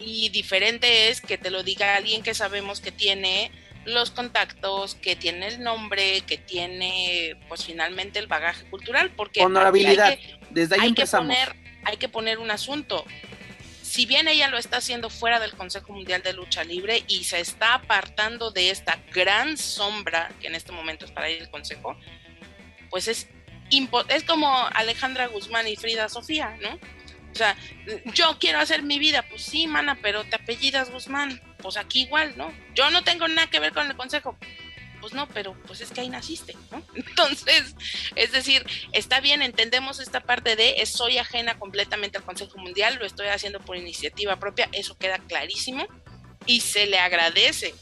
Y 0.00 0.30
diferente 0.30 1.10
es 1.10 1.20
que 1.20 1.38
te 1.38 1.50
lo 1.50 1.62
diga 1.62 1.94
alguien 1.94 2.22
que 2.22 2.34
sabemos 2.34 2.80
que 2.80 2.90
tiene 2.90 3.52
los 3.88 4.10
contactos, 4.10 4.94
que 4.94 5.16
tiene 5.16 5.48
el 5.48 5.62
nombre, 5.62 6.22
que 6.22 6.38
tiene 6.38 7.36
pues 7.48 7.64
finalmente 7.64 8.18
el 8.18 8.26
bagaje 8.26 8.64
cultural, 8.70 9.10
porque 9.16 9.44
honorabilidad. 9.44 10.18
Desde 10.50 10.76
ahí 10.76 10.80
hay 10.82 10.88
empezamos. 10.88 11.28
Que 11.28 11.44
poner, 11.44 11.56
hay 11.84 11.96
que 11.96 12.08
poner 12.08 12.38
un 12.38 12.50
asunto. 12.50 13.04
Si 13.82 14.04
bien 14.04 14.28
ella 14.28 14.48
lo 14.48 14.58
está 14.58 14.76
haciendo 14.76 15.08
fuera 15.08 15.40
del 15.40 15.52
Consejo 15.52 15.92
Mundial 15.92 16.22
de 16.22 16.34
Lucha 16.34 16.62
Libre 16.62 17.04
y 17.08 17.24
se 17.24 17.40
está 17.40 17.74
apartando 17.74 18.50
de 18.50 18.70
esta 18.70 18.98
gran 19.12 19.56
sombra 19.56 20.30
que 20.40 20.48
en 20.48 20.54
este 20.54 20.72
momento 20.72 21.06
es 21.06 21.10
para 21.10 21.28
el 21.28 21.48
Consejo, 21.50 21.96
pues 22.90 23.08
es, 23.08 23.28
es 24.08 24.24
como 24.24 24.54
Alejandra 24.74 25.26
Guzmán 25.28 25.66
y 25.66 25.76
Frida 25.76 26.08
Sofía, 26.10 26.56
¿no? 26.60 26.78
O 27.32 27.34
sea, 27.34 27.56
yo 28.14 28.38
quiero 28.38 28.58
hacer 28.58 28.82
mi 28.82 28.98
vida, 28.98 29.24
pues 29.28 29.42
sí, 29.42 29.66
mana, 29.66 29.98
pero 30.02 30.24
te 30.24 30.36
apellidas 30.36 30.90
Guzmán, 30.90 31.40
pues 31.58 31.76
aquí 31.76 32.02
igual, 32.02 32.36
¿no? 32.36 32.52
Yo 32.74 32.90
no 32.90 33.04
tengo 33.04 33.28
nada 33.28 33.48
que 33.48 33.60
ver 33.60 33.72
con 33.72 33.86
el 33.86 33.96
consejo. 33.96 34.36
Pues 35.00 35.12
no, 35.12 35.28
pero 35.28 35.54
pues 35.66 35.80
es 35.80 35.92
que 35.92 36.00
ahí 36.00 36.08
naciste, 36.08 36.56
¿no? 36.72 36.82
Entonces, 36.94 37.74
es 38.16 38.32
decir, 38.32 38.66
está 38.92 39.20
bien, 39.20 39.42
entendemos 39.42 40.00
esta 40.00 40.20
parte 40.20 40.56
de 40.56 40.84
soy 40.86 41.18
ajena 41.18 41.58
completamente 41.58 42.18
al 42.18 42.24
Consejo 42.24 42.58
Mundial, 42.58 42.96
lo 42.96 43.06
estoy 43.06 43.28
haciendo 43.28 43.60
por 43.60 43.76
iniciativa 43.76 44.36
propia, 44.36 44.68
eso 44.72 44.98
queda 44.98 45.18
clarísimo 45.18 45.86
y 46.46 46.62
se 46.62 46.86
le 46.86 46.98
agradece 46.98 47.74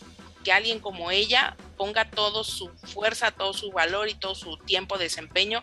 que 0.44 0.52
alguien 0.52 0.78
como 0.78 1.10
ella 1.10 1.56
ponga 1.78 2.10
toda 2.10 2.44
su 2.44 2.68
fuerza, 2.84 3.30
todo 3.30 3.54
su 3.54 3.72
valor 3.72 4.08
y 4.08 4.14
todo 4.14 4.34
su 4.34 4.58
tiempo 4.58 4.98
de 4.98 5.04
desempeño 5.04 5.62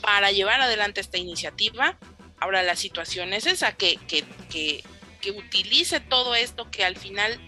para 0.00 0.30
llevar 0.30 0.60
adelante 0.60 1.00
esta 1.00 1.18
iniciativa 1.18 1.98
Ahora 2.40 2.62
la 2.62 2.74
situación 2.74 3.34
es 3.34 3.46
esa, 3.46 3.72
que, 3.72 3.96
que, 4.08 4.24
que, 4.50 4.82
utilice 5.30 6.00
todo 6.00 6.34
esto 6.34 6.70
que 6.70 6.84
al 6.84 6.96
final 6.96 7.38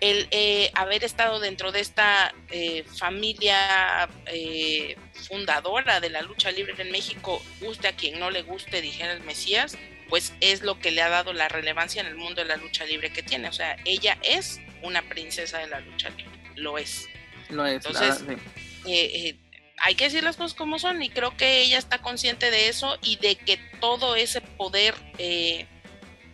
el 0.00 0.28
eh, 0.30 0.70
haber 0.74 1.02
estado 1.02 1.40
dentro 1.40 1.72
de 1.72 1.80
esta 1.80 2.32
eh, 2.50 2.84
familia 2.84 4.08
eh, 4.26 4.96
fundadora 5.28 6.00
de 6.00 6.10
la 6.10 6.22
lucha 6.22 6.50
libre 6.52 6.74
en 6.78 6.92
México, 6.92 7.42
guste 7.60 7.88
a 7.88 7.96
quien 7.96 8.20
no 8.20 8.30
le 8.30 8.42
guste, 8.42 8.80
dijera 8.80 9.12
el 9.12 9.22
Mesías, 9.22 9.76
pues 10.08 10.32
es 10.40 10.62
lo 10.62 10.78
que 10.78 10.90
le 10.90 11.02
ha 11.02 11.08
dado 11.08 11.32
la 11.32 11.48
relevancia 11.48 12.00
en 12.00 12.06
el 12.06 12.16
mundo 12.16 12.42
de 12.42 12.48
la 12.48 12.56
lucha 12.56 12.84
libre 12.84 13.12
que 13.12 13.22
tiene. 13.22 13.48
O 13.48 13.52
sea, 13.52 13.76
ella 13.84 14.18
es 14.22 14.60
una 14.82 15.02
princesa 15.08 15.58
de 15.58 15.66
la 15.66 15.80
lucha 15.80 16.10
libre, 16.10 16.38
lo 16.56 16.78
es. 16.78 17.08
Lo 17.50 17.66
es. 17.66 17.84
Entonces, 17.84 18.22
eh, 18.28 18.38
eh, 18.86 19.36
hay 19.78 19.94
que 19.94 20.04
decir 20.04 20.22
las 20.24 20.36
cosas 20.36 20.56
como 20.56 20.78
son 20.78 21.02
y 21.02 21.10
creo 21.10 21.36
que 21.36 21.62
ella 21.62 21.78
está 21.78 21.98
consciente 21.98 22.50
de 22.50 22.68
eso 22.68 22.98
y 23.02 23.16
de 23.16 23.36
que 23.36 23.58
todo 23.80 24.16
ese 24.16 24.40
poder 24.40 24.94
eh, 25.18 25.66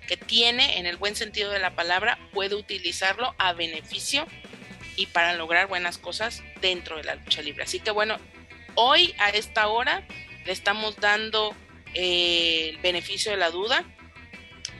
que 0.06 0.16
tiene, 0.16 0.78
en 0.78 0.86
el 0.86 0.96
buen 0.96 1.16
sentido 1.16 1.50
de 1.50 1.58
la 1.58 1.74
palabra, 1.74 2.18
puede 2.32 2.54
utilizarlo 2.54 3.34
a 3.38 3.52
beneficio 3.52 4.26
y 4.96 5.06
para 5.06 5.34
lograr 5.34 5.66
buenas 5.66 5.98
cosas 5.98 6.42
dentro 6.60 6.96
de 6.96 7.04
la 7.04 7.16
lucha 7.16 7.42
libre. 7.42 7.64
Así 7.64 7.80
que 7.80 7.90
bueno, 7.90 8.18
hoy 8.74 9.14
a 9.18 9.30
esta 9.30 9.66
hora 9.68 10.06
le 10.44 10.52
estamos 10.52 10.96
dando 10.96 11.54
eh, 11.94 12.70
el 12.70 12.78
beneficio 12.78 13.30
de 13.30 13.38
la 13.38 13.50
duda, 13.50 13.84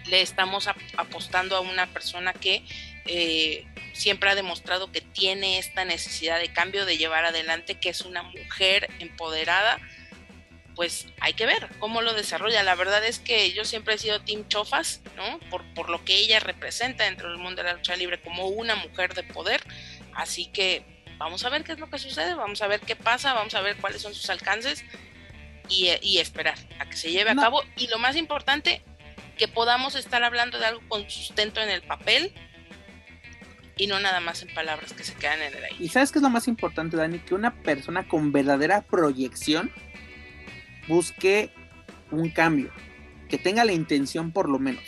le 0.06 0.20
estamos 0.20 0.68
apostando 0.96 1.56
a 1.56 1.60
una 1.60 1.86
persona 1.86 2.32
que 2.32 2.62
eh, 3.06 3.66
siempre 3.92 4.30
ha 4.30 4.34
demostrado 4.34 4.92
que 4.92 5.00
tiene 5.00 5.58
esta 5.58 5.84
necesidad 5.84 6.38
de 6.38 6.52
cambio, 6.52 6.84
de 6.84 6.98
llevar 6.98 7.24
adelante, 7.24 7.76
que 7.76 7.88
es 7.88 8.02
una 8.02 8.22
mujer 8.22 8.88
empoderada, 8.98 9.80
pues 10.74 11.06
hay 11.20 11.34
que 11.34 11.46
ver 11.46 11.68
cómo 11.78 12.02
lo 12.02 12.14
desarrolla. 12.14 12.62
La 12.62 12.74
verdad 12.74 13.04
es 13.04 13.18
que 13.18 13.52
yo 13.52 13.64
siempre 13.64 13.94
he 13.94 13.98
sido 13.98 14.20
Team 14.20 14.48
Chofas, 14.48 15.00
¿no? 15.16 15.38
Por, 15.50 15.62
por 15.74 15.88
lo 15.88 16.04
que 16.04 16.16
ella 16.16 16.40
representa 16.40 17.04
dentro 17.04 17.28
del 17.28 17.38
mundo 17.38 17.62
de 17.62 17.68
la 17.68 17.74
lucha 17.74 17.96
libre 17.96 18.20
como 18.20 18.48
una 18.48 18.74
mujer 18.76 19.14
de 19.14 19.22
poder. 19.22 19.62
Así 20.14 20.46
que 20.46 20.84
vamos 21.18 21.44
a 21.44 21.48
ver 21.48 21.64
qué 21.64 21.72
es 21.72 21.78
lo 21.78 21.90
que 21.90 21.98
sucede, 21.98 22.34
vamos 22.34 22.62
a 22.62 22.66
ver 22.66 22.80
qué 22.80 22.96
pasa, 22.96 23.34
vamos 23.34 23.54
a 23.54 23.60
ver 23.60 23.76
cuáles 23.76 24.02
son 24.02 24.14
sus 24.14 24.28
alcances 24.30 24.84
y, 25.68 26.18
esperar 26.18 26.58
a 26.78 26.86
que 26.86 26.96
se 26.96 27.10
lleve 27.10 27.30
a 27.30 27.36
cabo. 27.36 27.62
Y 27.76 27.88
lo 27.88 27.98
más 27.98 28.16
importante, 28.16 28.82
que 29.38 29.48
podamos 29.48 29.94
estar 29.94 30.22
hablando 30.22 30.58
de 30.58 30.66
algo 30.66 30.82
con 30.88 31.08
sustento 31.10 31.60
en 31.60 31.70
el 31.70 31.82
papel 31.82 32.32
y 33.76 33.86
no 33.86 33.98
nada 33.98 34.20
más 34.20 34.42
en 34.42 34.54
palabras 34.54 34.92
que 34.92 35.02
se 35.02 35.14
quedan 35.14 35.42
en 35.42 35.54
el 35.54 35.64
aire. 35.64 35.76
Y 35.80 35.88
sabes 35.88 36.12
qué 36.12 36.18
es 36.18 36.22
lo 36.22 36.30
más 36.30 36.46
importante, 36.46 36.96
Dani, 36.96 37.18
que 37.18 37.34
una 37.34 37.62
persona 37.62 38.06
con 38.06 38.30
verdadera 38.30 38.82
proyección 38.82 39.72
busque 40.88 41.50
un 42.10 42.30
cambio, 42.30 42.70
que 43.28 43.38
tenga 43.38 43.64
la 43.64 43.72
intención 43.72 44.32
por 44.32 44.48
lo 44.48 44.58
menos. 44.58 44.84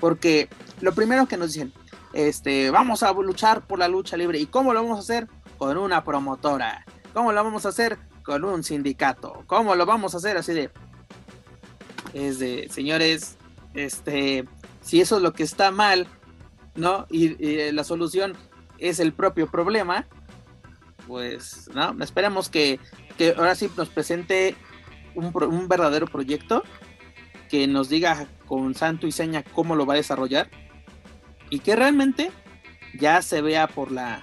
Porque 0.00 0.48
lo 0.80 0.94
primero 0.94 1.26
que 1.26 1.36
nos 1.36 1.54
dicen, 1.54 1.72
este, 2.12 2.70
vamos 2.70 3.02
a 3.02 3.12
luchar 3.12 3.66
por 3.66 3.78
la 3.78 3.88
lucha 3.88 4.16
libre. 4.16 4.38
¿Y 4.38 4.46
cómo 4.46 4.72
lo 4.72 4.82
vamos 4.82 4.98
a 4.98 5.02
hacer? 5.02 5.28
Con 5.58 5.76
una 5.76 6.04
promotora. 6.04 6.84
¿Cómo 7.12 7.32
lo 7.32 7.42
vamos 7.42 7.66
a 7.66 7.70
hacer? 7.70 7.98
Con 8.22 8.44
un 8.44 8.62
sindicato. 8.62 9.44
¿Cómo 9.46 9.74
lo 9.74 9.86
vamos 9.86 10.14
a 10.14 10.18
hacer? 10.18 10.36
Así 10.36 10.52
de, 10.52 10.70
es 12.12 12.38
de, 12.38 12.68
señores, 12.70 13.36
este, 13.74 14.44
si 14.80 15.00
eso 15.00 15.16
es 15.16 15.22
lo 15.22 15.32
que 15.32 15.42
está 15.42 15.70
mal, 15.70 16.06
¿no? 16.76 17.06
Y, 17.10 17.72
la 17.72 17.84
solución 17.84 18.36
es 18.78 19.00
el 19.00 19.12
propio 19.12 19.50
problema, 19.50 20.06
pues, 21.06 21.68
¿no? 21.74 21.96
Esperamos 22.02 22.48
que, 22.48 22.78
que 23.18 23.34
ahora 23.36 23.54
sí 23.54 23.70
nos 23.76 23.88
presente 23.88 24.56
un, 25.14 25.68
verdadero 25.68 26.06
proyecto, 26.06 26.62
que 27.48 27.66
nos 27.66 27.88
diga 27.88 28.26
con 28.46 28.74
santo 28.74 29.06
y 29.06 29.12
seña 29.12 29.42
cómo 29.42 29.76
lo 29.76 29.86
va 29.86 29.94
a 29.94 29.98
desarrollar 29.98 30.48
y 31.50 31.60
que 31.60 31.76
realmente 31.76 32.30
ya 32.98 33.22
se 33.22 33.42
vea 33.42 33.66
por 33.66 33.92
la 33.92 34.22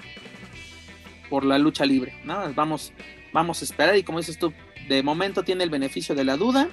por 1.29 1.45
la 1.45 1.57
lucha 1.57 1.85
libre. 1.85 2.13
Vamos, 2.55 2.91
vamos 3.31 3.61
a 3.61 3.65
esperar 3.65 3.95
y 3.95 4.03
como 4.03 4.17
dices 4.17 4.37
tú, 4.37 4.53
de 4.89 5.01
momento 5.01 5.43
tiene 5.43 5.63
el 5.63 5.69
beneficio 5.69 6.13
de 6.13 6.25
la 6.25 6.35
duda, 6.35 6.67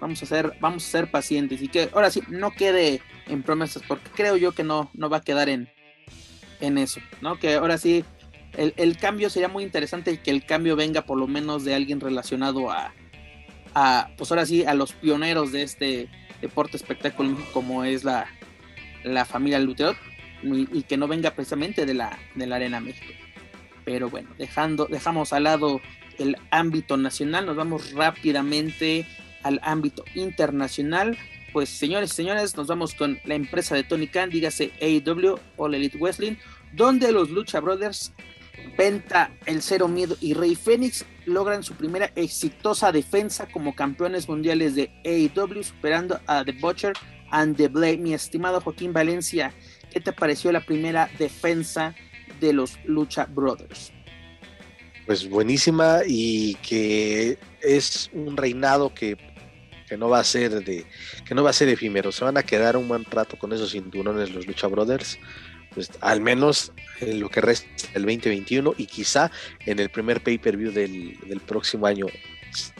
vamos 0.00 0.22
a 0.22 0.26
ser, 0.26 0.56
vamos 0.60 0.86
a 0.86 0.90
ser 0.90 1.10
pacientes 1.10 1.60
y 1.62 1.68
que 1.68 1.90
ahora 1.92 2.10
sí 2.10 2.22
no 2.28 2.52
quede 2.52 3.02
en 3.26 3.42
promesas, 3.42 3.82
porque 3.88 4.08
creo 4.14 4.36
yo 4.36 4.52
que 4.52 4.62
no, 4.62 4.88
no 4.94 5.10
va 5.10 5.16
a 5.16 5.22
quedar 5.22 5.48
en, 5.48 5.68
en 6.60 6.78
eso, 6.78 7.00
¿no? 7.20 7.40
Que 7.40 7.54
ahora 7.54 7.76
sí 7.76 8.04
el, 8.56 8.96
cambio 8.98 9.30
sería 9.30 9.48
muy 9.48 9.64
interesante 9.64 10.20
que 10.20 10.30
el 10.30 10.44
cambio 10.44 10.76
venga 10.76 11.02
por 11.02 11.18
lo 11.18 11.26
menos 11.26 11.64
de 11.64 11.74
alguien 11.74 12.00
relacionado 12.00 12.70
a, 12.70 12.92
a 13.74 14.10
pues 14.16 14.30
ahora 14.30 14.46
sí, 14.46 14.64
a 14.64 14.74
los 14.74 14.92
pioneros 14.92 15.52
de 15.52 15.62
este 15.62 16.08
deporte 16.40 16.76
espectáculo 16.76 17.36
como 17.52 17.84
es 17.84 18.04
la, 18.04 18.26
la 19.04 19.24
familia 19.24 19.58
Luteot 19.58 19.96
y, 20.42 20.82
que 20.82 20.96
no 20.96 21.06
venga 21.08 21.30
precisamente 21.32 21.86
de 21.86 21.94
la, 21.94 22.18
de 22.34 22.46
la 22.46 22.56
Arena 22.56 22.80
México. 22.80 23.12
Pero 23.84 24.10
bueno, 24.10 24.28
dejando, 24.38 24.86
dejamos 24.86 25.32
al 25.32 25.44
lado 25.44 25.80
el 26.18 26.36
ámbito 26.50 26.96
nacional, 26.96 27.46
nos 27.46 27.56
vamos 27.56 27.92
rápidamente 27.92 29.06
al 29.42 29.60
ámbito 29.62 30.04
internacional. 30.14 31.16
Pues 31.52 31.68
señores 31.68 32.12
y 32.12 32.14
señores, 32.14 32.56
nos 32.56 32.66
vamos 32.66 32.94
con 32.94 33.18
la 33.24 33.34
empresa 33.34 33.74
de 33.74 33.84
Tony 33.84 34.08
Khan, 34.08 34.30
dígase 34.30 34.72
AEW 34.80 35.38
All 35.56 35.74
Elite 35.74 35.98
Wrestling, 35.98 36.36
donde 36.72 37.12
los 37.12 37.30
Lucha 37.30 37.60
Brothers, 37.60 38.12
Penta, 38.76 39.30
El 39.46 39.62
Cero 39.62 39.88
Miedo 39.88 40.16
y 40.20 40.34
Rey 40.34 40.54
Fénix 40.54 41.04
logran 41.26 41.62
su 41.62 41.74
primera 41.74 42.10
exitosa 42.16 42.92
defensa 42.92 43.46
como 43.46 43.74
campeones 43.74 44.28
mundiales 44.28 44.74
de 44.74 44.90
AEW, 45.04 45.62
superando 45.62 46.20
a 46.26 46.44
The 46.44 46.52
Butcher 46.52 46.94
and 47.30 47.56
the 47.56 47.68
Blade. 47.68 47.98
Mi 47.98 48.14
estimado 48.14 48.60
Joaquín 48.60 48.92
Valencia, 48.92 49.52
¿qué 49.90 50.00
te 50.00 50.12
pareció 50.12 50.52
la 50.52 50.60
primera 50.60 51.10
defensa 51.18 51.94
de 52.40 52.52
los 52.52 52.78
Lucha 52.84 53.26
Brothers? 53.26 53.92
Pues 55.06 55.28
buenísima 55.28 56.00
y 56.06 56.54
que 56.56 57.38
es 57.60 58.10
un 58.12 58.36
reinado 58.36 58.94
que 58.94 59.16
que 59.92 59.98
no 59.98 60.08
va 60.08 60.20
a 60.20 60.24
ser 60.24 60.64
de 60.64 60.86
que 61.26 61.34
no 61.34 61.42
va 61.42 61.50
a 61.50 61.52
ser 61.52 61.68
efímero, 61.68 62.12
se 62.12 62.24
van 62.24 62.38
a 62.38 62.42
quedar 62.42 62.78
un 62.78 62.88
buen 62.88 63.04
rato 63.04 63.36
con 63.36 63.52
esos 63.52 63.72
cinturones 63.72 64.30
los 64.30 64.46
Lucha 64.46 64.66
Brothers, 64.66 65.18
pues, 65.74 65.90
al 66.00 66.22
menos 66.22 66.72
lo 67.06 67.28
que 67.28 67.40
resta 67.40 67.66
del 67.94 68.02
2021 68.02 68.74
y 68.76 68.86
quizá 68.86 69.30
en 69.66 69.78
el 69.78 69.90
primer 69.90 70.22
pay-per-view 70.22 70.72
del, 70.72 71.40
próximo 71.46 71.86
año. 71.86 72.06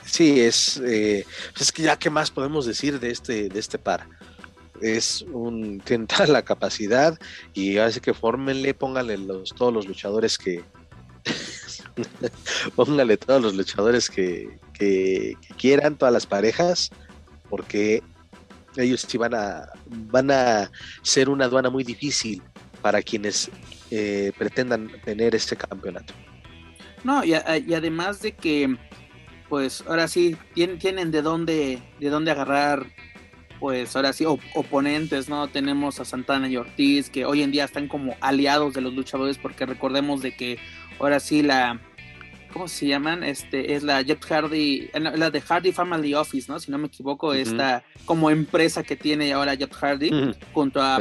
Sí, 0.04 0.40
es, 0.40 0.80
eh, 0.84 1.24
pues 1.52 1.62
es 1.62 1.72
que 1.72 1.82
ya 1.82 1.98
qué 1.98 2.10
más 2.10 2.30
podemos 2.30 2.66
decir 2.66 3.00
de 3.00 3.10
este, 3.10 3.48
de 3.48 3.58
este 3.58 3.78
par. 3.78 4.06
Es 4.80 5.22
un, 5.22 5.80
tiene 5.80 6.06
toda 6.06 6.26
la 6.26 6.42
capacidad 6.42 7.18
y 7.54 7.78
así 7.78 8.00
que 8.00 8.14
fórmenle, 8.14 8.74
pónganle 8.74 9.16
los, 9.18 9.50
todos 9.50 9.72
los 9.72 9.86
luchadores 9.86 10.36
que, 10.38 10.62
póngale 12.76 13.16
todos 13.16 13.42
los 13.42 13.54
luchadores 13.54 14.08
que, 14.08 14.58
quieran, 15.56 15.96
todas 15.96 16.12
las 16.12 16.26
parejas, 16.26 16.90
porque 17.48 18.02
ellos 18.76 19.06
sí 19.06 19.16
van 19.16 19.32
a, 19.32 19.68
van 19.86 20.32
a 20.32 20.72
ser 21.02 21.28
una 21.28 21.44
aduana 21.44 21.70
muy 21.70 21.84
difícil 21.84 22.42
para 22.80 23.00
quienes 23.00 23.48
eh, 23.94 24.32
pretendan 24.38 24.90
tener 25.04 25.34
este 25.34 25.54
campeonato. 25.54 26.14
No, 27.04 27.22
y, 27.22 27.34
además 27.34 28.22
de 28.22 28.32
que, 28.32 28.74
pues 29.50 29.84
ahora 29.86 30.08
sí, 30.08 30.34
tienen, 30.54 30.78
tienen 30.78 31.10
de 31.10 31.20
dónde, 31.20 31.82
de 32.00 32.08
dónde 32.08 32.30
agarrar, 32.30 32.86
pues 33.60 33.94
ahora 33.94 34.14
sí, 34.14 34.24
oponentes, 34.24 35.28
¿no? 35.28 35.46
Tenemos 35.48 36.00
a 36.00 36.06
Santana 36.06 36.48
y 36.48 36.56
Ortiz, 36.56 37.10
que 37.10 37.26
hoy 37.26 37.42
en 37.42 37.50
día 37.50 37.64
están 37.64 37.86
como 37.86 38.16
aliados 38.22 38.72
de 38.72 38.80
los 38.80 38.94
luchadores, 38.94 39.36
porque 39.36 39.66
recordemos 39.66 40.22
de 40.22 40.34
que 40.34 40.58
ahora 40.98 41.20
sí 41.20 41.42
la 41.42 41.78
¿cómo 42.50 42.68
se 42.68 42.86
llaman? 42.86 43.24
Este 43.24 43.74
es 43.74 43.82
la 43.82 44.02
Jeff 44.04 44.24
Hardy, 44.24 44.90
eh, 44.92 45.00
la 45.00 45.30
de 45.30 45.40
Hardy 45.40 45.72
Family 45.72 46.14
Office, 46.14 46.50
¿no? 46.50 46.58
Si 46.60 46.70
no 46.70 46.78
me 46.78 46.86
equivoco, 46.86 47.34
esta 47.34 47.84
como 48.04 48.30
empresa 48.30 48.82
que 48.82 48.96
tiene 48.96 49.32
ahora 49.32 49.56
Jeff 49.56 49.72
Hardy 49.72 50.34
junto 50.52 50.80
a 50.80 50.98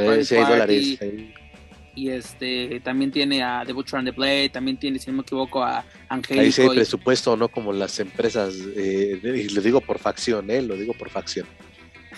y 1.94 2.10
este 2.10 2.80
también 2.80 3.10
tiene 3.10 3.42
a 3.42 3.64
The 3.66 3.72
Butcher 3.72 3.98
and 3.98 4.08
the 4.08 4.12
Blade, 4.12 4.48
también 4.50 4.76
tiene, 4.78 4.98
si 4.98 5.10
no 5.10 5.18
me 5.18 5.22
equivoco, 5.22 5.62
a 5.62 5.84
Angelico. 6.08 6.44
Ahí 6.44 6.52
sí 6.52 6.62
hay 6.62 6.70
presupuesto, 6.70 7.36
no 7.36 7.48
como 7.48 7.72
las 7.72 7.98
empresas, 8.00 8.54
eh, 8.76 9.20
y 9.22 9.48
lo 9.50 9.60
digo 9.60 9.80
por 9.80 9.98
facción, 9.98 10.50
¿eh? 10.50 10.62
Lo 10.62 10.76
digo 10.76 10.94
por 10.94 11.10
facción. 11.10 11.46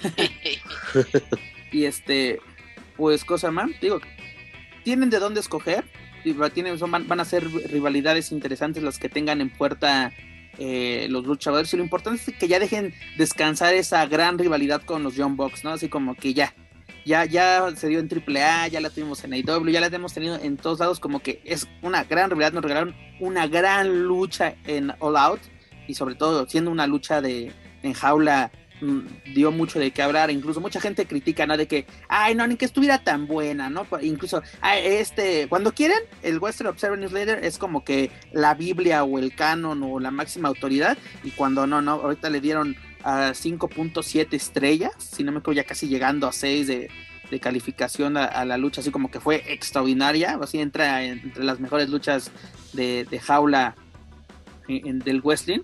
y 1.72 1.84
este, 1.84 2.38
pues 2.96 3.24
cosa 3.24 3.51
más, 3.51 3.70
digo, 3.80 4.01
tienen 4.84 5.10
de 5.10 5.18
dónde 5.18 5.40
escoger, 5.40 5.84
van, 6.88 7.20
a 7.20 7.24
ser 7.24 7.51
rivalidades 7.51 8.32
interesantes 8.32 8.82
las 8.82 8.98
que 8.98 9.09
tengan 9.09 9.40
en 9.40 9.51
puerta 9.51 10.12
eh, 10.59 11.06
los 11.10 11.24
luchadores. 11.24 11.72
Y 11.72 11.76
lo 11.76 11.82
importante 11.82 12.22
es 12.30 12.36
que 12.36 12.48
ya 12.48 12.59
dejen 12.59 12.94
descansar 13.18 13.74
esa 13.74 14.06
gran 14.06 14.38
rivalidad 14.38 14.82
con 14.82 15.02
los 15.02 15.16
Young 15.16 15.36
Bucks, 15.36 15.64
¿no? 15.64 15.70
Así 15.70 15.88
como 15.88 16.14
que 16.14 16.34
ya, 16.34 16.55
ya, 17.05 17.24
ya 17.24 17.64
se 17.76 17.89
dio 17.89 18.01
en 18.01 18.09
AAA, 18.09 18.68
ya 18.68 18.81
la 18.81 18.90
tuvimos 18.90 19.22
en 19.24 19.32
AEW, 19.35 19.68
ya 19.68 19.81
la 19.81 19.86
hemos 19.86 20.14
tenido 20.14 20.36
en 20.36 20.56
todos 20.56 20.81
lados, 20.81 21.01
como 21.01 21.20
que 21.20 21.40
es 21.44 21.68
una 21.82 22.05
gran 22.05 22.31
rivalidad. 22.31 22.52
Nos 22.52 22.62
regalaron 22.62 22.94
una 23.20 23.47
gran 23.47 24.05
lucha 24.05 24.55
en 24.66 24.93
All 24.98 25.16
Out 25.16 25.40
y 25.86 25.94
sobre 25.94 26.14
todo 26.14 26.48
siendo 26.48 26.70
una 26.70 26.86
lucha 26.86 27.20
de 27.20 27.52
en 27.82 27.93
jaula 27.93 28.51
Mm, 28.81 29.32
dio 29.35 29.52
mucho 29.52 29.78
de 29.78 29.93
qué 29.93 30.02
hablar, 30.02 30.31
incluso 30.31 30.60
mucha 30.60 30.81
gente 30.81 31.06
critica, 31.06 31.47
¿no? 31.47 31.56
De 31.56 31.68
que, 31.68 31.86
ay, 32.09 32.35
no, 32.35 32.47
ni 32.47 32.56
que 32.56 32.64
estuviera 32.64 33.02
tan 33.02 33.26
buena, 33.26 33.70
¿no? 33.70 33.86
Incluso, 34.02 34.43
este, 34.62 35.47
cuando 35.48 35.72
quieren, 35.72 35.98
el 36.22 36.39
Western 36.39 36.68
Observer 36.68 36.98
Newsletter 36.98 37.44
es 37.44 37.56
como 37.56 37.85
que 37.85 38.10
la 38.32 38.55
Biblia 38.55 39.05
o 39.05 39.18
el 39.18 39.35
canon 39.35 39.82
o 39.85 40.01
la 40.01 40.10
máxima 40.10 40.48
autoridad, 40.48 40.98
y 41.22 41.31
cuando 41.31 41.66
no, 41.66 41.81
no, 41.82 41.93
ahorita 41.93 42.28
le 42.31 42.40
dieron 42.40 42.76
a 43.05 43.32
5.7 43.32 44.32
estrellas, 44.32 44.93
si 44.98 45.22
no 45.22 45.31
me 45.31 45.39
equivoco, 45.39 45.52
ya 45.52 45.64
casi 45.64 45.89
llegando 45.89 46.26
a 46.26 46.32
6 46.32 46.66
de, 46.66 46.90
de 47.31 47.40
calificación 47.40 48.16
a, 48.16 48.44
la 48.47 48.56
lucha, 48.56 48.81
así 48.81 48.90
como 48.90 49.10
que 49.10 49.20
fue 49.20 49.44
extraordinaria, 49.52 50.39
así 50.40 50.59
entra 50.59 51.05
entre 51.05 51.44
las 51.44 51.60
mejores 51.60 51.90
luchas 51.90 52.31
de, 52.72 53.06
de 53.09 53.20
jaula 53.20 53.76
del 54.66 55.20
wrestling. 55.20 55.60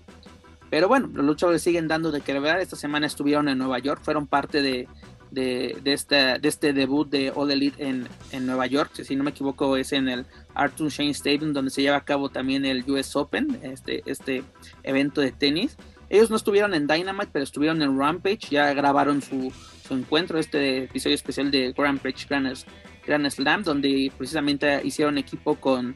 Pero 0.69 0.87
bueno, 0.87 1.09
los 1.13 1.25
luchadores 1.25 1.63
siguen 1.63 1.87
dando 1.87 2.11
de 2.11 2.21
que 2.21 2.39
ver. 2.39 2.59
Esta 2.59 2.75
semana 2.75 3.07
estuvieron 3.07 3.49
en 3.49 3.57
Nueva 3.57 3.79
York, 3.79 4.01
fueron 4.03 4.27
parte 4.27 4.61
de, 4.61 4.87
de, 5.31 5.77
de, 5.83 5.93
este, 5.93 6.15
de 6.39 6.47
este 6.47 6.73
debut 6.73 7.09
de 7.09 7.31
All 7.35 7.51
Elite 7.51 7.85
en, 7.85 8.07
en 8.31 8.45
Nueva 8.45 8.67
York. 8.67 8.91
Si 9.03 9.15
no 9.15 9.23
me 9.23 9.31
equivoco, 9.31 9.75
es 9.75 9.91
en 9.93 10.07
el 10.07 10.25
Arthur 10.53 10.89
Shane 10.89 11.09
Stadium, 11.09 11.53
donde 11.53 11.71
se 11.71 11.81
lleva 11.81 11.97
a 11.97 12.05
cabo 12.05 12.29
también 12.29 12.65
el 12.65 12.89
US 12.89 13.15
Open, 13.15 13.59
este, 13.63 14.03
este 14.05 14.43
evento 14.83 15.21
de 15.21 15.31
tenis. 15.31 15.75
Ellos 16.11 16.29
no 16.29 16.35
estuvieron 16.35 16.73
en 16.73 16.87
Dynamite, 16.87 17.29
pero 17.31 17.43
estuvieron 17.43 17.81
en 17.81 17.97
Rampage. 17.97 18.49
Ya 18.49 18.73
grabaron 18.73 19.21
su, 19.21 19.49
su 19.87 19.93
encuentro, 19.93 20.39
este 20.39 20.83
episodio 20.83 21.15
especial 21.15 21.49
de 21.49 21.73
Rampage 21.75 22.27
Grand, 22.29 22.53
Grand 23.07 23.29
Slam, 23.29 23.63
donde 23.63 24.11
precisamente 24.17 24.81
hicieron 24.83 25.17
equipo 25.17 25.55
con 25.55 25.95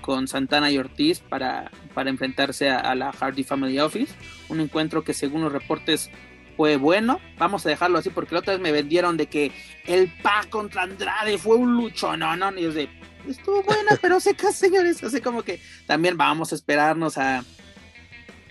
con 0.00 0.26
Santana 0.26 0.70
y 0.70 0.78
Ortiz 0.78 1.20
para, 1.20 1.70
para 1.94 2.10
enfrentarse 2.10 2.70
a, 2.70 2.94
la 2.96 3.12
Hardy 3.12 3.44
Family 3.44 3.78
Office. 3.78 4.14
Un 4.48 4.60
encuentro 4.60 5.04
que 5.04 5.14
según 5.14 5.42
los 5.42 5.52
reportes 5.52 6.10
fue 6.56 6.76
bueno. 6.76 7.20
Vamos 7.38 7.64
a 7.64 7.68
dejarlo 7.68 7.98
así 7.98 8.08
porque 8.10 8.34
la 8.34 8.40
otra 8.40 8.54
vez 8.54 8.62
me 8.62 8.72
vendieron 8.72 9.16
de 9.16 9.26
que 9.26 9.52
el 9.86 10.10
Pa 10.22 10.44
contra 10.50 10.82
Andrade 10.82 11.38
fue 11.38 11.56
un 11.56 11.76
lucho. 11.76 12.16
No, 12.16 12.34
no, 12.36 12.50
y 12.58 12.62
yo 12.62 12.72
de, 12.72 12.88
estuvo 13.28 13.62
buena, 13.62 13.98
pero 14.00 14.18
seca, 14.18 14.50
señores. 14.50 15.04
Así 15.04 15.20
como 15.20 15.42
que 15.42 15.60
también 15.86 16.16
vamos 16.16 16.52
a 16.52 16.56
esperarnos 16.56 17.16
a, 17.16 17.44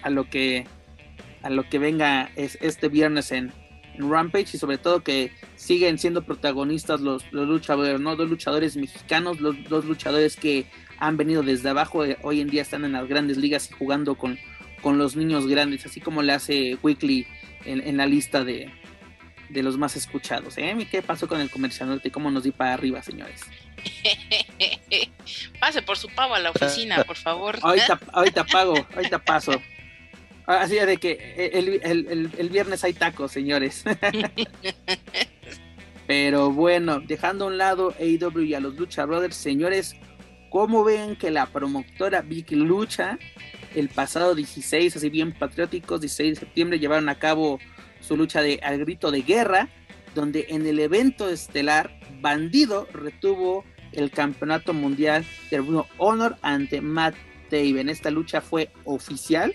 a 0.04 0.10
lo 0.10 0.30
que 0.30 0.66
a 1.44 1.50
lo 1.50 1.68
que 1.70 1.80
venga 1.80 2.32
es, 2.36 2.58
este 2.62 2.88
viernes 2.88 3.32
en, 3.32 3.52
Rampage 3.98 4.52
y 4.54 4.58
sobre 4.58 4.78
todo 4.78 5.04
que 5.04 5.32
siguen 5.56 6.00
siendo 6.00 6.24
protagonistas 6.24 7.02
los, 7.02 7.30
los 7.32 7.48
luchadores, 7.48 8.00
¿no? 8.00 8.16
Dos 8.16 8.30
luchadores 8.30 8.78
mexicanos, 8.78 9.42
los 9.42 9.62
dos 9.66 9.86
luchadores 9.86 10.36
que 10.36 10.66
han 10.98 11.18
venido 11.18 11.44
desde 11.44 11.70
abajo, 11.70 12.06
eh, 12.06 12.18
hoy 12.22 12.42
en 12.42 12.50
día 12.50 12.62
están 12.62 12.86
en 12.86 12.94
las 12.94 13.08
grandes 13.08 13.38
ligas 13.38 13.70
y 13.70 13.74
jugando 13.74 14.16
con, 14.16 14.40
con 14.82 14.98
los 14.98 15.16
niños 15.16 15.48
grandes, 15.48 15.86
así 15.86 16.00
como 16.00 16.22
le 16.22 16.34
hace 16.34 16.78
Weekly 16.82 17.28
en, 17.66 17.98
la 17.98 18.06
lista 18.06 18.44
de, 18.44 18.72
de, 19.50 19.64
los 19.64 19.78
más 19.78 19.96
escuchados. 19.96 20.58
¿eh? 20.58 20.76
¿Qué 20.90 21.02
pasó 21.02 21.28
con 21.28 21.42
el 21.42 21.50
comercial 21.50 21.90
norte? 21.90 22.12
¿Cómo 22.12 22.32
nos 22.32 22.44
di 22.44 22.52
para 22.52 22.74
arriba, 22.74 23.04
señores? 23.04 23.42
Pase 25.60 25.82
por 25.82 25.98
su 25.98 26.08
pavo 26.10 26.36
a 26.36 26.40
la 26.40 26.52
oficina, 26.52 27.04
por 27.04 27.18
favor. 27.18 27.60
ahorita, 27.62 28.00
ahorita 28.14 28.46
pago, 28.46 28.76
ahorita 28.96 29.20
paso. 29.20 29.62
Así 30.60 30.76
de 30.76 30.98
que 30.98 31.52
el, 31.54 32.32
el 32.38 32.50
viernes 32.50 32.84
hay 32.84 32.94
tacos, 32.94 33.32
señores. 33.32 33.84
Pero 36.08 36.52
bueno, 36.52 37.00
dejando 37.00 37.46
a 37.46 37.48
un 37.48 37.58
lado 37.58 37.94
AEW 38.00 38.42
y 38.42 38.54
a 38.54 38.60
los 38.60 38.76
Lucha 38.76 39.06
Brothers, 39.06 39.36
señores, 39.36 39.96
¿Cómo 40.52 40.84
ven 40.84 41.16
que 41.16 41.32
la 41.32 41.46
promotora 41.46 42.22
Big 42.22 42.52
Lucha 42.52 43.18
el 43.74 43.88
pasado 43.88 44.36
16, 44.36 44.98
así 44.98 45.10
bien 45.10 45.32
patrióticos, 45.32 46.02
16 46.02 46.36
de 46.36 46.40
septiembre, 46.42 46.78
llevaron 46.78 47.08
a 47.08 47.18
cabo 47.18 47.58
su 48.02 48.18
lucha 48.18 48.42
de 48.42 48.60
al 48.62 48.80
grito 48.80 49.12
de 49.12 49.22
guerra, 49.22 49.70
donde 50.14 50.48
en 50.50 50.68
el 50.68 50.80
evento 50.80 51.30
estelar 51.30 51.98
Bandido 52.20 52.86
retuvo 52.92 53.64
el 53.94 54.12
campeonato 54.12 54.74
mundial 54.74 55.26
de 55.50 55.86
Honor 55.98 56.36
ante 56.42 56.82
Matt 56.82 57.16
Taven. 57.50 57.88
Esta 57.88 58.12
lucha 58.12 58.42
fue 58.42 58.70
oficial, 58.84 59.54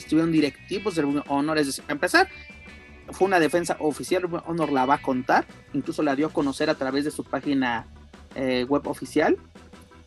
estuvieron 0.00 0.32
directivos 0.32 0.94
de 0.94 1.02
Ring 1.02 1.22
Honor, 1.28 1.58
es 1.58 1.66
decir, 1.66 1.84
para 1.84 1.94
empezar, 1.94 2.28
fue 3.10 3.26
una 3.26 3.40
defensa 3.40 3.76
oficial, 3.80 4.28
Honor 4.46 4.72
la 4.72 4.86
va 4.86 4.94
a 4.94 5.02
contar, 5.02 5.46
incluso 5.72 6.02
la 6.02 6.16
dio 6.16 6.28
a 6.28 6.32
conocer 6.32 6.70
a 6.70 6.74
través 6.74 7.04
de 7.04 7.10
su 7.10 7.24
página 7.24 7.86
eh, 8.34 8.64
web 8.68 8.86
oficial 8.86 9.36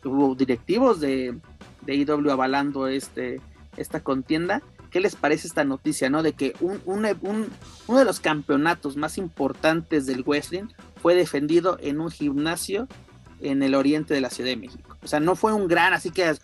hubo 0.08 0.34
directivos 0.34 1.00
de, 1.00 1.38
de 1.82 1.94
IW 1.94 2.30
avalando 2.30 2.88
este, 2.88 3.40
esta 3.76 4.00
contienda. 4.00 4.62
¿Qué 4.90 5.00
les 5.00 5.16
parece 5.16 5.48
esta 5.48 5.64
noticia, 5.64 6.08
no? 6.08 6.22
De 6.22 6.34
que 6.34 6.54
un, 6.60 6.80
uno 6.84 7.98
de 7.98 8.04
los 8.04 8.20
campeonatos 8.20 8.96
más 8.96 9.18
importantes 9.18 10.06
del 10.06 10.22
wrestling 10.22 10.68
fue 11.02 11.14
defendido 11.14 11.78
en 11.80 12.00
un 12.00 12.10
gimnasio 12.10 12.86
en 13.40 13.62
el 13.62 13.74
oriente 13.74 14.14
de 14.14 14.20
la 14.20 14.30
Ciudad 14.30 14.50
de 14.50 14.56
México. 14.56 14.96
O 15.02 15.08
sea, 15.08 15.20
no 15.20 15.34
fue 15.34 15.52
un 15.52 15.66
gran, 15.66 15.92
así 15.92 16.10
que 16.10 16.34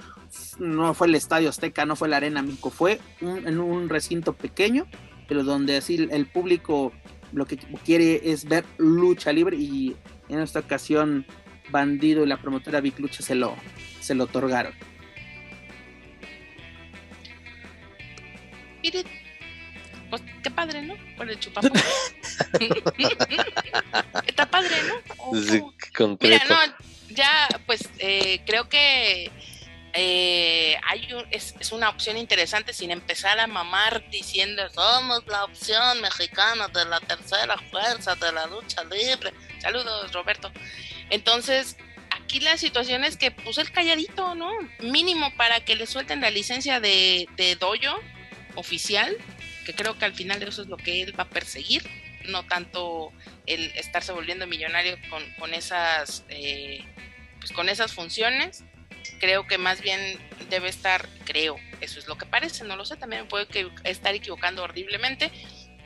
no 0.58 0.94
fue 0.94 1.06
el 1.06 1.14
Estadio 1.14 1.48
Azteca, 1.48 1.86
no 1.86 1.96
fue 1.96 2.08
la 2.08 2.18
Arena 2.18 2.42
México, 2.42 2.70
fue 2.70 3.00
en 3.20 3.58
un 3.58 3.88
recinto 3.88 4.32
pequeño, 4.32 4.86
pero 5.28 5.44
donde 5.44 5.76
así 5.76 6.08
el 6.10 6.26
público 6.26 6.92
lo 7.32 7.46
que 7.46 7.56
quiere 7.56 8.20
es 8.32 8.44
ver 8.46 8.64
lucha 8.78 9.32
libre 9.32 9.56
y 9.56 9.96
en 10.28 10.40
esta 10.40 10.60
ocasión 10.60 11.26
Bandido 11.70 12.24
y 12.24 12.26
la 12.26 12.36
promotora 12.36 12.80
Big 12.80 12.98
Lucha 12.98 13.22
se 13.22 13.34
lo, 13.34 13.54
se 14.00 14.14
lo 14.14 14.24
otorgaron. 14.24 14.72
Mire, 18.82 19.04
pues 20.08 20.22
qué 20.42 20.50
padre, 20.50 20.82
¿no? 20.82 20.94
Por 21.16 21.30
el 21.30 21.38
chupapón. 21.38 21.72
Está 24.26 24.50
padre, 24.50 24.74
¿no? 24.88 24.94
Mira, 26.20 26.42
no, 26.48 26.56
ya, 27.10 27.46
pues 27.66 27.88
eh, 27.98 28.40
creo 28.46 28.68
que 28.68 29.30
eh, 29.92 30.76
hay 30.86 31.08
es, 31.30 31.54
es, 31.58 31.72
una 31.72 31.88
opción 31.88 32.16
interesante 32.16 32.72
sin 32.72 32.90
empezar 32.90 33.40
a 33.40 33.46
mamar 33.46 34.08
diciendo 34.10 34.62
somos 34.70 35.26
la 35.26 35.44
opción 35.44 36.00
mexicana 36.00 36.68
de 36.68 36.84
la 36.84 37.00
tercera 37.00 37.56
fuerza 37.70 38.14
de 38.14 38.32
la 38.32 38.46
lucha 38.46 38.84
libre. 38.84 39.32
Saludos, 39.60 40.12
Roberto. 40.12 40.52
Entonces, 41.10 41.76
aquí 42.10 42.40
la 42.40 42.56
situación 42.56 43.04
es 43.04 43.16
que 43.16 43.30
puse 43.30 43.60
el 43.62 43.72
calladito, 43.72 44.34
¿no? 44.34 44.50
Mínimo 44.78 45.34
para 45.36 45.60
que 45.60 45.74
le 45.74 45.86
suelten 45.86 46.20
la 46.20 46.30
licencia 46.30 46.78
de, 46.78 47.28
de 47.36 47.56
doyo 47.56 47.96
oficial, 48.54 49.16
que 49.66 49.74
creo 49.74 49.98
que 49.98 50.04
al 50.04 50.14
final 50.14 50.42
eso 50.42 50.62
es 50.62 50.68
lo 50.68 50.76
que 50.76 51.02
él 51.02 51.18
va 51.18 51.24
a 51.24 51.30
perseguir, 51.30 51.82
no 52.28 52.44
tanto 52.44 53.12
el 53.46 53.72
estarse 53.74 54.12
volviendo 54.12 54.46
millonario 54.46 54.96
con, 55.08 55.22
con 55.34 55.54
esas 55.54 56.24
eh, 56.28 56.84
pues 57.40 57.52
con 57.52 57.68
esas 57.68 57.92
funciones. 57.92 58.64
Creo 59.18 59.46
que 59.46 59.58
más 59.58 59.80
bien 59.80 60.18
debe 60.48 60.68
estar, 60.68 61.08
creo, 61.24 61.56
eso 61.80 61.98
es 61.98 62.08
lo 62.08 62.16
que 62.16 62.26
parece, 62.26 62.64
no 62.64 62.76
lo 62.76 62.84
sé, 62.84 62.96
también 62.96 63.28
puede 63.28 63.46
que 63.46 63.68
estar 63.84 64.14
equivocando 64.14 64.62
horriblemente, 64.62 65.30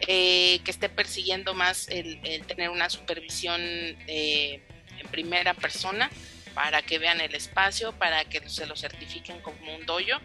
eh, 0.01 0.61
que 0.65 0.70
esté 0.70 0.89
persiguiendo 0.89 1.55
más 1.55 1.89
el, 1.89 2.20
tener 2.47 2.70
una 2.70 2.91
supervisión 2.91 3.61
eh, 3.61 4.62
en 4.99 5.09
primera 5.11 5.55
persona 5.55 6.11
para 6.55 6.82
que 6.82 6.99
vean 6.99 7.20
el 7.20 7.35
espacio, 7.35 7.93
para 7.93 8.24
que 8.24 8.49
se 8.49 8.66
lo 8.66 8.77
certifiquen 8.77 9.41
como 9.41 9.74
un 9.74 9.86
doyo 9.86 10.20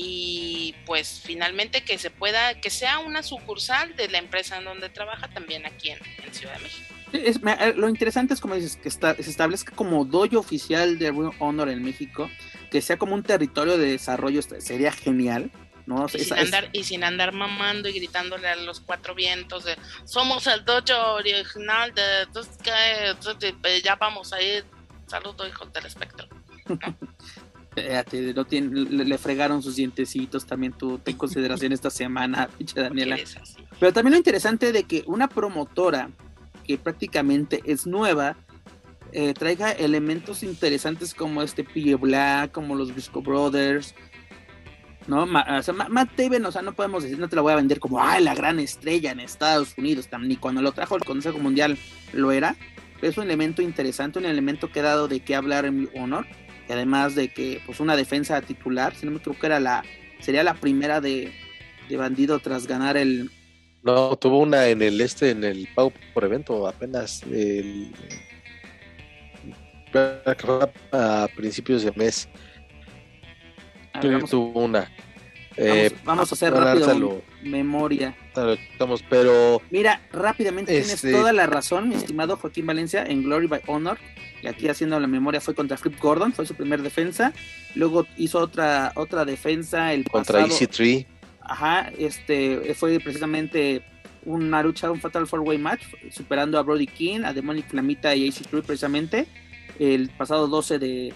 y 0.00 0.76
pues 0.86 1.20
finalmente 1.24 1.82
que 1.82 1.98
se 1.98 2.10
pueda, 2.10 2.60
que 2.60 2.70
sea 2.70 3.00
una 3.00 3.24
sucursal 3.24 3.96
de 3.96 4.08
la 4.08 4.18
empresa 4.18 4.58
en 4.58 4.64
donde 4.64 4.88
trabaja 4.88 5.28
también 5.28 5.66
aquí 5.66 5.90
en, 5.90 5.98
Ciudad 6.32 6.54
de 6.54 6.62
México. 6.62 6.94
Eh, 7.12 7.74
lo 7.76 7.88
interesante 7.88 8.34
es 8.34 8.40
como 8.40 8.54
dices, 8.54 8.76
que 8.76 8.90
se 8.90 9.30
establezca 9.30 9.74
como 9.74 10.04
doyo 10.04 10.40
oficial 10.40 10.98
de 10.98 11.10
Ring 11.10 11.32
Honor 11.38 11.68
en 11.68 11.82
México, 11.82 12.30
que 12.70 12.80
sea 12.80 12.98
como 12.98 13.14
un 13.14 13.22
territorio 13.22 13.78
de 13.78 13.92
desarrollo, 13.92 14.42
sería 14.42 14.92
genial. 14.92 15.50
¿no? 15.86 16.06
Y, 16.12 16.18
sin 16.18 16.38
andar, 16.38 16.68
y 16.74 16.84
sin 16.84 17.02
andar 17.02 17.32
mamando 17.32 17.88
y 17.88 17.94
gritándole 17.94 18.46
a 18.46 18.56
los 18.56 18.80
cuatro 18.80 19.14
vientos 19.14 19.64
de 19.64 19.74
somos 20.04 20.46
el 20.46 20.62
dojo 20.66 21.14
original 21.14 21.94
de, 21.94 22.28
ya 23.82 23.96
vamos 23.96 24.34
a 24.34 24.42
ir. 24.42 24.66
Saludos, 25.06 25.48
hijos 25.48 25.72
del 25.72 25.86
espectro. 25.86 26.28
le, 27.74 29.18
fregaron 29.18 29.62
sus 29.62 29.76
dientecitos 29.76 30.44
también 30.44 30.72
tú 30.72 30.98
ten 30.98 31.16
consideración 31.16 31.72
esta 31.72 31.88
semana, 31.90 32.48
pinche 32.58 32.80
Daniela. 32.80 33.16
Pero 33.80 33.92
también 33.92 34.12
lo 34.12 34.18
interesante 34.18 34.72
de 34.72 34.84
que 34.84 35.04
una 35.06 35.28
promotora 35.28 36.10
que 36.68 36.78
prácticamente 36.78 37.60
es 37.64 37.86
nueva 37.86 38.36
eh, 39.12 39.32
traiga 39.32 39.72
elementos 39.72 40.42
interesantes 40.42 41.14
como 41.14 41.42
este 41.42 41.64
P. 41.64 41.94
Black, 41.94 42.52
como 42.52 42.74
los 42.74 42.92
Briscoe 42.92 43.22
Brothers, 43.22 43.94
¿no? 45.06 45.22
o 45.22 45.62
sea, 45.62 45.72
Matt 45.72 46.14
Taven, 46.14 46.44
o 46.44 46.52
sea, 46.52 46.60
no 46.60 46.74
podemos 46.74 47.02
decir, 47.02 47.18
no 47.18 47.28
te 47.28 47.36
la 47.36 47.40
voy 47.40 47.54
a 47.54 47.56
vender 47.56 47.80
como, 47.80 48.02
ay, 48.02 48.22
la 48.22 48.34
gran 48.34 48.60
estrella 48.60 49.10
en 49.10 49.20
Estados 49.20 49.74
Unidos, 49.78 50.10
ni 50.20 50.36
cuando 50.36 50.60
lo 50.60 50.72
trajo 50.72 50.94
el 50.94 51.04
Consejo 51.04 51.38
Mundial 51.38 51.78
lo 52.12 52.32
era, 52.32 52.54
pero 53.00 53.10
es 53.10 53.16
un 53.16 53.24
elemento 53.24 53.62
interesante, 53.62 54.18
un 54.18 54.26
elemento 54.26 54.70
que 54.70 54.80
ha 54.80 54.84
dado 54.84 55.08
de 55.08 55.20
qué 55.20 55.34
hablar 55.34 55.64
en 55.64 55.80
mi 55.80 55.88
honor, 55.98 56.26
y 56.68 56.72
además 56.72 57.14
de 57.14 57.28
que, 57.28 57.62
pues, 57.64 57.80
una 57.80 57.96
defensa 57.96 58.42
titular, 58.42 58.94
si 58.94 59.06
no 59.06 59.12
me 59.12 59.18
equivoco, 59.18 59.46
era 59.46 59.58
la, 59.58 59.84
sería 60.20 60.44
la 60.44 60.52
primera 60.52 61.00
de 61.00 61.32
Bandido 61.96 62.38
tras 62.40 62.66
ganar 62.66 62.98
el... 62.98 63.30
No, 63.88 64.16
tuvo 64.16 64.40
una 64.40 64.68
en 64.68 64.82
el 64.82 65.00
este, 65.00 65.30
en 65.30 65.44
el 65.44 65.66
pago 65.74 65.94
por 66.12 66.22
evento, 66.22 66.68
apenas 66.68 67.22
el, 67.22 67.90
a 70.92 71.26
principios 71.34 71.84
de 71.84 71.92
mes 71.92 72.28
tuvo 74.28 74.60
una. 74.60 74.92
Eh, 75.56 75.90
vamos, 76.04 76.30
a 76.30 76.34
hacer 76.34 76.52
a 76.52 76.74
rápido 76.74 77.22
memoria. 77.42 78.14
Estamos, 78.70 79.02
pero 79.08 79.62
Mira, 79.70 80.02
rápidamente 80.12 80.76
Este- 80.76 80.96
tienes 80.98 81.18
toda 81.18 81.32
la 81.32 81.46
razón, 81.46 81.88
mi 81.88 81.94
estimado 81.94 82.36
Joaquín 82.36 82.66
Valencia, 82.66 83.06
en 83.06 83.22
Glory 83.22 83.46
by 83.46 83.62
Honor. 83.68 83.98
Y 84.42 84.48
aquí 84.48 84.68
haciendo 84.68 85.00
la 85.00 85.06
memoria 85.06 85.40
fue 85.40 85.54
contra 85.54 85.78
Flip 85.78 85.98
Gordon, 85.98 86.34
fue 86.34 86.44
su 86.44 86.54
primer 86.54 86.82
defensa. 86.82 87.32
Luego 87.74 88.06
hizo 88.18 88.38
otra 88.38 88.92
otra 88.96 89.24
defensa 89.24 89.94
el 89.94 90.04
contra 90.04 90.42
pasado. 90.42 90.60
EC3. 90.60 91.06
Ajá, 91.48 91.90
este 91.98 92.74
fue 92.74 93.00
precisamente 93.00 93.82
una 94.24 94.62
lucha, 94.62 94.90
un 94.90 95.00
Fatal 95.00 95.26
Four 95.26 95.40
Way 95.40 95.58
Match, 95.58 95.82
superando 96.10 96.58
a 96.58 96.62
Brody 96.62 96.86
King, 96.86 97.20
a 97.24 97.32
Demonic 97.32 97.68
Flamita 97.68 98.14
y 98.14 98.28
AC 98.28 98.46
Crew 98.48 98.62
precisamente 98.62 99.26
el 99.78 100.10
pasado 100.10 100.48
12 100.48 100.78
de, 100.78 101.14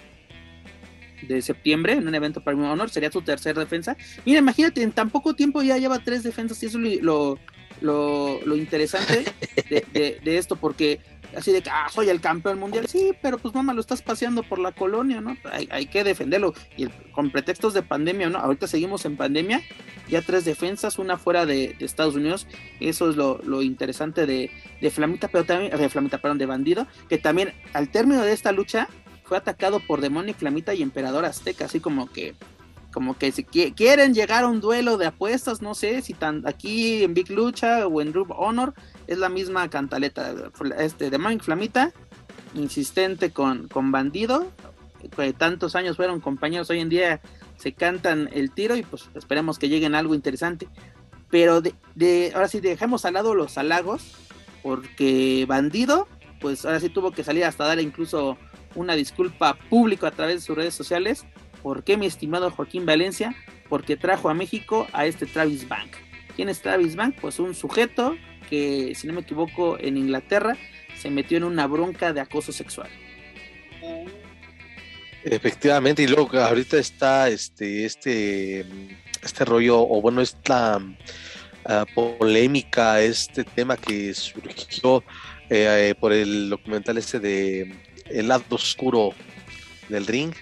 de 1.27 1.43
septiembre 1.43 1.95
en 1.95 2.07
un 2.07 2.15
evento 2.15 2.43
para 2.43 2.57
of 2.57 2.65
Honor. 2.65 2.91
Sería 2.91 3.11
su 3.11 3.23
tercer 3.23 3.57
defensa. 3.57 3.97
Mira, 4.25 4.39
imagínate, 4.39 4.83
en 4.83 4.93
tan 4.93 5.11
poco 5.11 5.35
tiempo 5.35 5.63
ya 5.63 5.79
lleva 5.79 5.99
tres 5.99 6.23
defensas 6.23 6.63
y 6.63 6.67
eso 6.67 6.79
es 6.81 7.03
lo, 7.03 7.39
lo, 7.81 8.41
lo 8.45 8.57
interesante 8.57 9.25
de, 9.71 10.39
esto, 10.39 10.57
porque 10.57 11.01
así 11.37 11.53
de 11.53 11.63
que, 11.63 11.71
ah, 11.71 11.89
soy 11.91 12.09
el 12.09 12.21
campeón 12.21 12.59
mundial. 12.59 12.87
Sí, 12.87 13.13
pero 13.23 13.39
pues 13.39 13.55
mamá, 13.55 13.75
lo 13.75 13.81
estás 13.81 14.03
paseando 14.03 14.43
por 14.43 14.59
la 14.59 14.73
colonia, 14.73 15.21
¿no? 15.21 15.37
Hay, 15.51 15.69
hay 15.71 15.87
que 15.87 16.05
defenderlo. 16.05 16.55
Y 16.77 16.87
con 17.13 17.31
pretextos 17.31 17.75
de 17.75 17.83
pandemia, 17.83 18.29
¿no? 18.29 18.39
Ahorita 18.39 18.67
seguimos 18.67 19.05
en 19.05 19.17
pandemia, 19.17 19.63
ya 20.09 20.23
tres 20.23 20.45
defensas, 20.45 20.99
una 20.99 21.17
fuera 21.17 21.47
de, 21.47 21.77
Estados 21.81 22.15
Unidos. 22.15 22.47
Eso 22.81 23.11
es 23.11 23.17
lo, 23.17 23.41
lo 23.45 23.63
interesante 23.63 24.27
de, 24.27 24.51
de 24.81 24.91
Flamita, 24.91 25.29
pero 25.29 25.45
también, 25.45 25.77
de 25.77 25.89
Flamita, 25.89 26.19
perdón, 26.19 26.39
de 26.39 26.47
Bandido, 26.47 26.87
que 27.09 27.19
también 27.19 27.53
al 27.73 27.89
término 27.89 28.23
de 28.23 28.33
esta 28.33 28.53
lucha 28.53 28.89
fue 29.25 29.39
atacado 29.39 29.81
por 29.81 30.01
Demonic 30.01 30.37
Flamita 30.37 30.75
y 30.75 30.83
Emperador 30.83 31.25
Azteca, 31.25 31.65
así 31.65 31.81
como 31.81 32.11
que 32.11 32.35
como 32.93 33.17
que 33.19 33.33
si 33.33 33.45
qui- 33.45 33.75
quieren 33.75 34.15
llegar 34.15 34.45
a 34.45 34.49
un 34.49 34.61
duelo 34.61 34.99
de 34.99 35.07
apuestas, 35.07 35.63
no 35.63 35.75
sé 35.75 36.03
si 36.03 36.13
tan 36.15 36.47
aquí 36.47 37.03
en 37.05 37.15
Big 37.15 37.31
Lucha 37.31 37.87
o 37.87 38.01
en 38.01 38.13
Group 38.13 38.33
Honor 38.37 38.75
es 39.07 39.19
la 39.19 39.29
misma 39.29 39.69
cantaleta, 39.69 40.35
este 40.79 41.11
Demonic 41.11 41.43
Flamita 41.43 41.93
insistente 42.55 43.31
con, 43.31 43.69
con 43.69 43.91
Bandido, 43.93 44.47
que 45.17 45.33
tantos 45.33 45.75
años 45.75 45.97
fueron 45.97 46.21
compañeros, 46.21 46.69
hoy 46.71 46.81
en 46.81 46.89
día 46.91 47.21
se 47.57 47.73
cantan 47.73 48.29
el 48.33 48.51
tiro 48.51 48.77
y 48.77 48.83
pues 48.83 49.09
esperemos 49.15 49.59
que 49.59 49.69
lleguen 49.69 49.95
a 49.95 49.99
algo 49.99 50.15
interesante. 50.15 50.69
Pero 51.31 51.63
de, 51.63 51.75
de- 51.95 52.33
ahora 52.35 52.49
sí 52.49 52.61
dejemos 52.61 53.05
al 53.07 53.15
lado 53.15 53.35
los 53.35 53.57
halagos, 53.57 54.13
porque 54.63 55.45
Bandido, 55.49 56.07
pues 56.41 56.65
ahora 56.67 56.79
sí 56.79 56.89
tuvo 56.91 57.11
que 57.13 57.25
salir 57.25 57.45
hasta 57.45 57.65
dar 57.67 57.81
incluso 57.81 58.37
una 58.75 58.95
disculpa 58.95 59.55
pública 59.71 60.09
a 60.09 60.11
través 60.11 60.37
de 60.37 60.41
sus 60.43 60.57
redes 60.57 60.75
sociales. 60.75 61.25
¿Por 61.63 61.85
qué, 61.85 61.97
mi 61.97 62.07
estimado 62.07 62.51
Joaquín 62.51 62.87
Valencia? 62.87 63.35
Porque 63.69 63.97
trajo 63.97 64.29
a 64.29 64.35
México 64.35 64.87
a 64.93 65.07
este 65.07 65.27
Travis 65.27 65.69
Bank. 65.69 65.91
¿Quién 66.35 66.49
es 66.49 66.61
Travis 66.61 66.97
Bank? 66.97 67.17
Pues 67.21 67.39
un 67.39 67.55
sujeto 67.55 68.17
que, 68.51 68.95
si 68.95 69.07
no 69.07 69.13
me 69.13 69.21
equivoco, 69.21 69.79
en 69.79 69.97
Inglaterra 69.97 70.57
se 70.97 71.11
metió 71.11 71.37
en 71.37 71.45
una 71.45 71.67
bronca 71.67 72.13
de 72.13 72.21
acoso 72.21 72.53
sexual. 72.53 72.91
Efectivamente, 75.25 76.03
y 76.03 76.09
luego 76.09 76.37
ahorita 76.39 76.79
está 76.79 77.29
este, 77.29 77.85
este, 77.85 78.67
este 79.23 79.45
rollo, 79.45 79.81
o 79.81 80.01
bueno, 80.03 80.21
esta 80.21 80.81
ah, 81.65 81.87
polémica, 81.95 83.01
este 83.01 83.45
tema 83.45 83.77
que 83.77 84.13
surgió 84.15 85.05
eh, 85.49 85.91
eh, 85.91 85.95
por 85.99 86.13
el 86.13 86.51
documental 86.51 86.99
este 86.99 87.21
de 87.21 87.73
El 88.07 88.29
lado 88.29 88.45
oscuro 88.51 89.11
del 89.89 90.07
ring, 90.07 90.33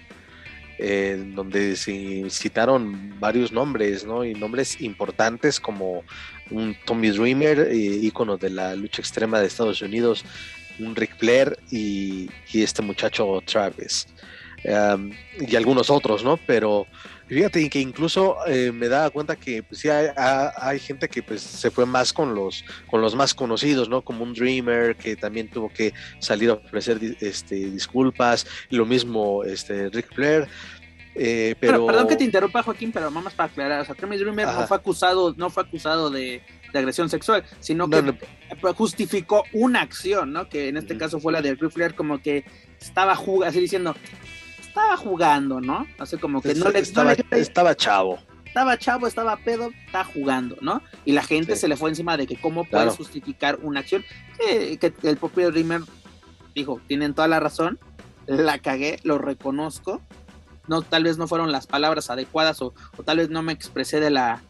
eh, 0.83 1.23
donde 1.35 1.77
se 1.77 2.29
citaron 2.31 3.19
varios 3.21 3.53
nombres, 3.53 4.05
¿no? 4.05 4.25
Y 4.25 4.35
nombres 4.35 4.81
importantes 4.81 5.61
como 5.61 6.05
un 6.51 6.75
Tommy 6.87 7.11
Dreamer, 7.11 7.69
eh, 7.71 7.75
ícono 7.75 8.37
de 8.37 8.51
la 8.51 8.75
lucha 8.75 9.03
extrema 9.03 9.41
de 9.41 9.47
Estados 9.47 9.83
Unidos, 9.83 10.25
un 10.79 10.97
Ric 10.97 11.17
Flair 11.19 11.59
y, 11.71 12.31
este 12.53 12.83
muchacho 12.83 13.43
Travis. 13.45 14.07
Y 15.39 15.57
algunos 15.57 15.91
otros, 15.91 16.25
¿no? 16.25 16.39
Pero 16.47 16.87
fíjate 17.35 17.71
que 17.71 17.81
incluso 17.81 18.37
eh, 18.47 18.73
me 18.73 18.89
daba 18.89 19.11
cuenta 19.11 19.37
que 19.37 19.63
pues, 19.63 19.81
sí 19.81 19.89
hay, 19.89 20.09
ha- 20.17 20.53
hay 20.57 20.79
gente 20.79 21.09
que 21.09 21.23
pues 21.23 21.41
se 21.41 21.71
fue 21.71 21.87
más 21.87 22.13
con 22.13 22.35
los 22.35 22.65
con 22.91 23.01
los 23.01 23.15
más 23.15 23.35
conocidos, 23.35 23.89
¿no? 23.89 24.03
Como 24.03 24.25
un 24.25 24.35
Dreamer 24.35 24.97
que 24.97 25.17
también 25.17 25.49
tuvo 25.49 25.69
que 25.73 25.93
salir 26.19 26.51
a 26.51 26.55
ofrecer 26.55 26.99
este, 27.21 27.55
disculpas, 27.71 28.47
lo 28.71 28.85
mismo 28.85 29.45
este 29.45 29.89
Ric 29.91 30.13
Flair. 30.15 30.49
eh, 31.15 31.55
Pero, 31.61 31.73
pero 31.73 31.87
perdón 31.87 32.09
que 32.09 32.17
te 32.17 32.25
interrumpa, 32.25 32.63
Joaquín, 32.63 32.93
pero 32.93 33.11
vamos 33.11 33.33
para 33.35 33.51
aclarar. 33.51 33.81
O 33.81 33.85
sea, 33.85 33.95
Travis 33.95 34.21
Dreamer 34.21 34.47
no 34.47 34.67
fue 34.67 34.77
acusado, 34.77 35.35
no 35.37 35.51
fue 35.51 35.63
acusado 35.65 36.11
de, 36.11 36.43
de 36.73 36.79
agresión 36.79 37.09
sexual, 37.09 37.45
sino 37.61 37.87
No, 37.87 37.97
que 37.97 38.03
no. 38.63 38.75
justificó 38.75 39.45
una 39.53 39.81
acción, 39.83 40.33
¿no? 40.33 40.49
Que 40.49 40.69
en 40.69 40.77
este 40.77 40.97
caso 40.97 41.19
fue 41.21 41.33
la 41.33 41.43
de 41.43 41.55
Ric 41.55 41.71
Flair, 41.73 41.95
como 41.95 42.21
que 42.23 42.45
estaba 42.81 43.15
jugando, 43.17 43.47
así 43.51 43.61
diciendo, 43.61 43.95
estaba 44.71 44.97
jugando, 44.97 45.61
¿no? 45.61 45.87
Así 45.99 46.17
como 46.17 46.41
que 46.41 46.55
no 46.55 46.67
le, 46.67 46.73
no 46.73 46.79
estaba, 46.79 47.15
le- 47.15 47.25
estaba 47.41 47.77
chavo. 47.77 48.19
estaba 48.45 48.79
chavo, 48.79 49.07
estaba 49.07 49.37
pedo, 49.37 49.71
está 49.87 50.05
jugando, 50.05 50.57
¿no? 50.61 50.81
Y 51.05 51.13
la 51.13 51.23
gente 51.23 51.55
Sí. 51.55 51.63
se 51.63 51.69
le 51.69 51.77
fue 51.77 51.91
encima 51.91 52.17
de 52.17 52.27
que 52.27 52.37
cómo 52.37 52.65
Claro. 52.65 52.91
justificar 52.93 53.59
una 53.63 53.81
acción. 53.81 54.05
Que 54.39 54.79
el 55.03 55.17
propio 55.19 55.51
Dreamer 55.51 55.83
dijo, 56.55 56.81
tienen 56.89 57.15
toda 57.15 57.29
la 57.29 57.39
razón, 57.41 57.79
la 58.27 58.59
cagué, 58.59 58.99
lo 59.05 59.19
reconozco. 59.19 60.01
No, 60.69 60.83
tal 60.83 61.05
vez 61.05 61.19
no 61.19 61.27
fueron 61.29 61.53
las 61.53 61.67
palabras 61.67 62.11
adecuadas 62.11 62.63
o, 62.63 62.75
o 62.97 63.03
tal 63.03 63.19
vez 63.19 63.29
no 63.29 63.43
me 63.43 63.53
expresé 63.53 63.99
de 64.01 64.11
la, 64.11 64.41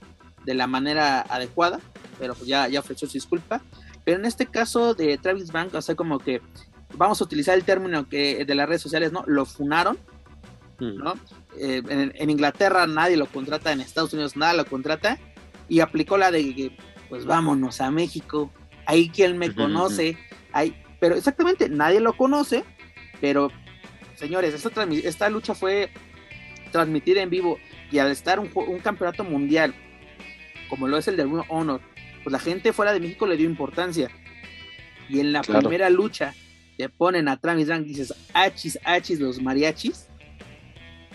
de 0.45 0.55
la 0.55 0.67
manera 0.67 1.23
adecuada, 1.23 1.81
pero 2.19 2.35
pues 2.35 2.47
ya, 2.47 2.69
ya 2.69 2.81
ofreció 2.81 3.09
su 3.09 3.15
disculpa. 3.15 3.63
Pero 4.05 4.19
en 4.19 4.25
este 4.27 4.47
caso 4.47 4.95
de 4.95 5.17
Travis 5.19 5.51
Bank, 5.53 5.75
o 5.75 5.83
sea, 5.83 5.95
como 5.95 6.19
que 6.19 6.41
vamos 6.97 7.21
a 7.21 7.25
utilizar 7.25 7.57
el 7.57 7.65
término 7.65 8.09
que 8.09 8.45
de 8.45 8.55
las 8.55 8.69
redes 8.69 8.83
sociales, 8.83 9.12
¿no? 9.12 9.25
Lo 9.27 9.47
funaron, 9.47 9.99
¿no? 10.79 11.15
Eh, 11.59 11.83
en, 11.89 12.12
en 12.15 12.31
Inglaterra 12.31 12.87
nadie 12.87 13.17
lo 13.17 13.27
contrata, 13.27 13.73
en 13.73 13.81
Estados 13.81 14.12
Unidos 14.12 14.37
nada 14.37 14.55
lo 14.55 14.65
contrata, 14.65 15.19
y 15.69 15.81
aplicó 15.81 16.19
la 16.19 16.31
de 16.31 16.55
que, 16.55 16.77
pues 17.09 17.25
vámonos 17.27 17.81
a 17.81 17.91
México, 17.91 18.51
ahí 18.87 19.09
quien 19.09 19.39
me 19.39 19.55
conoce, 19.55 20.17
ahí, 20.53 20.77
pero 20.99 21.15
exactamente, 21.15 21.69
nadie 21.69 22.01
lo 22.01 22.17
conoce, 22.17 22.65
pero 23.21 23.51
señores, 24.17 24.55
esta, 25.05 25.31
lucha 25.31 25.55
fue 25.55 25.91
transmitida 26.73 27.23
en 27.23 27.31
vivo, 27.31 27.59
y 27.91 27.99
al 27.99 28.11
estar 28.11 28.39
un, 28.41 28.49
campeonato 28.81 29.25
mundial, 29.25 29.75
como 30.69 30.89
lo 30.89 30.99
es 30.99 31.09
el 31.09 31.17
de 31.17 31.25
Honor, 31.49 31.81
pues 32.23 32.33
la 32.33 32.39
gente 32.39 32.73
fuera 32.73 32.93
de 32.93 33.01
México 33.01 33.27
le 33.27 33.37
dio 33.37 33.49
importancia, 33.49 34.11
y 35.09 35.21
en 35.21 35.33
la 35.33 35.41
Claro. 35.43 35.69
primera 35.69 35.91
lucha 35.91 36.35
te 36.81 36.89
ponen 36.89 37.28
a 37.28 37.36
Travis 37.39 37.69
Bank 37.69 37.82
y 37.85 37.89
dices, 37.90 38.15
achis, 38.32 38.78
achis, 38.85 39.20
los 39.20 39.39
mariachis, 39.39 40.07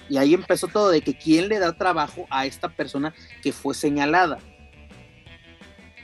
y 0.07 0.17
ahí 0.17 0.35
empezó 0.35 0.67
todo 0.67 0.91
de 0.91 1.01
que 1.01 1.15
quién 1.17 1.49
le 1.49 1.57
da 1.57 1.73
trabajo 1.75 2.27
a 2.29 2.45
esta 2.45 2.69
persona 2.69 3.15
que 3.41 3.51
fue 3.51 3.73
señalada. 3.73 4.37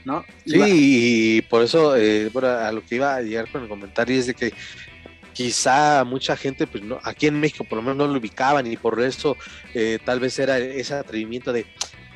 ¿No? 0.04 0.24
Sí, 0.44 0.56
Iba- 0.56 0.66
y 0.68 1.42
por 1.42 1.62
eso, 1.62 1.96
eh, 1.96 2.28
bueno, 2.32 2.48
a 2.48 2.72
lo 2.72 2.84
que 2.84 2.96
iba 2.96 3.14
a 3.14 3.22
llegar 3.22 3.48
con 3.52 3.62
el 3.62 3.68
comentario 3.68 4.18
es 4.18 4.26
de 4.26 4.34
que 4.34 4.52
quizá 5.32 6.02
mucha 6.02 6.36
gente, 6.36 6.66
pues 6.66 6.82
no, 6.82 6.98
aquí 7.04 7.28
en 7.28 7.38
México 7.38 7.62
por 7.62 7.76
lo 7.76 7.82
menos 7.82 7.98
no 7.98 8.08
lo 8.08 8.18
ubicaban 8.18 8.66
y 8.66 8.76
por 8.76 9.00
eso 9.00 9.36
eh, 9.74 10.00
tal 10.04 10.18
vez 10.18 10.36
era 10.40 10.58
ese 10.58 10.94
atrevimiento 10.94 11.52
de, 11.52 11.66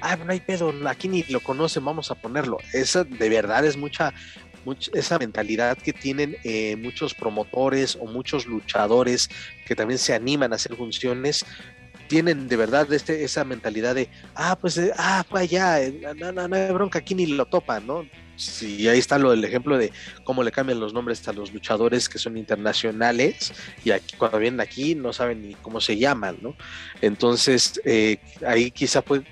ah, 0.00 0.16
no 0.16 0.32
hay 0.32 0.40
pedo, 0.40 0.74
aquí 0.88 1.06
ni 1.06 1.22
lo 1.28 1.38
conocen, 1.38 1.84
vamos 1.84 2.10
a 2.10 2.16
ponerlo. 2.16 2.58
Esa 2.72 3.04
de 3.04 3.28
verdad 3.28 3.64
es 3.64 3.76
mucha, 3.76 4.12
esa 4.92 5.18
mentalidad 5.18 5.78
que 5.78 5.92
tienen 5.92 6.36
eh, 6.44 6.76
muchos 6.76 7.14
promotores 7.14 7.96
o 7.96 8.06
muchos 8.06 8.46
luchadores 8.46 9.28
que 9.66 9.74
también 9.76 9.98
se 9.98 10.14
animan 10.14 10.52
a 10.52 10.56
hacer 10.56 10.76
funciones. 10.76 11.44
Tienen 12.08 12.48
de 12.48 12.56
verdad 12.56 12.92
este, 12.92 13.24
esa 13.24 13.44
mentalidad 13.44 13.94
de, 13.94 14.08
ah, 14.34 14.56
pues, 14.60 14.78
eh, 14.78 14.92
ah, 14.96 15.24
fue 15.28 15.40
allá, 15.40 15.82
eh, 15.82 16.00
no, 16.16 16.30
no, 16.30 16.46
no 16.46 16.56
hay 16.56 16.72
bronca, 16.72 17.00
aquí 17.00 17.14
ni 17.14 17.26
lo 17.26 17.46
topan, 17.46 17.86
¿no? 17.86 18.06
Sí, 18.36 18.86
ahí 18.86 18.98
está 18.98 19.18
lo 19.18 19.30
del 19.30 19.42
ejemplo 19.44 19.78
de 19.78 19.92
cómo 20.22 20.42
le 20.42 20.52
cambian 20.52 20.78
los 20.78 20.92
nombres 20.92 21.26
a 21.26 21.32
los 21.32 21.52
luchadores 21.54 22.08
que 22.08 22.18
son 22.18 22.36
internacionales 22.36 23.52
y 23.82 23.90
aquí, 23.90 24.14
cuando 24.16 24.38
vienen 24.38 24.60
aquí 24.60 24.94
no 24.94 25.12
saben 25.14 25.42
ni 25.42 25.54
cómo 25.54 25.80
se 25.80 25.96
llaman, 25.96 26.36
¿no? 26.42 26.54
Entonces, 27.00 27.80
eh, 27.84 28.18
ahí 28.46 28.70
quizá 28.70 29.00
pues, 29.00 29.22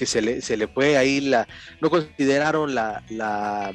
que 0.00 0.06
se 0.06 0.22
le, 0.22 0.40
se 0.40 0.56
le 0.56 0.66
fue 0.66 0.96
ahí 0.96 1.20
la, 1.20 1.46
no 1.82 1.90
consideraron 1.90 2.74
la, 2.74 3.02
la, 3.10 3.70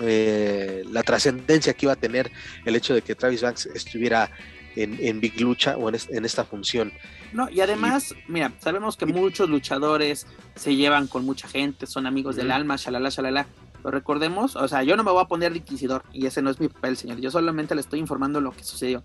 eh, 0.00 0.82
la 0.90 1.02
trascendencia 1.02 1.72
que 1.72 1.86
iba 1.86 1.94
a 1.94 1.96
tener 1.96 2.30
el 2.66 2.76
hecho 2.76 2.92
de 2.94 3.00
que 3.00 3.14
Travis 3.14 3.40
Banks 3.40 3.64
estuviera 3.66 4.30
en, 4.76 4.98
en 5.00 5.20
Big 5.20 5.40
Lucha 5.40 5.78
o 5.78 5.88
en, 5.88 5.94
es- 5.94 6.10
en 6.10 6.26
esta 6.26 6.44
función. 6.44 6.92
No, 7.32 7.48
y 7.48 7.60
además, 7.62 8.14
mira, 8.28 8.52
sabemos 8.58 8.98
que 8.98 9.06
muchos 9.06 9.48
luchadores 9.48 10.26
se 10.54 10.76
llevan 10.76 11.06
con 11.06 11.24
mucha 11.24 11.48
gente, 11.48 11.86
son 11.86 12.06
amigos 12.06 12.36
del 12.36 12.50
alma, 12.50 12.76
shalala, 12.76 13.08
shalala. 13.08 13.46
Pero 13.82 13.90
recordemos, 13.90 14.54
o 14.54 14.68
sea, 14.68 14.82
yo 14.82 14.96
no 14.96 15.02
me 15.02 15.10
voy 15.12 15.22
a 15.22 15.28
poner 15.28 15.52
de 15.52 15.58
inquisidor, 15.58 16.04
y 16.12 16.26
ese 16.26 16.42
no 16.42 16.50
es 16.50 16.60
mi 16.60 16.68
papel, 16.68 16.98
señor. 16.98 17.20
Yo 17.20 17.30
solamente 17.30 17.74
le 17.74 17.80
estoy 17.80 18.00
informando 18.00 18.38
lo 18.42 18.52
que 18.52 18.64
sucedió. 18.64 19.02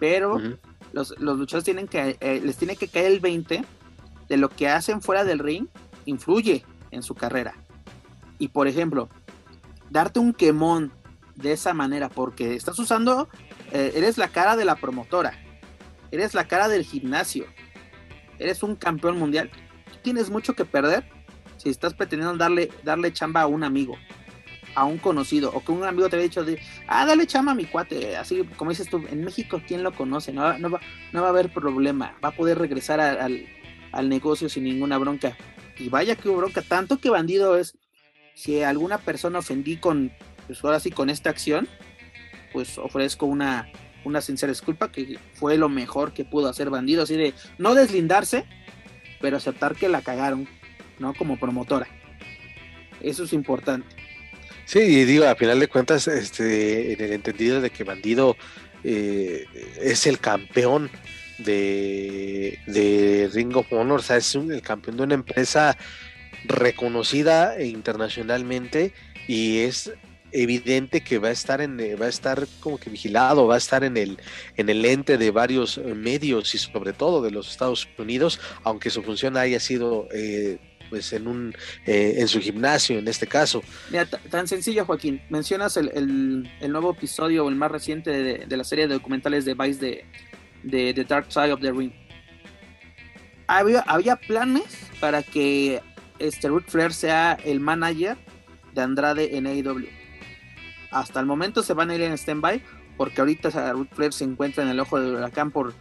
Pero 0.00 0.40
los, 0.92 1.14
los 1.20 1.38
luchadores 1.38 1.64
tienen 1.64 1.88
que, 1.88 2.16
eh, 2.20 2.40
les 2.42 2.56
tiene 2.56 2.76
que 2.76 2.88
caer 2.88 3.12
el 3.12 3.20
20 3.20 3.64
de 4.28 4.36
lo 4.36 4.48
que 4.48 4.68
hacen 4.68 5.00
fuera 5.02 5.24
del 5.24 5.38
ring 5.38 5.66
influye 6.04 6.64
en 6.90 7.02
su 7.02 7.14
carrera. 7.14 7.54
Y 8.38 8.48
por 8.48 8.68
ejemplo, 8.68 9.08
darte 9.90 10.20
un 10.20 10.32
quemón 10.32 10.92
de 11.34 11.52
esa 11.52 11.74
manera 11.74 12.08
porque 12.08 12.54
estás 12.54 12.78
usando, 12.78 13.28
eh, 13.72 13.92
eres 13.94 14.18
la 14.18 14.28
cara 14.28 14.56
de 14.56 14.64
la 14.64 14.76
promotora, 14.76 15.32
eres 16.10 16.34
la 16.34 16.46
cara 16.48 16.68
del 16.68 16.84
gimnasio, 16.84 17.46
eres 18.38 18.62
un 18.62 18.76
campeón 18.76 19.18
mundial, 19.18 19.50
tienes 20.02 20.30
mucho 20.30 20.54
que 20.54 20.64
perder 20.64 21.04
si 21.56 21.68
estás 21.68 21.94
pretendiendo 21.94 22.36
darle, 22.36 22.70
darle 22.82 23.12
chamba 23.12 23.42
a 23.42 23.46
un 23.46 23.64
amigo, 23.64 23.96
a 24.74 24.84
un 24.84 24.98
conocido, 24.98 25.50
o 25.52 25.64
que 25.64 25.72
un 25.72 25.84
amigo 25.84 26.08
te 26.08 26.16
haya 26.16 26.22
dicho, 26.22 26.44
de, 26.44 26.60
ah, 26.86 27.04
dale 27.04 27.26
chamba 27.26 27.52
a 27.52 27.54
mi 27.54 27.64
cuate, 27.64 28.16
así 28.16 28.44
como 28.56 28.70
dices 28.70 28.88
tú, 28.88 29.04
en 29.10 29.24
México, 29.24 29.60
¿quién 29.66 29.82
lo 29.82 29.92
conoce? 29.92 30.32
No, 30.32 30.56
no, 30.58 30.70
va, 30.70 30.80
no 31.12 31.20
va 31.20 31.28
a 31.28 31.30
haber 31.30 31.52
problema, 31.52 32.16
va 32.24 32.28
a 32.28 32.36
poder 32.36 32.58
regresar 32.58 33.00
al, 33.00 33.46
al 33.92 34.08
negocio 34.08 34.48
sin 34.48 34.64
ninguna 34.64 34.98
bronca. 34.98 35.36
Y 35.78 35.88
vaya 35.88 36.16
que 36.16 36.28
hubo 36.28 36.38
bronca, 36.38 36.62
tanto 36.62 36.98
que 36.98 37.10
bandido 37.10 37.56
es, 37.56 37.76
si 38.34 38.62
alguna 38.62 38.98
persona 38.98 39.38
ofendí 39.38 39.76
con, 39.76 40.12
pues 40.46 40.62
ahora 40.64 40.80
sí, 40.80 40.90
con 40.90 41.10
esta 41.10 41.30
acción, 41.30 41.68
pues 42.52 42.78
ofrezco 42.78 43.26
una, 43.26 43.70
una 44.04 44.20
sincera 44.20 44.52
disculpa, 44.52 44.90
que 44.90 45.18
fue 45.34 45.56
lo 45.56 45.68
mejor 45.68 46.12
que 46.12 46.24
pudo 46.24 46.48
hacer 46.48 46.70
bandido, 46.70 47.02
así 47.02 47.16
de 47.16 47.34
no 47.58 47.74
deslindarse, 47.74 48.44
pero 49.20 49.36
aceptar 49.36 49.76
que 49.76 49.88
la 49.88 50.02
cagaron, 50.02 50.48
¿no? 50.98 51.14
Como 51.14 51.38
promotora. 51.38 51.86
Eso 53.00 53.24
es 53.24 53.32
importante. 53.32 53.86
Sí, 54.64 54.80
y 54.80 55.04
digo, 55.04 55.26
a 55.26 55.34
final 55.34 55.60
de 55.60 55.68
cuentas, 55.68 56.08
este, 56.08 56.92
en 56.92 57.00
el 57.00 57.12
entendido 57.12 57.60
de 57.60 57.70
que 57.70 57.84
Bandido 57.84 58.36
eh, 58.84 59.46
es 59.80 60.06
el 60.06 60.18
campeón 60.18 60.90
de, 61.38 62.58
de 62.66 63.30
Ring 63.32 63.56
of 63.56 63.72
Honor, 63.72 64.00
o 64.00 64.02
sea, 64.02 64.16
es 64.16 64.34
el 64.34 64.62
campeón 64.62 64.96
de 64.96 65.02
una 65.04 65.14
empresa 65.14 65.76
reconocida 66.44 67.62
internacionalmente 67.62 68.92
y 69.26 69.58
es 69.60 69.92
evidente 70.30 71.00
que 71.00 71.18
va 71.18 71.28
a 71.28 71.32
estar 71.32 71.60
en 71.60 71.78
va 71.78 72.06
a 72.06 72.08
estar 72.08 72.46
como 72.60 72.78
que 72.78 72.90
vigilado 72.90 73.46
va 73.46 73.54
a 73.54 73.58
estar 73.58 73.82
en 73.82 73.96
el 73.96 74.18
en 74.56 74.68
el 74.68 74.84
ente 74.84 75.16
de 75.16 75.30
varios 75.30 75.78
medios 75.78 76.54
y 76.54 76.58
sobre 76.58 76.92
todo 76.92 77.22
de 77.22 77.30
los 77.30 77.50
Estados 77.50 77.88
Unidos 77.96 78.38
aunque 78.62 78.90
su 78.90 79.02
función 79.02 79.38
haya 79.38 79.58
sido 79.58 80.06
eh, 80.12 80.58
pues 80.90 81.14
en 81.14 81.28
un 81.28 81.54
eh, 81.86 82.16
en 82.18 82.28
su 82.28 82.40
gimnasio 82.40 82.98
en 82.98 83.08
este 83.08 83.26
caso. 83.26 83.62
Mira, 83.90 84.06
tan 84.06 84.48
sencillo 84.48 84.84
Joaquín. 84.84 85.20
Mencionas 85.28 85.76
el, 85.76 85.90
el, 86.60 86.72
nuevo 86.72 86.92
episodio 86.92 87.44
o 87.44 87.48
el 87.48 87.56
más 87.56 87.70
reciente 87.70 88.46
de 88.46 88.56
la 88.56 88.64
serie 88.64 88.86
de 88.86 88.94
documentales 88.94 89.44
de 89.44 89.54
Vice 89.54 89.80
de, 89.80 90.04
de 90.62 90.92
The 90.94 91.04
Dark 91.04 91.26
Side 91.30 91.52
of 91.52 91.60
the 91.60 91.72
Ring. 91.72 91.92
Había, 93.46 93.80
había 93.80 94.16
planes 94.16 94.88
para 95.00 95.22
que 95.22 95.80
este 96.18 96.48
Ric 96.48 96.68
Flair 96.68 96.92
sea 96.92 97.38
el 97.44 97.60
manager 97.60 98.16
de 98.74 98.82
Andrade 98.82 99.36
en 99.36 99.46
AEW. 99.46 99.86
Hasta 100.90 101.20
el 101.20 101.26
momento 101.26 101.62
se 101.62 101.74
van 101.74 101.90
a 101.90 101.94
ir 101.94 102.02
en 102.02 102.12
stand-by 102.12 102.62
porque 102.96 103.20
ahorita 103.20 103.72
Ric 103.72 103.94
Flair 103.94 104.12
se 104.12 104.24
encuentra 104.24 104.64
en 104.64 104.70
el 104.70 104.80
ojo 104.80 105.00
del 105.00 105.14
huracán 105.14 105.50
por, 105.50 105.72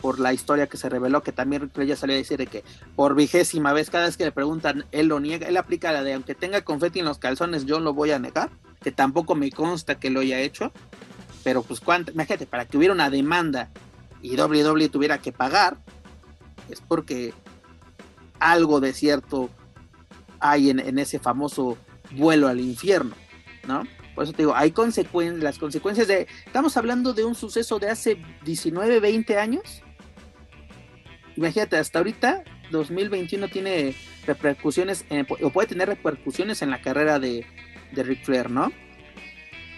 por 0.00 0.20
la 0.20 0.32
historia 0.32 0.66
que 0.66 0.76
se 0.76 0.88
reveló, 0.88 1.22
que 1.22 1.32
también 1.32 1.62
Ric 1.62 1.72
Flair 1.72 1.88
ya 1.88 1.96
salió 1.96 2.14
a 2.14 2.18
decir 2.18 2.38
de 2.38 2.46
que 2.46 2.62
por 2.94 3.14
vigésima 3.14 3.72
vez, 3.72 3.90
cada 3.90 4.06
vez 4.06 4.16
que 4.16 4.24
le 4.24 4.32
preguntan, 4.32 4.84
él 4.92 5.08
lo 5.08 5.18
niega, 5.18 5.48
él 5.48 5.56
aplica 5.56 5.92
la 5.92 6.02
de 6.02 6.12
aunque 6.12 6.34
tenga 6.34 6.60
confeti 6.62 7.00
en 7.00 7.06
los 7.06 7.18
calzones, 7.18 7.64
yo 7.64 7.80
lo 7.80 7.94
voy 7.94 8.10
a 8.12 8.18
negar, 8.18 8.50
que 8.82 8.92
tampoco 8.92 9.34
me 9.34 9.50
consta 9.50 9.98
que 9.98 10.10
lo 10.10 10.20
haya 10.20 10.38
hecho, 10.40 10.72
pero 11.42 11.62
pues 11.62 11.80
cuánto, 11.80 12.12
imagínate, 12.12 12.46
para 12.46 12.66
que 12.66 12.76
hubiera 12.76 12.92
una 12.92 13.08
demanda 13.08 13.70
y 14.26 14.36
WWE 14.36 14.88
tuviera 14.88 15.18
que 15.18 15.30
pagar, 15.30 15.78
es 16.68 16.80
porque 16.80 17.32
algo 18.40 18.80
de 18.80 18.92
cierto 18.92 19.50
hay 20.40 20.70
en, 20.70 20.98
ese 20.98 21.20
famoso 21.20 21.78
vuelo 22.10 22.48
al 22.48 22.58
infierno, 22.60 23.14
¿no? 23.68 23.84
Por 24.16 24.24
eso 24.24 24.32
te 24.32 24.42
digo, 24.42 24.54
hay 24.54 24.72
consecuencias, 24.72 25.42
las 25.42 25.58
consecuencias 25.58 26.08
de, 26.08 26.26
estamos 26.44 26.76
hablando 26.76 27.12
de 27.12 27.24
un 27.24 27.34
suceso 27.34 27.78
de 27.78 27.90
hace 27.90 28.20
19, 28.44 28.98
20 28.98 29.38
años. 29.38 29.82
Imagínate, 31.36 31.76
hasta 31.76 31.98
ahorita, 31.98 32.42
2021 32.72 33.48
tiene 33.48 33.94
repercusiones, 34.26 35.04
o 35.42 35.50
puede 35.50 35.68
tener 35.68 35.88
repercusiones 35.88 36.62
en 36.62 36.70
la 36.70 36.80
carrera 36.80 37.20
de, 37.20 37.46
de 37.92 38.02
Ric 38.02 38.24
Flair, 38.24 38.50
¿no? 38.50 38.72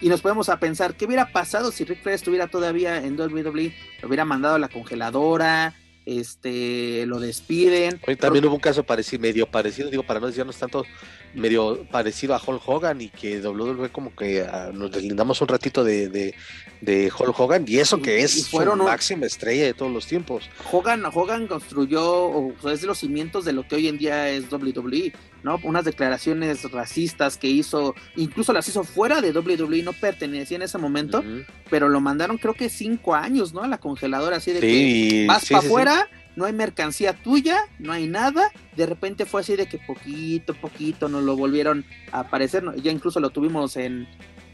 Y 0.01 0.07
nos 0.07 0.21
podemos 0.21 0.47
a 0.49 0.59
pensar, 0.59 0.95
¿qué 0.95 1.05
hubiera 1.05 1.31
pasado 1.31 1.71
si 1.71 1.83
Ric 1.83 2.01
Flair 2.01 2.15
estuviera 2.15 2.47
todavía 2.47 2.97
en 2.97 3.19
WWE? 3.19 3.73
Lo 4.01 4.07
hubiera 4.07 4.23
mandado 4.23 4.55
a 4.55 4.59
la 4.59 4.69
congeladora, 4.69 5.75
este 6.05 7.05
lo 7.05 7.19
despiden. 7.19 7.99
Hoy 8.07 8.15
también 8.15 8.45
hubo 8.45 8.55
un 8.55 8.61
caso 8.61 8.83
parecido, 8.83 9.21
medio 9.21 9.45
parecido, 9.45 9.89
digo, 9.89 10.03
para 10.03 10.21
no 10.21 10.27
decirnos 10.27 10.57
tanto, 10.57 10.85
medio 11.33 11.85
parecido 11.91 12.35
a 12.35 12.41
Hulk 12.45 12.61
Hogan 12.65 13.01
y 13.01 13.09
que 13.09 13.39
WWE 13.39 13.89
como 13.89 14.15
que 14.15 14.41
uh, 14.41 14.73
nos 14.73 14.91
deslindamos 14.91 15.41
un 15.41 15.47
ratito 15.47 15.83
de, 15.83 16.09
de, 16.09 16.33
de, 16.81 17.11
Hulk 17.17 17.39
Hogan 17.39 17.65
y 17.67 17.77
eso 17.77 18.01
que 18.01 18.21
es 18.21 18.37
y 18.37 18.43
fueron 18.43 18.79
su 18.79 18.85
máxima 18.85 19.25
estrella 19.25 19.65
de 19.65 19.73
todos 19.73 19.91
los 19.91 20.07
tiempos. 20.07 20.49
Hogan, 20.71 21.03
Hogan 21.05 21.47
construyó, 21.47 22.03
o 22.05 22.53
sea, 22.61 22.73
es 22.73 22.81
de 22.81 22.87
los 22.87 22.99
cimientos 22.99 23.45
de 23.45 23.53
lo 23.53 23.67
que 23.67 23.75
hoy 23.75 23.87
en 23.87 23.97
día 23.97 24.29
es 24.29 24.51
WWE, 24.51 25.13
¿no? 25.43 25.59
Unas 25.63 25.85
declaraciones 25.85 26.69
racistas 26.71 27.37
que 27.37 27.47
hizo, 27.47 27.95
incluso 28.15 28.53
las 28.53 28.67
hizo 28.67 28.83
fuera 28.83 29.21
de 29.21 29.31
WWE, 29.31 29.83
no 29.83 29.93
pertenecía 29.93 30.57
en 30.57 30.63
ese 30.63 30.77
momento, 30.77 31.19
uh 31.19 31.23
-huh. 31.23 31.45
pero 31.69 31.89
lo 31.89 32.01
mandaron 32.01 32.37
creo 32.37 32.53
que 32.53 32.69
cinco 32.69 33.15
años, 33.15 33.53
¿no? 33.53 33.61
A 33.61 33.67
la 33.67 33.77
congeladora, 33.77 34.37
así 34.37 34.51
de 34.51 34.61
sí, 34.61 35.09
que 35.09 35.25
vas 35.27 35.43
sí, 35.43 35.53
para 35.53 35.65
afuera. 35.65 36.07
Sí 36.11 36.18
no 36.39 36.45
hay 36.45 36.53
mercancía 36.53 37.11
tuya, 37.11 37.67
no 37.79 37.91
hay 37.91 38.07
nada. 38.07 38.49
De 38.77 38.85
repente 38.85 39.25
fue 39.25 39.41
así 39.41 39.57
de 39.57 39.67
que 39.67 39.77
poquito, 39.77 40.53
poquito 40.53 41.09
nos 41.09 41.21
lo 41.23 41.35
volvieron 41.35 41.85
a 42.13 42.21
aparecer. 42.21 42.63
Ya 42.81 42.93
incluso 42.93 43.19
lo 43.19 43.29
tuvimos 43.29 43.75
en, 43.75 44.07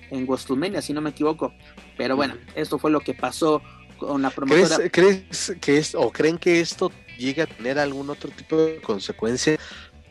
en 0.10 0.26
WrestleMania, 0.28 0.82
si 0.82 0.94
no 0.94 1.02
me 1.02 1.12
equivoco. 1.12 1.54
Pero 1.96 2.16
bueno, 2.16 2.34
esto 2.56 2.80
fue 2.80 2.90
lo 2.90 3.02
que 3.02 3.14
pasó 3.14 3.62
con 4.00 4.24
la 4.24 4.32
promotora. 4.32 4.90
¿Crees, 4.90 4.92
¿crees 4.92 5.54
que 5.62 5.78
es, 5.78 5.94
o 5.94 6.12
creen 6.12 6.40
que 6.40 6.60
esto 6.60 6.92
llegue 7.20 7.44
a 7.44 7.46
tener 7.46 7.78
algún 7.78 8.10
otro 8.10 8.32
tipo 8.32 8.58
de 8.58 8.82
consecuencia 8.82 9.60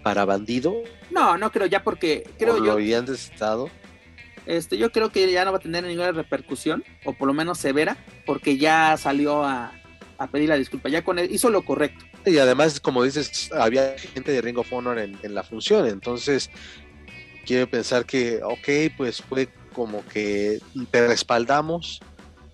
para 0.05 0.25
Bandido? 0.25 0.77
No, 1.11 1.37
no 1.37 1.51
creo 1.51 1.67
ya 1.67 1.83
porque 1.83 2.23
creo 2.39 2.55
¿O 2.55 2.59
yo. 2.59 2.65
lo 2.67 2.73
habían 2.75 3.05
desestado? 3.05 3.69
Este, 4.47 4.79
yo 4.79 4.93
creo 4.93 5.11
que 5.11 5.29
ya 5.33 5.45
no 5.45 5.51
va 5.51 5.59
a 5.59 5.61
tener 5.61 5.83
ninguna 5.83 6.13
repercusión, 6.13 6.85
o 7.05 7.15
por 7.15 7.27
lo 7.27 7.35
menos 7.35 7.59
severa, 7.59 7.97
porque 8.27 8.59
ya 8.59 8.97
salió 8.97 9.43
a, 9.43 9.73
a 10.19 10.27
pedir 10.27 10.49
la 10.49 10.57
disculpa, 10.57 10.89
ya 10.89 11.05
con 11.05 11.19
él 11.19 11.29
hizo 11.31 11.51
lo 11.51 11.65
correcto. 11.65 12.05
Y 12.27 12.39
además, 12.39 12.81
como 12.81 13.03
dices, 13.03 13.51
había 13.53 13.99
gente 13.99 14.33
de 14.33 14.41
Ring 14.41 14.59
of 14.59 14.73
Honor 14.73 14.99
en, 14.99 15.19
en 15.23 15.35
la 15.35 15.43
función, 15.43 15.87
entonces 15.87 16.51
quiero 17.45 17.69
pensar 17.69 18.05
que, 18.05 18.41
ok, 18.43 18.97
pues 18.97 19.23
fue 19.23 19.49
como 19.75 20.05
que 20.07 20.61
te 20.91 21.07
respaldamos, 21.07 22.01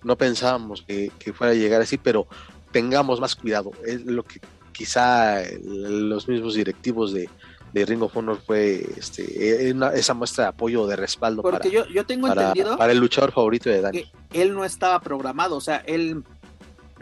no 0.03 0.17
pensábamos 0.17 0.81
que, 0.81 1.11
que, 1.19 1.33
fuera 1.33 1.53
a 1.53 1.55
llegar 1.55 1.81
así, 1.81 1.97
pero 1.97 2.27
tengamos 2.71 3.19
más 3.19 3.35
cuidado, 3.35 3.71
es 3.85 4.05
lo 4.05 4.23
que 4.23 4.41
quizá 4.71 5.41
los 5.63 6.27
mismos 6.27 6.55
directivos 6.55 7.13
de, 7.13 7.29
de 7.73 7.85
Ring 7.85 8.01
of 8.01 8.15
Honor 8.15 8.39
fue 8.45 8.85
este, 8.97 9.71
una, 9.71 9.93
esa 9.93 10.13
muestra 10.13 10.45
de 10.45 10.49
apoyo, 10.49 10.87
de 10.87 10.95
respaldo 10.95 11.41
Porque 11.41 11.69
para, 11.69 11.69
yo, 11.69 11.85
yo 11.87 12.05
tengo 12.05 12.27
para, 12.27 12.49
entendido 12.49 12.77
para 12.77 12.91
el 12.91 12.99
luchador 12.99 13.31
favorito 13.31 13.69
de 13.69 13.81
Dani. 13.81 14.03
Que 14.03 14.41
él 14.41 14.53
no 14.53 14.65
estaba 14.65 14.99
programado, 14.99 15.55
o 15.55 15.61
sea, 15.61 15.77
él 15.85 16.23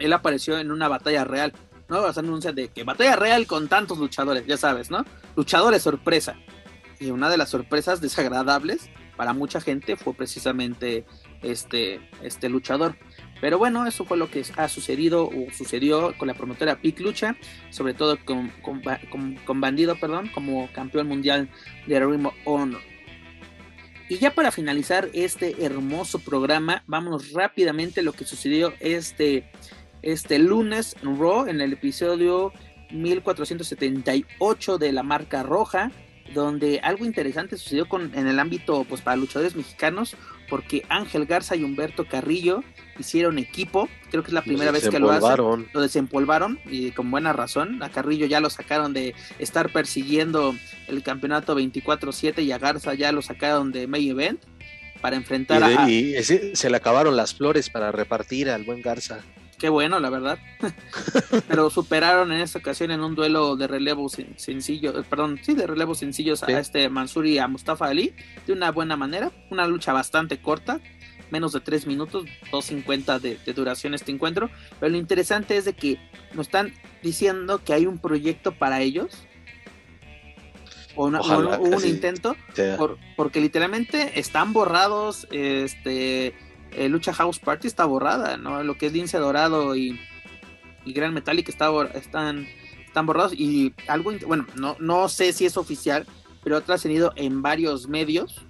él 0.00 0.12
apareció 0.12 0.58
en 0.58 0.72
una 0.72 0.88
batalla 0.88 1.24
real, 1.24 1.52
¿no? 1.88 2.00
O 2.00 2.52
de 2.52 2.68
que 2.68 2.84
batalla 2.84 3.16
real 3.16 3.46
con 3.46 3.68
tantos 3.68 3.98
luchadores, 3.98 4.46
ya 4.46 4.56
sabes, 4.56 4.90
¿no? 4.90 5.04
Luchadores 5.36 5.82
sorpresa. 5.82 6.36
Y 6.98 7.10
una 7.10 7.30
de 7.30 7.38
las 7.38 7.50
sorpresas 7.50 8.00
desagradables 8.00 8.90
para 9.16 9.32
mucha 9.32 9.60
gente 9.60 9.96
fue 9.96 10.14
precisamente 10.14 11.04
este, 11.42 12.00
este 12.22 12.48
luchador. 12.48 12.96
Pero 13.40 13.58
bueno, 13.58 13.86
eso 13.86 14.04
fue 14.04 14.16
lo 14.16 14.30
que 14.30 14.44
ha 14.56 14.68
sucedido 14.68 15.26
o 15.26 15.50
sucedió 15.52 16.16
con 16.18 16.28
la 16.28 16.34
promotora 16.34 16.80
Pic 16.80 17.00
Lucha, 17.00 17.36
sobre 17.70 17.94
todo 17.94 18.18
con, 18.24 18.50
con, 18.62 18.82
con, 19.44 19.60
Bandido, 19.60 19.98
perdón, 19.98 20.30
como 20.34 20.70
campeón 20.72 21.08
mundial 21.08 21.48
de 21.86 22.00
Ring 22.00 22.26
of 22.26 22.34
Honor. 22.44 22.80
Y 24.10 24.18
ya 24.18 24.34
para 24.34 24.50
finalizar 24.50 25.08
este 25.12 25.64
hermoso 25.64 26.18
programa, 26.18 26.82
vámonos 26.86 27.32
rápidamente 27.32 28.00
a 28.00 28.02
lo 28.02 28.12
que 28.12 28.24
sucedió 28.24 28.74
este, 28.80 29.50
este 30.02 30.38
lunes 30.38 30.96
en 31.02 31.18
Raw, 31.18 31.46
en 31.46 31.60
el 31.60 31.72
episodio 31.72 32.52
1478 32.92 34.78
de 34.78 34.92
la 34.92 35.02
marca 35.02 35.42
roja, 35.42 35.90
donde 36.34 36.80
algo 36.80 37.04
interesante 37.04 37.56
sucedió 37.56 37.88
con, 37.88 38.14
en 38.14 38.26
el 38.26 38.38
ámbito 38.38 38.84
pues 38.88 39.00
para 39.00 39.16
luchadores 39.16 39.56
mexicanos, 39.56 40.16
porque 40.48 40.84
Ángel 40.88 41.26
Garza 41.26 41.56
y 41.56 41.64
Humberto 41.64 42.06
Carrillo 42.06 42.62
hicieron 42.98 43.38
equipo, 43.38 43.88
creo 44.10 44.22
que 44.22 44.28
es 44.28 44.34
la 44.34 44.42
primera 44.42 44.70
vez 44.70 44.88
que 44.88 44.98
lo 44.98 45.10
hacen, 45.10 45.68
lo 45.72 45.80
desempolvaron 45.80 46.58
y 46.66 46.90
con 46.92 47.10
buena 47.10 47.32
razón, 47.32 47.82
a 47.82 47.90
Carrillo 47.90 48.26
ya 48.26 48.40
lo 48.40 48.50
sacaron 48.50 48.92
de 48.92 49.14
estar 49.38 49.72
persiguiendo 49.72 50.54
el 50.88 51.02
campeonato 51.02 51.58
24-7 51.58 52.42
y 52.44 52.52
a 52.52 52.58
Garza 52.58 52.94
ya 52.94 53.12
lo 53.12 53.22
sacaron 53.22 53.72
de 53.72 53.86
May 53.86 54.08
Event 54.08 54.42
para 55.00 55.16
enfrentar 55.16 55.62
y 55.62 55.64
de, 55.64 55.78
a... 55.78 55.90
Y 55.90 56.14
ese, 56.14 56.54
se 56.54 56.70
le 56.70 56.76
acabaron 56.76 57.16
las 57.16 57.34
flores 57.34 57.70
para 57.70 57.90
repartir 57.90 58.50
al 58.50 58.64
buen 58.64 58.82
Garza. 58.82 59.20
Qué 59.60 59.68
bueno, 59.68 60.00
la 60.00 60.10
verdad. 60.10 60.38
Pero 61.48 61.70
superaron 61.70 62.32
en 62.32 62.40
esta 62.40 62.58
ocasión 62.58 62.90
en 62.90 63.02
un 63.02 63.14
duelo 63.14 63.56
de 63.56 63.68
relevo 63.68 64.08
sencillo, 64.08 64.98
eh, 64.98 65.04
perdón, 65.08 65.38
sí, 65.42 65.54
de 65.54 65.66
relevos 65.66 65.98
sencillos 65.98 66.42
a 66.42 66.58
este 66.58 66.88
Mansuri 66.88 67.34
y 67.34 67.38
a 67.38 67.46
Mustafa 67.46 67.86
Ali 67.86 68.14
de 68.46 68.54
una 68.54 68.72
buena 68.72 68.96
manera. 68.96 69.30
Una 69.50 69.66
lucha 69.68 69.92
bastante 69.92 70.40
corta, 70.40 70.80
menos 71.30 71.52
de 71.52 71.60
3 71.60 71.86
minutos, 71.86 72.24
2.50 72.50 73.20
de, 73.20 73.38
de 73.44 73.52
duración 73.52 73.94
este 73.94 74.10
encuentro. 74.10 74.50
Pero 74.80 74.90
lo 74.90 74.96
interesante 74.98 75.56
es 75.58 75.66
de 75.66 75.74
que 75.74 75.98
nos 76.32 76.46
están 76.46 76.72
diciendo 77.02 77.62
que 77.62 77.74
hay 77.74 77.86
un 77.86 77.98
proyecto 77.98 78.52
para 78.52 78.80
ellos. 78.80 79.26
O, 80.96 81.06
un 81.06 81.86
intento, 81.86 82.36
porque 83.16 83.40
literalmente 83.40 84.18
están 84.18 84.52
borrados, 84.52 85.26
este, 85.30 86.34
eh, 86.72 86.88
Lucha 86.88 87.12
House 87.12 87.38
Party 87.38 87.66
está 87.66 87.84
borrada, 87.84 88.36
¿no? 88.36 88.62
Lo 88.62 88.76
que 88.76 88.86
es 88.86 88.92
Lince 88.92 89.18
Dorado 89.18 89.76
y, 89.76 90.00
y 90.84 90.92
Gran 90.92 91.14
Metallic 91.14 91.48
está, 91.48 91.70
están, 91.94 92.46
están 92.86 93.06
borrados 93.06 93.32
y 93.34 93.74
algo, 93.88 94.12
bueno, 94.26 94.46
no, 94.54 94.76
no 94.78 95.08
sé 95.08 95.32
si 95.32 95.46
es 95.46 95.56
oficial, 95.56 96.06
pero 96.42 96.56
ha 96.56 96.60
trascendido 96.60 97.12
en 97.16 97.42
varios 97.42 97.88
medios, 97.88 98.42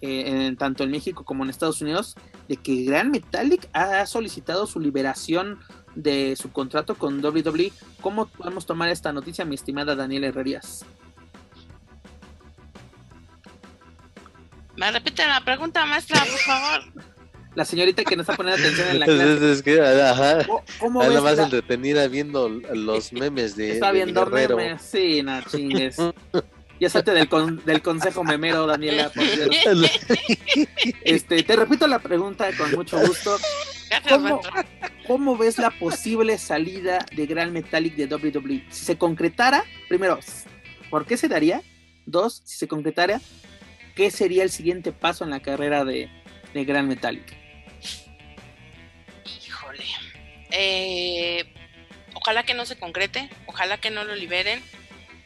eh, 0.00 0.54
tanto 0.58 0.84
en 0.84 0.90
México 0.90 1.24
como 1.24 1.44
en 1.44 1.50
Estados 1.50 1.80
Unidos, 1.80 2.16
de 2.48 2.56
que 2.56 2.84
Gran 2.84 3.10
Metallic 3.10 3.68
ha 3.72 4.04
solicitado 4.06 4.66
su 4.66 4.80
liberación 4.80 5.58
de 5.94 6.36
su 6.36 6.50
contrato 6.52 6.96
con 6.96 7.24
WWE. 7.24 7.72
¿Cómo 8.00 8.26
podemos 8.26 8.66
tomar 8.66 8.88
esta 8.88 9.12
noticia, 9.12 9.44
mi 9.44 9.54
estimada 9.54 9.94
Daniela 9.94 10.28
Herrerías? 10.28 10.84
Me 14.76 14.90
repite 14.90 15.26
la 15.26 15.44
pregunta, 15.44 15.84
maestra, 15.84 16.20
por 16.20 16.38
favor 16.38 17.02
la 17.54 17.64
señorita 17.64 18.04
que 18.04 18.16
no 18.16 18.22
está 18.22 18.34
poniendo 18.34 18.60
atención 18.62 18.88
en 18.88 19.00
la 19.00 19.06
clase. 19.06 19.52
Es 19.52 19.62
que, 19.62 19.80
ajá. 19.80 20.46
¿Cómo, 20.78 21.02
es 21.02 21.22
más 21.22 21.38
entretenida 21.38 22.08
viendo 22.08 22.48
los 22.48 23.12
memes 23.12 23.56
de. 23.56 23.72
Está 23.72 23.92
viendo 23.92 24.26
memes, 24.26 24.82
sí, 24.82 25.22
no 25.22 25.40
chingues. 25.42 25.96
Ya 26.80 26.90
salte 26.90 27.12
del, 27.12 27.28
del 27.64 27.80
consejo 27.80 28.24
memero, 28.24 28.66
Daniela, 28.66 29.08
por 29.10 29.22
Este, 31.04 31.44
te 31.44 31.54
repito 31.54 31.86
la 31.86 32.00
pregunta 32.00 32.50
con 32.58 32.72
mucho 32.72 32.98
gusto. 32.98 33.36
¿Cómo, 34.08 34.40
¿Cómo, 35.06 35.36
ves 35.36 35.58
la 35.58 35.70
posible 35.70 36.38
salida 36.38 37.06
de 37.14 37.26
Gran 37.26 37.52
Metallic 37.52 37.94
de 37.94 38.12
WWE? 38.12 38.64
Si 38.70 38.84
se 38.84 38.98
concretara, 38.98 39.62
primero, 39.88 40.18
¿por 40.90 41.06
qué 41.06 41.16
se 41.16 41.28
daría? 41.28 41.62
Dos, 42.04 42.42
si 42.44 42.56
se 42.56 42.66
concretara, 42.66 43.20
¿qué 43.94 44.10
sería 44.10 44.42
el 44.42 44.50
siguiente 44.50 44.90
paso 44.90 45.22
en 45.22 45.30
la 45.30 45.38
carrera 45.38 45.84
de, 45.84 46.08
de 46.52 46.64
Gran 46.64 46.88
Metallic? 46.88 47.41
Eh, 50.52 51.44
ojalá 52.14 52.44
que 52.44 52.54
no 52.54 52.66
se 52.66 52.78
concrete, 52.78 53.28
ojalá 53.46 53.78
que 53.78 53.90
no 53.90 54.04
lo 54.04 54.14
liberen. 54.14 54.62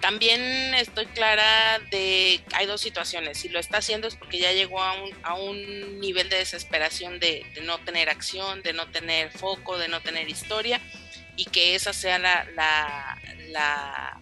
También 0.01 0.75
estoy 0.75 1.07
clara 1.07 1.81
de 1.91 2.41
hay 2.53 2.67
dos 2.67 2.81
situaciones. 2.81 3.39
Si 3.39 3.49
lo 3.49 3.59
está 3.59 3.79
haciendo 3.79 4.07
es 4.07 4.15
porque 4.15 4.39
ya 4.39 4.53
llegó 4.53 4.81
a 4.83 4.93
un, 4.93 5.11
a 5.23 5.35
un 5.35 6.01
nivel 6.01 6.29
de 6.29 6.37
desesperación 6.37 7.19
de, 7.19 7.45
no 7.63 7.79
tener 7.79 8.09
acción, 8.09 8.63
de 8.63 8.73
no 8.73 8.87
tener 8.89 9.33
foco, 9.33 9.79
de 9.79 9.89
no 9.89 10.01
tener 10.03 10.29
historia 10.29 10.81
y 11.37 11.47
que 11.47 11.75
esa 11.75 11.93
sea 11.93 12.19
la, 12.19 12.47
la, 12.55 13.19
la, 13.49 14.21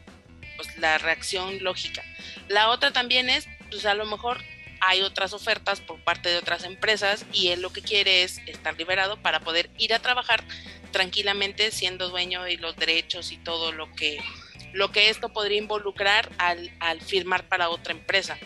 pues, 0.56 0.68
reacción 1.02 1.62
lógica. 1.62 2.02
La 2.48 2.70
otra 2.70 2.92
también 2.92 3.28
es, 3.28 3.46
pues 3.70 3.84
a 3.84 3.94
lo 3.94 4.06
mejor 4.06 4.42
hay 4.86 5.02
otras 5.02 5.32
ofertas 5.32 5.80
por 5.80 5.98
parte 6.00 6.28
de 6.28 6.36
otras 6.36 6.64
empresas 6.64 7.24
y 7.32 7.48
él 7.48 7.62
lo 7.62 7.72
que 7.72 7.82
quiere 7.82 8.22
es 8.22 8.38
estar 8.46 8.76
liberado 8.76 9.16
para 9.16 9.40
poder 9.40 9.70
ir 9.78 9.94
a 9.94 9.98
trabajar 9.98 10.44
tranquilamente 10.92 11.70
siendo 11.70 12.08
dueño 12.08 12.42
de 12.42 12.58
los 12.58 12.76
derechos 12.76 13.32
y 13.32 13.38
todo 13.38 13.72
lo 13.72 13.90
que, 13.94 14.22
lo 14.72 14.92
que 14.92 15.08
esto 15.08 15.30
podría 15.30 15.58
involucrar 15.58 16.30
al, 16.38 16.70
al 16.80 17.00
firmar 17.00 17.48
para 17.48 17.70
otra 17.70 17.92
empresa. 17.92 18.38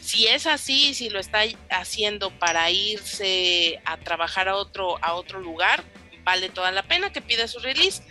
Si 0.00 0.26
es 0.26 0.46
así, 0.46 0.94
si 0.94 1.10
lo 1.10 1.18
está 1.18 1.42
haciendo 1.70 2.30
para 2.30 2.70
irse 2.70 3.80
a 3.84 3.96
trabajar 3.98 4.48
a 4.48 4.56
otro, 4.56 4.98
a 5.02 5.14
otro 5.14 5.40
lugar, 5.40 5.84
vale 6.24 6.48
toda 6.48 6.72
la 6.72 6.82
pena 6.82 7.12
que 7.12 7.22
pida 7.22 7.46
su 7.46 7.58
release. 7.58 8.02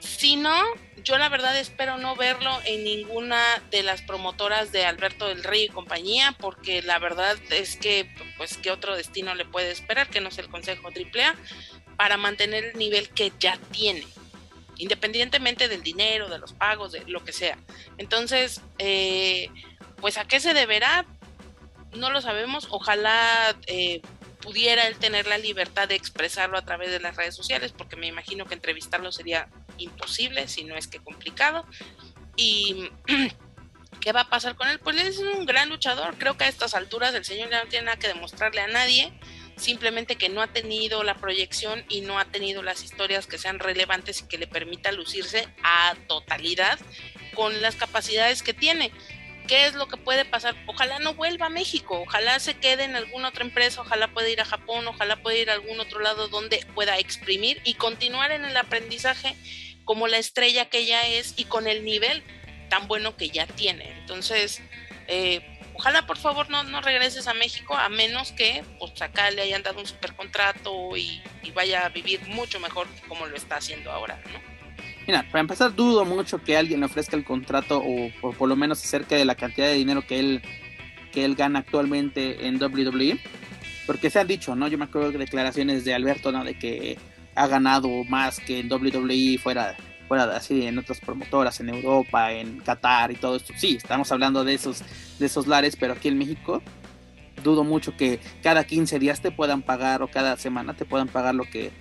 Si 0.00 0.36
no, 0.36 0.60
yo 1.02 1.18
la 1.18 1.28
verdad 1.28 1.58
espero 1.58 1.96
no 1.98 2.16
verlo 2.16 2.50
en 2.64 2.84
ninguna 2.84 3.40
de 3.70 3.82
las 3.82 4.02
promotoras 4.02 4.72
de 4.72 4.84
Alberto 4.84 5.26
del 5.26 5.42
Rey 5.42 5.64
y 5.64 5.68
compañía, 5.68 6.36
porque 6.38 6.82
la 6.82 6.98
verdad 6.98 7.36
es 7.50 7.76
que, 7.76 8.12
pues, 8.36 8.56
¿qué 8.56 8.70
otro 8.70 8.96
destino 8.96 9.34
le 9.34 9.44
puede 9.44 9.70
esperar 9.70 10.08
que 10.08 10.20
no 10.20 10.30
sea 10.30 10.44
el 10.44 10.50
Consejo 10.50 10.88
AAA? 10.88 11.34
para 11.98 12.16
mantener 12.16 12.64
el 12.64 12.78
nivel 12.78 13.08
que 13.10 13.32
ya 13.40 13.58
tiene, 13.72 14.06
independientemente 14.76 15.66
del 15.66 15.82
dinero, 15.82 16.28
de 16.28 16.38
los 16.38 16.52
pagos, 16.52 16.92
de 16.92 17.02
lo 17.08 17.24
que 17.24 17.32
sea. 17.32 17.58
Entonces, 17.98 18.62
eh, 18.78 19.50
pues 20.00 20.16
a 20.16 20.24
qué 20.24 20.38
se 20.38 20.54
deberá, 20.54 21.06
no 21.96 22.10
lo 22.10 22.20
sabemos. 22.20 22.68
Ojalá 22.70 23.56
eh, 23.66 24.00
pudiera 24.40 24.86
él 24.86 24.96
tener 24.98 25.26
la 25.26 25.38
libertad 25.38 25.88
de 25.88 25.94
expresarlo 25.94 26.58
a 26.58 26.64
través 26.64 26.90
de 26.90 27.00
las 27.00 27.16
redes 27.16 27.34
sociales, 27.34 27.72
porque 27.76 27.96
me 27.96 28.06
imagino 28.06 28.46
que 28.46 28.54
entrevistarlo 28.54 29.12
sería 29.12 29.48
imposible, 29.78 30.48
si 30.48 30.64
no 30.64 30.76
es 30.76 30.86
que 30.86 31.00
complicado. 31.00 31.66
Y 32.36 32.90
¿qué 34.00 34.12
va 34.12 34.22
a 34.22 34.30
pasar 34.30 34.56
con 34.56 34.68
él? 34.68 34.78
Pues 34.78 34.96
es 34.96 35.18
un 35.18 35.46
gran 35.46 35.68
luchador. 35.68 36.16
Creo 36.18 36.36
que 36.36 36.44
a 36.44 36.48
estas 36.48 36.74
alturas 36.74 37.14
el 37.14 37.24
señor 37.24 37.50
ya 37.50 37.62
no 37.62 37.68
tiene 37.68 37.86
nada 37.86 37.98
que 37.98 38.08
demostrarle 38.08 38.60
a 38.60 38.68
nadie 38.68 39.12
simplemente 39.58 40.16
que 40.16 40.28
no 40.28 40.40
ha 40.40 40.46
tenido 40.46 41.02
la 41.02 41.16
proyección 41.16 41.84
y 41.88 42.00
no 42.00 42.18
ha 42.18 42.24
tenido 42.26 42.62
las 42.62 42.82
historias 42.82 43.26
que 43.26 43.38
sean 43.38 43.58
relevantes 43.58 44.20
y 44.20 44.28
que 44.28 44.38
le 44.38 44.46
permita 44.46 44.92
lucirse 44.92 45.48
a 45.62 45.94
totalidad 46.06 46.78
con 47.34 47.60
las 47.60 47.76
capacidades 47.76 48.42
que 48.42 48.54
tiene. 48.54 48.92
¿Qué 49.48 49.64
es 49.64 49.74
lo 49.74 49.88
que 49.88 49.96
puede 49.96 50.26
pasar? 50.26 50.54
Ojalá 50.66 50.98
no 50.98 51.14
vuelva 51.14 51.46
a 51.46 51.48
México, 51.48 52.02
ojalá 52.02 52.38
se 52.38 52.54
quede 52.54 52.84
en 52.84 52.94
alguna 52.94 53.28
otra 53.28 53.44
empresa, 53.44 53.80
ojalá 53.80 54.08
pueda 54.08 54.28
ir 54.28 54.42
a 54.42 54.44
Japón, 54.44 54.86
ojalá 54.86 55.22
pueda 55.22 55.38
ir 55.38 55.48
a 55.48 55.54
algún 55.54 55.80
otro 55.80 56.00
lado 56.00 56.28
donde 56.28 56.64
pueda 56.74 56.98
exprimir 56.98 57.60
y 57.64 57.74
continuar 57.74 58.30
en 58.30 58.44
el 58.44 58.56
aprendizaje 58.58 59.34
como 59.86 60.06
la 60.06 60.18
estrella 60.18 60.68
que 60.68 60.84
ya 60.84 61.08
es 61.08 61.32
y 61.38 61.44
con 61.44 61.66
el 61.66 61.82
nivel 61.82 62.22
tan 62.68 62.88
bueno 62.88 63.16
que 63.16 63.30
ya 63.30 63.46
tiene. 63.46 63.90
Entonces, 64.00 64.60
eh, 65.06 65.58
ojalá 65.72 66.06
por 66.06 66.18
favor 66.18 66.50
no, 66.50 66.62
no 66.64 66.82
regreses 66.82 67.26
a 67.26 67.32
México 67.32 67.74
a 67.74 67.88
menos 67.88 68.32
que 68.32 68.62
pues 68.78 69.00
acá 69.00 69.30
le 69.30 69.40
hayan 69.40 69.62
dado 69.62 69.80
un 69.80 69.86
super 69.86 70.14
contrato 70.14 70.94
y, 70.96 71.22
vaya 71.54 71.86
a 71.86 71.88
vivir 71.88 72.20
mucho 72.28 72.60
mejor 72.60 72.86
como 73.08 73.26
lo 73.26 73.34
está 73.34 73.56
haciendo 73.56 73.90
ahora, 73.90 74.22
¿no? 74.30 74.57
Mira, 75.08 75.24
para 75.32 75.40
empezar 75.40 75.74
dudo 75.74 76.04
mucho 76.04 76.36
que 76.44 76.54
alguien 76.54 76.80
le 76.80 76.86
ofrezca 76.86 77.16
el 77.16 77.24
contrato 77.24 77.82
o, 77.82 78.10
por 78.34 78.46
lo 78.46 78.56
menos 78.56 78.84
acerca 78.84 79.16
de 79.16 79.24
la 79.24 79.36
cantidad 79.36 79.66
de 79.66 79.72
dinero 79.72 80.06
que 80.06 80.20
él 80.20 80.42
que 81.12 81.24
él 81.24 81.34
gana 81.34 81.60
actualmente 81.60 82.46
en 82.46 82.62
WWE, 82.62 83.18
porque 83.86 84.10
se 84.10 84.18
han 84.18 84.26
dicho, 84.26 84.54
¿no? 84.54 84.68
Yo 84.68 84.76
me 84.76 84.84
acuerdo 84.84 85.10
de 85.10 85.16
declaraciones 85.16 85.86
de 85.86 85.94
Alberto, 85.94 86.30
¿no? 86.30 86.44
De 86.44 86.58
que 86.58 86.98
ha 87.34 87.46
ganado 87.46 87.88
más 88.04 88.38
que 88.38 88.58
en 88.58 88.70
WWE 88.70 89.38
fuera 89.38 89.74
fuera 90.06 90.24
así 90.36 90.66
en 90.66 90.78
otras 90.78 91.00
promotoras, 91.00 91.58
en 91.60 91.70
Europa, 91.70 92.30
en 92.30 92.58
Qatar 92.58 93.10
y 93.10 93.14
todo 93.14 93.36
esto. 93.36 93.54
Sí, 93.56 93.76
estamos 93.76 94.12
hablando 94.12 94.44
de 94.44 94.52
esos, 94.52 94.82
de 95.18 95.24
esos 95.24 95.46
lares, 95.46 95.74
pero 95.76 95.94
aquí 95.94 96.08
en 96.08 96.18
México 96.18 96.62
dudo 97.42 97.64
mucho 97.64 97.96
que 97.96 98.20
cada 98.42 98.64
15 98.64 98.98
días 98.98 99.22
te 99.22 99.30
puedan 99.30 99.62
pagar 99.62 100.02
o 100.02 100.08
cada 100.08 100.36
semana 100.36 100.74
te 100.74 100.84
puedan 100.84 101.08
pagar 101.08 101.34
lo 101.34 101.44
que, 101.44 101.72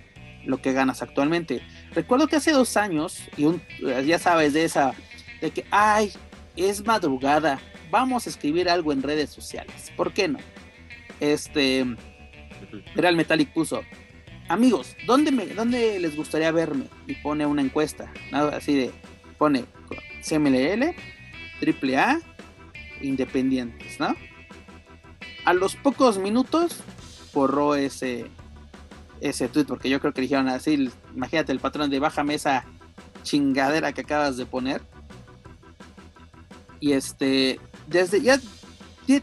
lo 0.47 0.61
que 0.61 0.73
ganas 0.73 1.01
actualmente. 1.01 1.61
Recuerdo 1.93 2.27
que 2.27 2.37
hace 2.37 2.51
dos 2.51 2.77
años, 2.77 3.21
y 3.35 3.45
un, 3.45 3.61
ya 4.05 4.17
sabes 4.17 4.53
de 4.53 4.63
esa, 4.63 4.93
de 5.41 5.51
que, 5.51 5.65
ay, 5.69 6.11
es 6.55 6.85
madrugada, 6.85 7.59
vamos 7.91 8.25
a 8.25 8.29
escribir 8.29 8.69
algo 8.69 8.91
en 8.91 9.03
redes 9.03 9.29
sociales. 9.29 9.91
¿Por 9.95 10.13
qué 10.13 10.29
no? 10.29 10.39
Este, 11.19 11.85
Real 12.95 13.15
Metallic 13.15 13.53
puso, 13.53 13.83
amigos, 14.47 14.95
¿dónde, 15.05 15.31
me, 15.31 15.45
¿dónde 15.47 15.99
les 15.99 16.15
gustaría 16.15 16.51
verme? 16.51 16.85
Y 17.05 17.15
pone 17.15 17.45
una 17.45 17.61
encuesta, 17.61 18.11
así 18.31 18.75
de, 18.75 18.91
pone 19.37 19.65
CMLL, 20.23 20.95
AAA, 21.61 22.19
independientes, 23.01 23.99
¿no? 23.99 24.15
A 25.45 25.53
los 25.53 25.75
pocos 25.75 26.17
minutos 26.17 26.83
borró 27.33 27.75
ese, 27.75 28.25
ese 29.21 29.47
tweet, 29.47 29.65
porque 29.65 29.89
yo 29.89 29.99
creo 29.99 30.13
que 30.13 30.21
dijeron 30.21 30.47
así, 30.47 30.89
imagínate 31.15 31.51
el 31.51 31.59
patrón 31.59 31.89
de 31.89 31.99
bájame 31.99 32.35
esa 32.35 32.65
chingadera 33.23 33.93
que 33.93 34.01
acabas 34.01 34.37
de 34.37 34.45
poner. 34.45 34.81
Y 36.79 36.93
este, 36.93 37.59
desde 37.87 38.21
ya, 38.21 38.39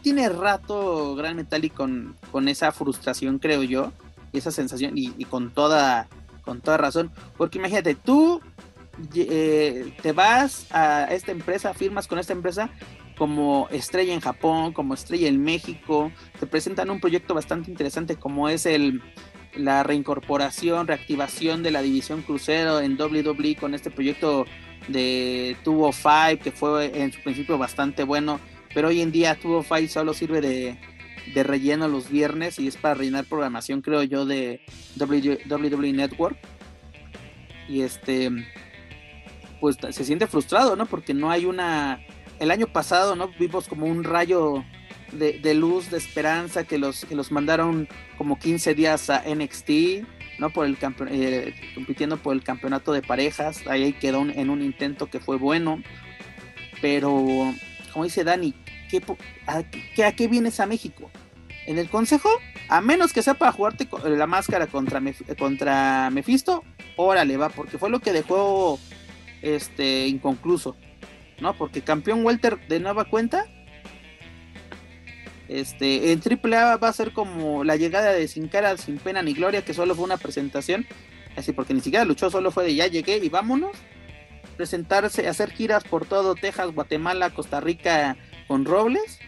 tiene 0.01 0.29
rato 0.29 1.15
Gran 1.15 1.35
Metallic 1.35 1.73
con, 1.73 2.15
con 2.31 2.47
esa 2.49 2.71
frustración, 2.71 3.39
creo 3.39 3.63
yo 3.63 3.91
esa 4.37 4.51
sensación 4.51 4.93
y, 4.95 5.25
con 5.25 5.51
toda 5.51 6.07
con 6.43 6.61
toda 6.61 6.77
razón 6.77 7.11
porque 7.37 7.57
imagínate 7.57 7.95
tú 7.95 8.41
eh, 9.15 9.93
te 10.01 10.11
vas 10.11 10.67
a 10.71 11.05
esta 11.05 11.31
empresa 11.31 11.73
firmas 11.73 12.07
con 12.07 12.19
esta 12.19 12.33
empresa 12.33 12.69
como 13.17 13.67
estrella 13.71 14.13
en 14.13 14.19
Japón 14.19 14.73
como 14.73 14.93
estrella 14.93 15.27
en 15.27 15.43
México 15.43 16.11
te 16.39 16.45
presentan 16.45 16.89
un 16.91 16.99
proyecto 16.99 17.33
bastante 17.33 17.71
interesante 17.71 18.15
como 18.15 18.47
es 18.47 18.65
el 18.65 19.01
la 19.55 19.83
reincorporación, 19.83 20.87
reactivación 20.87 21.63
de 21.63 21.71
la 21.71 21.81
división 21.81 22.21
crucero 22.21 22.79
en 22.79 22.99
WWE 22.99 23.55
con 23.55 23.73
este 23.73 23.89
proyecto 23.91 24.45
de 24.87 25.57
Tubo 25.63 25.91
Five 25.91 26.39
que 26.39 26.51
fue 26.51 27.01
en 27.01 27.11
su 27.11 27.21
principio 27.21 27.57
bastante 27.57 28.03
bueno, 28.03 28.39
pero 28.73 28.89
hoy 28.89 29.01
en 29.01 29.11
día 29.11 29.35
Tubo 29.35 29.63
Five 29.63 29.87
solo 29.87 30.13
sirve 30.13 30.41
de, 30.41 30.77
de 31.33 31.43
relleno 31.43 31.87
los 31.87 32.09
viernes 32.09 32.59
y 32.59 32.67
es 32.67 32.77
para 32.77 32.95
rellenar 32.95 33.25
programación, 33.25 33.81
creo 33.81 34.03
yo, 34.03 34.25
de 34.25 34.61
WWE 34.99 35.93
Network. 35.93 36.37
Y 37.67 37.81
este, 37.81 38.29
pues 39.59 39.77
se 39.89 40.03
siente 40.03 40.27
frustrado, 40.27 40.75
¿no? 40.75 40.85
Porque 40.85 41.13
no 41.13 41.31
hay 41.31 41.45
una. 41.45 41.99
El 42.39 42.51
año 42.51 42.67
pasado, 42.67 43.15
¿no? 43.15 43.31
Vimos 43.39 43.67
como 43.67 43.85
un 43.87 44.03
rayo 44.03 44.63
de, 45.11 45.53
luz, 45.53 45.89
de 45.91 45.97
esperanza, 45.97 46.63
que 46.63 46.77
los, 46.77 47.05
que 47.05 47.15
los 47.15 47.31
mandaron 47.31 47.87
como 48.17 48.37
15 48.39 48.75
días 48.75 49.09
a 49.09 49.23
NXT, 49.27 49.69
¿no? 50.39 50.49
Por 50.49 50.65
el 50.65 50.77
eh, 51.09 51.53
compitiendo 51.73 52.17
por 52.17 52.35
el 52.35 52.43
campeonato 52.43 52.91
de 52.91 53.01
parejas. 53.01 53.65
Ahí 53.67 53.93
quedó 53.93 54.21
en 54.21 54.49
un 54.49 54.61
intento 54.61 55.07
que 55.07 55.19
fue 55.19 55.37
bueno. 55.37 55.81
Pero, 56.81 57.53
como 57.93 58.03
dice 58.03 58.23
Dani, 58.23 58.53
¿qué, 58.89 59.01
a, 59.47 59.63
¿qué, 59.63 60.05
¿a 60.05 60.15
qué 60.15 60.27
vienes 60.27 60.59
a 60.59 60.65
México? 60.65 61.09
En 61.65 61.79
el 61.79 61.89
consejo, 61.89 62.29
a 62.69 62.81
menos 62.81 63.11
que 63.11 63.23
sea 63.23 63.33
para 63.33 63.51
jugarte 63.51 63.87
la 64.03 64.27
máscara 64.27 64.67
contra, 64.67 65.01
contra 65.37 66.09
Mephisto, 66.11 66.63
órale, 66.95 67.37
va, 67.37 67.49
porque 67.49 67.77
fue 67.77 67.89
lo 67.89 67.99
que 67.99 68.13
dejó 68.13 68.79
este 69.41 70.07
inconcluso, 70.07 70.75
¿no? 71.39 71.57
Porque 71.57 71.81
campeón 71.81 72.23
Welter 72.23 72.67
de 72.67 72.79
nueva 72.79 73.05
cuenta, 73.05 73.45
este, 75.47 76.11
en 76.11 76.21
AAA 76.21 76.77
va 76.77 76.87
a 76.89 76.93
ser 76.93 77.13
como 77.13 77.63
la 77.63 77.75
llegada 77.75 78.11
de 78.13 78.27
Sin 78.27 78.47
Cara, 78.47 78.77
Sin 78.77 78.97
Pena 78.97 79.21
ni 79.21 79.33
Gloria, 79.33 79.63
que 79.63 79.73
solo 79.73 79.95
fue 79.95 80.05
una 80.05 80.17
presentación, 80.17 80.85
así 81.35 81.53
porque 81.53 81.73
ni 81.73 81.81
siquiera 81.81 82.05
luchó, 82.05 82.29
solo 82.29 82.51
fue 82.51 82.63
de 82.65 82.75
ya 82.75 82.87
llegué 82.87 83.17
y 83.17 83.29
vámonos. 83.29 83.75
Presentarse, 84.57 85.27
hacer 85.27 85.51
giras 85.51 85.83
por 85.83 86.05
todo 86.05 86.33
Texas, 86.33 86.71
Guatemala, 86.73 87.29
Costa 87.31 87.59
Rica 87.59 88.15
con 88.47 88.63
Robles. 88.63 89.19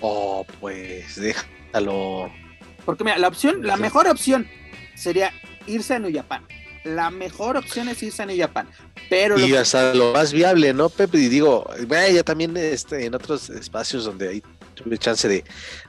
Oh, 0.00 0.44
pues 0.60 1.16
déjalo. 1.16 2.30
Porque 2.84 3.04
mira, 3.04 3.16
la 3.16 3.28
opción, 3.28 3.66
la 3.66 3.78
mejor 3.78 4.06
opción 4.06 4.46
sería 4.94 5.32
irse 5.66 5.94
a 5.94 5.98
New 5.98 6.14
Japan. 6.14 6.46
La 6.84 7.10
mejor 7.10 7.56
opción 7.56 7.88
es 7.88 8.02
irse 8.02 8.22
a 8.22 8.26
New 8.26 8.38
Japan. 8.38 8.68
Pero 9.08 9.38
y 9.38 9.54
hasta 9.54 9.94
lo 9.94 10.12
más 10.12 10.32
viable, 10.32 10.72
¿no, 10.72 10.88
Pepe? 10.88 11.18
Y 11.18 11.28
digo, 11.28 11.68
ya 11.88 12.22
también 12.22 12.56
este, 12.56 13.06
en 13.06 13.14
otros 13.14 13.50
espacios 13.50 14.04
donde 14.04 14.28
hay 14.28 14.42
tuve 14.74 14.98
chance 14.98 15.28
de, 15.28 15.44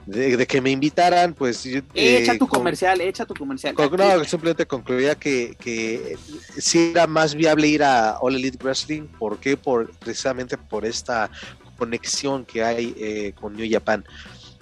de, 0.05 0.47
que 0.47 0.61
me 0.61 0.71
invitaran, 0.71 1.33
pues... 1.33 1.65
echa 1.65 2.33
eh, 2.33 2.37
tu 2.37 2.47
comercial, 2.47 3.01
echa 3.01 3.25
tu 3.25 3.33
comercial. 3.33 3.75
no, 3.75 4.23
simplemente 4.23 4.65
concluía 4.65 5.15
que, 5.15 5.55
que 5.59 6.17
sí 6.57 6.91
era 6.91 7.07
más 7.07 7.35
viable 7.35 7.67
ir 7.67 7.83
a 7.83 8.17
All 8.19 8.35
Elite 8.35 8.59
Wrestling, 8.63 9.07
¿por 9.19 9.39
qué? 9.39 9.57
Por, 9.57 9.91
precisamente 9.97 10.57
por 10.57 10.85
esta 10.85 11.29
conexión 11.77 12.45
que 12.45 12.63
hay 12.63 12.95
eh, 12.97 13.33
con 13.39 13.55
New 13.55 13.67
Japan. 13.69 14.05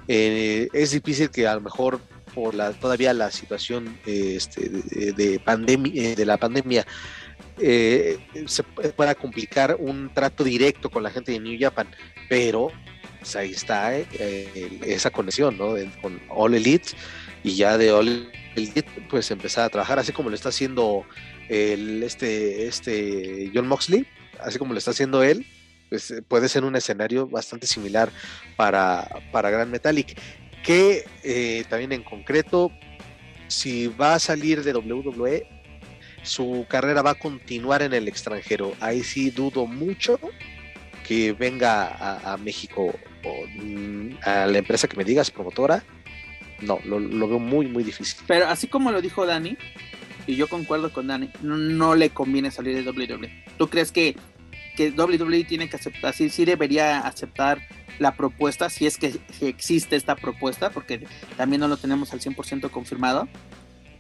Eh, 0.08 0.68
es 0.74 0.92
difícil 0.92 1.30
que 1.30 1.48
a 1.48 1.56
lo 1.56 1.62
mejor 1.62 2.00
por 2.34 2.56
la 2.56 2.72
todavía 2.72 3.14
la 3.14 3.30
situación 3.30 4.00
este, 4.06 4.68
de, 4.68 5.40
pandemia 5.40 6.16
de 6.16 6.26
la 6.26 6.38
pandemia 6.38 6.86
eh, 7.60 8.18
se 8.46 8.64
pueda 8.64 9.16
complicar 9.16 9.78
un 9.80 10.14
trato 10.14 10.44
directo 10.44 10.90
con 10.90 11.04
la 11.04 11.12
gente 11.12 11.32
de 11.32 11.40
New 11.40 11.58
Japan, 11.60 11.88
pero 12.30 12.70
pues, 13.20 13.36
ahí 13.36 13.52
está 13.52 13.98
eh, 13.98 14.80
esa 14.86 15.10
conexión 15.10 15.58
con 16.02 16.22
All 16.30 16.56
Elite 16.56 16.90
y 17.44 17.56
ya 17.56 17.78
de 17.78 17.92
All 17.92 18.32
Elite 18.56 18.86
pues 19.10 19.30
empezar 19.32 19.66
a 19.66 19.70
trabajar 19.70 20.00
así 20.00 20.12
como 20.12 20.30
lo 20.30 20.36
está 20.36 20.50
haciendo 20.50 21.06
el, 21.50 22.04
este, 22.04 22.68
este 22.68 23.52
John 23.54 23.68
Moxley, 23.68 24.08
así 24.40 24.58
como 24.58 24.74
lo 24.74 24.80
está 24.80 24.92
haciendo 24.92 25.24
él, 25.24 25.46
pues 25.90 26.14
puede 26.28 26.50
ser 26.50 26.64
un 26.64 26.76
escenario 26.76 27.28
bastante 27.28 27.68
similar 27.68 28.12
para, 28.56 29.08
para 29.32 29.50
Grand 29.50 29.72
Metallic 29.72 30.18
que 30.64 31.06
eh, 31.24 31.66
también 31.70 31.92
en 31.92 32.04
concreto, 32.04 32.72
si 33.48 33.88
va 33.88 34.16
a 34.16 34.20
salir 34.20 34.64
de 34.64 34.74
WWE, 34.74 35.46
su 36.24 36.66
carrera 36.68 37.02
va 37.02 37.12
a 37.12 37.16
continuar 37.16 37.82
en 37.82 37.94
el 37.94 38.08
extranjero. 38.08 38.74
Ahí 38.80 39.04
sí 39.04 39.30
dudo 39.30 39.66
mucho 39.66 40.20
que 41.08 41.34
venga 41.34 42.32
a, 42.34 42.38
México 42.38 42.96
o 43.24 43.48
mm, 43.62 44.18
a 44.24 44.46
la 44.48 44.58
empresa 44.58 44.88
que 44.88 44.98
me 44.98 45.04
digas, 45.04 45.30
promotora. 45.30 45.84
No, 46.62 46.80
lo, 46.86 47.28
veo 47.28 47.40
muy, 47.40 47.68
muy 47.68 47.84
difícil. 47.84 48.18
Pero 48.26 48.48
así 48.48 48.68
como 48.68 48.92
lo 48.92 49.02
dijo 49.02 49.26
Dani, 49.26 49.58
y 50.26 50.36
yo 50.36 50.48
concuerdo 50.48 50.94
con 50.94 51.08
Dani, 51.08 51.30
no, 51.42 51.96
le 51.96 52.10
conviene 52.10 52.52
salir 52.52 52.82
de 52.82 52.90
WWE. 52.90 53.44
¿Tú 53.58 53.70
crees 53.70 53.92
que, 53.92 54.16
que 54.78 54.92
WWE 54.92 55.44
tiene 55.44 55.68
que 55.68 55.76
aceptar, 55.76 56.14
sí, 56.14 56.30
sí 56.30 56.46
debería 56.46 57.00
aceptar 57.00 57.60
la 58.00 58.16
propuesta, 58.16 58.70
si 58.70 58.86
es 58.86 58.98
que 58.98 59.20
existe 59.42 59.96
esta 59.96 60.16
propuesta, 60.16 60.70
porque 60.70 61.06
también 61.38 61.60
no 61.60 61.68
lo 61.68 61.78
tenemos 61.78 62.14
al 62.14 62.22
100% 62.22 62.70
confirmado. 62.72 63.28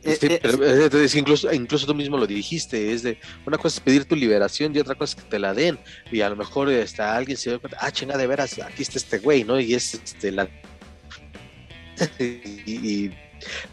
Eh, 0.06 0.18
eh, 0.22 0.90
eh, 0.92 1.08
incluso, 1.16 1.52
incluso 1.54 1.86
tú 1.86 1.96
mismo 1.96 2.18
lo 2.18 2.28
dijiste, 2.28 2.92
es 2.92 3.04
de 3.04 3.18
una 3.46 3.58
cosa 3.58 3.78
es 3.78 3.80
pedir 3.80 4.04
tu 4.06 4.16
liberación 4.16 4.76
y 4.76 4.80
otra 4.80 4.96
cosa 4.96 5.16
es 5.16 5.24
que 5.24 5.30
te 5.30 5.40
la 5.40 5.54
den. 5.54 5.80
Y 6.12 6.22
a 6.22 6.30
lo 6.30 6.36
mejor 6.36 6.70
está 6.70 7.16
alguien 7.16 7.38
se 7.38 7.52
da 7.52 7.60
cuenta, 7.60 7.78
ah, 7.80 7.92
chinga, 7.92 8.18
de 8.18 8.28
veras, 8.28 8.60
aquí 8.60 8.82
está 8.82 8.98
este 8.98 9.20
güey, 9.20 9.44
¿no? 9.44 9.60
Y 9.60 9.74
es 9.74 9.94
este, 9.94 10.32
la. 10.32 10.50
y, 12.20 13.12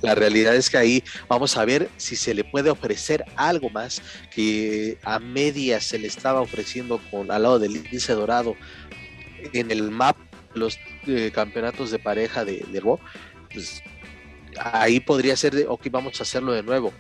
la 0.03 0.17
realidad 0.17 0.57
es 0.57 0.69
que 0.69 0.79
ahí 0.79 1.05
vamos 1.29 1.57
a 1.57 1.65
ver 1.65 1.89
si 1.97 2.17
se 2.17 2.35
le 2.35 2.43
puede 2.43 2.71
ofrecer 2.71 3.25
algo 3.37 3.71
más 3.71 4.03
que 4.35 4.99
a 5.05 5.21
media 5.21 5.81
se 5.81 5.97
le 5.97 6.09
estaba 6.09 6.41
ofreciendo 6.41 7.01
con 7.13 7.31
al 7.31 7.45
lado 7.45 7.61
del 7.61 7.77
índice 7.77 8.13
dorado 8.15 8.57
en 9.53 9.71
el 9.71 9.93
map 9.93 10.17
los 10.55 10.77
eh, 11.07 11.31
campeonatos 11.33 11.93
de 11.93 12.01
pareja 12.01 12.45
de, 12.45 12.65
de 12.73 12.81
pues 13.53 13.81
ahí 14.59 15.01
podría 15.01 15.37
ser 15.37 15.55
de, 15.55 15.67
ok, 15.67 15.87
vamos 15.91 16.21
a 16.21 16.23
hacerlo 16.23 16.53
de 16.53 16.63
nuevo. 16.63 16.93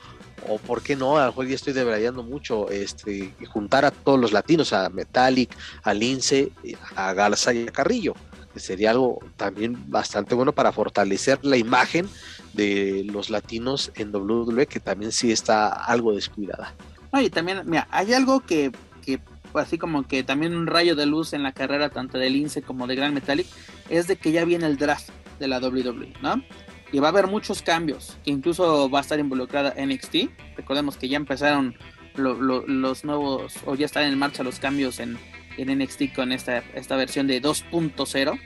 O 0.48 0.58
por 0.58 0.82
qué 0.82 0.96
no, 0.96 1.18
a 1.18 1.26
lo 1.26 1.42
ya 1.42 1.54
estoy 1.54 1.72
debrayando 1.72 2.22
mucho, 2.22 2.70
este, 2.70 3.34
juntar 3.48 3.84
a 3.84 3.90
todos 3.90 4.18
los 4.18 4.32
latinos, 4.32 4.72
a 4.72 4.88
Metallic, 4.88 5.54
a 5.82 5.92
Lince, 5.92 6.50
a 6.96 7.12
Garza 7.12 7.52
y 7.52 7.68
a 7.68 7.72
Carrillo, 7.72 8.14
que 8.54 8.60
sería 8.60 8.92
algo 8.92 9.18
también 9.36 9.90
bastante 9.90 10.34
bueno 10.34 10.52
para 10.52 10.72
fortalecer 10.72 11.38
la 11.42 11.58
imagen 11.58 12.08
de 12.54 13.04
los 13.04 13.28
latinos 13.28 13.92
en 13.96 14.14
WWE, 14.14 14.66
que 14.66 14.80
también 14.80 15.12
sí 15.12 15.30
está 15.30 15.68
algo 15.68 16.14
descuidada. 16.14 16.74
No, 17.12 17.20
y 17.20 17.28
también, 17.28 17.62
mira, 17.66 17.86
hay 17.90 18.14
algo 18.14 18.40
que, 18.40 18.72
que 19.04 19.20
así 19.54 19.78
como 19.78 20.06
que 20.06 20.22
también 20.22 20.54
un 20.54 20.66
rayo 20.66 20.94
de 20.94 21.06
luz 21.06 21.32
en 21.32 21.42
la 21.42 21.52
carrera 21.52 21.90
tanto 21.90 22.18
de 22.18 22.30
Lince 22.30 22.62
como 22.62 22.86
de 22.86 22.96
Grand 22.96 23.14
Metallic, 23.14 23.46
es 23.88 24.06
de 24.06 24.16
que 24.16 24.32
ya 24.32 24.44
viene 24.44 24.66
el 24.66 24.76
draft 24.76 25.10
de 25.38 25.48
la 25.48 25.58
WWE, 25.58 26.12
¿no? 26.22 26.42
Y 26.92 26.98
va 26.98 27.08
a 27.08 27.10
haber 27.10 27.28
muchos 27.28 27.62
cambios, 27.62 28.16
que 28.24 28.30
incluso 28.30 28.90
va 28.90 28.98
a 28.98 29.02
estar 29.02 29.18
involucrada 29.18 29.74
NXT. 29.78 30.56
Recordemos 30.56 30.96
que 30.96 31.08
ya 31.08 31.16
empezaron 31.16 31.76
los 32.14 33.04
nuevos, 33.04 33.54
o 33.64 33.74
ya 33.76 33.86
están 33.86 34.04
en 34.04 34.18
marcha 34.18 34.42
los 34.42 34.58
cambios 34.58 34.98
en, 34.98 35.16
en 35.56 35.78
NXT 35.78 36.14
con 36.14 36.32
esta, 36.32 36.58
esta 36.74 36.96
versión 36.96 37.26
de 37.26 37.40
2.0. 37.40 38.40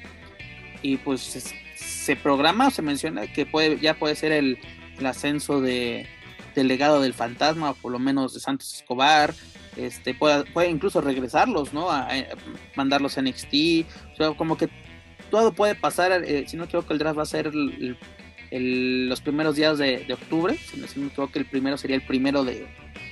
Y 0.82 0.98
pues 0.98 1.54
se, 1.74 2.16
programa 2.16 2.68
o 2.68 2.70
se 2.70 2.82
menciona 2.82 3.26
que 3.32 3.46
puede, 3.46 3.78
ya 3.80 3.94
puede 3.94 4.14
ser 4.14 4.32
el, 4.32 4.58
ascenso 5.04 5.60
de, 5.60 6.06
del 6.54 6.68
legado 6.68 7.00
del 7.00 7.14
fantasma, 7.14 7.70
o 7.70 7.74
por 7.74 7.92
lo 7.92 7.98
menos 7.98 8.34
de 8.34 8.40
Santos 8.40 8.74
Escobar, 8.74 9.34
este 9.76 10.14
puede, 10.14 10.44
puede 10.44 10.68
incluso 10.68 11.00
regresarlos, 11.00 11.72
¿no? 11.72 11.90
A, 11.90 12.08
mandarlos 12.76 13.16
a 13.16 13.22
NXT, 13.22 13.86
o 14.20 14.36
como 14.36 14.56
que 14.56 14.68
todo 15.30 15.52
puede 15.52 15.74
pasar, 15.74 16.12
eh, 16.24 16.44
si 16.46 16.56
no 16.56 16.68
creo 16.68 16.86
que 16.86 16.92
el 16.92 16.98
draft 16.98 17.18
va 17.18 17.22
a 17.22 17.26
ser 17.26 17.50
los 18.60 19.20
primeros 19.20 19.56
días 19.56 19.78
de, 19.78 20.06
octubre, 20.12 20.56
si 20.56 20.76
no, 20.76 20.86
me 20.96 21.06
equivoco 21.06 21.38
el 21.38 21.46
primero 21.46 21.76
sería 21.76 21.96
el 21.96 22.02
primero 22.02 22.44
de, 22.44 22.66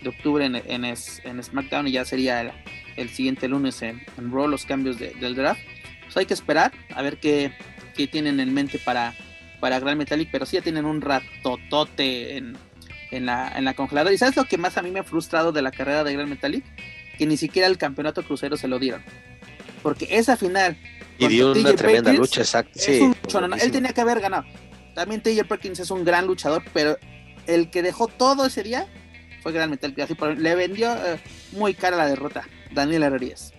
octubre 0.06 0.44
en, 0.44 0.56
en, 0.56 1.43
SmackDown 1.43 1.89
y 1.89 1.93
ya 1.93 2.05
sería 2.05 2.52
el, 2.97 3.09
siguiente 3.10 3.48
lunes 3.48 3.82
en, 3.82 4.01
Raw 4.16 4.48
los 4.48 4.64
cambios 4.64 4.98
del 4.98 5.35
draft. 5.35 5.60
Pues 6.05 6.16
hay 6.16 6.27
que 6.27 6.35
esperar 6.35 6.73
a 6.94 7.02
ver 7.02 7.19
qué, 7.19 7.52
qué 7.97 8.06
tienen 8.06 8.40
en 8.40 8.52
mente 8.52 8.78
para, 8.78 9.14
para 9.60 9.81
Grand 9.81 9.98
Metallic, 9.98 10.28
pero 10.31 10.47
sí 10.47 10.56
ya 10.56 10.62
tienen 10.62 10.85
un 10.85 11.01
ratotote 11.01 12.36
en 12.36 12.56
en 13.12 13.27
la, 13.27 13.52
en 13.55 13.64
la 13.64 13.74
congeladora. 13.74 14.12
¿Y 14.12 14.19
sabes 14.19 14.36
lo 14.36 14.44
que 14.44 14.59
más 14.59 14.77
a 14.77 14.82
mí 14.82 14.90
me 14.90 15.01
ha 15.01 15.05
frustrado 15.05 15.52
de 15.52 15.62
la 15.62 15.70
carrera 15.70 16.02
de 16.02 16.12
Gran 16.14 16.28
Metallic? 16.28 16.64
Que 17.16 17.27
ni 17.27 17.36
siquiera 17.36 17.69
el 17.69 17.78
campeonato 17.78 18.24
crucero 18.24 18.56
se 18.56 18.66
lo 18.66 18.78
dieron. 18.78 19.02
Porque 19.82 20.09
esa 20.10 20.36
final. 20.36 20.77
Y 21.19 21.28
dio 21.28 21.52
una 21.52 21.74
tremenda 21.74 22.12
lucha, 22.12 22.40
exacto. 22.40 22.81
él 22.81 23.70
tenía 23.70 23.93
que 23.93 24.01
haber 24.01 24.20
ganado. 24.20 24.44
También 24.94 25.23
TJ 25.23 25.44
Perkins 25.44 25.81
es 25.81 25.90
un 25.90 26.05
gran 26.05 26.27
luchador, 26.27 26.62
pero 26.73 26.98
el 27.47 27.70
que 27.70 27.82
dejó 27.82 28.09
todo 28.09 28.47
ese 28.47 28.62
día 28.62 28.86
fue 29.43 29.52
Gran 29.52 29.70
Metallic. 29.70 29.98
Así 30.01 30.16
le 30.36 30.55
vendió 30.55 30.94
eh, 30.94 31.20
muy 31.52 31.74
cara 31.74 31.97
la 31.97 32.06
derrota. 32.06 32.47
Daniel 32.70 33.02
Herrerías. 33.02 33.52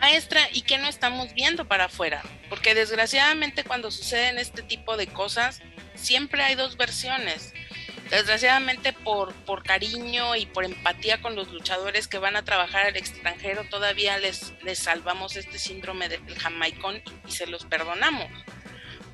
Maestra, 0.00 0.40
¿y 0.52 0.62
qué 0.62 0.78
no 0.78 0.88
estamos 0.88 1.32
viendo 1.32 1.68
para 1.68 1.84
afuera? 1.84 2.22
Porque 2.48 2.74
desgraciadamente 2.74 3.62
cuando 3.62 3.92
suceden 3.92 4.38
este 4.38 4.62
tipo 4.62 4.96
de 4.96 5.06
cosas, 5.06 5.60
siempre 5.94 6.42
hay 6.42 6.56
dos 6.56 6.76
versiones. 6.76 7.52
Desgraciadamente 8.10 8.92
por, 8.92 9.32
por 9.32 9.62
cariño 9.62 10.34
y 10.34 10.46
por 10.46 10.64
empatía 10.64 11.22
con 11.22 11.36
los 11.36 11.52
luchadores 11.52 12.08
que 12.08 12.18
van 12.18 12.34
a 12.34 12.44
trabajar 12.44 12.86
al 12.86 12.96
extranjero, 12.96 13.64
todavía 13.70 14.18
les, 14.18 14.52
les 14.64 14.80
salvamos 14.80 15.36
este 15.36 15.58
síndrome 15.58 16.08
del 16.08 16.36
jamaicón 16.36 17.00
y 17.26 17.30
se 17.30 17.46
los 17.46 17.64
perdonamos 17.64 18.28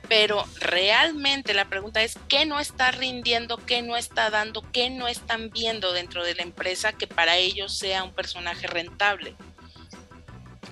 pero 0.08 0.44
realmente 0.56 1.52
la 1.54 1.68
pregunta 1.68 2.02
es 2.02 2.18
qué 2.28 2.46
no 2.46 2.60
está 2.60 2.90
rindiendo, 2.90 3.58
qué 3.58 3.82
no 3.82 3.96
está 3.96 4.30
dando, 4.30 4.64
qué 4.72 4.90
no 4.90 5.06
están 5.06 5.50
viendo 5.50 5.92
dentro 5.92 6.24
de 6.24 6.34
la 6.34 6.42
empresa 6.42 6.92
que 6.92 7.06
para 7.06 7.36
ellos 7.36 7.76
sea 7.76 8.02
un 8.02 8.14
personaje 8.14 8.66
rentable. 8.66 9.34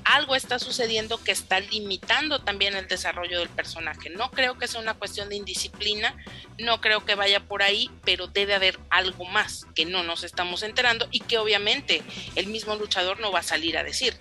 Algo 0.04 0.36
está 0.36 0.58
sucediendo 0.58 1.22
que 1.22 1.32
está 1.32 1.58
limitando 1.58 2.38
también 2.38 2.76
el 2.76 2.86
desarrollo 2.86 3.40
del 3.40 3.48
personaje. 3.48 4.08
No 4.08 4.30
creo 4.30 4.56
que 4.56 4.68
sea 4.68 4.80
una 4.80 4.94
cuestión 4.94 5.28
de 5.28 5.36
indisciplina, 5.36 6.16
no 6.58 6.80
creo 6.80 7.04
que 7.04 7.16
vaya 7.16 7.40
por 7.40 7.62
ahí, 7.62 7.90
pero 8.04 8.28
debe 8.28 8.54
haber 8.54 8.78
algo 8.88 9.24
más 9.24 9.66
que 9.74 9.84
no 9.84 10.04
nos 10.04 10.22
estamos 10.22 10.62
enterando 10.62 11.08
y 11.10 11.20
que 11.20 11.38
obviamente 11.38 12.02
el 12.36 12.46
mismo 12.46 12.76
luchador 12.76 13.18
no 13.20 13.32
va 13.32 13.40
a 13.40 13.42
salir 13.42 13.76
a 13.76 13.82
decir. 13.82 14.16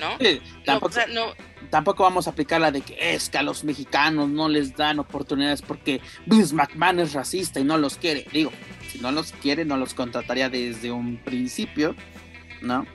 ¿No? 0.00 0.18
no, 1.12 1.34
tampoco 1.70 2.02
vamos 2.02 2.26
a 2.26 2.30
aplicar 2.30 2.60
la 2.60 2.72
de 2.72 2.80
que 2.80 3.14
es 3.14 3.28
que 3.28 3.38
a 3.38 3.42
los 3.42 3.64
mexicanos 3.64 4.28
no 4.28 4.48
les 4.48 4.74
dan 4.76 4.98
oportunidades 4.98 5.62
porque 5.62 6.00
Vince 6.26 6.54
McMahon 6.54 7.00
es 7.00 7.12
racista 7.12 7.60
y 7.60 7.64
no 7.64 7.78
los 7.78 7.96
quiere. 7.96 8.26
Digo, 8.32 8.50
si 8.90 8.98
no 8.98 9.12
los 9.12 9.32
quiere, 9.32 9.64
no 9.64 9.76
los 9.76 9.94
contrataría 9.94 10.48
desde 10.48 10.90
un 10.90 11.18
principio, 11.18 11.94
¿no? 12.62 12.86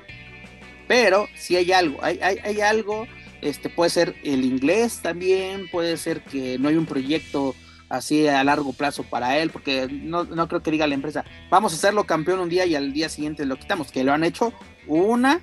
Pero 0.88 1.28
si 1.36 1.56
hay 1.56 1.72
algo, 1.72 2.04
hay, 2.04 2.20
hay, 2.20 2.62
algo, 2.62 3.08
este 3.42 3.70
puede 3.70 3.90
ser 3.90 4.16
el 4.24 4.46
inglés 4.46 5.00
también, 5.02 5.68
puede 5.70 5.98
ser 5.98 6.22
que 6.22 6.60
no 6.60 6.70
hay 6.70 6.76
un 6.76 6.86
proyecto 6.86 7.56
así 7.90 8.28
a 8.28 8.44
largo 8.44 8.74
plazo 8.74 9.04
para 9.04 9.38
él, 9.40 9.50
porque 9.50 9.88
no, 9.90 10.26
no 10.26 10.48
creo 10.48 10.62
que 10.62 10.72
diga 10.72 10.86
la 10.86 10.96
empresa, 10.96 11.24
vamos 11.50 11.74
a 11.74 11.76
hacerlo 11.76 12.04
campeón 12.06 12.40
un 12.40 12.50
día 12.50 12.66
y 12.66 12.76
al 12.76 12.94
día 12.94 13.10
siguiente 13.10 13.46
lo 13.46 13.58
quitamos, 13.58 13.92
que 13.92 14.04
lo 14.04 14.14
han 14.14 14.24
hecho 14.24 14.54
una 14.88 15.42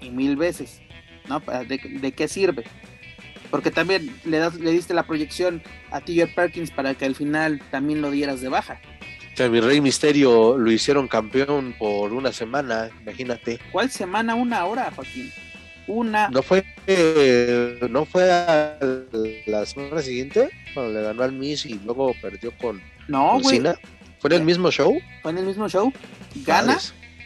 y 0.00 0.10
mil 0.10 0.36
veces. 0.36 0.83
¿No? 1.28 1.40
¿De, 1.40 2.12
qué 2.12 2.28
sirve? 2.28 2.64
Porque 3.50 3.70
también 3.70 4.14
le, 4.24 4.38
das, 4.38 4.54
le 4.56 4.72
diste 4.72 4.94
la 4.94 5.04
proyección 5.04 5.62
a 5.90 6.00
TJ 6.00 6.34
Perkins 6.34 6.70
para 6.70 6.94
que 6.94 7.04
al 7.04 7.14
final 7.14 7.60
también 7.70 8.02
lo 8.02 8.10
dieras 8.10 8.40
de 8.40 8.48
baja. 8.48 8.80
O 9.32 9.36
sea, 9.36 9.48
mi 9.48 9.60
Rey 9.60 9.80
Misterio 9.80 10.56
lo 10.56 10.70
hicieron 10.70 11.08
campeón 11.08 11.74
por 11.78 12.12
una 12.12 12.32
semana, 12.32 12.90
imagínate. 13.02 13.58
¿Cuál 13.72 13.90
semana? 13.90 14.34
Una 14.34 14.64
hora, 14.64 14.92
Joaquín. 14.94 15.32
Una. 15.86 16.28
¿No 16.28 16.42
fue, 16.42 16.64
eh, 16.86 17.78
no 17.90 18.04
fue 18.04 18.30
a 18.30 18.78
la 19.46 19.66
semana 19.66 20.00
siguiente? 20.02 20.50
Cuando 20.72 20.92
le 20.92 21.02
ganó 21.02 21.22
al 21.24 21.32
Miss 21.32 21.66
y 21.66 21.80
luego 21.84 22.14
perdió 22.22 22.56
con, 22.58 22.80
no, 23.08 23.40
¿Fue 23.40 24.30
en 24.30 24.40
el 24.40 24.44
mismo 24.44 24.70
show? 24.70 24.98
Fue 25.22 25.30
en 25.32 25.38
el 25.38 25.44
mismo 25.44 25.68
show. 25.68 25.92
Gana. 26.46 26.78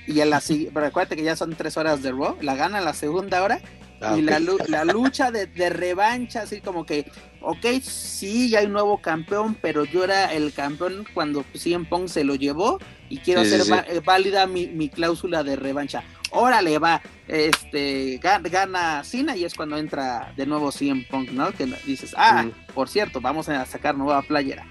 Y 0.07 0.20
en 0.20 0.31
la 0.31 0.43
pero 0.73 0.87
recuerda 0.87 1.15
que 1.15 1.23
ya 1.23 1.37
son 1.37 1.55
tres 1.55 1.77
horas 1.77 2.03
de 2.03 2.11
Raw. 2.11 2.39
La 2.41 2.57
gana 2.57 2.79
en 2.79 2.85
la 2.85 2.95
segunda 2.95 3.43
hora 3.43 3.61
Ah, 4.01 4.16
y 4.16 4.23
la, 4.23 4.39
la, 4.69 4.85
lucha 4.85 5.33
de, 5.33 5.47
revancha, 5.70 6.43
así 6.43 6.61
como 6.61 6.87
que, 6.87 7.11
ok, 7.41 7.66
sí, 7.83 8.49
ya 8.49 8.61
hay 8.61 8.66
un 8.66 8.73
nuevo 8.73 8.99
campeón, 8.99 9.57
pero 9.61 9.85
yo 9.85 10.05
era 10.05 10.33
el 10.33 10.53
campeón 10.53 11.05
cuando 11.15 11.45
CM 11.55 11.85
Punk 11.85 12.07
se 12.09 12.23
lo 12.23 12.37
llevó 12.37 12.79
y 13.09 13.19
quiero 13.19 13.41
hacer 13.41 13.62
eh, 13.89 14.01
válida 14.05 14.47
mi, 14.47 14.89
cláusula 14.89 15.43
de 15.43 15.57
revancha. 15.57 16.05
Órale, 16.31 16.79
va, 16.79 17.03
este, 17.27 18.20
gana, 18.23 19.03
Cena 19.03 19.37
y 19.37 19.45
es 19.45 19.55
cuando 19.55 19.77
entra 19.79 20.33
de 20.37 20.47
nuevo 20.47 20.70
CM 20.70 21.05
Punk, 21.11 21.31
¿no? 21.31 21.51
Que 21.53 21.66
dices, 21.85 22.15
ah, 22.16 22.47
por 22.75 22.89
cierto, 22.89 23.20
vamos 23.20 23.49
a 23.49 23.66
sacar 23.66 23.97
nueva 23.97 24.23
playera. 24.23 24.65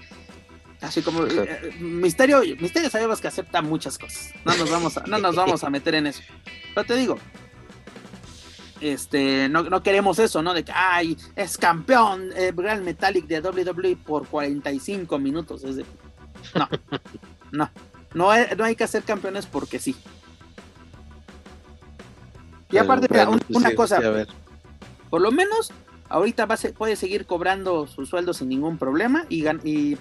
Así 0.80 1.02
como 1.02 1.26
eh, 1.26 1.30
eh, 1.34 1.74
Misterio, 1.80 2.40
Misterio 2.60 2.88
sabemos 2.88 3.20
que 3.20 3.28
acepta 3.28 3.60
muchas 3.62 3.98
cosas. 3.98 4.32
No 4.44 4.56
nos 4.56 4.70
vamos 4.70 4.96
a, 4.96 5.02
no 5.02 5.18
nos 5.18 5.34
vamos 5.34 5.64
a 5.64 5.70
meter 5.70 5.96
en 5.96 6.06
eso. 6.06 6.22
Pero 6.74 6.86
te 6.86 6.96
digo, 6.96 7.18
este, 8.80 9.48
no, 9.48 9.82
queremos 9.82 10.18
eso, 10.18 10.42
¿no? 10.42 10.54
De 10.54 10.64
que, 10.64 10.72
ay, 10.74 11.16
es 11.36 11.58
campeón 11.58 12.30
eh, 12.36 12.52
Real 12.56 12.82
Metallic 12.82 13.26
de 13.26 13.40
WWE 13.40 13.96
por 13.96 14.26
45 14.26 15.18
minutos. 15.18 15.64
Es 15.64 15.76
no, 16.54 16.68
no, 17.52 17.70
no 18.14 18.30
hay, 18.30 18.46
no 18.56 18.64
hay 18.64 18.76
que 18.76 18.84
hacer 18.84 19.02
campeones 19.02 19.46
porque 19.46 19.78
sí. 19.78 19.96
Y 22.70 22.76
aparte, 22.76 23.08
una 23.48 23.74
cosa, 23.74 24.00
por 25.08 25.22
lo 25.22 25.30
menos 25.30 25.72
ahorita 26.10 26.46
va 26.46 26.56
puede 26.76 26.96
seguir 26.96 27.24
cobrando 27.26 27.86
su 27.86 28.04
sueldo 28.04 28.34
sin 28.34 28.48
ningún 28.48 28.76
problema 28.76 29.24
y, 29.28 29.46
y, 29.64 29.96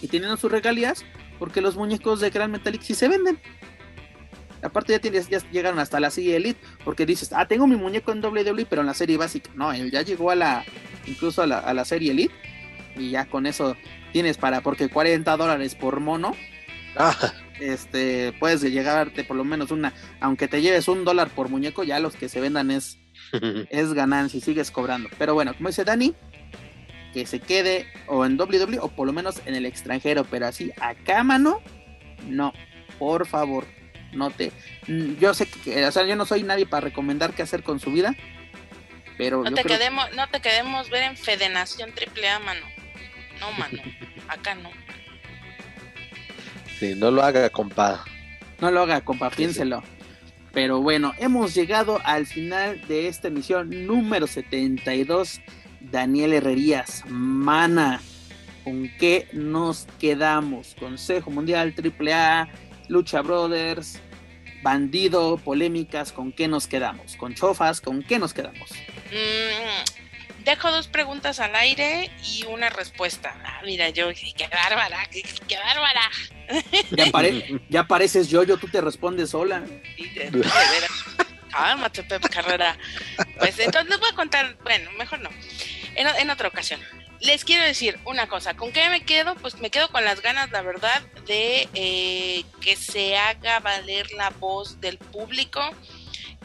y 0.00 0.08
teniendo 0.08 0.36
sus 0.38 0.50
regalías, 0.50 1.04
porque 1.38 1.60
los 1.60 1.76
muñecos 1.76 2.20
de 2.20 2.30
Real 2.30 2.48
Metallic 2.48 2.82
sí 2.82 2.94
se 2.94 3.08
venden. 3.08 3.38
Aparte 4.62 4.92
ya, 4.92 4.98
tienes, 4.98 5.28
ya 5.28 5.38
llegaron 5.50 5.78
hasta 5.78 6.00
la 6.00 6.10
serie 6.10 6.36
Elite, 6.36 6.60
porque 6.84 7.06
dices, 7.06 7.32
ah, 7.32 7.46
tengo 7.46 7.66
mi 7.66 7.76
muñeco 7.76 8.12
en 8.12 8.24
WWE, 8.24 8.66
pero 8.66 8.82
en 8.82 8.86
la 8.86 8.94
serie 8.94 9.16
básica. 9.16 9.50
No, 9.54 9.72
él 9.72 9.90
ya 9.90 10.02
llegó 10.02 10.30
a 10.30 10.34
la, 10.34 10.64
incluso 11.06 11.42
a 11.42 11.46
la, 11.46 11.58
a 11.58 11.72
la 11.74 11.84
serie 11.84 12.12
Elite, 12.12 12.34
y 12.96 13.10
ya 13.10 13.26
con 13.26 13.46
eso 13.46 13.76
tienes 14.12 14.36
para, 14.36 14.60
porque 14.60 14.88
40 14.88 15.36
dólares 15.36 15.74
por 15.74 16.00
mono, 16.00 16.36
ah. 16.96 17.32
este, 17.60 18.34
puedes 18.38 18.62
llegarte 18.62 19.24
por 19.24 19.36
lo 19.36 19.44
menos 19.44 19.70
una, 19.70 19.94
aunque 20.20 20.48
te 20.48 20.60
lleves 20.60 20.88
un 20.88 21.04
dólar 21.04 21.30
por 21.30 21.48
muñeco, 21.48 21.82
ya 21.82 22.00
los 22.00 22.16
que 22.16 22.28
se 22.28 22.40
vendan 22.40 22.70
es, 22.70 22.98
es 23.70 23.92
ganancia 23.94 24.38
y 24.38 24.40
sigues 24.40 24.70
cobrando. 24.70 25.08
Pero 25.18 25.34
bueno, 25.34 25.54
como 25.54 25.68
dice 25.68 25.84
Dani, 25.84 26.14
que 27.14 27.26
se 27.26 27.40
quede 27.40 27.86
o 28.06 28.24
en 28.24 28.38
WWE 28.38 28.78
o 28.80 28.88
por 28.88 29.06
lo 29.06 29.12
menos 29.12 29.40
en 29.46 29.54
el 29.54 29.66
extranjero, 29.66 30.24
pero 30.24 30.46
así 30.46 30.70
acá 30.80 31.24
mano, 31.24 31.60
no, 32.28 32.52
por 32.98 33.26
favor 33.26 33.64
no 34.12 34.30
te 34.30 34.52
yo 35.20 35.34
sé 35.34 35.46
que 35.46 35.84
o 35.84 35.92
sea 35.92 36.04
yo 36.04 36.16
no 36.16 36.26
soy 36.26 36.42
nadie 36.42 36.66
para 36.66 36.82
recomendar 36.82 37.32
qué 37.32 37.42
hacer 37.42 37.62
con 37.62 37.80
su 37.80 37.92
vida 37.92 38.14
pero 39.20 39.44
no 39.44 39.52
te 39.52 39.64
quedemos 39.64 40.06
no 40.16 40.26
te 40.28 40.40
quedemos 40.40 40.88
ver 40.88 41.02
en 41.02 41.14
Fedenación 41.14 41.92
Triple 41.92 42.26
A 42.26 42.38
mano. 42.38 42.64
No 43.38 43.52
mano. 43.52 43.82
Acá 44.28 44.54
no. 44.54 44.70
Sí 46.78 46.94
no 46.96 47.10
lo 47.10 47.22
haga 47.22 47.50
compa. 47.50 48.02
No 48.60 48.70
lo 48.70 48.80
haga 48.80 49.02
compa 49.02 49.28
piénselo. 49.28 49.82
Pero 50.52 50.80
bueno 50.80 51.12
hemos 51.18 51.54
llegado 51.54 52.00
al 52.04 52.24
final 52.24 52.80
de 52.88 53.08
esta 53.08 53.28
emisión 53.28 53.86
número 53.86 54.26
72 54.26 55.42
Daniel 55.80 56.32
Herrerías 56.32 57.04
mana. 57.06 58.00
Con 58.64 58.90
qué 58.98 59.28
nos 59.32 59.86
quedamos 59.98 60.74
Consejo 60.80 61.30
Mundial 61.30 61.74
Triple 61.74 62.14
A 62.14 62.48
Lucha 62.90 63.22
Brothers, 63.22 64.00
Bandido, 64.62 65.38
polémicas, 65.38 66.12
¿con 66.12 66.32
qué 66.32 66.48
nos 66.48 66.66
quedamos? 66.66 67.16
¿Con 67.16 67.34
chofas? 67.34 67.80
¿Con 67.80 68.02
qué 68.02 68.18
nos 68.18 68.34
quedamos? 68.34 68.68
Mm, 69.12 70.44
dejo 70.44 70.70
dos 70.72 70.88
preguntas 70.88 71.38
al 71.38 71.54
aire 71.54 72.10
y 72.24 72.44
una 72.46 72.68
respuesta. 72.68 73.34
Ah, 73.44 73.60
mira, 73.64 73.90
yo, 73.90 74.08
qué 74.12 74.48
bárbara, 74.48 75.08
qué, 75.10 75.56
bárbara. 75.56 76.02
Ya, 77.70 77.86
pareces 77.86 78.28
yo, 78.28 78.42
yo 78.42 78.56
tú 78.56 78.66
te 78.66 78.80
respondes 78.80 79.30
sola. 79.30 79.62
Cálmate, 81.52 82.02
Pepe 82.02 82.28
Carrera. 82.28 82.76
Pues 83.38 83.56
entonces 83.60 83.88
les 83.88 84.00
voy 84.00 84.08
a 84.10 84.16
contar, 84.16 84.56
bueno, 84.64 84.90
mejor 84.98 85.20
no, 85.20 85.30
en 85.94 86.28
otra 86.28 86.48
ocasión 86.48 86.80
les 87.20 87.44
quiero 87.44 87.64
decir 87.64 87.98
una 88.06 88.28
cosa, 88.28 88.54
¿con 88.54 88.72
qué 88.72 88.88
me 88.88 89.04
quedo? 89.04 89.34
Pues 89.36 89.58
me 89.60 89.70
quedo 89.70 89.88
con 89.88 90.04
las 90.04 90.22
ganas, 90.22 90.50
la 90.50 90.62
verdad, 90.62 91.02
de 91.26 91.68
eh, 91.74 92.44
que 92.60 92.76
se 92.76 93.16
haga 93.16 93.60
valer 93.60 94.10
la 94.12 94.30
voz 94.30 94.80
del 94.80 94.96
público, 94.96 95.60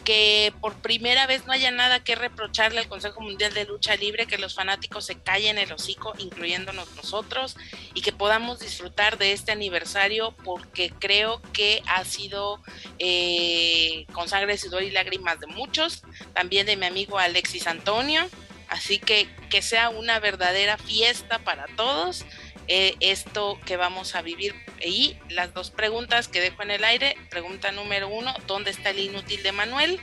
que 0.04 0.54
por 0.60 0.76
primera 0.76 1.26
vez 1.28 1.48
no 1.48 1.54
haya 1.54 1.72
nada 1.72 2.04
que 2.04 2.16
reprocharle 2.16 2.80
al 2.80 2.90
Consejo 2.90 3.22
Mundial 3.22 3.54
de 3.54 3.66
Lucha 3.66 3.96
Libre, 3.96 4.28
que 4.28 4.38
los 4.38 4.54
fanáticos 4.54 5.06
se 5.06 5.16
callen 5.16 5.58
el 5.58 5.72
hocico, 5.72 6.14
incluyéndonos 6.18 6.94
nosotros, 6.96 7.56
y 7.94 8.02
que 8.02 8.12
podamos 8.12 8.60
disfrutar 8.60 9.18
de 9.18 9.32
este 9.32 9.54
aniversario, 9.54 10.36
porque 10.44 10.92
creo 11.00 11.42
que 11.54 11.82
ha 11.88 12.04
sido 12.04 12.62
eh, 13.00 14.06
con 14.12 14.28
sangre, 14.28 14.58
sudor 14.58 14.84
y 14.84 14.92
lágrimas 14.92 15.40
de 15.40 15.48
muchos, 15.48 16.04
también 16.34 16.66
de 16.66 16.76
mi 16.76 16.86
amigo 16.86 17.18
Alexis 17.18 17.66
Antonio 17.66 18.30
Así 18.76 19.00
que 19.00 19.30
que 19.50 19.62
sea 19.62 19.88
una 19.88 20.20
verdadera 20.20 20.78
fiesta 20.78 21.40
para 21.40 21.66
todos 21.78 22.26
eh, 22.68 22.96
esto 23.00 23.58
que 23.66 23.78
vamos 23.78 24.16
a 24.16 24.22
vivir. 24.22 24.54
Y 24.84 25.16
las 25.30 25.54
dos 25.54 25.72
preguntas 25.72 26.28
que 26.28 26.42
dejo 26.42 26.62
en 26.62 26.72
el 26.72 26.84
aire. 26.84 27.16
Pregunta 27.30 27.72
número 27.72 28.10
uno, 28.10 28.34
¿dónde 28.48 28.72
está 28.72 28.90
el 28.90 29.00
inútil 29.00 29.42
de 29.44 29.54
Manuel? 29.54 30.02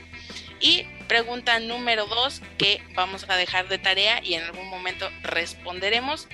Y 0.59 0.85
pregunta 1.07 1.59
número 1.59 2.07
dos, 2.07 2.41
que 2.57 2.81
vamos 2.95 3.29
a 3.29 3.37
dejar 3.37 3.67
de 3.67 3.77
tarea 3.77 4.23
y 4.23 4.33
en 4.33 4.43
algún 4.43 4.67
momento 4.69 5.07
responderemos. 5.21 6.27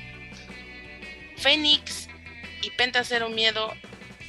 Fénix 1.35 2.07
y 2.61 2.69
Penta 2.71 3.03
Cero 3.03 3.27
Miedo 3.27 3.73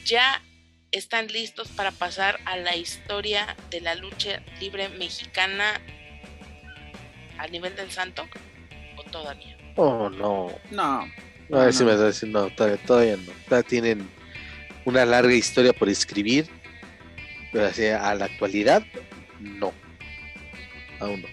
ya 0.05 0.43
están 0.91 1.29
listos 1.29 1.69
para 1.69 1.93
pasar 1.93 2.41
a 2.45 2.57
la 2.57 2.75
historia 2.75 3.57
de 3.71 3.81
la 3.81 3.95
lucha 3.95 4.43
libre 4.59 4.89
mexicana 4.89 5.81
a 7.41 7.47
nivel 7.49 7.75
del 7.77 7.91
santo 7.91 8.27
o 8.97 9.03
todavía? 9.05 9.57
Oh, 9.77 10.09
no. 10.11 10.53
No, 10.71 11.09
A 11.53 11.65
ver 11.65 11.73
si 11.73 11.85
me 11.85 11.93
estás 11.93 12.15
diciendo, 12.15 12.43
no, 12.49 12.55
todavía, 12.55 12.79
todavía 12.87 13.17
no. 13.17 13.33
Todavía 13.49 13.69
tienen 13.69 14.09
una 14.85 15.05
larga 15.05 15.33
historia 15.33 15.73
por 15.73 15.89
escribir, 15.89 16.47
pero 17.53 17.67
así 17.67 17.87
a 17.87 18.15
la 18.15 18.27
actualidad, 18.27 18.85
no. 19.41 19.73
Aún 21.01 21.23
no. 21.23 21.29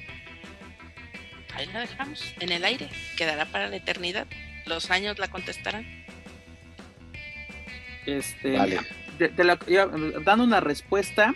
Ahí 1.55 1.65
la 1.73 1.81
dejamos, 1.81 2.34
en 2.39 2.51
el 2.51 2.63
aire, 2.63 2.88
quedará 3.17 3.45
para 3.45 3.67
la 3.67 3.75
eternidad. 3.77 4.27
Los 4.65 4.91
años 4.91 5.17
la 5.19 5.27
contestarán. 5.27 5.85
Este, 8.05 8.57
Vale. 8.57 8.79
de- 9.17 9.29
de 9.29 9.43
la- 9.43 9.59
ya, 9.67 9.88
dando 10.23 10.43
una 10.45 10.59
respuesta, 10.61 11.34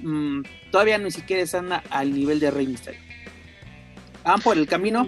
mm, 0.00 0.42
todavía 0.70 0.96
ni 0.98 1.10
siquiera 1.10 1.42
están 1.42 1.72
a- 1.72 1.82
al 1.90 2.14
nivel 2.14 2.40
de 2.40 2.50
Rey 2.50 2.66
Mysterio. 2.66 3.00
Van 4.24 4.40
por 4.40 4.58
el 4.58 4.66
camino, 4.66 5.06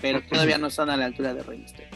pero 0.00 0.22
todavía 0.22 0.58
no 0.58 0.68
están 0.68 0.90
a 0.90 0.96
la 0.96 1.06
altura 1.06 1.34
de 1.34 1.42
Rey 1.42 1.58
Mysterio. 1.58 1.88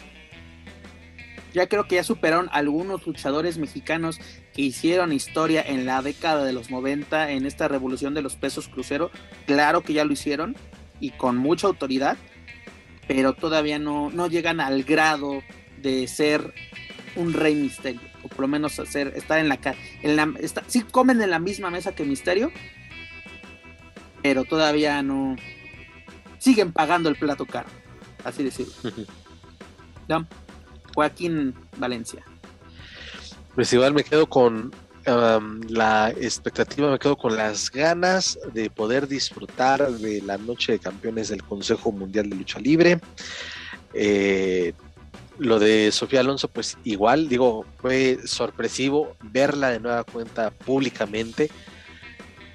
Ya 1.53 1.69
creo 1.69 1.87
que 1.87 1.95
ya 1.97 2.03
superaron 2.05 2.49
algunos 2.53 3.07
luchadores 3.07 3.59
mexicanos 3.59 4.19
que 4.53 4.63
hicieron 4.63 5.13
historia 5.13 5.63
en 5.65 5.87
la 5.87 6.03
década 6.03 6.45
de 6.45 6.53
los 6.53 6.69
90 6.71 7.31
en 7.31 7.47
esta 7.47 7.69
revolución 7.69 8.13
de 8.13 8.23
los 8.23 8.35
pesos 8.35 8.67
crucero. 8.69 9.11
Claro 9.47 9.83
que 9.83 9.93
ya 9.93 10.05
lo 10.05 10.13
hicieron 10.13 10.57
y 10.99 11.11
con 11.11 11.37
mucha 11.37 11.69
autoridad, 11.69 12.17
pero 13.07 13.35
todavía 13.35 13.79
no, 13.79 14.11
no 14.11 14.27
llegan 14.27 14.61
al 14.61 14.83
grado 14.83 15.43
de 15.81 16.09
ser 16.09 16.55
un 17.15 17.33
rey 17.33 17.55
misterio, 17.55 18.01
o 18.25 18.29
por 18.29 18.41
lo 18.41 18.49
menos 18.49 18.81
hacer, 18.81 19.13
estar 19.15 19.39
en 19.39 19.49
la 19.49 19.59
ca- 19.59 19.77
en 20.03 20.17
la, 20.17 20.33
está- 20.41 20.65
sí 20.67 20.81
comen 20.83 21.23
en 21.23 21.31
la 21.31 21.39
misma 21.39 21.71
mesa 21.71 21.95
que 21.95 22.03
Misterio, 22.05 22.51
pero 24.23 24.45
todavía 24.45 25.01
no 25.03 25.37
siguen 26.45 26.73
pagando 26.73 27.09
el 27.09 27.17
plato 27.17 27.47
caro, 27.47 27.69
así 28.23 28.43
decirlo. 28.43 28.75
¿No? 30.09 30.27
Joaquín 30.95 31.55
Valencia. 31.79 32.23
Pues 33.55 33.73
igual 33.73 33.95
me 33.95 34.05
quedo 34.05 34.29
con 34.29 34.71
um, 35.07 35.61
la 35.69 36.11
expectativa, 36.11 36.91
me 36.91 36.99
quedo 36.99 37.17
con 37.17 37.35
las 37.35 37.71
ganas 37.71 38.39
de 38.53 38.69
poder 38.69 39.09
disfrutar 39.09 39.91
de 39.91 40.21
la 40.21 40.37
noche 40.37 40.73
de 40.73 40.79
campeones 40.79 41.31
del 41.31 41.43
Consejo 41.43 41.91
Mundial 41.93 42.29
de 42.29 42.37
Lucha 42.37 42.61
Libre. 42.61 43.01
Eh, 43.95 44.75
lo 45.39 45.59
de 45.59 45.91
Sofía 45.93 46.21
Alonso, 46.21 46.49
pues 46.49 46.77
igual, 46.85 47.29
digo, 47.29 47.65
fue 47.79 48.19
sorpresivo 48.27 49.17
verla 49.23 49.71
de 49.71 49.81
nueva 49.81 50.05
cuenta 50.05 50.51
públicamente 50.51 51.51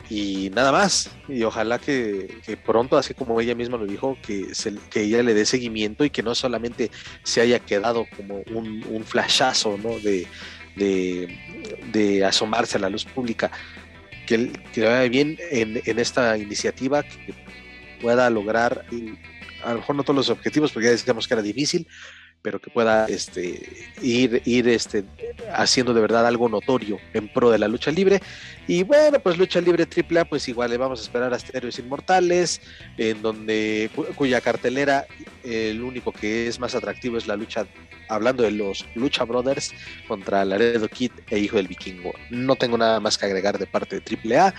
y 0.09 0.49
nada 0.55 0.71
más. 0.71 1.11
Y 1.27 1.43
ojalá 1.43 1.77
que, 1.79 2.27
pronto, 2.65 2.97
así 2.97 3.13
como 3.13 3.39
ella 3.39 3.55
misma 3.55 3.77
lo 3.77 3.85
dijo, 3.85 4.17
que, 4.21 4.53
se- 4.55 4.75
que 4.89 5.01
ella 5.03 5.21
le 5.23 5.33
dé 5.33 5.45
seguimiento 5.45 6.03
y 6.03 6.09
que 6.09 6.23
no 6.23 6.33
solamente 6.35 6.89
se 7.23 7.41
haya 7.41 7.59
quedado 7.59 8.05
como 8.17 8.41
un, 8.51 8.83
un 8.89 9.03
flashazo, 9.03 9.77
¿no? 9.77 9.99
De, 9.99 10.27
de, 10.75 12.25
asomarse 12.25 12.77
a 12.77 12.81
la 12.81 12.89
luz 12.89 13.05
pública, 13.05 13.51
que, 14.25 14.51
que 14.73 14.83
vaya 14.85 15.09
bien 15.09 15.37
en, 15.51 15.81
en 15.85 15.99
esta 15.99 16.37
iniciativa, 16.37 17.03
que 17.03 17.33
pueda 18.01 18.29
lograr, 18.29 18.85
a 19.63 19.71
lo 19.73 19.79
mejor 19.79 19.95
no 19.95 20.03
todos 20.03 20.15
los 20.15 20.29
objetivos, 20.29 20.71
porque 20.71 20.85
ya 20.85 20.91
decíamos 20.91 21.27
que 21.27 21.33
era 21.33 21.43
difícil, 21.43 21.87
pero 22.41 22.59
que 22.59 22.69
pueda 22.69 23.05
este, 23.07 23.67
ir, 24.01 24.41
ir 24.45 24.67
este, 24.69 25.03
haciendo 25.53 25.93
de 25.93 26.01
verdad 26.01 26.25
algo 26.25 26.47
notorio 26.47 26.97
en 27.13 27.27
pro 27.27 27.49
de 27.51 27.59
la 27.59 27.67
lucha 27.67 27.91
libre. 27.91 28.21
Y 28.67 28.83
bueno, 28.83 29.19
pues 29.19 29.37
lucha 29.37 29.59
libre 29.59 29.85
AAA, 29.85 30.25
pues 30.25 30.47
igual 30.47 30.69
le 30.69 30.77
vamos 30.77 30.99
a 30.99 31.03
esperar 31.03 31.33
hasta 31.33 31.57
Héroes 31.57 31.79
Inmortales, 31.79 32.61
en 32.97 33.21
donde 33.21 33.89
cu- 33.93 34.05
cuya 34.15 34.39
cartelera, 34.41 35.05
el 35.43 35.81
único 35.83 36.11
que 36.13 36.47
es 36.47 36.59
más 36.59 36.75
atractivo 36.75 37.17
es 37.17 37.27
la 37.27 37.35
lucha, 37.35 37.65
hablando 38.07 38.43
de 38.43 38.51
los 38.51 38.85
Lucha 38.95 39.23
Brothers 39.25 39.73
contra 40.07 40.45
Laredo 40.45 40.87
Kid 40.87 41.11
e 41.29 41.39
Hijo 41.39 41.57
del 41.57 41.67
Vikingo. 41.67 42.13
No 42.29 42.55
tengo 42.55 42.77
nada 42.77 42.99
más 42.99 43.17
que 43.17 43.25
agregar 43.25 43.59
de 43.59 43.67
parte 43.67 43.99
de 43.99 44.35
AAA. 44.37 44.53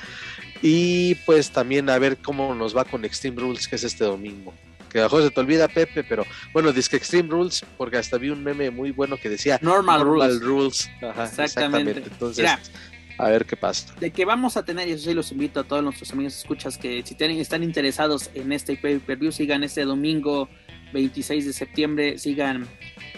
Y 0.63 1.15
pues 1.27 1.51
también 1.51 1.89
a 1.89 1.99
ver 1.99 2.19
cómo 2.19 2.55
nos 2.55 2.77
va 2.77 2.85
con 2.85 3.05
Extreme 3.07 3.41
Rules, 3.41 3.67
que 3.67 3.77
es 3.77 3.85
este 3.85 4.05
domingo. 4.05 4.53
Que 4.91 5.01
a 5.01 5.09
se 5.09 5.31
te 5.31 5.41
olvida, 5.41 5.69
Pepe, 5.69 6.05
pero 6.05 6.25
bueno, 6.53 6.73
dice 6.73 6.97
Extreme 6.97 7.29
Rules, 7.29 7.65
porque 7.79 7.97
hasta 7.97 8.19
vi 8.19 8.31
un 8.31 8.43
meme 8.43 8.71
muy 8.71 8.91
bueno 8.91 9.17
que 9.17 9.29
decía 9.29 9.59
Normal, 9.63 10.03
Rules. 10.03 10.41
Rules. 10.41 10.91
Ajá, 11.01 11.25
Exactamente. 11.25 11.43
exactamente. 11.45 12.03
Entonces, 12.13 12.39
Mira. 12.45 12.61
a 13.19 13.29
ver 13.31 13.47
qué 13.47 13.57
pasa. 13.57 13.95
de 14.01 14.11
que 14.11 14.25
vamos 14.25 14.57
a 14.57 14.65
tener, 14.65 14.89
y 14.89 14.93
eso 14.93 15.05
sí 15.09 15.15
los 15.15 15.31
invito 15.33 15.61
a 15.61 15.65
todos 15.65 15.83
nuestros 15.83 16.11
amigos 16.13 16.37
escuchas 16.37 16.77
que 16.77 17.03
si 17.05 17.15
tienen, 17.15 17.39
están 17.39 17.63
interesados 17.63 18.31
en 18.35 18.53
este 18.53 18.77
pay-per-view, 18.77 19.31
sigan 19.33 19.63
este 19.63 19.85
domingo 19.85 20.49
26 20.93 21.47
de 21.47 21.53
septiembre, 21.53 22.19
sigan 22.19 22.67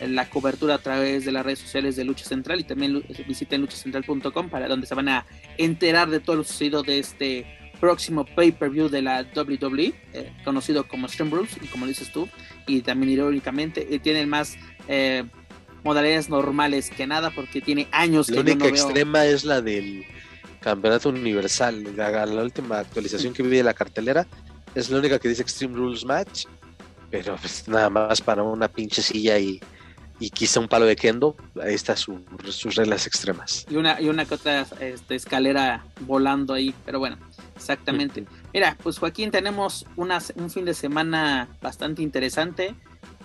la 0.00 0.28
cobertura 0.28 0.74
a 0.74 0.78
través 0.78 1.24
de 1.24 1.32
las 1.32 1.44
redes 1.44 1.60
sociales 1.60 1.96
de 1.96 2.04
Lucha 2.04 2.24
Central 2.24 2.60
y 2.60 2.64
también 2.64 3.02
visiten 3.26 3.60
luchacentral.com 3.62 4.48
para 4.50 4.68
donde 4.68 4.86
se 4.86 4.94
van 4.94 5.08
a 5.08 5.26
enterar 5.56 6.10
de 6.10 6.20
todo 6.20 6.36
lo 6.36 6.44
sucedido 6.44 6.82
de 6.82 6.98
este 6.98 7.46
próximo 7.82 8.24
pay-per-view 8.24 8.88
de 8.88 9.02
la 9.02 9.26
WWE, 9.34 9.92
eh, 10.12 10.32
conocido 10.44 10.86
como 10.86 11.08
Extreme 11.08 11.32
Rules, 11.32 11.56
y 11.60 11.66
como 11.66 11.84
dices 11.84 12.12
tú, 12.12 12.28
y 12.68 12.80
también 12.82 13.10
irónicamente 13.10 13.92
eh, 13.92 13.98
tienen 13.98 14.28
más 14.28 14.56
eh, 14.86 15.24
modalidades 15.82 16.28
normales 16.28 16.90
que 16.90 17.08
nada 17.08 17.32
porque 17.32 17.60
tiene 17.60 17.88
años 17.90 18.30
La 18.30 18.36
que 18.36 18.36
yo 18.36 18.52
única 18.52 18.66
no 18.68 18.72
veo. 18.72 18.84
extrema 18.84 19.26
es 19.26 19.44
la 19.44 19.60
del 19.60 20.04
campeonato 20.60 21.08
universal. 21.08 21.96
La, 21.96 22.24
la 22.24 22.42
última 22.44 22.78
actualización 22.78 23.34
que 23.34 23.42
vi 23.42 23.56
de 23.56 23.64
la 23.64 23.74
cartelera 23.74 24.28
es 24.76 24.88
la 24.88 25.00
única 25.00 25.18
que 25.18 25.28
dice 25.28 25.42
Extreme 25.42 25.74
Rules 25.74 26.04
Match, 26.04 26.44
pero 27.10 27.34
pues 27.34 27.66
nada 27.66 27.90
más 27.90 28.20
para 28.20 28.44
una 28.44 28.68
pinche 28.68 29.02
silla 29.02 29.40
y, 29.40 29.60
y 30.24 30.30
quizá 30.30 30.60
un 30.60 30.68
palo 30.68 30.84
de 30.86 30.94
kendo. 30.96 31.36
Ahí 31.62 31.74
está 31.74 31.96
su- 31.96 32.24
sus 32.50 32.76
reglas 32.76 33.06
extremas. 33.06 33.66
y 33.68 33.76
una 33.76 34.00
y 34.00 34.08
una 34.08 34.24
que 34.24 34.34
otra 34.34 34.66
este, 34.80 35.14
escalera 35.16 35.84
volando 36.00 36.54
ahí, 36.54 36.74
pero 36.84 36.98
bueno, 36.98 37.18
exactamente. 37.56 38.24
Mira, 38.54 38.76
pues 38.82 38.98
Joaquín, 38.98 39.30
tenemos 39.30 39.84
un 39.96 40.50
fin 40.50 40.64
de 40.64 40.74
semana 40.74 41.48
bastante 41.60 42.02
interesante. 42.02 42.74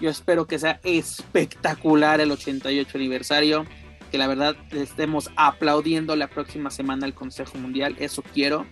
Yo 0.01 0.09
espero 0.09 0.45
que 0.47 0.57
sea 0.59 0.79
espectacular 0.83 2.19
el 2.21 2.31
88 2.31 2.97
aniversario, 2.97 3.65
que 4.11 4.17
la 4.17 4.27
verdad 4.27 4.55
estemos 4.71 5.29
aplaudiendo 5.35 6.15
la 6.15 6.27
próxima 6.27 6.69
semana 6.71 7.05
al 7.05 7.13
Consejo 7.13 7.57
Mundial, 7.57 7.95
eso 7.99 8.23
quiero. 8.33 8.65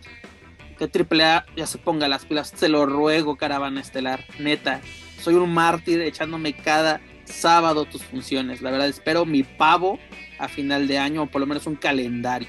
Que 0.78 0.86
AAA 0.90 1.46
ya 1.56 1.68
se 1.68 1.78
ponga 1.78 2.08
las 2.08 2.26
pilas, 2.26 2.52
se 2.56 2.70
lo 2.70 2.86
ruego, 2.86 3.38
caravana 3.38 3.80
estelar, 3.82 4.26
neta. 4.40 4.82
Soy 5.22 5.36
un 5.36 5.54
mártir 5.54 6.02
echándome 6.02 6.54
cada 6.54 7.00
sábado 7.26 7.86
tus 7.86 8.04
funciones. 8.04 8.62
La 8.62 8.72
verdad, 8.72 8.88
espero 8.88 9.26
mi 9.26 9.44
pavo 9.44 10.00
a 10.40 10.48
final 10.48 10.88
de 10.88 10.98
año, 10.98 11.24
o 11.24 11.26
por 11.28 11.42
lo 11.42 11.48
menos 11.48 11.68
un 11.68 11.76
calendario. 11.76 12.48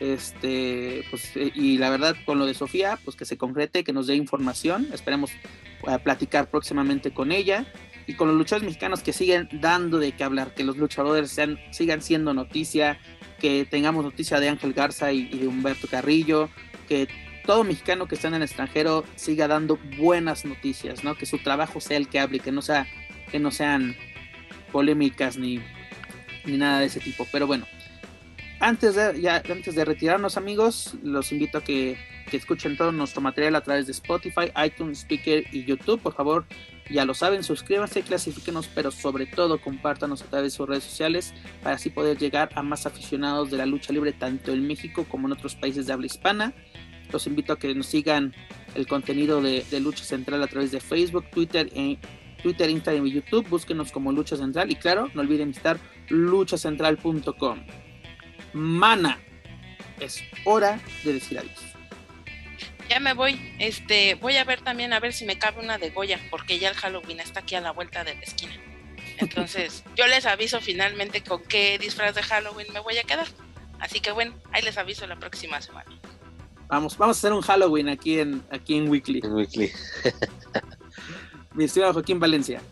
Este, 0.00 1.04
pues, 1.10 1.36
eh, 1.36 1.50
y 1.54 1.78
la 1.78 1.90
verdad, 1.90 2.16
con 2.24 2.38
lo 2.38 2.46
de 2.46 2.54
Sofía, 2.54 2.98
pues 3.04 3.16
que 3.16 3.24
se 3.24 3.36
concrete, 3.36 3.84
que 3.84 3.92
nos 3.92 4.06
dé 4.06 4.14
información. 4.14 4.88
Esperemos 4.92 5.30
eh, 5.32 5.98
platicar 6.02 6.50
próximamente 6.50 7.12
con 7.12 7.32
ella. 7.32 7.66
Y 8.06 8.14
con 8.14 8.28
los 8.28 8.38
luchadores 8.38 8.66
mexicanos 8.66 9.02
que 9.02 9.12
siguen 9.12 9.50
dando 9.52 9.98
de 9.98 10.12
qué 10.12 10.24
hablar, 10.24 10.54
que 10.54 10.64
los 10.64 10.78
luchadores 10.78 11.30
sean, 11.30 11.58
sigan 11.72 12.00
siendo 12.00 12.32
noticia, 12.32 12.98
que 13.38 13.66
tengamos 13.68 14.02
noticia 14.02 14.40
de 14.40 14.48
Ángel 14.48 14.72
Garza 14.72 15.12
y, 15.12 15.28
y 15.30 15.38
de 15.40 15.46
Humberto 15.46 15.88
Carrillo, 15.88 16.48
que 16.88 17.06
todo 17.48 17.64
mexicano 17.64 18.06
que 18.06 18.14
está 18.14 18.28
en 18.28 18.34
el 18.34 18.42
extranjero 18.42 19.04
siga 19.16 19.48
dando 19.48 19.78
buenas 19.98 20.44
noticias, 20.44 21.02
¿no? 21.02 21.16
Que 21.16 21.24
su 21.26 21.38
trabajo 21.38 21.80
sea 21.80 21.96
el 21.96 22.08
que 22.08 22.18
hable, 22.18 22.40
que 22.40 22.52
no 22.52 22.60
sea, 22.60 22.86
que 23.30 23.38
no 23.38 23.50
sean 23.50 23.96
polémicas 24.72 25.36
ni, 25.36 25.60
ni 26.44 26.56
nada 26.56 26.80
de 26.80 26.86
ese 26.86 27.00
tipo. 27.00 27.26
Pero 27.30 27.46
bueno, 27.46 27.66
antes 28.60 28.94
de, 28.94 29.20
ya, 29.20 29.42
antes 29.50 29.74
de 29.74 29.84
retirarnos, 29.84 30.36
amigos, 30.36 30.96
los 31.02 31.30
invito 31.32 31.58
a 31.58 31.64
que, 31.64 31.96
que 32.30 32.36
escuchen 32.36 32.76
todo 32.76 32.92
nuestro 32.92 33.20
material 33.20 33.56
a 33.56 33.60
través 33.60 33.86
de 33.86 33.92
Spotify, 33.92 34.52
iTunes, 34.64 35.00
Speaker 35.00 35.44
y 35.52 35.64
YouTube. 35.64 36.00
Por 36.00 36.14
favor, 36.14 36.44
ya 36.90 37.04
lo 37.04 37.14
saben, 37.14 37.42
suscríbanse, 37.42 38.02
clasifíquenos, 38.02 38.68
pero 38.74 38.90
sobre 38.90 39.26
todo 39.26 39.60
compártanos 39.60 40.22
a 40.22 40.26
través 40.26 40.52
de 40.52 40.56
sus 40.56 40.68
redes 40.68 40.84
sociales 40.84 41.34
para 41.62 41.76
así 41.76 41.90
poder 41.90 42.18
llegar 42.18 42.50
a 42.54 42.62
más 42.62 42.86
aficionados 42.86 43.50
de 43.50 43.58
la 43.58 43.66
lucha 43.66 43.92
libre, 43.92 44.12
tanto 44.12 44.52
en 44.52 44.66
México 44.66 45.06
como 45.08 45.28
en 45.28 45.32
otros 45.32 45.54
países 45.54 45.86
de 45.86 45.92
habla 45.92 46.06
hispana. 46.06 46.54
Los 47.12 47.26
invito 47.26 47.52
a 47.52 47.58
que 47.58 47.74
nos 47.74 47.86
sigan 47.86 48.34
el 48.74 48.86
contenido 48.86 49.40
de, 49.40 49.64
de 49.70 49.80
Lucha 49.80 50.04
Central 50.04 50.42
a 50.42 50.46
través 50.46 50.72
de 50.72 50.80
Facebook, 50.80 51.30
Twitter, 51.30 51.70
eh, 51.74 51.96
Twitter, 52.42 52.70
Instagram 52.70 53.06
y 53.06 53.12
YouTube. 53.12 53.48
Búsquenos 53.48 53.92
como 53.92 54.12
Lucha 54.12 54.36
Central 54.36 54.70
y 54.70 54.76
claro, 54.76 55.10
no 55.14 55.20
olviden 55.20 55.48
visitar 55.48 55.78
luchacentral.com. 56.08 57.66
Mana, 58.52 59.20
es 60.00 60.22
hora 60.44 60.80
de 61.04 61.14
decir 61.14 61.38
adiós. 61.38 61.68
Ya 62.88 63.00
me 63.00 63.12
voy, 63.12 63.38
este, 63.58 64.14
voy 64.14 64.36
a 64.36 64.44
ver 64.44 64.62
también 64.62 64.94
a 64.94 65.00
ver 65.00 65.12
si 65.12 65.26
me 65.26 65.38
cabe 65.38 65.62
una 65.62 65.76
de 65.76 65.90
Goya, 65.90 66.18
porque 66.30 66.58
ya 66.58 66.70
el 66.70 66.74
Halloween 66.74 67.20
está 67.20 67.40
aquí 67.40 67.54
a 67.54 67.60
la 67.60 67.72
vuelta 67.72 68.02
de 68.02 68.14
la 68.14 68.22
esquina. 68.22 68.54
Entonces, 69.18 69.84
yo 69.96 70.06
les 70.06 70.24
aviso 70.24 70.60
finalmente 70.60 71.22
con 71.22 71.42
qué 71.42 71.78
disfraz 71.78 72.14
de 72.14 72.22
Halloween 72.22 72.72
me 72.72 72.80
voy 72.80 72.96
a 72.96 73.02
quedar. 73.02 73.26
Así 73.78 74.00
que 74.00 74.10
bueno, 74.10 74.34
ahí 74.52 74.62
les 74.62 74.78
aviso 74.78 75.06
la 75.06 75.16
próxima 75.16 75.60
semana. 75.60 75.90
Vamos, 76.68 76.96
vamos 76.96 77.16
a 77.16 77.18
hacer 77.18 77.32
un 77.32 77.42
Halloween 77.42 77.88
aquí 77.88 78.20
en, 78.20 78.42
aquí 78.50 78.76
en 78.76 78.88
Weekly. 78.88 79.20
En 79.22 79.32
Weekly. 79.32 79.70
Mi 81.58 81.64
estimado 81.64 81.92
Joaquín 81.92 82.20
Valencia. 82.20 82.62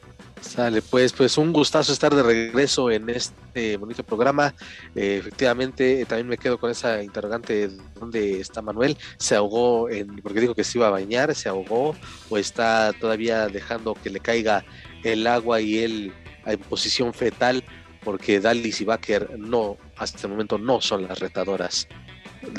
Sale, 0.41 0.81
pues, 0.81 1.13
pues 1.13 1.37
un 1.39 1.53
gustazo 1.53 1.93
estar 1.93 2.15
de 2.15 2.23
regreso 2.23 2.89
en 2.89 3.11
este 3.11 3.77
bonito 3.79 4.05
programa. 4.05 4.55
Eh, 4.95 5.17
efectivamente, 5.19 6.07
también 6.07 6.29
me 6.29 6.39
quedo 6.39 6.57
con 6.57 6.71
esa 6.71 7.03
interrogante 7.03 7.67
de 7.67 7.77
dónde 7.99 8.41
está 8.41 8.63
Manuel. 8.63 8.97
Se 9.19 9.35
ahogó 9.35 9.91
en, 9.91 10.15
porque 10.19 10.41
dijo 10.41 10.55
que 10.55 10.63
se 10.63 10.79
iba 10.79 10.87
a 10.87 10.91
bañar, 10.91 11.35
se 11.35 11.49
ahogó, 11.49 11.97
o 12.31 12.39
está 12.39 12.93
todavía 13.01 13.49
dejando 13.49 13.95
que 13.95 14.09
le 14.09 14.21
caiga 14.21 14.65
el 15.03 15.27
agua 15.27 15.61
y 15.61 15.79
él 15.81 16.13
en 16.45 16.61
posición 16.61 17.13
fetal, 17.13 17.65
porque 18.05 18.39
Dalis 18.39 18.81
y 18.81 18.85
Baker 18.85 19.37
no, 19.37 19.79
hasta 19.97 20.29
el 20.29 20.29
momento 20.29 20.59
no 20.59 20.81
son 20.81 21.09
las 21.09 21.19
retadoras 21.19 21.89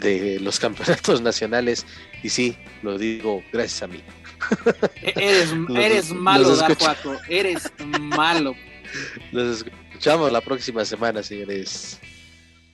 de 0.02 0.42
los 0.42 0.60
campeonatos 0.60 1.22
nacionales. 1.22 1.86
Y 2.22 2.28
sí, 2.28 2.58
lo 2.84 2.98
digo 2.98 3.42
gracias 3.54 3.84
a 3.84 3.88
mí. 3.88 4.04
Eres, 5.02 5.54
eres 5.76 6.12
malo, 6.12 6.56
Dajuaco. 6.56 7.16
Eres 7.28 7.72
malo. 8.00 8.56
Los 9.32 9.66
escuchamos 9.90 10.32
la 10.32 10.42
próxima 10.42 10.86
semana, 10.86 11.24
señores. 11.24 12.00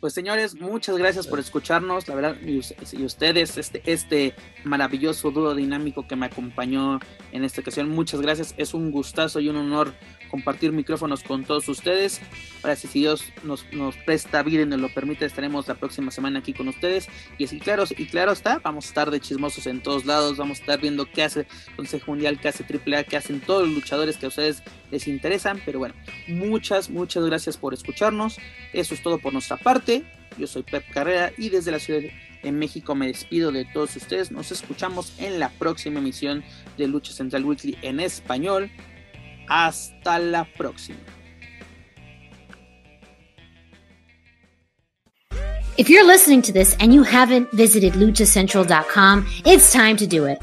Pues 0.03 0.13
señores, 0.13 0.59
muchas 0.59 0.97
gracias 0.97 1.25
por 1.25 1.39
escucharnos, 1.39 2.09
la 2.09 2.15
verdad, 2.15 2.35
y, 2.41 2.57
ustedes, 3.05 3.57
este, 3.57 3.81
este 3.85 4.35
maravilloso 4.65 5.31
dúo 5.31 5.55
dinámico 5.55 6.05
que 6.05 6.17
me 6.17 6.25
acompañó 6.25 6.99
en 7.31 7.45
esta 7.45 7.61
ocasión, 7.61 7.87
muchas 7.87 8.19
gracias, 8.19 8.53
es 8.57 8.73
un 8.73 8.91
gustazo 8.91 9.39
y 9.39 9.47
un 9.47 9.55
honor 9.55 9.93
compartir 10.33 10.71
micrófonos 10.71 11.21
con 11.21 11.43
todos 11.43 11.69
ustedes. 11.69 12.19
Ahora 12.63 12.75
si 12.75 12.87
Dios 12.87 13.23
nos, 13.43 13.71
nos 13.71 13.95
presta 13.97 14.41
vida 14.41 14.63
y 14.63 14.65
nos 14.65 14.79
lo 14.79 14.91
permite, 14.91 15.25
estaremos 15.25 15.67
la 15.67 15.75
próxima 15.75 16.09
semana 16.09 16.39
aquí 16.39 16.53
con 16.53 16.67
ustedes. 16.67 17.07
Y 17.37 17.43
así 17.43 17.59
claro, 17.59 17.83
y 17.95 18.07
claro 18.07 18.31
está, 18.31 18.57
vamos 18.57 18.85
a 18.85 18.87
estar 18.87 19.11
de 19.11 19.19
chismosos 19.19 19.67
en 19.67 19.83
todos 19.83 20.05
lados, 20.07 20.37
vamos 20.37 20.57
a 20.57 20.61
estar 20.61 20.81
viendo 20.81 21.05
qué 21.05 21.21
hace 21.21 21.45
Consejo 21.75 22.09
Mundial, 22.09 22.39
qué 22.41 22.47
hace 22.47 22.63
AAA, 22.63 23.03
qué 23.03 23.15
hacen 23.15 23.41
todos 23.41 23.67
los 23.67 23.75
luchadores 23.75 24.17
que 24.17 24.25
a 24.25 24.29
ustedes 24.29 24.63
les 24.89 25.07
interesan. 25.07 25.61
Pero 25.63 25.77
bueno, 25.77 25.93
muchas, 26.27 26.89
muchas 26.89 27.23
gracias 27.25 27.55
por 27.55 27.75
escucharnos. 27.75 28.37
Eso 28.73 28.95
es 28.95 29.03
todo 29.03 29.19
por 29.19 29.33
nuestra 29.33 29.57
parte. 29.57 30.03
Yo 30.39 30.47
soy 30.47 30.63
Pep 30.63 30.83
Carrera 30.91 31.31
y 31.37 31.49
desde 31.49 31.69
la 31.69 31.77
ciudad 31.77 32.01
de 32.41 32.51
México 32.51 32.95
me 32.95 33.05
despido 33.05 33.51
de 33.51 33.65
todos 33.65 33.95
ustedes. 33.95 34.31
Nos 34.31 34.51
escuchamos 34.51 35.13
en 35.19 35.39
la 35.39 35.49
próxima 35.49 35.99
emisión 35.99 36.43
de 36.75 36.87
Lucha 36.87 37.13
Central 37.13 37.45
Weekly 37.45 37.77
en 37.83 37.99
español. 37.99 38.71
Hasta 39.47 40.19
la 40.19 40.45
próxima. 40.57 40.97
If 45.75 45.89
you're 45.89 46.05
listening 46.05 46.43
to 46.43 46.51
this 46.51 46.75
and 46.79 46.93
you 46.93 47.01
haven't 47.01 47.51
visited 47.51 47.93
luchacentral.com, 47.93 49.25
it's 49.43 49.73
time 49.73 49.97
to 49.97 50.05
do 50.05 50.25
it. 50.25 50.39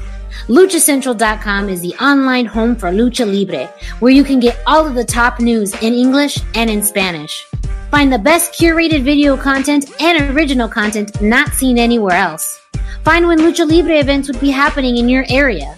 LuchaCentral.com 0.47 1.69
is 1.69 1.79
the 1.79 1.93
online 2.03 2.45
home 2.45 2.75
for 2.75 2.91
Lucha 2.91 3.25
Libre, 3.25 3.67
where 3.99 4.11
you 4.11 4.25
can 4.25 4.41
get 4.41 4.59
all 4.67 4.85
of 4.85 4.93
the 4.93 5.05
top 5.05 5.39
news 5.39 5.73
in 5.75 5.93
English 5.93 6.37
and 6.55 6.69
in 6.69 6.83
Spanish. 6.83 7.45
Find 7.91 8.11
the 8.11 8.19
best 8.19 8.53
curated 8.53 9.03
video 9.03 9.37
content 9.37 9.89
and 10.01 10.35
original 10.35 10.67
content 10.67 11.21
not 11.21 11.53
seen 11.53 11.77
anywhere 11.77 12.17
else. 12.17 12.59
Find 13.03 13.25
when 13.25 13.39
Lucha 13.39 13.65
Libre 13.65 13.99
events 13.99 14.27
would 14.27 14.39
be 14.41 14.51
happening 14.51 14.97
in 14.97 15.07
your 15.07 15.25
area. 15.29 15.77